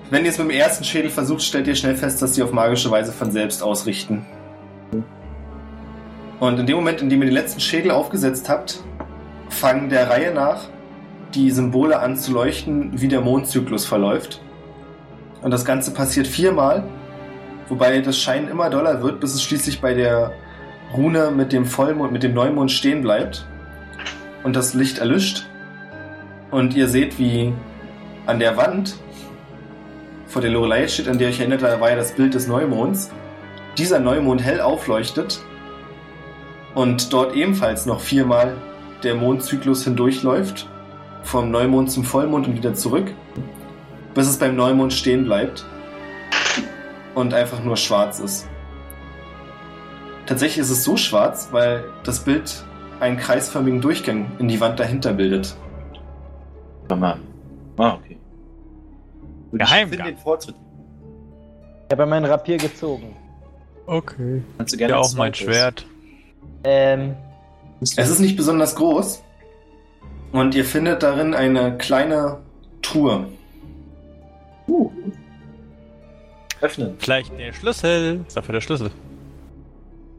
[0.08, 2.52] Wenn ihr es mit dem ersten Schädel versucht, stellt ihr schnell fest, dass sie auf
[2.52, 4.24] magische Weise von selbst ausrichten.
[6.40, 8.82] Und in dem Moment, in dem ihr den letzten Schädel aufgesetzt habt,
[9.50, 10.68] fangen der Reihe nach
[11.34, 14.40] die Symbole an zu leuchten, wie der Mondzyklus verläuft.
[15.42, 16.84] Und das Ganze passiert viermal,
[17.68, 20.32] wobei das Scheinen immer doller wird, bis es schließlich bei der
[20.94, 23.46] Rune mit dem Vollmond, mit dem Neumond stehen bleibt
[24.44, 25.46] und das Licht erlischt.
[26.50, 27.52] Und ihr seht, wie
[28.26, 28.96] an der Wand
[30.28, 33.10] vor der Lorelei steht, an der ich erinnert, da war ja das Bild des Neumonds,
[33.76, 35.40] dieser Neumond hell aufleuchtet
[36.74, 38.56] und dort ebenfalls noch viermal
[39.02, 40.68] der Mondzyklus hindurchläuft,
[41.22, 43.12] vom Neumond zum Vollmond und wieder zurück,
[44.14, 45.64] bis es beim Neumond stehen bleibt
[47.14, 48.48] und einfach nur schwarz ist.
[50.26, 52.64] Tatsächlich ist es so schwarz, weil das Bild
[53.00, 55.54] einen kreisförmigen Durchgang in die Wand dahinter bildet.
[57.76, 58.18] Ah, okay.
[59.52, 59.98] Ich Geheimgang.
[59.98, 60.54] Finn den Vortritt.
[61.86, 63.14] Ich habe meinen Rapier gezogen.
[63.86, 64.42] Okay.
[64.56, 65.34] Kannst du gerne Ja, auch mein.
[65.34, 65.86] Schwert.
[66.64, 67.14] Ähm,
[67.80, 69.22] Es ist nicht besonders groß
[70.32, 72.38] und ihr findet darin eine kleine
[72.80, 73.26] Truhe.
[74.66, 74.90] Uh.
[76.62, 76.94] Öffnen.
[76.98, 78.24] Vielleicht der Schlüssel.
[78.26, 78.90] Ist dafür der Schlüssel.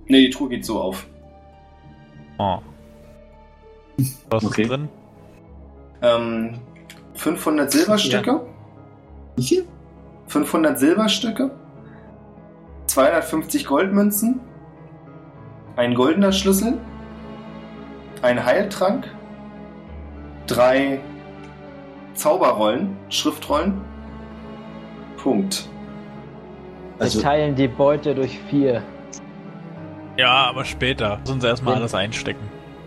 [0.07, 1.05] Ne, die Truhe geht so auf.
[2.37, 2.57] Oh.
[4.29, 4.63] Was Okay.
[4.63, 4.89] ist drin?
[6.01, 6.59] Ähm,
[7.15, 8.41] 500 Silberstücke,
[9.37, 9.65] Wie viel?
[10.27, 11.51] 500 Silberstücke,
[12.87, 14.41] 250 Goldmünzen,
[15.77, 16.77] ein goldener Schlüssel,
[18.21, 19.07] ein Heiltrank,
[20.47, 20.99] drei
[22.15, 23.81] Zauberrollen, Schriftrollen.
[25.17, 25.67] Punkt.
[26.97, 28.83] wir Also, teilen die Beute durch vier.
[30.17, 31.19] Ja, aber später.
[31.21, 32.39] Lass uns erstmal Den- alles einstecken.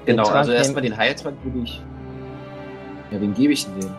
[0.06, 1.82] genau, also erstmal den Heiltrank würde ich.
[3.10, 3.90] Ja, wen gebe ich denn den?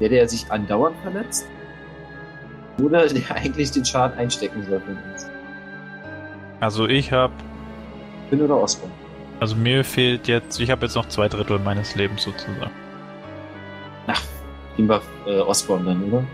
[0.00, 1.46] Der, der sich andauernd verletzt?
[2.82, 5.26] Oder der eigentlich den Schaden einstecken soll von uns?
[6.60, 7.32] Also ich habe,
[8.30, 8.90] Finn oder Osborn?
[9.40, 12.70] also mir fehlt jetzt, ich habe jetzt noch zwei Drittel meines Lebens sozusagen.
[14.06, 14.22] Ach,
[14.76, 16.24] gehen wir äh, Osborn dann, oder?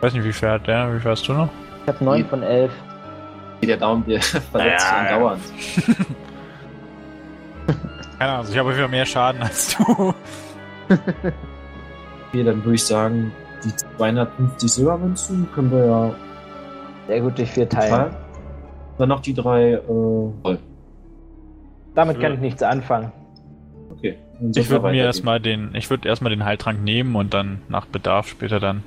[0.00, 0.92] Weiß nicht, wie viel hat der?
[0.94, 1.48] Wie viel hast du noch?
[1.82, 2.72] Ich habe 9 Die- von 11.
[3.62, 5.14] Geht ja darum, der verletzt Ja, ja.
[5.14, 5.42] andauernd.
[8.18, 10.12] Keine Ahnung, also ich habe wieder mehr Schaden als du.
[10.88, 13.32] Okay, dann würde ich sagen,
[13.64, 16.14] die 250 Silbermünzen können wir ja
[17.06, 17.90] Sehr gut durch vier Teilen.
[17.90, 18.16] teilen.
[18.98, 20.56] Dann noch die drei, äh.
[21.94, 23.12] Damit kann ich nichts anfangen.
[23.90, 24.18] Okay.
[24.40, 27.86] Ich wir würde mir erstmal den, ich würde erstmal den Heiltrank nehmen und dann nach
[27.86, 28.82] Bedarf später dann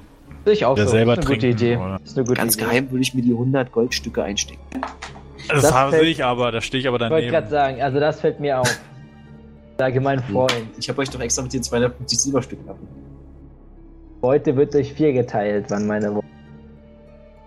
[0.54, 0.92] ich auch wieder so.
[0.92, 1.42] selber ist eine trinken.
[1.50, 1.78] gute Idee.
[1.78, 2.00] Oder?
[2.04, 2.66] Ist eine gute Ganz Idee.
[2.66, 4.62] geheim würde ich mir die 100 Goldstücke einstecken.
[5.50, 7.50] Das, Das habe fällt- ich aber, da stehe ich aber Ich wollte gerade daneben.
[7.50, 8.80] sagen, also das fällt mir auf.
[9.78, 10.54] Sage mein Freund.
[10.80, 12.78] Ich habe euch doch extra mit den 250 Silberstücken ab.
[14.22, 16.24] Heute wird durch vier geteilt, wann meine Woche.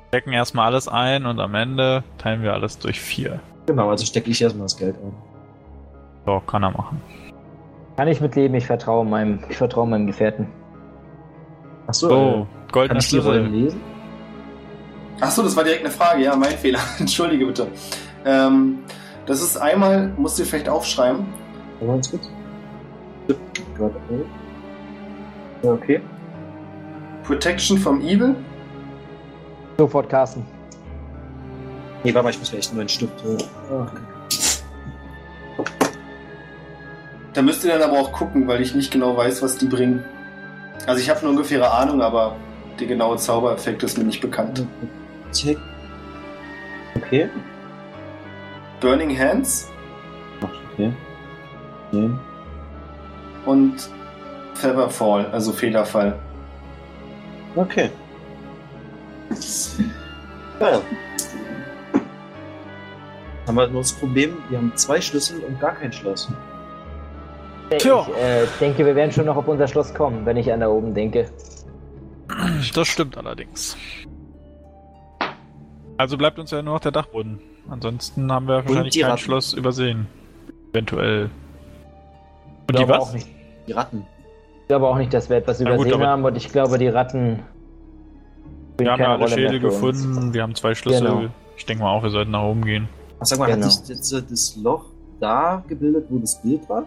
[0.09, 3.41] Stecken erstmal alles ein und am Ende teilen wir alles durch vier.
[3.67, 5.13] Genau, also stecke ich erstmal das Geld ein.
[6.27, 7.01] So, kann er machen.
[7.97, 10.47] Kann ich mitleben, ich vertraue meinem, ich vertraue meinem Gefährten.
[11.89, 13.63] Achso, So, äh, kann goldener ich die Rollen Schlüssel.
[13.65, 13.81] lesen?
[15.21, 16.23] Achso, das war direkt eine Frage.
[16.23, 16.79] Ja, mein Fehler.
[17.01, 17.67] Entschuldige bitte.
[18.25, 18.79] Ähm,
[19.27, 21.27] das ist einmal, musst du vielleicht aufschreiben.
[21.81, 22.31] Ganz kurz.
[23.29, 23.35] Äh.
[25.67, 26.01] Okay.
[27.25, 28.37] Protection from Evil.
[29.77, 30.45] Sofort Carsten.
[32.05, 33.43] Nee, warte mal, ich muss mir echt nur einen Stift holen.
[33.73, 33.87] Ah,
[37.35, 40.05] Da müsst ihr dann aber auch gucken, weil ich nicht genau weiß, was die bringen.
[40.87, 42.37] Also ich habe eine ungefähre Ahnung, aber
[42.79, 44.65] der genaue Zaubereffekt ist mir nicht bekannt.
[45.33, 45.59] Check.
[46.97, 47.29] Okay.
[48.81, 49.69] Burning Hands
[50.41, 50.93] Okay.
[51.91, 52.11] Okay.
[53.47, 53.91] und
[54.55, 56.19] Featherfall, also Federfall.
[57.57, 57.91] Okay.
[60.61, 60.81] Ja.
[63.47, 66.29] Haben wir nur das Problem, wir haben zwei Schlüssel und gar kein Schloss.
[67.71, 68.07] Tja.
[68.09, 70.69] Ich äh, denke, wir werden schon noch auf unser Schloss kommen, wenn ich an da
[70.69, 71.31] oben denke.
[72.75, 73.77] Das stimmt allerdings.
[75.97, 77.41] Also bleibt uns ja nur noch der Dachboden.
[77.69, 79.19] Ansonsten haben wir wahrscheinlich kein Ratten.
[79.23, 80.07] Schloss übersehen.
[80.73, 81.25] Eventuell.
[81.25, 81.31] Und
[82.71, 83.09] Ich die glaube was?
[83.09, 83.29] auch nicht.
[83.67, 84.07] Die Ratten.
[84.63, 86.79] Ich glaube auch nicht, dass wir etwas Na gut, übersehen aber- haben und ich glaube,
[86.79, 87.41] die Ratten.
[88.79, 91.07] Wir haben ja keine alle Rolle Schädel gefunden, wir haben zwei Schlüssel.
[91.07, 91.23] Genau.
[91.57, 92.89] Ich denke mal auch, wir sollten nach oben gehen.
[93.19, 93.65] Ach, sag mal, Genau.
[93.67, 94.85] hat sich jetzt äh, das Loch
[95.19, 96.85] da gebildet, wo das Bild war?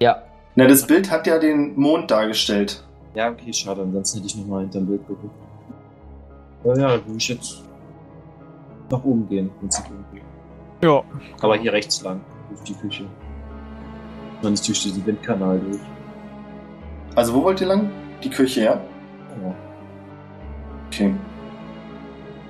[0.00, 0.22] Ja,
[0.56, 2.82] Na, das Bild hat ja den Mond dargestellt.
[3.14, 3.82] Ja, okay, schade.
[3.82, 5.34] Ansonsten hätte ich nochmal hinterm Bild geguckt.
[6.64, 7.62] Ja, ja, da würde ich jetzt
[8.90, 9.50] nach oben gehen.
[10.82, 11.02] Ja.
[11.40, 13.04] Aber hier rechts lang, durch die Küche.
[14.42, 15.80] Man ist durch diesen Windkanal durch.
[17.14, 17.90] Also wo wollt ihr lang?
[18.24, 18.80] Die Küche, ja?
[19.42, 19.54] Ja.
[20.88, 21.14] Okay.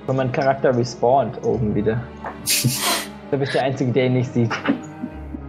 [0.07, 2.01] und mein Charakter respawnt oben wieder.
[3.29, 4.51] Da bin ich der Einzige, der ihn nicht sieht.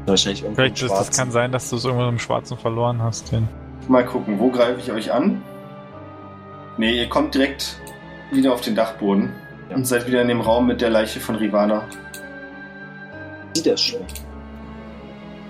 [0.07, 3.01] Wahrscheinlich irgendwo Vielleicht im ist, das kann sein, dass du es irgendwo im Schwarzen verloren
[3.03, 3.31] hast.
[3.33, 3.49] Den.
[3.89, 5.43] Mal gucken, wo greife ich euch an?
[6.77, 7.79] Nee, ihr kommt direkt
[8.33, 9.33] wieder auf den Dachboden
[9.71, 9.77] Ja.
[9.77, 11.83] und seid wieder in dem Raum mit der Leiche von Rivana.
[13.55, 14.01] Sieht das schon.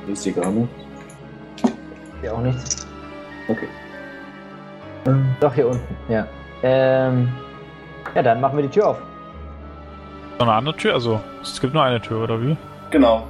[0.09, 0.69] Ist hier gar nicht.
[2.23, 2.87] Ja, auch nichts.
[3.49, 3.69] Okay.
[5.41, 6.27] Doch, hier unten, ja.
[6.63, 7.29] Ähm.
[8.15, 8.99] Ja, dann machen wir die Tür auf.
[10.39, 10.95] Noch eine andere Tür?
[10.95, 12.57] Also, es gibt nur eine Tür, oder wie?
[12.91, 13.27] Genau.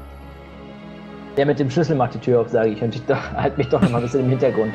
[1.36, 2.82] Der mit dem Schlüssel macht die Tür auf, sage ich.
[2.82, 4.74] Und ich doch, halt mich doch noch mal ein bisschen im Hintergrund.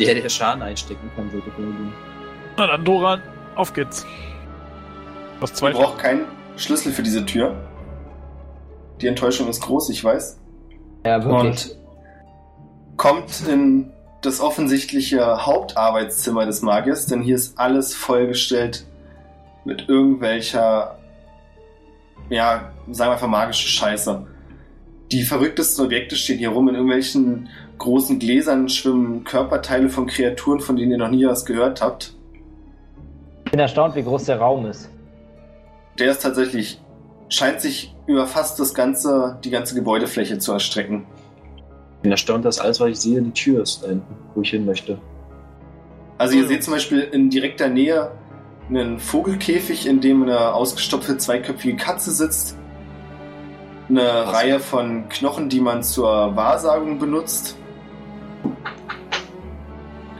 [0.00, 1.92] Der, der Schaden einstecken kann, sollte gehen.
[2.56, 3.22] Na dann, Doran,
[3.54, 4.04] auf geht's.
[5.40, 6.24] Was zwei braucht keinen
[6.56, 7.54] Schlüssel für diese Tür.
[9.00, 10.40] Die Enttäuschung ist groß, ich weiß.
[11.04, 11.70] Ja, wirklich.
[11.70, 11.76] Und
[12.96, 18.86] kommt in das offensichtliche Hauptarbeitszimmer des Magiers, denn hier ist alles vollgestellt
[19.64, 20.98] mit irgendwelcher,
[22.30, 24.26] ja, sagen wir einfach magische Scheiße.
[25.12, 26.68] Die verrücktesten Objekte stehen hier rum.
[26.68, 31.80] In irgendwelchen großen Gläsern schwimmen Körperteile von Kreaturen, von denen ihr noch nie was gehört
[31.80, 32.14] habt.
[33.44, 34.90] Ich bin erstaunt, wie groß der Raum ist.
[35.98, 36.80] Der ist tatsächlich,
[37.28, 41.06] scheint sich über fast das ganze, die ganze Gebäudefläche zu erstrecken.
[41.96, 44.50] Ich bin erstaunt, dass alles, was ich sehe, die Tür ist da hinten, wo ich
[44.50, 44.98] hin möchte.
[46.18, 48.10] Also ihr seht zum Beispiel in direkter Nähe
[48.68, 52.56] einen Vogelkäfig, in dem eine ausgestopfte zweiköpfige Katze sitzt.
[53.88, 54.34] Eine Was?
[54.34, 57.56] Reihe von Knochen, die man zur Wahrsagung benutzt.
[58.42, 58.56] Um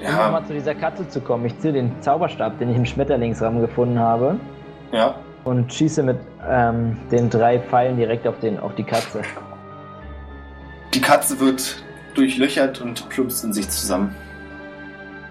[0.00, 1.46] Ja, nochmal zu dieser Katze zu kommen.
[1.46, 4.38] Ich ziehe den Zauberstab, den ich im Schmetterlingsrahmen gefunden habe,
[4.92, 5.16] ja.
[5.44, 9.22] und schieße mit ähm, den drei Pfeilen direkt auf, den, auf die Katze.
[10.94, 11.82] Die Katze wird
[12.14, 14.14] durchlöchert und plumpst in sich zusammen.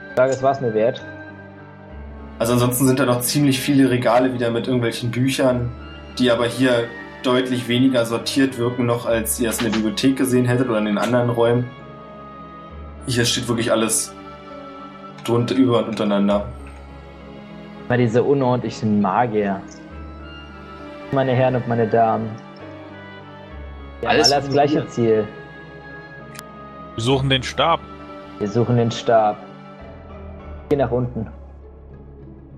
[0.09, 1.01] Ich sage, es war es mir wert.
[2.37, 5.71] Also ansonsten sind da noch ziemlich viele Regale wieder mit irgendwelchen Büchern,
[6.19, 6.85] die aber hier
[7.25, 10.85] deutlich weniger sortiert wirken noch, als ihr es in der Bibliothek gesehen hättet oder in
[10.85, 11.69] den anderen Räumen.
[13.07, 14.13] Hier steht wirklich alles
[15.23, 16.47] drunter, über und untereinander.
[17.89, 19.61] Mal diese unordentlichen Magier.
[21.11, 22.29] Meine Herren und meine Damen.
[23.99, 24.93] Wir haben Alles alle das gleiche ignorieren.
[24.93, 25.27] Ziel.
[26.95, 27.79] Wir suchen den Stab.
[28.39, 29.37] Wir suchen den Stab.
[30.69, 31.27] Geh nach unten.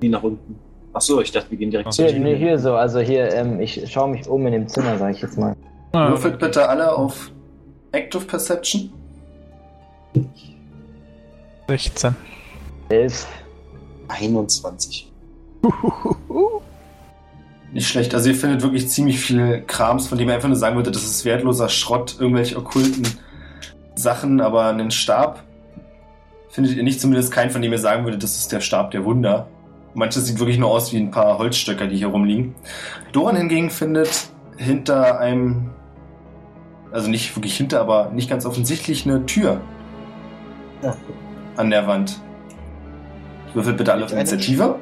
[0.02, 0.67] Die nach unten.
[0.98, 3.84] Achso, ich dachte, wir gehen direkt Hier, zu nee, hier so, also hier, ähm, ich
[3.92, 5.56] schaue mich um in dem Zimmer, sag ich jetzt mal.
[5.94, 7.32] Würfelt bitte alle auf
[7.92, 8.92] Active Perception.
[11.68, 12.16] 16.
[12.90, 13.28] Elf.
[14.08, 15.12] 21.
[17.74, 18.16] Nicht schlecht.
[18.16, 21.04] Also ihr findet wirklich ziemlich viel Krams, von dem ihr einfach nur sagen würde, das
[21.04, 23.08] ist wertloser Schrott, irgendwelche okkulten
[23.94, 25.44] Sachen, aber einen Stab
[26.50, 29.06] findet ihr nicht, zumindest keinen, von dem ihr sagen würdet, das ist der Stab der
[29.06, 29.48] Wunder.
[29.94, 32.56] Manches sieht wirklich nur aus wie ein paar Holzstöcker, die hier rumliegen.
[33.12, 35.72] Doran hingegen findet hinter einem,
[36.92, 39.62] also nicht wirklich hinter, aber nicht ganz offensichtlich eine Tür
[40.82, 40.96] Ja.
[41.56, 42.20] an der Wand.
[43.54, 44.76] Würfelt bitte alle auf Initiative.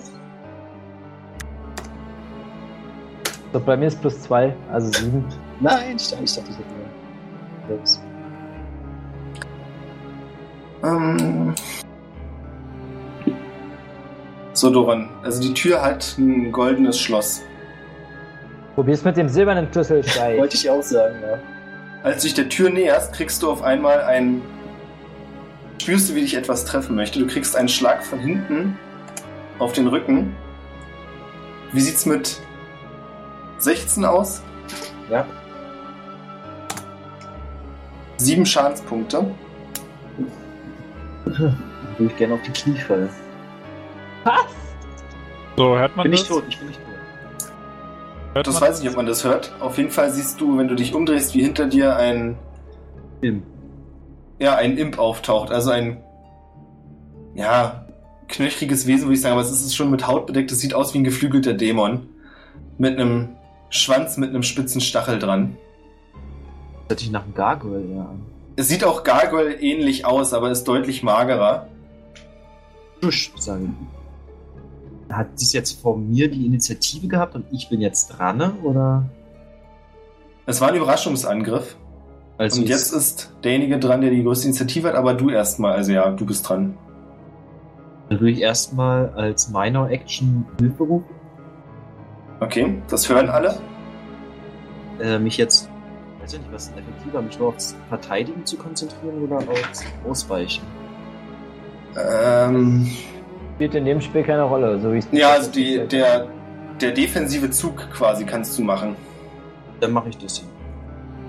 [3.53, 5.23] So, bei mir ist plus zwei, also sieben.
[5.61, 6.63] Nein, ich dachte, ich ich hätte
[7.69, 7.79] mehr.
[10.83, 11.55] Ähm.
[14.55, 15.09] So, Doran.
[15.21, 17.43] Also die Tür hat ein goldenes Schloss.
[18.75, 20.01] Probier's mit dem silbernen Schlüssel.
[20.37, 21.37] Wollte ich auch sagen, ja.
[22.03, 24.41] Als du dich der Tür näherst, kriegst du auf einmal ein.
[25.81, 27.19] Spürst du, wie dich etwas treffen möchte.
[27.19, 28.79] Du kriegst einen Schlag von hinten
[29.59, 30.33] auf den Rücken.
[31.73, 32.39] Wie sieht's mit
[33.57, 34.41] 16 aus?
[35.09, 35.25] Ja.
[38.15, 39.25] Sieben Schadenspunkte.
[41.25, 41.55] Würde
[41.99, 43.09] ich gerne auf die Knie fallen.
[44.25, 44.45] Was?
[45.55, 46.23] So, hört man Bin das?
[46.23, 47.51] ich tot, ich bin nicht tot.
[48.33, 49.53] Hört Das weiß ich nicht, ob man das hört.
[49.61, 52.37] Auf jeden Fall siehst du, wenn du dich umdrehst, wie hinter dir ein
[53.21, 53.43] Im.
[54.39, 55.51] ja, ein Imp auftaucht.
[55.51, 56.03] Also ein,
[57.33, 57.85] ja,
[58.27, 60.51] knöchriges Wesen, würde ich sagen, aber es ist schon mit Haut bedeckt.
[60.51, 62.09] Es sieht aus wie ein geflügelter Dämon.
[62.77, 63.29] Mit einem
[63.69, 65.57] Schwanz mit einem spitzen Stachel dran.
[66.87, 68.21] Das hört sich nach einem Gargoyle ja an.
[68.57, 71.67] Es sieht auch Gargoyle ähnlich aus, aber ist deutlich magerer.
[73.01, 73.87] Tusch, sagen.
[75.09, 79.05] Hat dies jetzt vor mir die Initiative gehabt und ich bin jetzt dran, oder?
[80.45, 81.77] Es war ein Überraschungsangriff.
[82.37, 85.73] Also und jetzt ist derjenige dran, der die größte Initiative hat, aber du erstmal.
[85.73, 86.77] Also ja, du bist dran.
[88.09, 91.15] Dann würde ich erstmal als Minor Action Hilfe rufen.
[92.39, 93.57] Okay, das hören alle.
[94.99, 95.69] Äh, mich jetzt,
[96.21, 100.63] weiß ich nicht, was ist effektiver, mich nur aufs Verteidigen zu konzentrieren oder aufs Ausweichen?
[101.97, 102.91] Ähm,
[103.55, 106.27] Spielt in dem Spiel keine Rolle, so wie es ja, also die, der,
[106.81, 108.97] der defensive Zug quasi kannst du machen.
[109.79, 110.47] Dann mache ich das hier.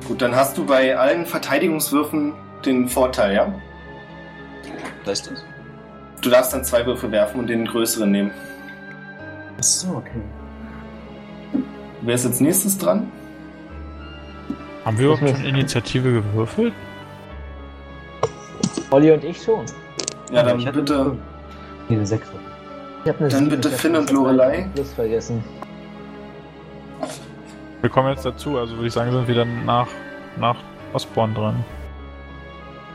[0.08, 2.32] Gut, dann hast du bei allen Verteidigungswürfen
[2.64, 3.54] den Vorteil, ja?
[5.04, 5.44] Was heißt das?
[6.20, 8.32] Du darfst dann zwei Würfe werfen und den größeren nehmen.
[9.58, 10.20] Achso, okay.
[12.02, 13.10] Wer ist als nächstes dran?
[14.84, 16.72] Haben wir überhaupt Ich schon Initiative gewürfelt?
[18.90, 19.64] Olli und ich schon.
[20.32, 21.16] Ja, dann ich bitte.
[21.88, 22.28] Nee, eine 6.
[23.04, 24.68] Ich hab eine Dann bitte Finn und Lorelei.
[24.74, 25.44] Plus vergessen.
[27.80, 29.86] Wir kommen jetzt dazu, also würde ich sagen, sind wir dann nach,
[30.40, 30.56] nach
[30.92, 31.64] Osborn dran.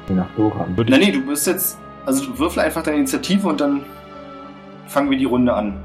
[0.09, 0.75] Nach Doran.
[0.77, 3.83] Ich, nee, du bist jetzt, also du würfel einfach deine Initiative und dann
[4.87, 5.81] fangen wir die Runde an.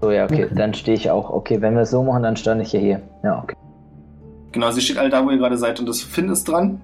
[0.00, 1.30] So, ja, okay, dann stehe ich auch.
[1.30, 3.02] Okay, wenn wir es so machen, dann stand ich ja hier.
[3.22, 3.54] Ja, okay.
[4.52, 6.80] Genau, sie steht alle da, wo ihr gerade seid und das Finn ist dran.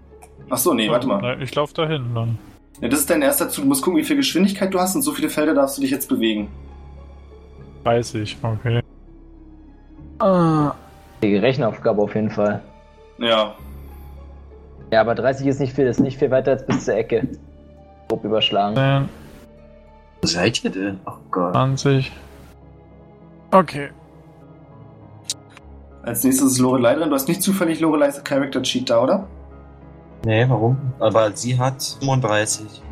[0.51, 1.21] Ach so, nee, warte mal.
[1.21, 2.39] Nein, Ich laufe dahin dann.
[2.85, 3.65] Ja, das ist dein erster Zug.
[3.65, 5.91] Du musst gucken, wie viel Geschwindigkeit du hast und so viele Felder darfst du dich
[5.91, 6.49] jetzt bewegen.
[7.85, 8.83] 30, okay.
[11.23, 12.61] Die Rechenaufgabe auf jeden Fall.
[13.17, 13.55] Ja,
[14.91, 17.27] Ja, aber 30 ist nicht viel, das ist nicht viel weiter als bis zur Ecke.
[18.09, 18.77] Grob überschlagen.
[18.77, 19.09] 10,
[20.21, 21.01] Wo seid ihr denn?
[21.07, 21.55] Oh Gott.
[21.55, 22.13] 20.
[23.51, 23.89] Okay.
[26.03, 27.09] als nächstes ist Lorelei dran.
[27.09, 29.27] Du hast nicht zufällig Loreleis Character Cheat da, oder?
[30.25, 30.79] Nee, warum?
[31.01, 32.83] Aber sie hat 35.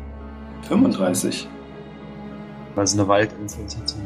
[0.67, 1.47] 35.
[2.75, 4.01] Weil sie eine Waldinitiative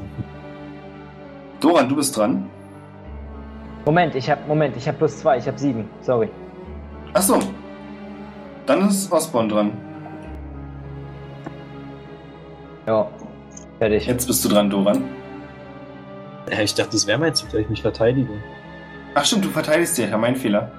[1.59, 2.49] Doran, du bist dran.
[3.85, 5.89] Moment, ich hab, Moment, ich hab plus zwei, ich hab sieben.
[6.01, 6.29] Sorry.
[7.13, 7.39] Ach so.
[8.65, 9.71] Dann ist Osborn dran.
[12.85, 13.07] Ja.
[13.79, 14.05] Fertig.
[14.05, 15.03] Jetzt bist du dran, Doran.
[16.51, 18.33] Ja, ich dachte, das wäre mein Zug, da ich mich verteidige.
[19.15, 20.09] Ach stimmt, du verteidigst dich.
[20.09, 20.71] Ja, mein Fehler.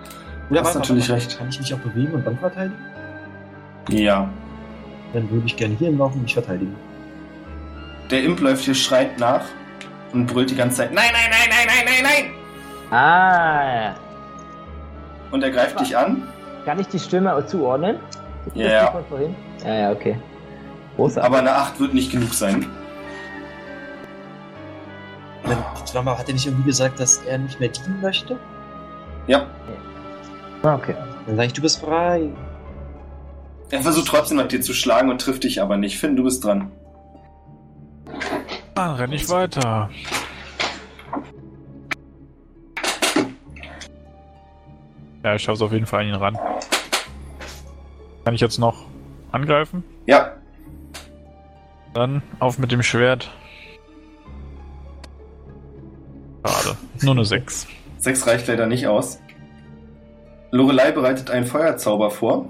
[0.51, 1.39] Ja, hast natürlich recht.
[1.39, 2.78] Kann ich mich auch bewegen und dann verteidigen?
[3.91, 4.28] Ja.
[5.12, 6.75] Dann würde ich gerne hier laufen und mich verteidigen.
[8.10, 9.43] Der Imp läuft hier schreit nach
[10.12, 10.93] und brüllt die ganze Zeit.
[10.93, 12.35] Nein, nein, nein, nein, nein, nein, nein!
[12.91, 13.94] Ah,
[15.31, 16.23] Und er greift dich an.
[16.65, 17.97] kann ich die Stimme zuordnen?
[18.55, 18.91] Ja.
[18.91, 19.35] von vorhin?
[19.62, 20.18] Ja, ja, okay.
[20.97, 21.27] Großartig.
[21.27, 22.67] Aber eine 8 wird nicht genug sein.
[25.44, 28.39] Dann, hat er nicht irgendwie gesagt, dass er nicht mehr dienen möchte?
[29.27, 29.47] Ja,
[30.69, 30.95] Ah, Okay.
[31.27, 32.29] Dann sag ich, du bist frei.
[33.71, 35.99] er versucht trotzdem nach dir zu schlagen und trifft dich aber nicht.
[35.99, 36.71] Finn, du bist dran.
[38.75, 39.89] Dann renne ich weiter.
[45.25, 46.39] Ja, ich schaue auf jeden Fall an ihn ran.
[48.25, 48.85] Kann ich jetzt noch
[49.33, 49.83] angreifen?
[50.07, 50.33] Ja,
[51.95, 53.31] Dann auf mit dem Schwert.
[56.47, 56.77] Schade.
[57.03, 57.67] Nur eine 6.
[57.99, 59.19] sechs reicht leider nicht aus.
[60.51, 62.47] Lorelei bereitet einen Feuerzauber vor.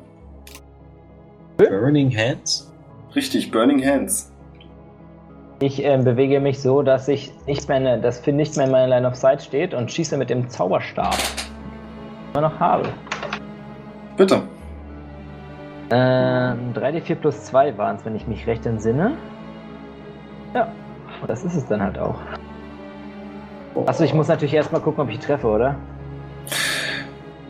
[1.57, 2.73] Burning Hands?
[3.15, 4.33] Richtig, Burning Hands.
[5.60, 8.73] Ich ähm, bewege mich so, dass ich nicht mehr, in- dass Finn nicht mehr in
[8.73, 11.17] meiner Line of Sight steht und schieße mit dem Zauberstab.
[12.33, 12.89] Immer noch habe.
[14.17, 14.43] Bitte.
[15.91, 19.17] Ähm, 3d4 plus 2 waren es, wenn ich mich recht entsinne.
[20.55, 20.68] Ja,
[21.27, 22.20] das ist es dann halt auch.
[23.86, 25.75] Achso, ich muss natürlich erstmal gucken, ob ich treffe, oder?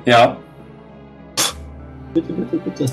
[0.05, 0.36] Ja.
[2.15, 2.86] Bitte, bitte, bitte.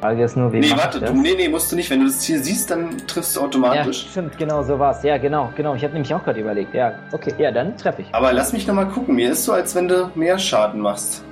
[0.00, 1.10] Frage ist nur, wie Nee, warte, das?
[1.12, 1.88] du, nee, nee, musst du nicht.
[1.90, 4.08] Wenn du das Ziel siehst, dann triffst du Ja, automatisch.
[4.10, 5.02] stimmt, genau, so war's.
[5.04, 5.74] Ja, genau, genau.
[5.76, 6.74] Ich habe nämlich auch gerade überlegt.
[6.74, 8.08] Ja, okay, ja, dann treffe ich.
[8.12, 9.14] Aber lass mich nochmal gucken.
[9.14, 11.22] Mir ist so, als wenn du mehr Schaden machst.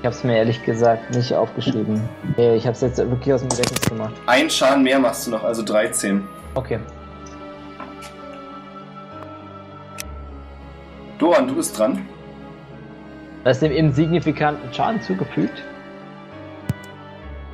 [0.00, 2.00] Ich habe es mir ehrlich gesagt nicht aufgeschrieben.
[2.36, 4.14] Nee, Ich habe es jetzt wirklich aus dem Gedächtnis gemacht.
[4.26, 6.22] Ein Schaden mehr machst du noch, also 13.
[6.54, 6.78] Okay.
[11.18, 12.06] Doran, du bist dran.
[13.44, 15.62] Da ist dem insignifikanten Schaden zugefügt.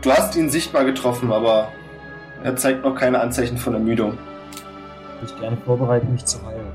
[0.02, 1.72] Du hast ihn sichtbar getroffen, aber
[2.42, 4.18] er zeigt noch keine Anzeichen von Ermüdung.
[5.22, 6.66] Ich würde gerne vorbereiten, mich zu heilen.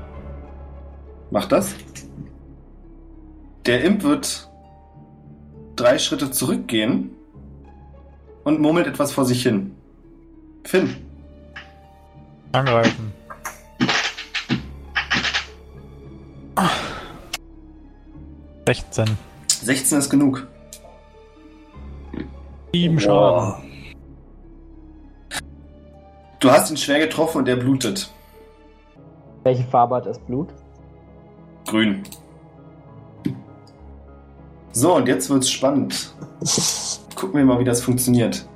[1.30, 1.74] Mach das.
[3.66, 4.50] Der Imp wird
[5.76, 7.10] drei Schritte zurückgehen
[8.44, 9.74] und murmelt etwas vor sich hin.
[10.64, 10.96] Finn,
[12.52, 13.12] Angreifen.
[18.66, 19.06] 16.
[19.48, 20.46] 16 ist genug.
[22.72, 23.62] 7 Schaden.
[26.38, 28.12] Du hast ihn schwer getroffen und er blutet.
[29.44, 30.48] Welche Farbe hat das Blut?
[31.66, 32.02] Grün.
[34.72, 36.14] So, und jetzt wird's spannend.
[37.14, 38.46] Gucken wir mal, wie das funktioniert.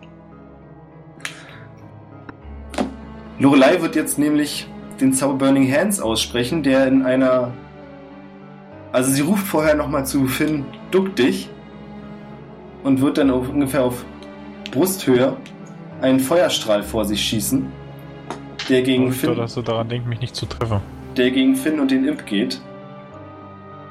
[3.38, 4.66] Lorelei wird jetzt nämlich
[5.00, 7.52] den Zauber Burning Hands aussprechen, der in einer.
[8.96, 11.50] Also sie ruft vorher nochmal zu Finn, duck dich.
[12.82, 14.06] Und wird dann auf, ungefähr auf
[14.70, 15.36] Brusthöhe
[16.00, 17.70] einen Feuerstrahl vor sich schießen,
[18.70, 19.36] der gegen, Finn.
[19.36, 20.80] Dass du daran denkst, mich nicht zu treffen.
[21.14, 22.62] der gegen Finn und den Imp geht.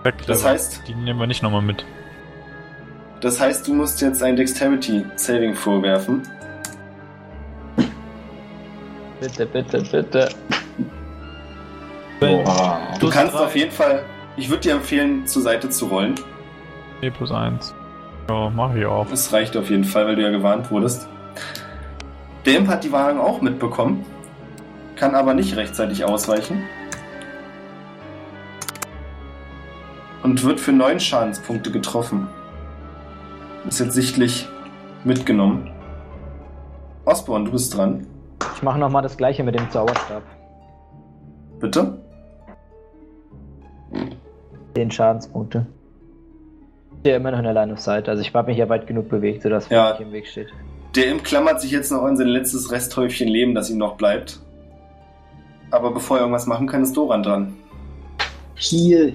[0.04, 1.86] Sehr Das heißt, Die nehmen wir nicht nochmal mit.
[3.22, 6.24] Das heißt, du musst jetzt ein Dexterity Saving vorwerfen.
[9.20, 10.30] Bitte, bitte, bitte.
[12.20, 12.82] Boah.
[13.00, 14.04] Du kannst auf jeden Fall,
[14.38, 16.16] ich würde dir empfehlen, zur Seite zu rollen.
[17.02, 17.74] E plus 1.
[18.30, 19.08] Ja, mach ich auch.
[19.08, 21.08] Das reicht auf jeden Fall, weil du ja gewarnt wurdest.
[22.46, 24.06] Der Imp hat die Warnung auch mitbekommen,
[24.96, 26.64] kann aber nicht rechtzeitig ausweichen.
[30.24, 32.28] Und wird für neun Schadenspunkte getroffen.
[33.68, 34.48] Ist jetzt sichtlich
[35.04, 35.72] mitgenommen.
[37.06, 38.08] Osborn, du bist dran.
[38.56, 40.24] Ich mache nochmal das gleiche mit dem Zauberstab.
[41.60, 42.00] Bitte?
[44.76, 45.66] 10 Schadenspunkte.
[47.06, 48.10] Der immer noch in der Line of Sight.
[48.10, 49.90] Also ich habe mich ja weit genug bewegt, sodass Ja.
[49.90, 49.92] ja.
[49.92, 50.50] nicht im Weg steht.
[50.96, 54.42] Der Imp klammert sich jetzt noch an sein letztes Resthäufchen Leben, das ihm noch bleibt.
[55.72, 57.54] Aber bevor er irgendwas machen kann, ist Doran dran.
[58.56, 59.14] Heal.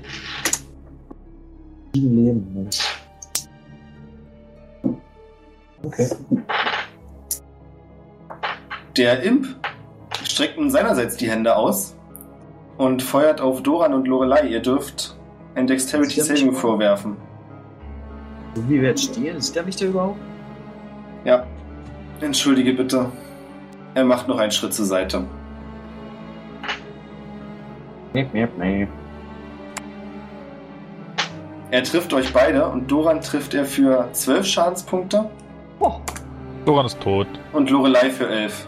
[1.94, 2.78] Sieben Leben, Mensch.
[5.82, 6.08] Okay.
[8.96, 9.46] Der Imp
[10.22, 11.96] streckt nun seinerseits die Hände aus
[12.76, 14.46] und feuert auf Doran und Lorelei.
[14.48, 15.16] Ihr dürft
[15.54, 17.16] ein Dexterity er Saving vorwerfen.
[18.54, 20.18] So wie wir jetzt stehen, sieht er mich da überhaupt?
[21.24, 21.46] Ja.
[22.20, 23.06] Entschuldige bitte.
[23.94, 25.24] Er macht noch einen Schritt zur Seite.
[28.12, 28.88] Miep, miep, miep.
[31.70, 35.30] Er trifft euch beide und Doran trifft er für 12 Schadenspunkte
[35.78, 35.94] Oh,
[36.66, 37.28] Doran ist tot.
[37.52, 38.66] und Lorelei für 11.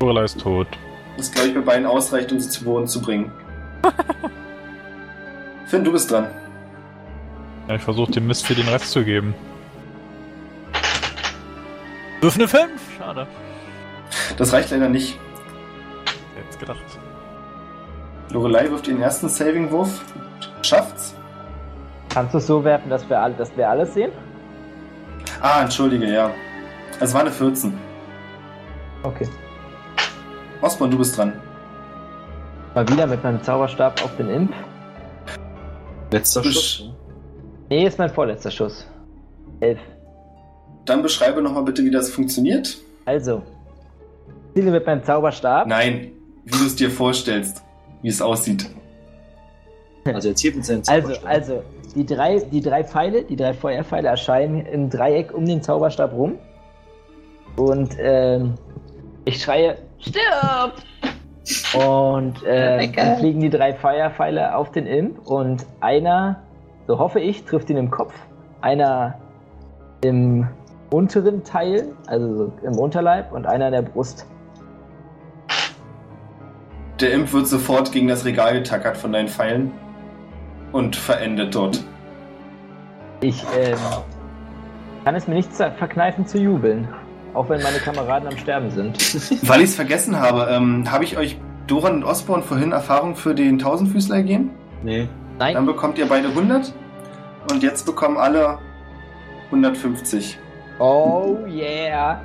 [0.00, 0.66] Lorelei ist tot.
[1.18, 3.30] Das glaube ich bei beiden ausreicht, um sie zu Boden zu bringen.
[5.66, 6.28] Finn, du bist dran.
[7.68, 9.34] Ja, ich versuche dem Mist für den Rest zu geben.
[12.20, 12.70] Wirf eine 5.
[12.98, 13.26] Schade.
[14.36, 15.18] Das reicht leider nicht.
[16.36, 16.78] Jetzt gedacht.
[18.30, 20.02] Lorelei wirft ihren ersten Saving-Wurf.
[20.62, 21.14] Schafft's.
[22.08, 24.10] kannst du es so werfen, dass wir, alle, dass wir alles sehen?
[25.40, 26.30] Ah, entschuldige, ja.
[27.00, 27.76] Es war eine 14.
[29.02, 29.28] Okay.
[30.60, 31.32] Osborn, du bist dran.
[32.74, 34.52] Mal wieder mit meinem Zauberstab auf den Imp.
[36.18, 36.84] Letzter Besch- Schuss.
[36.86, 36.94] ne?
[37.70, 38.86] Nee, ist mein vorletzter Schuss.
[39.60, 39.78] Elf.
[40.84, 42.76] Dann beschreibe nochmal bitte, wie das funktioniert.
[43.04, 43.42] Also.
[44.54, 45.66] Ziele mit meinem Zauberstab.
[45.66, 46.12] Nein,
[46.44, 47.62] wie du es dir vorstellst,
[48.02, 48.70] wie es aussieht.
[50.04, 51.28] Also er zielt mit seinem Also, Zauberstab.
[51.30, 51.62] also,
[51.94, 56.38] die drei, die drei Pfeile, die drei Feuerpfeile erscheinen im Dreieck um den Zauberstab rum.
[57.56, 58.54] Und ähm,
[59.24, 60.74] ich schreie, stirb!
[61.74, 66.42] Und äh, dann fliegen die drei Feuerpfeile auf den Imp und einer,
[66.86, 68.14] so hoffe ich, trifft ihn im Kopf.
[68.60, 69.14] Einer
[70.02, 70.48] im
[70.90, 74.26] unteren Teil, also so im Unterleib und einer in der Brust.
[77.00, 79.72] Der Imp wird sofort gegen das Regal getackert von deinen Pfeilen
[80.72, 81.84] und verendet dort.
[83.20, 83.76] Ich ähm,
[85.04, 86.88] kann es mir nicht ver- verkneifen zu jubeln.
[87.36, 88.96] Auch wenn meine Kameraden am Sterben sind.
[89.46, 93.34] Weil ich es vergessen habe, ähm, habe ich euch Doran und Osborn vorhin Erfahrung für
[93.34, 94.52] den Tausendfüßler gegeben?
[94.82, 95.06] Nee.
[95.38, 96.72] Dann Nein, bekommt ihr beide 100
[97.50, 98.56] und jetzt bekommen alle
[99.50, 100.38] 150.
[100.78, 102.22] oh yeah.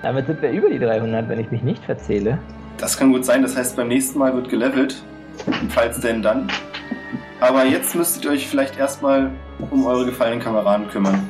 [0.00, 2.38] Damit sind wir über die 300, wenn ich mich nicht verzähle.
[2.78, 5.04] Das kann gut sein, das heißt beim nächsten Mal wird gelevelt,
[5.68, 6.48] falls denn dann.
[7.40, 9.30] Aber jetzt müsstet ihr euch vielleicht erstmal
[9.70, 11.28] um eure gefallenen Kameraden kümmern.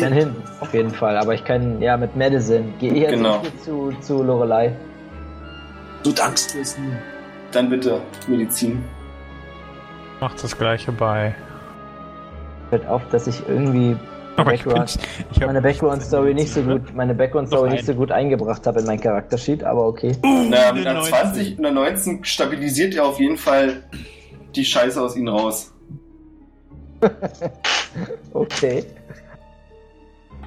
[0.00, 1.16] Dann hin, auf jeden Fall.
[1.16, 2.72] Aber ich kann, ja, mit Madison.
[2.78, 3.42] Gehe ich jetzt Genau.
[3.64, 4.72] zu, zu Lorelei.
[6.02, 6.92] Du dankst es nie.
[7.52, 8.84] Dann bitte Medizin.
[10.20, 11.34] Macht das gleiche bei.
[12.70, 13.96] Fällt auf, dass ich irgendwie
[14.36, 14.98] Aber ich, bin, Background-
[15.32, 18.86] ich hab meine Background-Story nicht so gut, meine Background-Story nicht so gut eingebracht habe in
[18.86, 20.12] mein Charaktersheet, aber okay.
[20.22, 21.12] Naja, mit eine einer 19.
[21.14, 23.84] 20 und einer 19 stabilisiert ihr auf jeden Fall
[24.54, 25.72] die Scheiße aus ihnen raus.
[28.32, 28.84] Okay.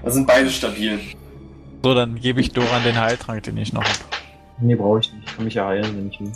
[0.03, 0.99] Da sind beide stabil.
[1.83, 3.93] So, dann gebe ich Doran den Heiltrank, den ich noch habe.
[4.61, 5.27] Nee, brauche ich nicht.
[5.29, 6.31] Ich kann mich ja heilen, wenn ich will.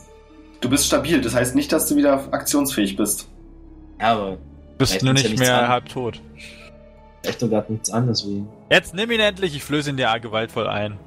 [0.62, 3.28] Du bist stabil, das heißt nicht, dass du wieder aktionsfähig bist.
[4.00, 5.68] Ja, aber Du bist nur ja nicht nichts mehr an.
[5.70, 6.22] halb tot.
[7.24, 8.48] echt doch gerade nichts an, deswegen.
[8.70, 10.98] Jetzt nimm ihn endlich, ich flöße ihn dir gewaltvoll ein.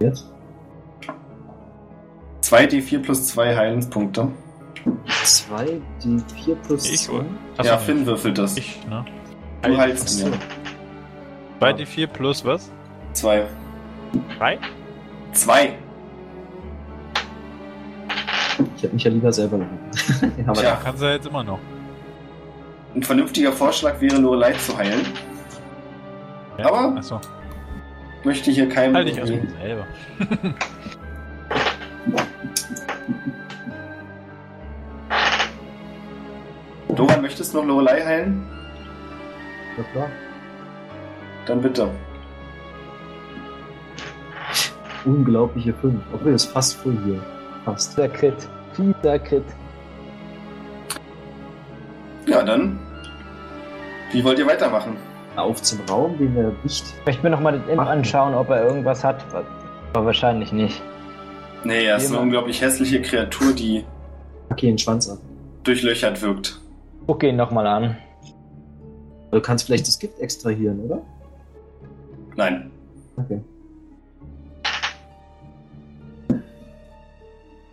[0.00, 0.26] Jetzt?
[2.42, 4.28] 2d4 plus 2 Heilenspunkte.
[5.24, 7.12] 2, die 4 plus Ich, 2.
[7.12, 7.24] oder?
[7.56, 7.78] Achso, ja.
[7.78, 8.56] Finn würfelt das.
[8.56, 9.04] Ich, ne?
[9.62, 10.28] Du heilst ja.
[11.60, 12.70] 2d4 plus was?
[13.12, 13.44] 2.
[14.38, 14.58] 3?
[15.32, 15.74] 2.
[18.76, 19.66] Ich hätte mich ja lieber selber noch.
[20.46, 20.78] Aber Tja.
[20.82, 21.58] Kannst du ja jetzt immer noch.
[22.94, 25.00] Ein vernünftiger Vorschlag wäre, Lorelei zu heilen.
[26.62, 27.20] Aber- Achso,
[28.24, 28.94] Möchte hier keinem.
[28.94, 29.86] halt dich erstmal selber.
[36.88, 38.44] Doran, möchtest du noch Lorelei heilen?
[39.76, 40.08] Ja, klar.
[41.46, 41.88] Dann bitte.
[45.04, 46.00] Unglaubliche 5.
[46.12, 47.20] Obwohl, das ist fast voll hier.
[47.64, 47.94] Fast.
[47.94, 48.34] Fieser Crit.
[48.74, 49.44] Fieser Crit.
[52.26, 52.78] Ja, dann.
[54.12, 54.96] Wie wollt ihr weitermachen?
[55.36, 56.84] Auf zum Raum, den wir nicht.
[57.00, 59.24] Ich möchte mir nochmal den Imp anschauen, ob er irgendwas hat.
[59.94, 60.80] Aber wahrscheinlich nicht.
[61.64, 63.84] Nee, er ist eine unglaublich hässliche Kreatur, die
[64.50, 65.18] Okay, den Schwanz ab.
[65.64, 66.60] durchlöchert wirkt.
[67.06, 67.96] Guck ihn nochmal an.
[69.32, 71.02] Du kannst vielleicht das Gift extrahieren, oder?
[72.36, 72.70] Nein.
[73.16, 73.40] Okay.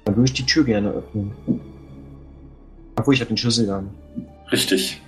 [0.05, 1.31] Dann würde ich die Tür gerne öffnen.
[2.95, 3.93] Obwohl, ich habe den Schlüssel gar nicht.
[4.51, 5.01] Richtig.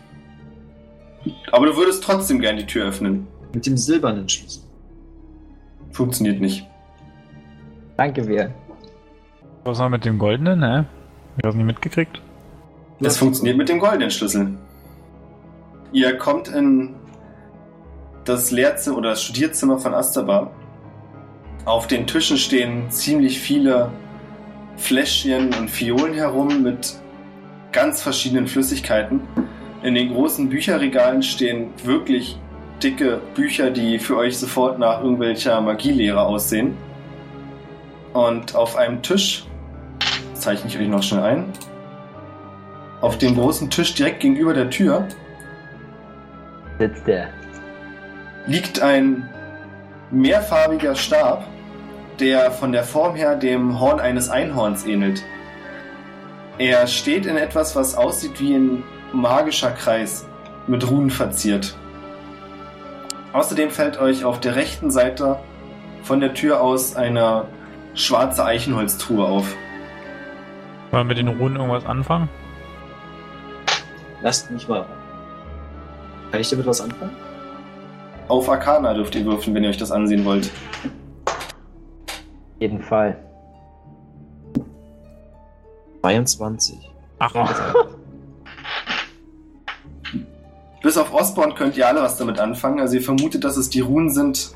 [1.51, 3.27] Aber du würdest trotzdem gern die Tür öffnen.
[3.53, 4.63] Mit dem silbernen Schlüssel.
[5.91, 6.67] Funktioniert nicht.
[7.95, 8.53] Danke, wir.
[9.63, 10.85] Was war mit dem goldenen, ne?
[11.37, 12.21] Ich hab's nicht mitgekriegt.
[12.99, 14.57] Es funktioniert mit dem goldenen Schlüssel.
[15.93, 16.95] Ihr kommt in
[18.23, 20.51] das Lehrzimmer oder das Studierzimmer von Astaba.
[21.65, 23.91] Auf den Tischen stehen ziemlich viele
[24.77, 26.95] Fläschchen und Fiolen herum mit
[27.73, 29.19] ganz verschiedenen Flüssigkeiten.
[29.83, 32.39] In den großen Bücherregalen stehen wirklich
[32.81, 36.77] dicke Bücher, die für euch sofort nach irgendwelcher Magielehre aussehen.
[38.13, 39.45] Und auf einem Tisch,
[40.31, 41.45] das zeichne ich euch noch schnell ein,
[43.01, 45.07] auf dem großen Tisch direkt gegenüber der Tür
[46.81, 47.29] Sitzt der.
[48.47, 49.29] liegt ein
[50.09, 51.45] mehrfarbiger Stab,
[52.19, 55.23] der von der Form her dem Horn eines Einhorns ähnelt.
[56.57, 60.27] Er steht in etwas, was aussieht wie ein magischer Kreis
[60.65, 61.77] mit Runen verziert.
[63.31, 65.37] Außerdem fällt euch auf der rechten Seite
[66.01, 67.45] von der Tür aus eine
[67.93, 69.55] schwarze Eichenholztruhe auf.
[70.89, 72.27] Wollen wir mit den Runen irgendwas anfangen?
[74.23, 74.87] Lasst mich mal.
[76.31, 77.11] Kann ich damit was anfangen?
[78.31, 80.49] auf Arcana dürft ihr würfeln, wenn ihr euch das ansehen wollt.
[82.59, 83.17] jeden Fall.
[86.01, 86.77] 22.
[87.19, 87.75] Ach,
[90.81, 92.79] Bis auf Osborn könnt ihr alle was damit anfangen.
[92.79, 94.53] Also ihr vermutet, dass es die Runen sind,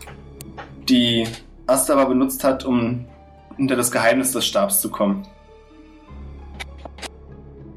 [0.90, 1.28] die
[1.68, 3.06] Astaba benutzt hat, um
[3.58, 5.28] hinter das Geheimnis des Stabs zu kommen.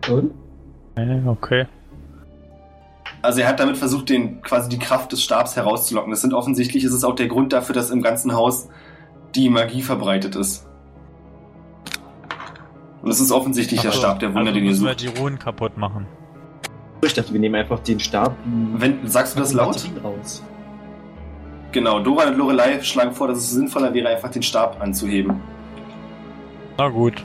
[0.09, 0.33] Und?
[1.27, 1.67] okay.
[3.29, 6.11] Also er hat damit versucht, den quasi die Kraft des Stabs herauszulocken.
[6.11, 8.71] Das sind offensichtlich, ist es auch der Grund dafür, dass im ganzen Haus
[9.35, 10.67] die Magie verbreitet ist.
[13.03, 14.93] Und es ist offensichtlich der Ach so, Stab der Wunder, also den ihr müssen wir
[14.93, 15.03] sucht.
[15.03, 16.07] die Runen kaputt machen.
[17.03, 18.35] Ich dachte, wir nehmen einfach den Stab.
[18.47, 19.77] Wenn, sagst du das laut?
[20.03, 20.43] Raus.
[21.73, 25.39] Genau, Dora und Lorelei schlagen vor, dass es sinnvoller wäre, einfach den Stab anzuheben.
[26.79, 27.23] Na gut.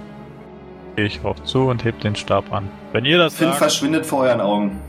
[0.97, 2.69] Gehe ich drauf zu und heb den Stab an.
[2.91, 4.81] Wenn ihr das Finn sagt, verschwindet vor euren Augen.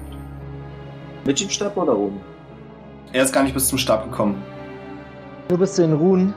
[1.24, 2.20] Mit dem Stab oder oben?
[3.12, 4.42] Er ist gar nicht bis zum Stab gekommen.
[5.48, 6.34] Du bist in Ruhen.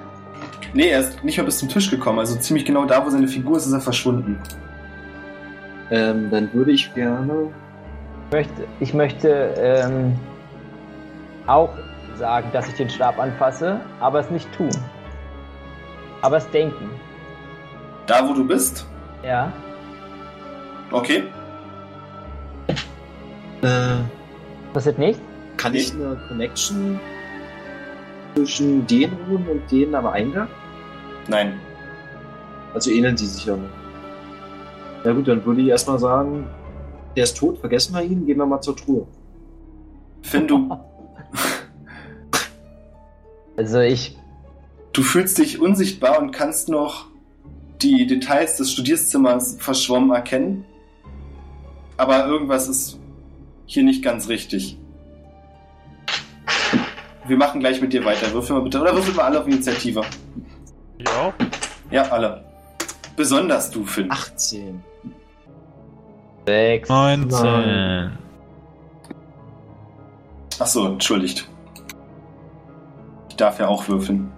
[0.73, 2.19] Nee, er ist nicht mehr bis zum Tisch gekommen.
[2.19, 4.39] Also ziemlich genau da, wo seine Figur ist, ist er verschwunden.
[5.89, 7.49] Ähm, dann würde ich gerne.
[8.29, 10.13] Ich möchte, ich möchte ähm,
[11.47, 11.69] auch
[12.17, 14.69] sagen, dass ich den Stab anfasse, aber es nicht tun.
[16.21, 16.89] Aber es denken.
[18.05, 18.85] Da, wo du bist?
[19.23, 19.51] Ja.
[20.91, 21.23] Okay.
[23.61, 23.97] Äh,
[24.77, 25.19] Passiert nicht?
[25.57, 26.99] kann ich eine Connection
[28.35, 30.47] zwischen den Runen und denen am Eingang?
[31.27, 31.59] Nein.
[32.75, 33.73] Also ähneln die sich ja nicht.
[35.03, 36.45] Ja gut, dann würde ich erstmal sagen,
[37.15, 39.07] der ist tot, vergessen wir ihn, gehen wir mal zur Truhe.
[40.21, 40.69] Finn, du,
[43.57, 44.15] Also ich.
[44.93, 47.07] du fühlst dich unsichtbar und kannst noch
[47.81, 50.65] die Details des Studierzimmers verschwommen erkennen.
[51.97, 52.99] Aber irgendwas ist
[53.67, 54.79] hier nicht ganz richtig.
[57.27, 58.31] Wir machen gleich mit dir weiter.
[58.33, 58.79] Würfel mal bitte.
[58.81, 60.01] Oder würfel mal alle auf Initiative.
[61.19, 61.33] auch.
[61.91, 62.43] Ja, alle.
[63.15, 64.09] Besonders du, Finn.
[64.09, 64.81] 18.
[66.45, 66.87] Sechs.
[66.87, 67.27] 19.
[67.29, 68.17] Nein.
[70.59, 71.49] Ach so, entschuldigt.
[73.29, 74.31] Ich darf ja auch würfeln.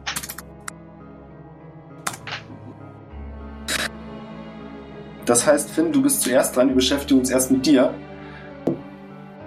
[5.25, 7.93] Das heißt, Finn, du bist zuerst dran, wir beschäftigen uns erst mit dir.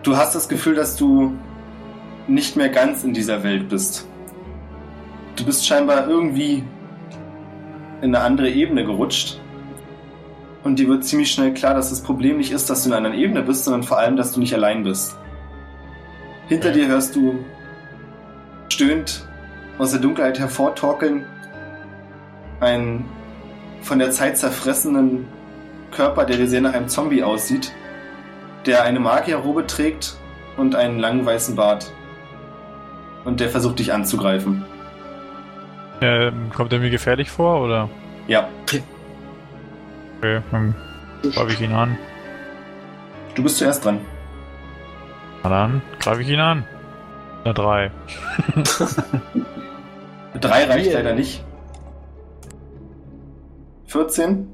[0.02, 1.32] Du hast das Gefühl, dass du
[2.26, 4.08] nicht mehr ganz in dieser Welt bist.
[5.36, 6.64] Du bist scheinbar irgendwie
[8.00, 9.40] in eine andere Ebene gerutscht.
[10.64, 13.14] Und dir wird ziemlich schnell klar, dass das Problem nicht ist, dass du in einer
[13.14, 15.16] Ebene bist, sondern vor allem, dass du nicht allein bist.
[16.48, 17.44] Hinter dir hörst du
[18.68, 19.26] stöhnt
[19.78, 21.26] aus der Dunkelheit hervortorkeln
[22.60, 23.04] einen
[23.82, 25.26] von der Zeit zerfressenen
[25.90, 27.72] Körper, der dir sehr nach einem Zombie aussieht,
[28.66, 30.16] der eine Magierrobe trägt
[30.56, 31.90] und einen langen weißen Bart.
[33.24, 34.64] Und der versucht dich anzugreifen.
[36.00, 37.88] Ähm, kommt er mir gefährlich vor, oder?
[38.26, 38.48] Ja,
[40.20, 40.74] Okay, dann
[41.22, 41.96] greife ich ihn an.
[43.34, 43.98] du bist zuerst dran.
[45.42, 46.64] Na dann greife ich ihn an.
[47.44, 47.90] Na drei.
[50.40, 50.94] Drei reicht Vier.
[50.94, 51.44] leider nicht.
[53.86, 54.48] 14.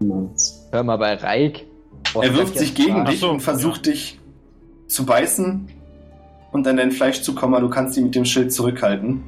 [0.00, 0.68] Nice.
[0.72, 1.64] Hör mal bei Reik.
[2.14, 4.18] Was Er wirft ich sich gegen dich so, und versucht dich
[4.86, 5.68] zu beißen
[6.52, 9.22] und an dein Fleisch zu kommen, aber du kannst ihn mit dem Schild zurückhalten.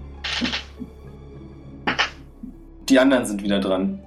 [2.89, 4.01] Die anderen sind wieder dran.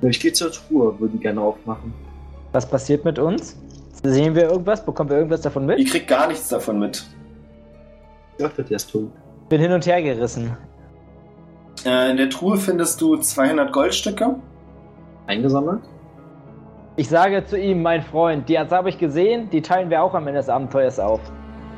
[0.00, 1.92] Ich gehe zur Truhe, würde gerne aufmachen.
[2.52, 3.56] Was passiert mit uns?
[4.02, 4.84] Sehen wir irgendwas?
[4.84, 5.86] Bekommen wir irgendwas davon mit?
[5.88, 7.04] kriegt gar nichts davon mit.
[8.38, 9.10] Ja, der ist tot.
[9.48, 10.56] Bin hin und her gerissen.
[11.84, 14.36] Äh, in der Truhe findest du 200 Goldstücke.
[15.26, 15.82] Eingesammelt?
[16.96, 20.26] Ich sage zu ihm, mein Freund, die habe ich gesehen, die teilen wir auch am
[20.26, 21.20] Ende des Abenteuers auf.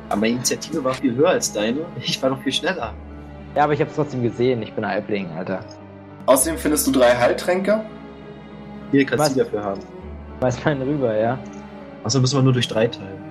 [0.09, 1.85] Aber meine Initiative war viel höher als deine.
[2.01, 2.93] Ich war noch viel schneller.
[3.55, 4.61] Ja, aber ich habe es trotzdem gesehen.
[4.61, 5.59] Ich bin ein Halbling, Alter.
[6.25, 7.85] Außerdem findest du drei Heiltränke.
[8.91, 9.33] Hier kannst Was?
[9.33, 9.81] du dafür haben.
[10.41, 11.39] Weiß meinen rüber, ja.
[12.03, 13.23] Achso, müssen wir nur durch drei teilen.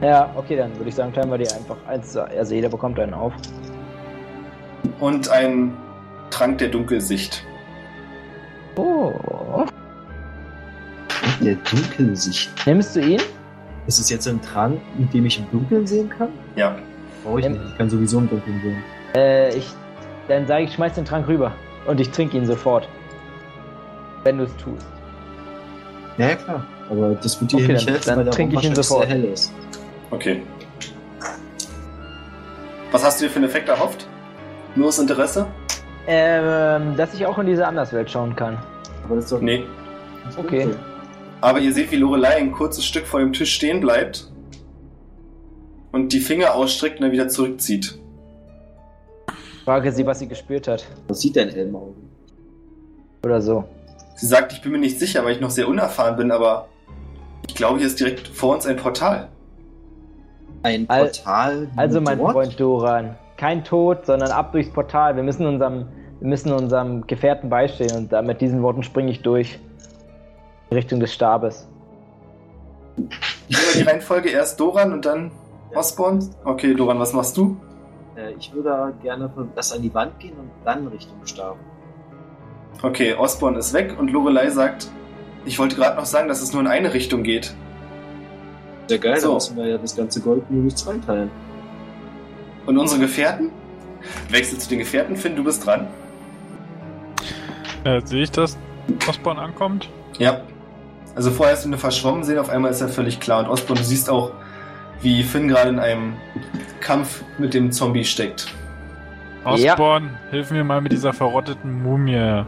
[0.00, 2.16] Ja, okay, dann würde ich sagen, teilen wir die einfach eins.
[2.16, 3.32] Also jeder bekommt einen auf.
[4.98, 5.76] und ein
[6.30, 7.46] Trank der Dunkelsicht.
[8.76, 9.12] Oh.
[11.40, 12.50] Der Dunkelsicht.
[12.66, 13.20] Nimmst du ihn?
[13.86, 16.28] Ist es jetzt ein Trank, mit dem ich im Dunkeln sehen kann?
[16.56, 16.76] Ja.
[17.24, 17.52] Brauche ich Ähm.
[17.52, 17.64] nicht.
[17.72, 18.82] Ich kann sowieso im Dunkeln sehen.
[19.14, 19.66] Äh, ich.
[20.28, 21.52] Dann sage ich, schmeiß den Trank rüber.
[21.86, 22.88] Und ich trinke ihn sofort.
[24.22, 24.86] Wenn du es tust.
[26.16, 26.64] Ja, ja, klar.
[26.90, 29.08] Aber das wird dir Okay, nicht dann- helfen, dann weil der trinke ich ihn sofort.
[29.08, 29.52] hell ist.
[30.10, 30.42] Okay.
[32.92, 34.06] Was hast du dir für einen Effekt erhofft?
[34.76, 35.46] Nur aus Interesse?
[36.06, 38.58] Ähm, dass ich auch in diese Anderswelt schauen kann.
[39.04, 39.64] Aber das ist doch Nee.
[40.24, 40.68] das ist Okay.
[41.42, 44.30] Aber ihr seht, wie Lorelei ein kurzes Stück vor dem Tisch stehen bleibt
[45.90, 47.98] und die Finger ausstreckt und dann wieder zurückzieht.
[49.64, 50.86] Frage sie, was sie gespürt hat.
[51.08, 51.94] Was sieht dein Elmauge?
[53.24, 53.64] Oder so.
[54.14, 56.68] Sie sagt, ich bin mir nicht sicher, weil ich noch sehr unerfahren bin, aber
[57.48, 59.28] ich glaube, hier ist direkt vor uns ein Portal.
[60.62, 61.68] Ein Al- Portal.
[61.74, 62.32] Also, mein dort?
[62.32, 65.16] Freund Doran, kein Tod, sondern ab durchs Portal.
[65.16, 65.86] Wir müssen unserem,
[66.20, 69.58] wir müssen unserem Gefährten beistehen und da mit diesen Worten springe ich durch.
[70.72, 71.68] In Richtung des Stabes.
[72.96, 75.30] Immer die Reihenfolge erst Doran und dann
[75.74, 76.30] Osborn.
[76.44, 77.58] Okay, Doran, was machst du?
[78.16, 81.56] Äh, ich würde gerne das an die Wand gehen und dann Richtung Stab.
[82.80, 84.88] Okay, Osborn ist weg und Lorelei sagt,
[85.44, 87.54] ich wollte gerade noch sagen, dass es nur in eine Richtung geht.
[88.86, 89.26] Sehr geil, So.
[89.26, 91.30] dann müssen wir ja das ganze Gold nur durch zwei teilen.
[92.64, 93.50] Und unsere Gefährten?
[94.30, 95.86] Wechsel zu den Gefährten, Finn, du bist dran.
[97.84, 98.56] Äh, sehe ich, dass
[99.06, 99.90] Osborn ankommt?
[100.18, 100.40] Ja.
[101.14, 103.40] Also vorher hast du ihn verschwommen sehen, auf einmal ist er völlig klar.
[103.40, 104.32] Und Osborn, du siehst auch,
[105.02, 106.14] wie Finn gerade in einem
[106.80, 108.46] Kampf mit dem Zombie steckt.
[109.56, 109.72] Ja.
[109.72, 112.44] Osborn, hilf mir mal mit dieser verrotteten Mumie.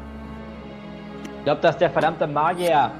[1.38, 2.90] Ich glaube, das ist der verdammte Magier.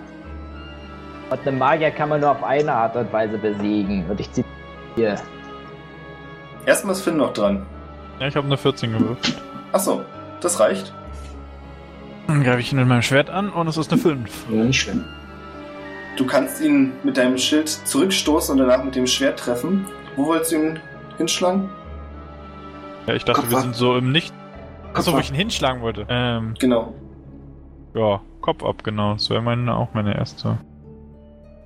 [1.31, 4.05] Und einen Magier kann man nur auf eine Art und Weise besiegen.
[4.11, 4.45] Und ich ziehe
[4.97, 5.17] hier.
[6.67, 7.65] Erstmal ist Finn noch dran.
[8.21, 9.41] Ja, ich habe eine 14 gewürfelt.
[9.73, 10.03] Achso,
[10.41, 10.93] das reicht.
[12.27, 14.47] Dann greife ich ihn mit meinem Schwert an und es ist eine 5.
[14.51, 15.05] Ja, nicht schlimm.
[16.17, 19.87] Du kannst ihn mit deinem Schild zurückstoßen und danach mit dem Schwert treffen.
[20.17, 20.81] Wo wolltest du ihn
[21.19, 21.69] hinschlagen?
[23.07, 23.63] Ja, ich dachte, Kopf wir ab.
[23.65, 24.33] sind so im Nicht.
[24.93, 26.07] Achso, wo ich ihn hinschlagen wollte.
[26.09, 26.95] Ähm, Genau.
[27.95, 29.15] ja, Kopf ab, genau.
[29.15, 30.59] Das wäre meine, auch meine erste.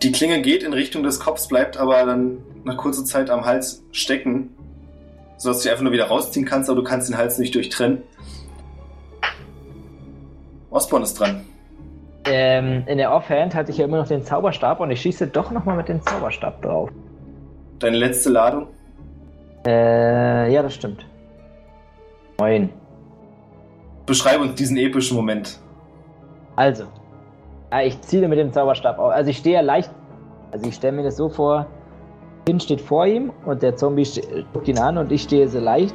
[0.02, 3.84] Die Klinge geht in Richtung des Kopfs, bleibt aber dann nach kurzer Zeit am Hals
[3.92, 4.50] stecken.
[5.36, 8.02] Sodass du sie einfach nur wieder rausziehen kannst, aber du kannst den Hals nicht durchtrennen.
[10.70, 11.44] Osborn ist dran.
[12.24, 15.50] Ähm, in der Offhand hatte ich ja immer noch den Zauberstab und ich schieße doch
[15.50, 16.90] nochmal mit dem Zauberstab drauf.
[17.78, 18.66] Deine letzte Ladung.
[19.66, 21.06] Äh, ja, das stimmt.
[22.38, 22.70] Moin.
[24.06, 25.58] Beschreibe uns diesen epischen Moment.
[26.56, 26.84] Also,
[27.84, 29.12] ich ziele mit dem Zauberstab auf.
[29.12, 29.90] Also ich stehe ja leicht,
[30.50, 31.66] also ich stelle mir das so vor,
[32.46, 34.06] Finn steht vor ihm und der Zombie
[34.52, 35.94] guckt ihn an und ich stehe so leicht.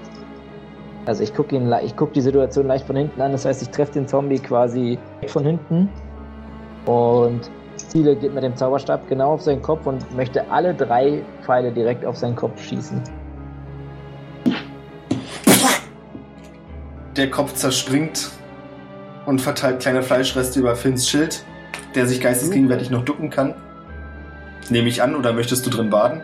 [1.06, 3.32] Also ich gucke ihn, le- ich gucke die Situation leicht von hinten an.
[3.32, 5.90] Das heißt, ich treffe den Zombie quasi von hinten
[6.86, 11.72] und ziele geht mit dem Zauberstab genau auf seinen Kopf und möchte alle drei Pfeile
[11.72, 13.02] direkt auf seinen Kopf schießen.
[17.16, 18.32] Der Kopf zerspringt
[19.26, 21.44] und verteilt kleine Fleischreste über Finns Schild,
[21.96, 23.54] der sich geistesgegenwärtig noch ducken kann.
[24.70, 26.22] Nehme ich an, oder möchtest du drin baden?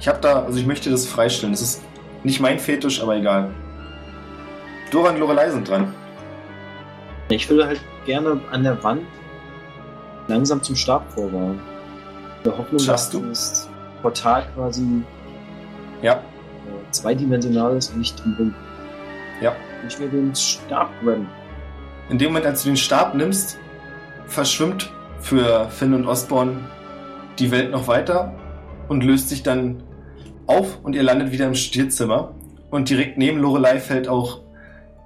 [0.00, 1.52] Ich habe da, also ich möchte das freistellen.
[1.52, 1.82] Das ist
[2.24, 3.50] nicht mein Fetisch, aber egal.
[4.90, 5.94] Doran und Lorelei sind dran.
[7.28, 9.02] Ich würde halt gerne an der Wand
[10.28, 11.58] langsam zum Stab vorbauen.
[12.38, 13.28] In der Hoffnung, Schaffst dass du?
[13.28, 13.68] das
[14.02, 15.02] Portal quasi
[16.02, 18.54] Ja, äh, zweidimensional ist und nicht drumherum.
[19.40, 19.52] ja.
[19.86, 21.26] Ich will den Stab grabben.
[22.08, 23.58] In dem Moment, als du den Stab nimmst,
[24.26, 26.64] verschwimmt für Finn und Osborn
[27.38, 28.32] die Welt noch weiter
[28.88, 29.82] und löst sich dann
[30.46, 32.34] auf und ihr landet wieder im Studierzimmer.
[32.70, 34.40] Und direkt neben Lorelei fällt auch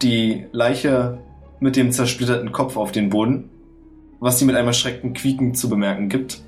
[0.01, 1.19] die Leiche
[1.61, 3.51] mit dem zersplitterten Kopf auf den Boden,
[4.21, 6.41] was sie mit einem erschreckten Quieken zu bemerken gibt.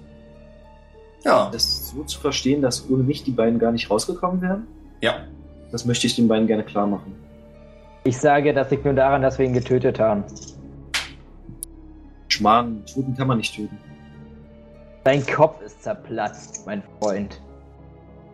[1.25, 4.67] Ja, Das so zu verstehen, dass ohne mich die beiden gar nicht rausgekommen wären,
[5.03, 5.25] ja.
[5.71, 7.15] das möchte ich den beiden gerne klar machen.
[8.05, 10.25] Ich sage, das liegt nur daran, dass wir ihn getötet haben.
[12.29, 13.77] Schmarrn, Toten kann man nicht töten.
[15.05, 17.41] Dein Kopf ist zerplatzt, mein Freund.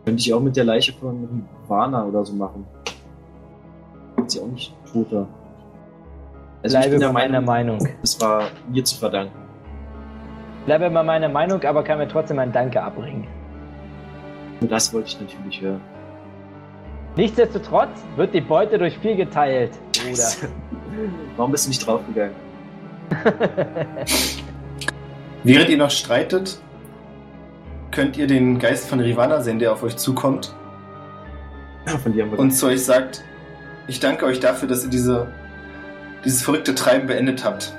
[0.04, 2.64] Könnte ich auch mit der Leiche von Rivana oder so machen.
[4.24, 5.26] Ist sie auch nicht toter.
[6.62, 7.88] Also Bleibe bei meiner Meinung.
[8.02, 9.34] es war mir zu verdanken.
[10.64, 13.26] Bleibe bei meiner Meinung, aber kann mir trotzdem ein Danke abbringen.
[14.60, 15.80] Und das wollte ich natürlich hören.
[17.16, 20.28] Nichtsdestotrotz wird die Beute durch vier geteilt, Bruder.
[21.36, 22.34] Warum bist du nicht draufgegangen?
[25.44, 26.58] Während ihr noch streitet,
[27.90, 30.54] könnt ihr den Geist von Rivana sehen, der auf euch zukommt
[32.02, 33.22] Von dir haben wir und zu euch sagt,
[33.86, 35.28] ich danke euch dafür, dass ihr diese,
[36.26, 37.74] dieses verrückte Treiben beendet habt.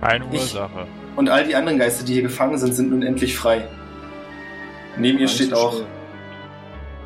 [0.00, 0.86] Keine Ich- Ursache.
[1.16, 3.68] Und all die anderen Geister, die hier gefangen sind, sind nun endlich frei.
[4.96, 5.82] Neben ihr steht auch.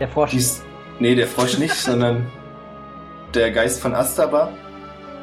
[0.01, 0.31] Der Frosch.
[0.31, 0.63] dies,
[1.01, 2.27] nee, der Frosch nicht, sondern
[3.35, 4.51] der Geist von Astaba,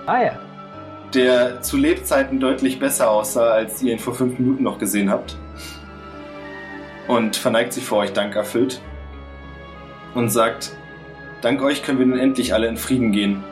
[0.05, 0.39] Ah ja.
[1.13, 5.37] der zu Lebzeiten deutlich besser aussah, als ihr ihn vor fünf Minuten noch gesehen habt.
[7.07, 8.81] Und verneigt sich vor euch dankerfüllt
[10.15, 10.71] und sagt,
[11.41, 13.43] dank euch können wir nun endlich alle in Frieden gehen.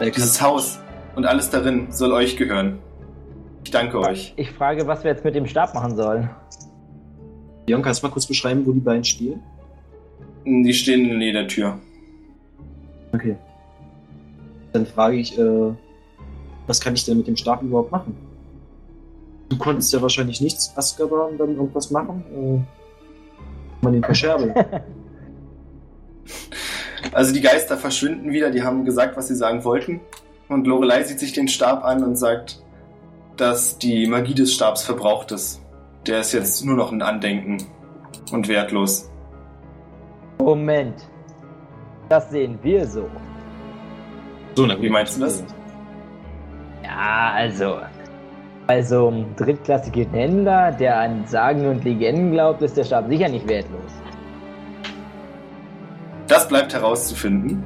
[0.00, 0.78] Äh, Dieses Haus
[1.14, 2.78] und alles darin soll euch gehören.
[3.64, 4.32] Ich danke euch.
[4.36, 6.30] Ich frage, was wir jetzt mit dem Stab machen sollen.
[7.66, 9.40] Leon, kannst du mal kurz beschreiben, wo die beiden stehen?
[10.44, 11.78] Die stehen in der Nähe der Tür.
[13.12, 13.36] Okay.
[14.72, 15.72] Dann frage ich, äh,
[16.66, 18.16] was kann ich denn mit dem Stab überhaupt machen?
[19.50, 22.24] Du konntest ja wahrscheinlich nichts, Azkaban, dann irgendwas machen.
[22.32, 22.60] Äh,
[23.82, 24.54] man den verscherbeln.
[27.12, 30.00] Also die Geister verschwinden wieder, die haben gesagt, was sie sagen wollten.
[30.48, 32.62] Und Lorelei sieht sich den Stab an und sagt,
[33.36, 35.60] dass die Magie des Stabs verbraucht ist.
[36.06, 37.58] Der ist jetzt nur noch ein Andenken
[38.32, 39.10] und wertlos.
[40.38, 40.94] Moment.
[42.08, 43.08] Das sehen wir so.
[44.56, 45.44] so, na Wie meinst du das?
[46.82, 47.78] Ja, also.
[48.66, 53.28] Bei so einem drittklassigen Händler, der an Sagen und Legenden glaubt, ist der Stab sicher
[53.28, 53.92] nicht wertlos.
[56.30, 57.64] Das bleibt herauszufinden.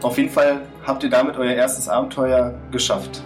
[0.00, 3.22] Auf jeden Fall habt ihr damit euer erstes Abenteuer geschafft.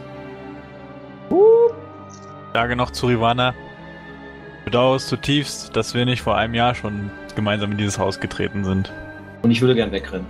[2.53, 3.55] Sage noch zu Rivana.
[4.65, 8.65] Bedauere es zutiefst, dass wir nicht vor einem Jahr schon gemeinsam in dieses Haus getreten
[8.65, 8.93] sind.
[9.43, 10.27] Und ich würde gern wegrennen.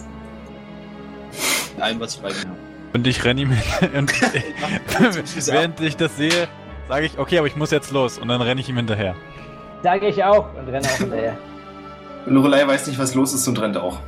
[1.74, 2.50] Mit allem, was ich bei mir habe.
[2.92, 3.50] Und ich renne ihm
[3.96, 4.12] und
[5.46, 6.46] während ich das sehe,
[6.88, 9.14] sage ich, okay, aber ich muss jetzt los und dann renne ich ihm hinterher.
[9.82, 11.38] Sage ich auch und renne auch hinterher.
[12.26, 13.98] Lorelei weiß nicht, was los ist und rennt auch.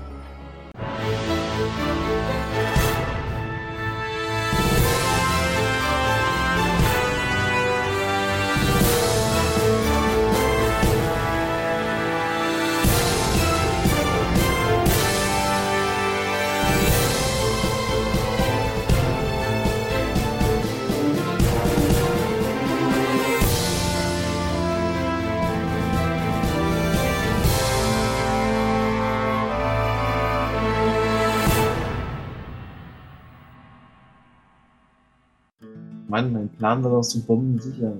[36.08, 37.92] Mann, mein Plan war aus den Bomben sicher.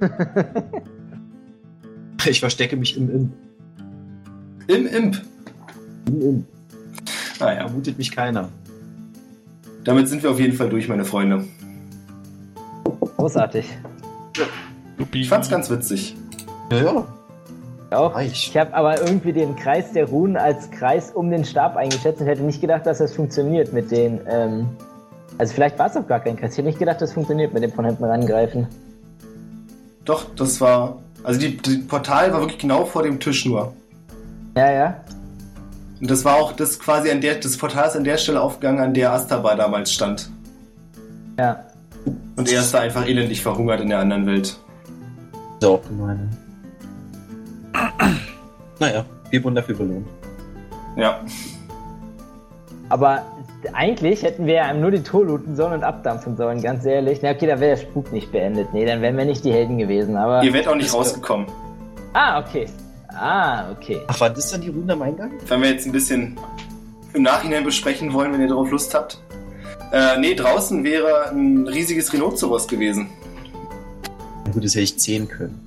[2.28, 3.32] ich verstecke mich im Imp.
[4.66, 5.22] Im Imp.
[6.06, 6.46] Im Imp.
[7.40, 8.50] Naja, Vermutet mich keiner.
[9.84, 11.44] damit sind wir auf jeden Fall durch, meine Freunde.
[13.16, 13.66] Großartig.
[15.12, 16.14] Ich fand's ganz witzig.
[16.70, 17.06] Ja, ja.
[17.90, 18.20] Auch.
[18.20, 22.26] Ich habe aber irgendwie den Kreis der Runen als Kreis um den Stab eingeschätzt und
[22.26, 24.20] hätte nicht gedacht, dass das funktioniert mit den.
[24.28, 24.68] Ähm,
[25.40, 26.52] also vielleicht war es auch gar kein Kreis.
[26.52, 28.66] Ich hätte nicht gedacht, das funktioniert mit dem von hinten rangreifen.
[30.04, 30.98] Doch, das war.
[31.24, 33.72] Also die, die Portal war wirklich genau vor dem Tisch nur.
[34.54, 35.00] Ja, ja.
[35.98, 38.80] Und das war auch das quasi an der, das Portal ist an der Stelle aufgegangen,
[38.80, 40.30] an der Astaba damals stand.
[41.38, 41.64] Ja.
[42.36, 44.58] Und er ist da einfach elendig verhungert in der anderen Welt.
[45.60, 46.28] So, gemeine.
[48.78, 50.06] naja, wir wurden dafür belohnt.
[50.96, 51.20] Ja.
[52.90, 53.22] Aber
[53.72, 57.20] eigentlich hätten wir ja nur die Tour looten sollen und abdampfen sollen, ganz ehrlich.
[57.22, 58.72] Na okay, da wäre der Spuk nicht beendet.
[58.72, 60.42] Nee, dann wären wir nicht die Helden gewesen, aber.
[60.42, 61.46] Ihr werdet auch nicht rausgekommen.
[62.12, 62.66] Ah, okay.
[63.08, 64.00] Ah, okay.
[64.06, 65.32] Ach, war das dann die Runde am Eingang?
[65.46, 66.38] Wenn wir jetzt ein bisschen
[67.12, 69.20] im Nachhinein besprechen wollen, wenn ihr darauf Lust habt.
[69.92, 73.08] Äh, nee, draußen wäre ein riesiges Rhinoceros gewesen.
[74.46, 75.60] Na gut, das hätte ich sehen können.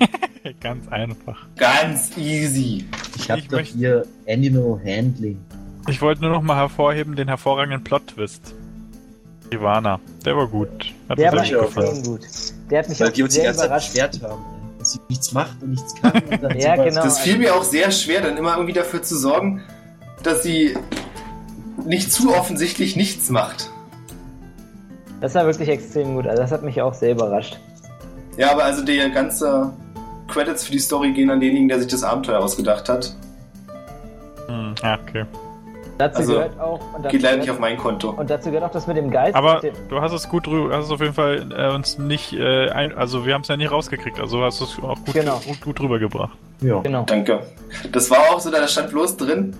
[0.60, 1.46] Ganz einfach.
[1.56, 2.84] Ganz easy.
[3.16, 5.38] Ich habe Ich doch möchte- hier Animal Handling.
[5.88, 8.54] Ich wollte nur noch mal hervorheben den hervorragenden Plot-Twist.
[9.50, 9.98] Ivana.
[10.24, 10.92] Der war gut.
[11.08, 12.20] Hat Der mir war extrem gut.
[12.70, 13.92] Der hat mich Weil auch wir uns die sehr ganze Zeit überrascht.
[13.92, 14.42] beschwert haben,
[14.78, 16.12] dass sie nichts macht und nichts kann.
[16.30, 17.02] Und dann Ja, genau.
[17.02, 19.62] Das fiel mir auch sehr schwer, dann immer irgendwie dafür zu sorgen,
[20.22, 20.76] dass sie
[21.86, 23.70] nicht zu offensichtlich nichts macht.
[25.22, 26.26] Das war wirklich extrem gut.
[26.26, 27.58] Also das hat mich auch sehr überrascht.
[28.36, 29.72] Ja, aber also der ganze
[30.28, 33.16] Credits für die Story gehen an denjenigen, der sich das Abenteuer ausgedacht hat.
[34.46, 35.24] Hm, ja, okay.
[35.98, 36.80] Dazu Also, gehört auch.
[36.94, 38.10] Und dazu Geht leider gehört, nicht auf mein Konto.
[38.10, 39.34] Und dazu gehört auch das mit dem Geist.
[39.34, 42.32] Aber dem, du hast es gut drüber, hast es auf jeden Fall äh, uns nicht,
[42.34, 45.14] äh, ein, also wir haben es ja nicht rausgekriegt, also hast du es auch gut,
[45.14, 45.40] Genau.
[45.46, 46.36] gut, gut rübergebracht.
[46.60, 46.80] Ja.
[46.80, 47.02] genau.
[47.04, 47.40] Danke.
[47.92, 49.56] Das war auch so, da stand bloß drin,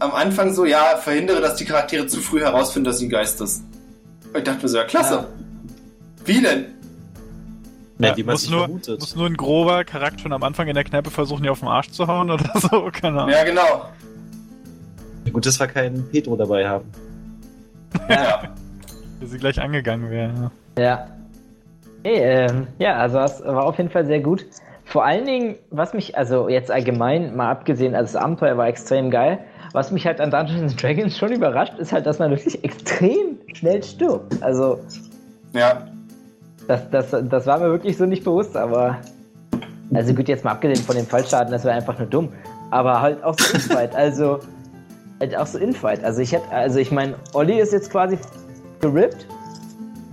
[0.00, 3.40] am Anfang so, ja, verhindere, dass die Charaktere zu früh herausfinden, dass sie ein Geist
[3.40, 3.62] ist.
[4.32, 5.14] Und ich dachte mir so, ja, klasse.
[5.14, 5.26] Ja.
[6.24, 6.66] Wie denn?
[8.00, 9.00] Ja, Ja, muss, sich nur, vermutet.
[9.00, 11.68] muss nur ein grober Charakter schon am Anfang in der Kneipe versuchen, die auf den
[11.68, 13.30] Arsch zu hauen oder so, keine Ahnung.
[13.34, 13.86] Ja, genau.
[15.24, 16.84] Ja, gut, dass wir keinen Pedro dabei haben.
[18.08, 18.42] Ja.
[19.20, 20.52] Dass sie gleich angegangen wäre.
[20.78, 21.08] Ja.
[22.04, 24.46] Hey, ähm, ja, also das war auf jeden Fall sehr gut.
[24.84, 29.10] Vor allen Dingen, was mich, also jetzt allgemein, mal abgesehen, also das Abenteuer war extrem
[29.10, 29.40] geil.
[29.72, 33.38] Was mich halt an Dungeons and Dragons schon überrascht, ist halt, dass man wirklich extrem
[33.54, 34.40] schnell stirbt.
[34.40, 34.78] Also,
[35.52, 35.88] Ja.
[36.68, 38.98] das, das, das war mir wirklich so nicht bewusst, aber.
[39.92, 42.28] Also gut, jetzt mal abgesehen von dem Fallschaden, das wäre einfach nur dumm.
[42.70, 44.38] Aber halt auch so Infight, also.
[45.20, 46.04] Halt auch so Infight.
[46.04, 48.18] Also ich hätte, also ich meine, Olli ist jetzt quasi
[48.80, 49.26] gerippt.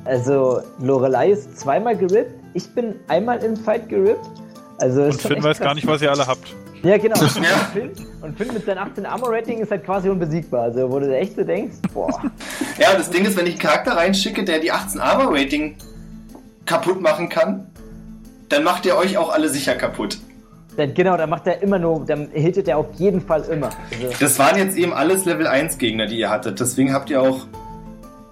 [0.05, 2.33] Also Lorelei ist zweimal gerippt.
[2.53, 4.25] Ich bin einmal im Fight gerippt.
[4.79, 6.55] Also ist Und Finn weiß gar nicht, was ihr alle habt.
[6.83, 7.19] Ja, genau.
[7.21, 7.57] Und Ja.
[7.73, 10.63] Finn, und Finn mit seinem 18 Armor-Rating ist halt quasi unbesiegbar.
[10.63, 12.21] Also, wo du echt so denkst, boah.
[12.77, 15.77] Ja, das Ding ist, wenn ich einen Charakter reinschicke, der die 18 Armor Rating
[16.65, 17.67] kaputt machen kann,
[18.49, 20.19] dann macht ihr euch auch alle sicher kaputt.
[20.77, 23.69] Dann, genau, dann macht er immer nur, dann hittet er auf jeden Fall immer.
[23.91, 26.59] Also, Das waren jetzt eben alles Level 1 Gegner, die ihr hattet.
[26.59, 27.47] Deswegen habt ihr auch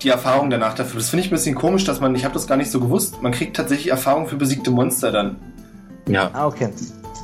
[0.01, 0.99] die Erfahrung danach dafür.
[0.99, 3.21] Das finde ich ein bisschen komisch, dass man, ich habe das gar nicht so gewusst,
[3.21, 5.37] man kriegt tatsächlich Erfahrung für besiegte Monster dann.
[6.07, 6.29] Ja.
[6.33, 6.69] ah, okay.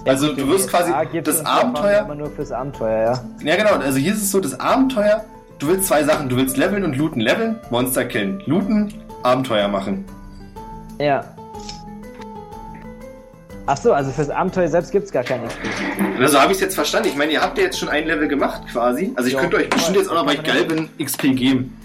[0.06, 2.06] Also du wirst quasi das Abenteuer.
[2.06, 3.23] Immer nur fürs Abenteuer, ja.
[3.43, 5.25] Ja genau, also hier ist es so, das Abenteuer,
[5.59, 7.19] du willst zwei Sachen, du willst leveln und looten.
[7.19, 8.41] Leveln, Monster killen.
[8.45, 10.06] Looten, Abenteuer machen.
[10.99, 11.23] Ja.
[13.72, 15.61] Ach so, also fürs Abenteuer selbst gibt's gar keine XP.
[16.19, 17.09] Also habe ich es jetzt verstanden.
[17.09, 19.14] Ich meine, ihr habt ja jetzt schon ein Level gemacht quasi.
[19.15, 21.77] Also ich Ja, könnte euch bestimmt jetzt auch noch, geil bin, XP geben.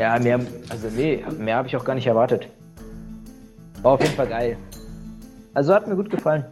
[0.00, 2.48] Ja, mehr, also nee, mehr habe ich auch gar nicht erwartet.
[3.82, 4.56] War auf jeden Fall geil.
[5.54, 6.44] Also hat mir gut gefallen.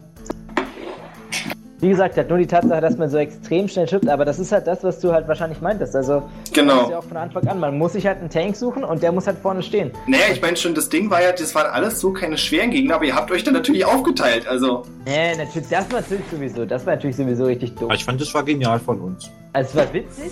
[1.81, 4.52] Wie gesagt, halt nur die Tatsache, dass man so extrem schnell schippt, aber das ist
[4.52, 5.97] halt das, was du halt wahrscheinlich meintest.
[5.97, 6.99] Also, das ist ja Genau.
[6.99, 7.59] auch von Anfang an.
[7.59, 9.91] Man muss sich halt einen Tank suchen und der muss halt vorne stehen.
[10.07, 12.97] Naja, ich meine schon, das Ding war ja, das waren alles so keine schweren Gegner,
[12.97, 14.47] aber ihr habt euch dann natürlich aufgeteilt.
[14.47, 17.84] Also, Äh, natürlich, das war natürlich sowieso, das war natürlich sowieso richtig doof.
[17.84, 19.31] Aber ich fand, das war genial von uns.
[19.55, 20.31] Also, es war witzig.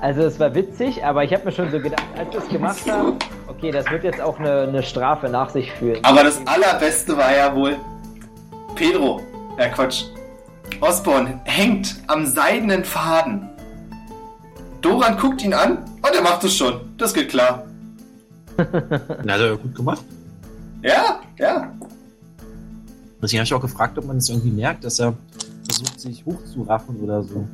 [0.00, 2.90] Also, es war witzig, aber ich habe mir schon so gedacht, als wir es gemacht
[2.90, 5.98] haben, okay, das wird jetzt auch eine, eine Strafe nach sich führen.
[6.04, 7.76] aber das allerbeste war ja wohl
[8.74, 9.20] Pedro.
[9.58, 10.04] Ja, Quatsch.
[10.80, 13.48] Osborn hängt am seidenen Faden.
[14.80, 16.80] Doran guckt ihn an und er macht es schon.
[16.96, 17.66] Das geht klar.
[18.56, 20.04] Na, hat er gut gemacht.
[20.82, 21.72] Ja, ja.
[23.20, 25.14] Deswegen habe ich auch gefragt, ob man es irgendwie merkt, dass er
[25.68, 27.46] versucht, sich hochzuraffen oder so.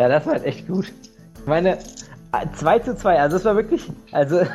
[0.00, 0.90] Ja, das war halt echt gut.
[1.40, 1.78] Ich meine,
[2.56, 4.40] 2 zu 2, also es war wirklich, also,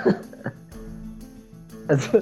[1.88, 2.20] also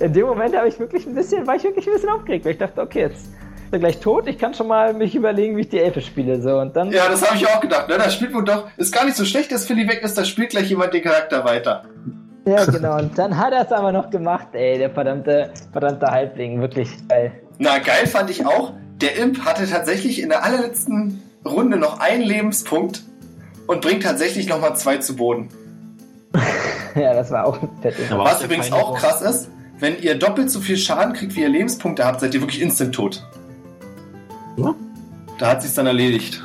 [0.00, 2.52] in dem Moment habe ich wirklich ein bisschen, war ich wirklich ein bisschen aufgeregt, weil
[2.52, 3.26] ich dachte, okay, jetzt
[3.68, 6.40] ist er gleich tot, ich kann schon mal mich überlegen, wie ich die Elfe spiele,
[6.40, 7.86] so, und dann, Ja, das habe ich auch gedacht.
[7.88, 7.98] Ne?
[7.98, 10.50] Da spielt man doch, ist gar nicht so schlecht, dass Philly weg ist, da spielt
[10.50, 11.84] gleich jemand den Charakter weiter.
[12.46, 16.62] ja, genau, und dann hat er es aber noch gemacht, ey, der verdammte, verdammte Halbling,
[16.62, 17.32] wirklich geil.
[17.58, 18.72] Na, geil fand ich auch,
[19.02, 23.02] der Imp hatte tatsächlich in der allerletzten Runde noch einen Lebenspunkt
[23.66, 25.48] und bringt tatsächlich nochmal zwei zu Boden.
[26.94, 27.94] Ja, das war auch fett.
[28.10, 32.04] Was übrigens auch krass ist, wenn ihr doppelt so viel Schaden kriegt, wie ihr Lebenspunkte
[32.04, 33.24] habt, seid ihr wirklich instant tot.
[34.58, 34.74] Ja?
[35.38, 36.42] Da hat sich's dann erledigt.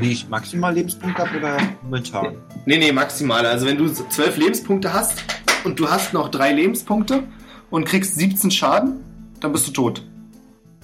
[0.00, 2.36] Wie ich maximal Lebenspunkte habe oder momentan?
[2.66, 3.46] Nee, nee, maximal.
[3.46, 5.22] Also wenn du zwölf Lebenspunkte hast
[5.64, 7.22] und du hast noch drei Lebenspunkte
[7.70, 9.04] und kriegst 17 Schaden,
[9.40, 10.02] dann bist du tot.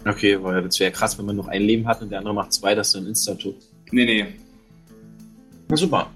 [0.06, 2.52] Okay, weil das wäre krass, wenn man noch ein Leben hat und der andere macht
[2.52, 3.56] zwei, dass du dann instant tot.
[3.90, 4.26] Nee, nee.
[5.68, 6.10] Na super.